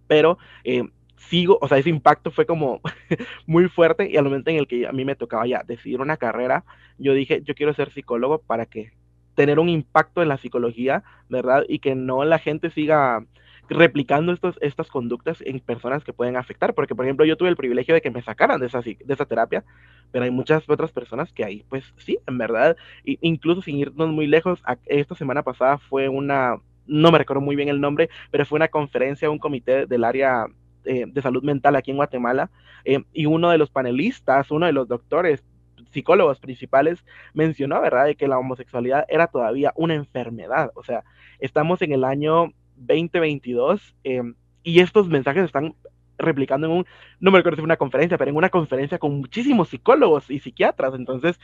pero 0.07 0.37
eh, 0.64 0.84
sigo, 1.16 1.59
o 1.62 1.66
sea, 1.66 1.78
ese 1.78 1.89
impacto 1.89 2.30
fue 2.30 2.45
como 2.45 2.82
muy 3.47 3.70
fuerte 3.70 4.11
y 4.11 4.18
al 4.18 4.24
momento 4.24 4.51
en 4.51 4.57
el 4.57 4.68
que 4.68 4.87
a 4.87 4.93
mí 4.93 5.07
me 5.07 5.16
tocaba 5.16 5.47
ya 5.47 5.62
decidir 5.66 6.03
una 6.03 6.18
carrera, 6.18 6.66
yo 6.99 7.14
dije, 7.14 7.41
yo 7.43 7.55
quiero 7.55 7.72
ser 7.72 7.91
psicólogo 7.91 8.39
para 8.39 8.66
que 8.66 8.93
tener 9.37 9.61
un 9.61 9.68
impacto 9.68 10.22
en 10.22 10.28
la 10.28 10.39
psicología, 10.39 11.05
¿verdad? 11.28 11.64
Y 11.68 11.78
que 11.78 11.95
no 11.95 12.24
la 12.24 12.41
gente 12.41 12.70
siga 12.70 13.24
replicando 13.68 14.32
estos, 14.32 14.57
estas 14.61 14.89
conductas 14.89 15.43
en 15.45 15.61
personas 15.61 16.05
que 16.05 16.12
pueden 16.12 16.37
afectar, 16.37 16.74
porque 16.74 16.95
por 16.95 17.05
ejemplo 17.05 17.26
yo 17.26 17.37
tuve 17.37 17.49
el 17.49 17.57
privilegio 17.57 17.95
de 17.95 18.01
que 18.01 18.11
me 18.11 18.22
sacaran 18.22 18.61
de 18.61 18.66
esa, 18.66 18.80
de 18.80 18.97
esa 19.09 19.24
terapia, 19.24 19.64
pero 20.12 20.24
hay 20.24 20.30
muchas 20.30 20.68
otras 20.68 20.93
personas 20.93 21.32
que 21.32 21.45
ahí, 21.45 21.64
pues 21.68 21.84
sí, 21.97 22.18
en 22.26 22.39
verdad, 22.39 22.76
incluso 23.05 23.62
sin 23.62 23.78
irnos 23.78 24.09
muy 24.11 24.26
lejos, 24.26 24.62
esta 24.87 25.14
semana 25.14 25.43
pasada 25.43 25.78
fue 25.78 26.09
una, 26.09 26.57
no 26.87 27.11
me 27.11 27.18
recuerdo 27.18 27.41
muy 27.41 27.57
bien 27.57 27.68
el 27.68 27.80
nombre, 27.80 28.09
pero 28.30 28.47
fue 28.47 28.57
una 28.57 28.68
conferencia, 28.68 29.30
un 29.30 29.39
comité 29.39 29.87
del 29.87 30.05
área 30.05 30.47
eh, 30.84 31.05
de 31.07 31.22
salud 31.22 31.43
mental 31.43 31.74
aquí 31.74 31.91
en 31.91 31.97
Guatemala, 31.97 32.51
eh, 32.84 33.03
y 33.12 33.26
uno 33.26 33.51
de 33.51 33.59
los 33.59 33.70
panelistas, 33.70 34.51
uno 34.53 34.66
de 34.66 34.72
los 34.72 34.87
doctores, 34.87 35.43
psicólogos 35.91 36.41
principales 36.41 37.05
mencionó, 37.34 37.80
¿verdad?, 37.80 38.07
de 38.07 38.16
que 38.16 38.28
la 38.28 38.39
homosexualidad 38.39 39.05
era 39.09 39.26
todavía 39.26 39.72
una 39.76 39.95
enfermedad. 39.95 40.70
O 40.74 40.82
sea, 40.82 41.05
estamos 41.39 41.82
en 41.82 41.93
el 41.93 42.05
año 42.05 42.53
2022 42.76 43.95
em, 44.05 44.34
y 44.62 44.80
estos 44.80 45.09
mensajes 45.09 45.45
están 45.45 45.74
replicando 46.18 46.66
en 46.66 46.72
un, 46.72 46.87
no 47.20 47.30
me 47.30 47.39
recuerdo 47.39 47.57
si 47.57 47.61
fue 47.61 47.66
una 47.66 47.76
conferencia, 47.76 48.16
pero 48.16 48.30
en 48.30 48.37
una 48.37 48.49
conferencia 48.49 48.99
con 48.99 49.18
muchísimos 49.18 49.68
psicólogos 49.68 50.30
y 50.30 50.39
psiquiatras. 50.39 50.95
Entonces, 50.95 51.39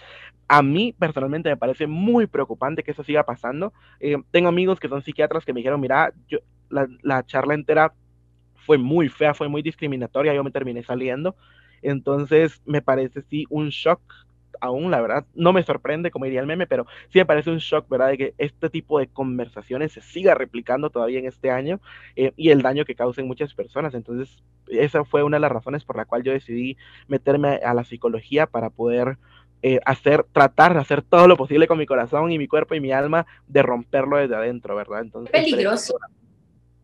a 0.49 0.63
mí 0.63 0.95
personalmente 0.99 1.49
me 1.51 1.57
parece 1.57 1.87
muy 1.87 2.27
preocupante 2.27 2.83
que 2.83 2.93
eso 2.93 3.05
siga 3.05 3.25
pasando. 3.25 3.73
Em, 4.01 4.23
tengo 4.31 4.49
amigos 4.49 4.81
que 4.81 4.89
son 4.89 5.03
psiquiatras 5.03 5.45
que 5.45 5.53
me 5.53 5.61
dijeron, 5.61 5.81
mira, 5.81 6.13
yo, 6.29 6.39
la, 6.71 6.87
la 7.03 7.25
charla 7.25 7.55
entera 7.55 7.93
fue 8.55 8.79
muy 8.79 9.09
fea, 9.09 9.35
fue 9.35 9.49
muy 9.49 9.63
discriminatoria, 9.63 10.35
yo 10.35 10.45
me 10.45 10.51
terminé 10.51 10.83
saliendo. 10.83 11.37
Entonces, 11.83 12.63
me 12.65 12.81
parece 12.81 13.23
sí 13.23 13.45
un 13.51 13.69
shock 13.71 14.01
aún, 14.63 14.91
la 14.91 15.01
verdad, 15.01 15.27
no 15.35 15.53
me 15.53 15.65
sorprende, 15.65 16.11
como 16.11 16.25
diría 16.25 16.41
el 16.41 16.47
meme, 16.47 16.67
pero 16.67 16.87
sí 17.11 17.19
me 17.19 17.27
parece 17.27 17.51
un 17.51 17.59
shock, 17.59 17.89
¿verdad?, 17.89 18.09
de 18.11 18.19
que 18.19 18.35
este 18.39 18.71
tipo 18.71 18.99
de 19.01 19.09
conversaciones 19.09 19.93
se 19.93 20.01
siga 20.01 20.35
replicando 20.35 20.89
todavía 20.89 21.19
en 21.19 21.27
este 21.27 21.51
año 21.51 21.81
eh, 22.15 22.33
y 22.37 22.51
el 22.51 22.63
daño 22.63 22.85
que 22.85 22.95
causen 22.95 23.27
muchas 23.27 23.53
personas. 23.55 23.93
Entonces, 23.95 24.43
esa 24.69 25.05
fue 25.05 25.25
una 25.25 25.37
de 25.37 25.43
las 25.43 25.53
razones 25.53 25.85
por 25.85 25.97
la 25.97 26.05
cual 26.05 26.23
yo 26.23 26.33
decidí 26.33 26.77
meterme 27.09 27.57
a 27.57 27.75
la 27.75 27.83
psicología 27.85 28.47
para 28.47 28.71
poder 28.71 29.19
eh, 29.63 29.81
hacer, 29.85 30.25
tratar 30.33 30.75
de 30.75 30.81
hacer 30.81 31.03
todo 31.03 31.27
lo 31.27 31.37
posible 31.37 31.67
con 31.67 31.79
mi 31.79 31.87
corazón 31.87 32.31
y 32.31 32.39
mi 32.39 32.47
cuerpo 32.47 32.77
y 32.77 32.81
mi 32.81 32.93
alma 32.93 33.27
de 33.49 33.63
romperlo 33.63 34.17
desde 34.17 34.37
adentro, 34.37 34.77
¿verdad? 34.77 35.01
Entonces, 35.01 35.33
peligroso 35.33 35.97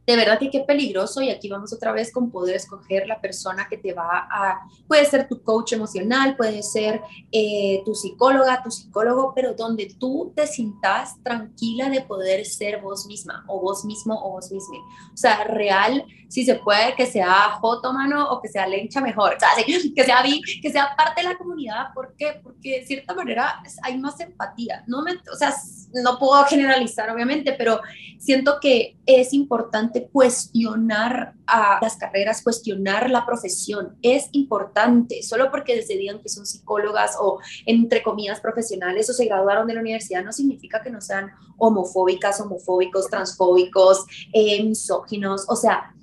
de 0.09 0.17
verdad 0.17 0.39
que 0.39 0.49
qué 0.49 0.61
peligroso 0.61 1.21
y 1.21 1.29
aquí 1.29 1.51
vamos 1.51 1.71
otra 1.71 1.93
vez 1.93 2.11
con 2.11 2.31
poder 2.31 2.57
escoger 2.57 3.07
la 3.07 3.21
persona 3.21 3.69
que 3.69 3.77
te 3.77 3.93
va 3.93 4.27
a, 4.31 4.59
puede 4.87 5.05
ser 5.05 5.29
tu 5.29 5.43
coach 5.43 5.75
emocional, 5.75 6.35
puede 6.35 6.63
ser 6.63 7.03
eh, 7.31 7.83
tu 7.85 7.95
psicóloga, 7.95 8.63
tu 8.63 8.71
psicólogo, 8.71 9.35
pero 9.35 9.53
donde 9.53 9.95
tú 10.01 10.33
te 10.35 10.47
sientas 10.47 11.23
tranquila 11.23 11.91
de 11.91 12.01
poder 12.01 12.47
ser 12.47 12.81
vos 12.81 13.05
misma 13.05 13.45
o 13.49 13.61
vos 13.61 13.85
mismo 13.85 14.19
o 14.19 14.31
vos 14.31 14.51
misma. 14.51 14.79
O 15.13 15.17
sea, 15.17 15.45
real, 15.45 16.03
si 16.29 16.43
se 16.47 16.55
puede, 16.55 16.95
que 16.95 17.05
sea 17.05 17.59
joto, 17.61 17.93
mano, 17.93 18.31
o 18.31 18.41
que 18.41 18.49
sea 18.49 18.67
lencha, 18.67 19.03
mejor. 19.03 19.35
O 19.35 19.39
sea, 19.39 19.51
que 19.95 20.05
sea 20.05 20.23
vi, 20.23 20.41
que 20.63 20.73
sea 20.73 20.95
parte 20.97 21.21
de 21.21 21.29
la 21.29 21.37
comunidad. 21.37 21.93
¿Por 21.93 22.15
qué? 22.17 22.41
Porque 22.43 22.81
de 22.81 22.87
cierta 22.87 23.15
manera 23.15 23.63
hay 23.83 23.99
más 23.99 24.19
empatía. 24.21 24.85
No 24.87 25.03
me, 25.03 25.13
o 25.31 25.37
sea, 25.37 25.55
no 25.93 26.19
puedo 26.19 26.43
generalizar, 26.45 27.11
obviamente, 27.11 27.53
pero 27.53 27.81
siento 28.19 28.59
que 28.61 28.97
es 29.07 29.33
importante 29.33 29.97
cuestionar 30.07 31.34
a 31.46 31.78
las 31.82 31.96
carreras, 31.96 32.42
cuestionar 32.42 33.11
la 33.11 33.26
profesión. 33.26 33.96
Es 34.03 34.28
importante, 34.32 35.22
solo 35.22 35.51
porque 35.51 35.74
decidían 35.74 36.20
que 36.20 36.28
son 36.28 36.46
psicólogas 36.46 37.16
o, 37.20 37.40
entre 37.66 38.03
comillas, 38.03 38.40
profesionales 38.40 39.11
o 39.11 39.12
se 39.12 39.24
graduaron 39.24 39.66
de 39.66 39.74
la 39.74 39.80
universidad, 39.80 40.24
no 40.24 40.32
significa 40.32 40.82
que 40.82 40.90
no 40.90 41.01
sean 41.01 41.30
homofóbicas, 41.57 42.40
homofóbicos, 42.40 43.09
transfóbicos, 43.09 44.05
eh, 44.32 44.62
misóginos. 44.62 45.44
O 45.49 45.57
sea, 45.57 45.94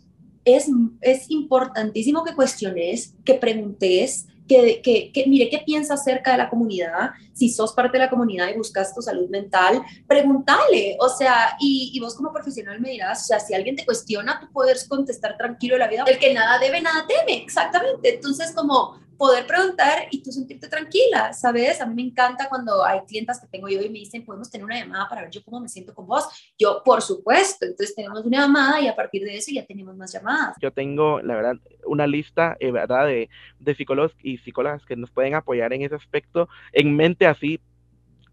es, 0.43 0.67
es 1.01 1.29
importantísimo 1.29 2.23
que 2.23 2.35
cuestiones, 2.35 3.15
que 3.23 3.35
preguntes, 3.35 4.27
que, 4.47 4.81
que, 4.81 5.11
que, 5.11 5.25
mire 5.27 5.49
qué 5.49 5.63
piensa 5.65 5.95
acerca 5.95 6.31
de 6.31 6.37
la 6.37 6.49
comunidad, 6.49 7.11
si 7.33 7.49
sos 7.49 7.73
parte 7.73 7.97
de 7.97 8.05
la 8.05 8.09
comunidad 8.09 8.49
y 8.49 8.57
buscas 8.57 8.93
tu 8.93 9.01
salud 9.01 9.29
mental, 9.29 9.81
pregúntale, 10.07 10.97
o 10.99 11.09
sea, 11.09 11.55
y, 11.59 11.91
y, 11.93 11.99
vos 11.99 12.15
como 12.15 12.31
profesional 12.31 12.79
me 12.79 12.91
dirás, 12.91 13.23
o 13.23 13.25
sea, 13.25 13.39
si 13.39 13.53
alguien 13.53 13.75
te 13.75 13.85
cuestiona, 13.85 14.39
tú 14.39 14.47
puedes 14.51 14.87
contestar 14.87 15.37
tranquilo 15.37 15.77
la 15.77 15.87
vida, 15.87 16.03
el 16.07 16.19
que 16.19 16.33
nada 16.33 16.59
debe, 16.59 16.81
nada 16.81 17.05
teme, 17.07 17.41
exactamente, 17.41 18.15
entonces 18.15 18.51
como 18.53 18.99
poder 19.17 19.45
preguntar 19.47 20.07
y 20.11 20.21
tú 20.21 20.31
sentirte 20.31 20.67
tranquila, 20.67 21.33
¿sabes? 21.33 21.81
A 21.81 21.85
mí 21.85 21.95
me 21.95 22.09
encanta 22.09 22.49
cuando 22.49 22.83
hay 22.83 22.99
clientas 23.07 23.39
que 23.39 23.47
tengo 23.47 23.67
yo 23.67 23.81
y 23.81 23.89
me 23.89 23.99
dicen, 23.99 24.25
podemos 24.25 24.49
tener 24.49 24.65
una 24.65 24.79
llamada 24.79 25.07
para 25.09 25.21
ver 25.21 25.31
yo 25.31 25.43
cómo 25.43 25.59
me 25.59 25.69
siento 25.69 25.93
con 25.93 26.07
vos. 26.07 26.25
Yo, 26.57 26.81
por 26.83 27.01
supuesto, 27.01 27.65
entonces 27.65 27.95
tenemos 27.95 28.23
una 28.25 28.41
llamada 28.41 28.81
y 28.81 28.87
a 28.87 28.95
partir 28.95 29.23
de 29.23 29.37
eso 29.37 29.51
ya 29.53 29.65
tenemos 29.65 29.95
más 29.95 30.13
llamadas. 30.13 30.55
Yo 30.61 30.71
tengo, 30.71 31.21
la 31.21 31.35
verdad, 31.35 31.55
una 31.85 32.07
lista, 32.07 32.57
eh, 32.59 32.71
¿verdad?, 32.71 33.05
de, 33.05 33.29
de 33.59 33.75
psicólogos 33.75 34.13
y 34.21 34.37
psicólogas 34.39 34.85
que 34.85 34.95
nos 34.95 35.11
pueden 35.11 35.35
apoyar 35.35 35.73
en 35.73 35.83
ese 35.83 35.95
aspecto. 35.95 36.49
En 36.71 36.95
mente 36.95 37.27
así, 37.27 37.59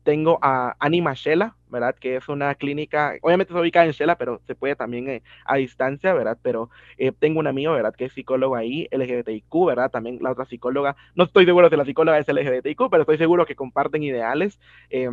tengo 0.02 0.38
a 0.42 0.76
Anima 0.78 1.14
Shela, 1.14 1.56
¿verdad? 1.68 1.94
Que 1.94 2.16
es 2.16 2.28
una 2.28 2.54
clínica, 2.54 3.14
obviamente 3.22 3.52
se 3.52 3.58
ubica 3.58 3.84
en 3.84 3.92
Shela, 3.92 4.16
pero 4.16 4.40
se 4.46 4.54
puede 4.54 4.76
también 4.76 5.08
eh, 5.08 5.22
a 5.44 5.56
distancia, 5.56 6.12
¿verdad? 6.12 6.38
Pero 6.42 6.70
eh, 6.98 7.12
tengo 7.18 7.40
un 7.40 7.46
amigo, 7.46 7.72
¿verdad? 7.72 7.94
Que 7.94 8.06
es 8.06 8.12
psicólogo 8.12 8.56
ahí, 8.56 8.88
LGBTIQ, 8.90 9.66
¿verdad? 9.66 9.90
También 9.90 10.18
la 10.20 10.32
otra 10.32 10.44
psicóloga, 10.44 10.96
no 11.14 11.24
estoy 11.24 11.44
seguro 11.44 11.70
si 11.70 11.76
la 11.76 11.84
psicóloga 11.84 12.18
es 12.18 12.28
LGBTIQ, 12.28 12.90
pero 12.90 13.02
estoy 13.02 13.18
seguro 13.18 13.46
que 13.46 13.56
comparten 13.56 14.02
ideales. 14.02 14.60
Eh, 14.90 15.10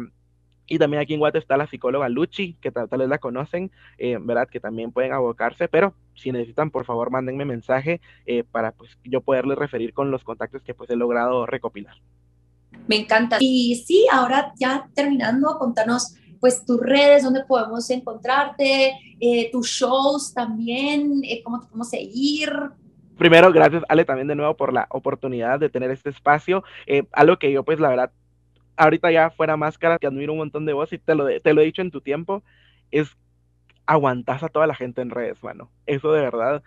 y 0.72 0.78
también 0.78 1.02
aquí 1.02 1.16
en 1.16 1.20
Guate 1.20 1.40
está 1.40 1.58
la 1.58 1.66
psicóloga 1.66 2.10
Luchi, 2.10 2.54
que 2.62 2.72
tal, 2.72 2.88
vez 2.88 3.10
la 3.10 3.18
conocen, 3.18 3.72
¿verdad? 3.98 4.48
Que 4.48 4.60
también 4.60 4.92
pueden 4.92 5.14
abocarse, 5.14 5.68
pero 5.68 5.96
si 6.14 6.32
necesitan, 6.32 6.70
por 6.70 6.86
favor, 6.86 7.10
mándenme 7.10 7.44
mensaje 7.44 8.02
para 8.52 8.72
pues 8.74 8.96
yo 9.04 9.22
poderles 9.22 9.58
referir 9.58 9.94
con 9.94 10.12
los 10.12 10.24
contactos 10.24 10.62
que 10.62 10.76
pues 10.76 10.92
he 10.92 10.96
logrado 10.96 11.48
recopilar. 11.48 11.96
Me 12.88 12.98
encanta. 12.98 13.38
Y 13.40 13.76
sí, 13.86 14.06
ahora 14.12 14.54
ya 14.60 14.88
terminando, 14.94 15.58
contanos 15.58 16.16
pues 16.40 16.66
tus 16.66 16.80
redes, 16.80 17.24
dónde 17.24 17.44
podemos 17.44 17.90
encontrarte, 17.90 18.94
eh, 19.20 19.52
tus 19.52 19.68
shows 19.68 20.34
también, 20.34 21.22
eh, 21.24 21.42
cómo 21.44 21.60
te 21.60 21.68
podemos 21.68 21.90
seguir. 21.90 22.50
Primero, 23.18 23.52
gracias 23.52 23.84
Ale 23.90 24.06
también 24.06 24.30
de 24.30 24.36
nuevo 24.36 24.56
por 24.56 24.72
la 24.72 24.88
oportunidad 24.90 25.60
de 25.60 25.70
tener 25.70 25.92
este 25.92 26.10
espacio. 26.10 26.64
Eh, 26.88 27.04
algo 27.12 27.38
que 27.38 27.52
yo 27.52 27.64
pues 27.64 27.80
la 27.80 27.90
verdad, 27.90 28.12
ahorita 28.78 29.12
ya 29.12 29.30
fuera 29.30 29.58
máscara, 29.58 30.00
te 30.00 30.08
admiro 30.08 30.32
un 30.32 30.40
montón 30.40 30.66
de 30.66 30.74
vos 30.74 30.92
y 30.94 30.98
te 30.98 31.16
lo, 31.16 31.28
te 31.28 31.54
lo 31.54 31.62
he 31.62 31.66
dicho 31.66 31.82
en 31.82 31.92
tu 31.92 32.00
tiempo, 32.00 32.44
es 32.92 33.18
aguantas 33.86 34.44
a 34.44 34.50
toda 34.50 34.68
la 34.68 34.76
gente 34.76 35.02
en 35.02 35.10
redes, 35.10 35.44
mano. 35.44 35.70
Eso 35.86 36.14
de 36.14 36.22
verdad 36.22 36.64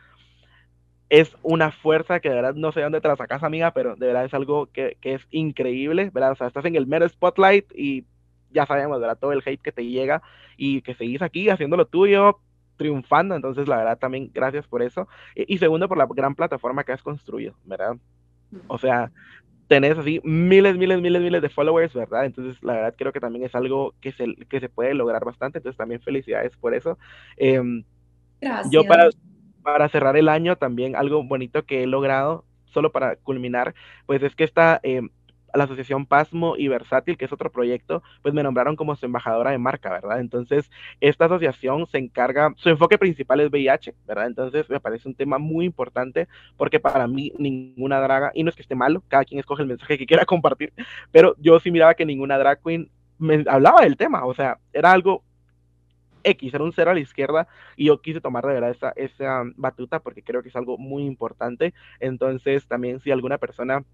es 1.12 1.36
una 1.42 1.70
fuerza 1.70 2.20
que 2.20 2.30
de 2.30 2.36
verdad 2.36 2.54
no 2.54 2.72
sé 2.72 2.80
dónde 2.80 3.02
te 3.02 3.06
la 3.06 3.16
sacas, 3.16 3.42
amiga, 3.42 3.74
pero 3.74 3.96
de 3.96 4.06
verdad 4.06 4.24
es 4.24 4.32
algo 4.32 4.70
que, 4.72 4.96
que, 4.98 5.12
es 5.12 5.26
increíble, 5.30 6.10
¿verdad? 6.10 6.32
O 6.32 6.36
sea, 6.36 6.46
estás 6.46 6.64
en 6.64 6.74
el 6.74 6.86
mero 6.86 7.06
spotlight 7.06 7.70
y 7.74 8.06
ya 8.50 8.64
sabemos, 8.64 8.98
¿verdad? 8.98 9.18
Todo 9.20 9.32
el 9.32 9.42
hate 9.44 9.60
que 9.60 9.72
te 9.72 9.84
llega 9.84 10.22
y 10.56 10.80
que 10.80 10.94
seguís 10.94 11.20
aquí 11.20 11.50
haciendo 11.50 11.76
lo 11.76 11.84
tuyo, 11.84 12.38
triunfando, 12.78 13.34
entonces 13.34 13.68
la 13.68 13.76
verdad 13.76 13.98
también 13.98 14.30
gracias 14.32 14.66
por 14.66 14.80
eso. 14.80 15.06
Y, 15.36 15.58
segundo, 15.58 15.86
por 15.86 15.98
la 15.98 16.08
gran 16.08 16.34
plataforma 16.34 16.82
que 16.82 16.92
has 16.92 17.02
construido, 17.02 17.52
¿verdad? 17.66 17.98
O 18.68 18.78
sea, 18.78 19.12
tenés 19.68 19.98
así 19.98 20.18
miles, 20.24 20.78
miles, 20.78 20.98
miles, 21.02 21.20
miles 21.20 21.42
de 21.42 21.50
followers, 21.50 21.92
¿verdad? 21.92 22.24
Entonces, 22.24 22.56
la 22.62 22.72
verdad 22.72 22.94
creo 22.96 23.12
que 23.12 23.20
también 23.20 23.44
es 23.44 23.54
algo 23.54 23.92
que 24.00 24.12
se, 24.12 24.34
que 24.48 24.60
se 24.60 24.70
puede 24.70 24.94
lograr 24.94 25.26
bastante, 25.26 25.58
entonces 25.58 25.76
también 25.76 26.00
felicidades 26.00 26.56
por 26.56 26.72
eso. 26.72 26.96
Em, 27.36 27.84
gracias. 28.40 28.72
Yo 28.72 28.84
para, 28.84 29.10
para 29.62 29.88
cerrar 29.88 30.16
el 30.16 30.28
año 30.28 30.56
también 30.56 30.96
algo 30.96 31.22
bonito 31.22 31.64
que 31.64 31.82
he 31.82 31.86
logrado, 31.86 32.44
solo 32.66 32.92
para 32.92 33.16
culminar, 33.16 33.74
pues 34.06 34.22
es 34.22 34.34
que 34.34 34.44
esta... 34.44 34.80
Eh, 34.82 35.02
la 35.54 35.64
asociación 35.64 36.06
Pasmo 36.06 36.56
y 36.56 36.68
Versátil, 36.68 37.16
que 37.16 37.24
es 37.24 37.32
otro 37.32 37.50
proyecto, 37.50 38.02
pues 38.22 38.34
me 38.34 38.42
nombraron 38.42 38.76
como 38.76 38.96
su 38.96 39.06
embajadora 39.06 39.50
de 39.50 39.58
marca, 39.58 39.90
¿verdad? 39.90 40.20
Entonces, 40.20 40.70
esta 41.00 41.26
asociación 41.26 41.86
se 41.86 41.98
encarga, 41.98 42.54
su 42.56 42.68
enfoque 42.68 42.98
principal 42.98 43.40
es 43.40 43.50
VIH, 43.50 43.94
¿verdad? 44.06 44.26
Entonces, 44.26 44.68
me 44.70 44.80
parece 44.80 45.08
un 45.08 45.14
tema 45.14 45.38
muy 45.38 45.66
importante 45.66 46.28
porque 46.56 46.80
para 46.80 47.06
mí 47.06 47.32
ninguna 47.38 48.00
draga, 48.00 48.32
y 48.34 48.42
no 48.42 48.50
es 48.50 48.56
que 48.56 48.62
esté 48.62 48.74
malo, 48.74 49.02
cada 49.08 49.24
quien 49.24 49.40
escoge 49.40 49.62
el 49.62 49.68
mensaje 49.68 49.98
que 49.98 50.06
quiera 50.06 50.24
compartir, 50.26 50.72
pero 51.10 51.34
yo 51.38 51.60
sí 51.60 51.70
miraba 51.70 51.94
que 51.94 52.06
ninguna 52.06 52.38
drag 52.38 52.62
queen 52.62 52.90
me 53.18 53.44
hablaba 53.46 53.82
del 53.82 53.96
tema, 53.96 54.24
o 54.24 54.34
sea, 54.34 54.58
era 54.72 54.90
algo 54.90 55.22
X, 56.24 56.54
era 56.54 56.64
un 56.64 56.72
cero 56.72 56.90
a 56.90 56.94
la 56.94 57.00
izquierda 57.00 57.48
y 57.76 57.86
yo 57.86 58.00
quise 58.00 58.20
tomar 58.20 58.44
de 58.44 58.54
verdad 58.54 58.70
esa, 58.70 58.92
esa 58.96 59.42
batuta 59.56 60.00
porque 60.00 60.22
creo 60.22 60.42
que 60.42 60.48
es 60.48 60.56
algo 60.56 60.78
muy 60.78 61.04
importante. 61.04 61.74
Entonces, 62.00 62.66
también 62.66 63.00
si 63.00 63.10
alguna 63.10 63.38
persona 63.38 63.84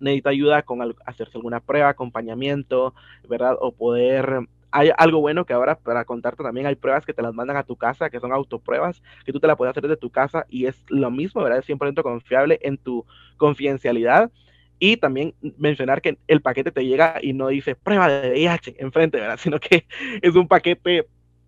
necesita 0.00 0.30
ayuda 0.30 0.62
con 0.62 0.94
hacerse 1.06 1.38
alguna 1.38 1.60
prueba, 1.60 1.88
acompañamiento, 1.88 2.94
¿verdad? 3.28 3.56
O 3.60 3.72
poder 3.72 4.46
hay 4.70 4.90
algo 4.98 5.20
bueno 5.20 5.46
que 5.46 5.54
ahora 5.54 5.78
para 5.78 6.04
contarte 6.04 6.42
también 6.42 6.66
hay 6.66 6.74
pruebas 6.74 7.06
que 7.06 7.14
te 7.14 7.22
las 7.22 7.32
mandan 7.32 7.56
a 7.56 7.62
tu 7.62 7.76
casa, 7.76 8.10
que 8.10 8.20
son 8.20 8.32
autopruebas, 8.32 9.02
que 9.24 9.32
tú 9.32 9.40
te 9.40 9.46
la 9.46 9.56
puedes 9.56 9.70
hacer 9.70 9.84
desde 9.84 9.96
tu 9.96 10.10
casa 10.10 10.44
y 10.50 10.66
es 10.66 10.76
lo 10.88 11.10
mismo, 11.10 11.42
¿verdad? 11.42 11.60
Es 11.60 11.66
100% 11.66 12.02
confiable 12.02 12.58
en 12.62 12.76
tu 12.76 13.06
confidencialidad. 13.38 14.30
Y 14.78 14.98
también 14.98 15.34
mencionar 15.56 16.02
que 16.02 16.18
el 16.26 16.42
paquete 16.42 16.70
te 16.70 16.84
llega 16.84 17.18
y 17.22 17.32
no 17.32 17.48
dice 17.48 17.74
prueba 17.74 18.08
de 18.08 18.30
VIH 18.32 18.76
enfrente, 18.78 19.18
¿verdad? 19.18 19.38
Sino 19.42 19.58
que 19.58 19.86
es 20.20 20.34
un 20.34 20.46
paquete 20.46 21.06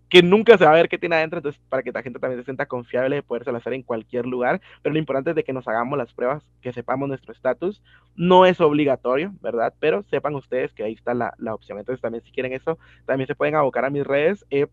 que 0.09 0.23
nunca 0.23 0.57
se 0.57 0.65
va 0.65 0.71
a 0.71 0.75
ver 0.75 0.89
qué 0.89 0.97
tiene 0.97 1.15
adentro, 1.15 1.37
entonces 1.37 1.61
para 1.69 1.83
que 1.83 1.91
la 1.91 2.01
gente 2.01 2.19
también 2.19 2.41
se 2.41 2.45
sienta 2.45 2.65
confiable 2.65 3.17
de 3.17 3.23
poderse 3.23 3.51
hacer 3.51 3.73
en 3.73 3.83
cualquier 3.83 4.25
lugar, 4.25 4.59
pero 4.81 4.93
lo 4.93 4.99
importante 4.99 5.29
es 5.29 5.35
de 5.35 5.43
que 5.43 5.53
nos 5.53 5.67
hagamos 5.67 5.97
las 5.97 6.13
pruebas, 6.13 6.43
que 6.61 6.73
sepamos 6.73 7.07
nuestro 7.07 7.31
estatus, 7.31 7.81
no 8.15 8.45
es 8.45 8.59
obligatorio, 8.59 9.33
¿verdad? 9.41 9.73
Pero 9.79 10.03
sepan 10.03 10.35
ustedes 10.35 10.73
que 10.73 10.83
ahí 10.83 10.93
está 10.93 11.13
la, 11.13 11.33
la 11.37 11.53
opción, 11.53 11.77
entonces 11.77 12.01
también 12.01 12.23
si 12.23 12.31
quieren 12.31 12.53
eso, 12.53 12.79
también 13.05 13.27
se 13.27 13.35
pueden 13.35 13.55
abocar 13.55 13.85
a 13.85 13.89
mis 13.89 14.05
redes 14.05 14.45
eh, 14.49 14.67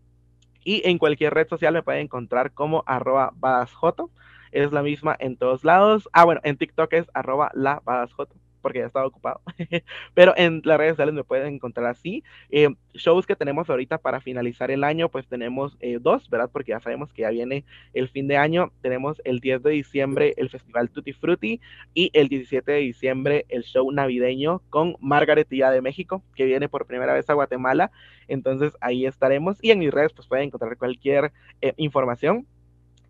y 0.63 0.81
en 0.87 0.97
cualquier 0.97 1.33
red 1.33 1.47
social 1.47 1.73
me 1.73 1.83
pueden 1.83 2.01
encontrar 2.01 2.51
como 2.51 2.83
arroba 2.87 3.31
badasjoto, 3.35 4.09
es 4.51 4.71
la 4.71 4.81
misma 4.81 5.15
en 5.19 5.37
todos 5.37 5.63
lados, 5.63 6.09
ah 6.13 6.25
bueno, 6.25 6.41
en 6.43 6.57
TikTok 6.57 6.91
es 6.93 7.07
arroba 7.13 7.51
la 7.53 7.81
badasjoto 7.85 8.35
porque 8.67 8.79
ya 8.79 8.87
estaba 8.87 9.07
ocupado. 9.07 9.39
Pero 10.13 10.33
en 10.35 10.61
las 10.65 10.77
redes 10.77 10.91
sociales 10.91 11.15
me 11.15 11.23
pueden 11.23 11.53
encontrar 11.53 11.85
así. 11.85 12.21
Eh, 12.49 12.67
shows 12.95 13.25
que 13.25 13.37
tenemos 13.37 13.69
ahorita 13.69 13.97
para 13.97 14.19
finalizar 14.19 14.71
el 14.71 14.83
año, 14.83 15.07
pues 15.07 15.25
tenemos 15.25 15.77
eh, 15.79 15.99
dos, 16.01 16.29
¿verdad? 16.29 16.49
Porque 16.51 16.71
ya 16.71 16.81
sabemos 16.81 17.13
que 17.13 17.21
ya 17.21 17.29
viene 17.29 17.63
el 17.93 18.09
fin 18.09 18.27
de 18.27 18.35
año. 18.35 18.73
Tenemos 18.81 19.21
el 19.23 19.39
10 19.39 19.63
de 19.63 19.69
diciembre 19.71 20.33
el 20.35 20.49
Festival 20.49 20.89
Tutti 20.89 21.13
Frutti 21.13 21.61
y 21.93 22.09
el 22.11 22.27
17 22.27 22.69
de 22.69 22.79
diciembre 22.79 23.45
el 23.47 23.63
show 23.63 23.89
navideño 23.89 24.61
con 24.69 24.97
Margaret 24.99 25.47
de 25.47 25.81
México, 25.81 26.21
que 26.35 26.43
viene 26.43 26.67
por 26.67 26.87
primera 26.87 27.13
vez 27.13 27.29
a 27.29 27.35
Guatemala. 27.35 27.89
Entonces 28.27 28.73
ahí 28.81 29.05
estaremos 29.05 29.59
y 29.61 29.71
en 29.71 29.79
mis 29.79 29.91
redes 29.91 30.11
pues 30.11 30.27
pueden 30.27 30.47
encontrar 30.47 30.75
cualquier 30.75 31.31
eh, 31.61 31.73
información. 31.77 32.45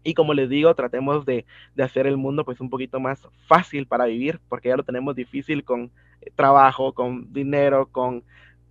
Y 0.08 0.14
como 0.14 0.34
les 0.34 0.48
digo, 0.48 0.74
tratemos 0.74 1.26
de, 1.26 1.46
hacer 1.84 2.08
el 2.08 2.16
mundo 2.16 2.46
pues 2.46 2.62
un 2.62 2.70
poquito 2.70 2.98
más 2.98 3.28
fácil 3.46 3.88
para 3.88 4.06
vivir, 4.06 4.40
porque 4.48 4.70
ya 4.70 4.78
lo 4.78 4.84
tenemos 4.84 5.18
difícil 5.18 5.66
con 5.66 5.92
eh, 6.22 6.32
trabajo, 6.34 6.94
con 6.94 7.34
dinero, 7.34 7.90
con 7.92 8.24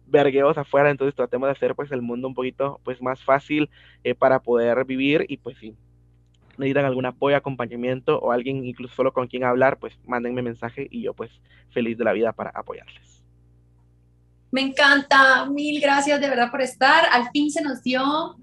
vergueos 0.07 0.57
afuera, 0.57 0.89
entonces 0.89 1.15
tratemos 1.15 1.49
de 1.49 1.53
hacer 1.53 1.75
pues 1.75 1.93
el 1.93 2.01
mundo 2.01 2.27
un 2.27 2.35
poquito 2.35 2.81
pues 2.85 3.03
más 3.03 3.23
fácil 3.23 3.69
eh, 4.03 4.15
para 4.15 4.39
poder 4.39 4.83
vivir 4.87 5.27
y 5.29 5.37
pues 5.37 5.59
si 5.59 5.75
necesitan 6.57 6.87
algún 6.87 7.05
apoyo, 7.05 7.37
acompañamiento 7.37 8.19
o 8.19 8.33
alguien 8.33 8.65
incluso 8.65 8.95
solo 8.95 9.13
con 9.13 9.27
quien 9.27 9.45
hablar, 9.45 9.77
pues 9.77 9.93
mándenme 10.07 10.41
mensaje 10.41 10.89
y 10.91 11.03
yo 11.03 11.13
pues 11.13 11.31
feliz 11.71 11.99
de 11.99 12.05
la 12.05 12.15
vida 12.15 12.33
para 12.33 12.49
apoyarles. 12.49 13.23
Me 14.51 14.63
encanta, 14.63 15.45
mil 15.51 15.83
gracias 15.83 16.19
de 16.19 16.31
verdad 16.31 16.51
por 16.51 16.63
estar, 16.63 17.05
al 17.13 17.29
fin 17.29 17.51
se 17.51 17.61
nos 17.61 17.83
dio 17.83 18.37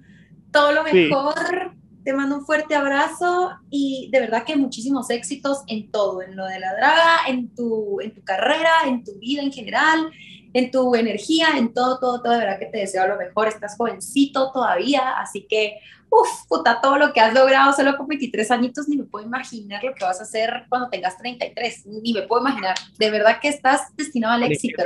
todo 0.51 0.73
lo 0.73 0.83
mejor 0.83 1.73
te 2.03 2.13
mando 2.13 2.37
un 2.37 2.45
fuerte 2.45 2.75
abrazo 2.75 3.51
y 3.69 4.09
de 4.11 4.19
verdad 4.19 4.43
que 4.43 4.55
muchísimos 4.55 5.09
éxitos 5.09 5.63
en 5.67 5.89
todo, 5.89 6.21
en 6.21 6.35
lo 6.35 6.45
de 6.45 6.59
la 6.59 6.73
draga, 6.75 7.19
en 7.27 7.53
tu, 7.55 8.01
en 8.01 8.13
tu 8.13 8.23
carrera, 8.23 8.69
en 8.85 9.03
tu 9.03 9.13
vida 9.19 9.41
en 9.41 9.51
general, 9.51 10.11
en 10.53 10.69
tu 10.69 10.95
energía, 10.95 11.47
en 11.57 11.73
todo, 11.73 11.99
todo, 11.99 12.21
todo. 12.21 12.33
De 12.33 12.39
verdad 12.39 12.59
que 12.59 12.67
te 12.67 12.79
deseo 12.79 13.07
lo 13.07 13.17
mejor. 13.17 13.47
Estás 13.47 13.75
jovencito 13.77 14.51
todavía, 14.51 15.17
así 15.17 15.47
que, 15.49 15.79
uff, 16.09 16.45
puta, 16.47 16.81
todo 16.81 16.97
lo 16.97 17.13
que 17.13 17.21
has 17.21 17.33
logrado 17.33 17.73
solo 17.73 17.97
con 17.97 18.07
23 18.07 18.51
añitos, 18.51 18.87
ni 18.87 18.97
me 18.97 19.05
puedo 19.05 19.25
imaginar 19.25 19.83
lo 19.83 19.93
que 19.93 20.03
vas 20.03 20.19
a 20.19 20.23
hacer 20.23 20.65
cuando 20.69 20.89
tengas 20.89 21.17
33, 21.17 21.85
ni 21.85 22.13
me 22.13 22.23
puedo 22.23 22.41
imaginar. 22.41 22.75
De 22.97 23.09
verdad 23.09 23.39
que 23.41 23.47
estás 23.47 23.95
destinado 23.95 24.33
al 24.33 24.43
éxito. 24.43 24.83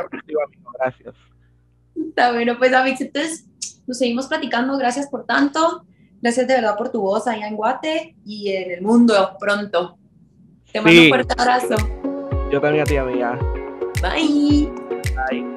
Gracias. 0.80 1.16
Está 1.96 2.32
bueno, 2.32 2.58
pues, 2.58 2.74
Amix, 2.74 3.02
entonces 3.02 3.46
nos 3.88 3.98
seguimos 3.98 4.28
platicando. 4.28 4.78
Gracias 4.78 5.08
por 5.08 5.26
tanto. 5.26 5.84
Gracias 6.22 6.48
de 6.48 6.56
verdad 6.56 6.78
por 6.78 6.90
tu 6.90 7.02
voz 7.02 7.28
allá 7.28 7.48
en 7.48 7.56
Guate 7.56 8.16
y 8.26 8.52
en 8.52 8.72
el 8.72 8.82
mundo 8.82 9.38
pronto. 9.40 9.98
Te 10.72 10.82
mando 10.82 11.02
un 11.02 11.10
fuerte 11.10 11.36
abrazo. 11.38 11.76
Yo 12.52 12.62
también 12.62 12.84
a 12.84 12.86
ti, 12.86 12.98
amiga. 12.98 13.38
Bye. 14.02 14.72
Bye. 15.16 15.57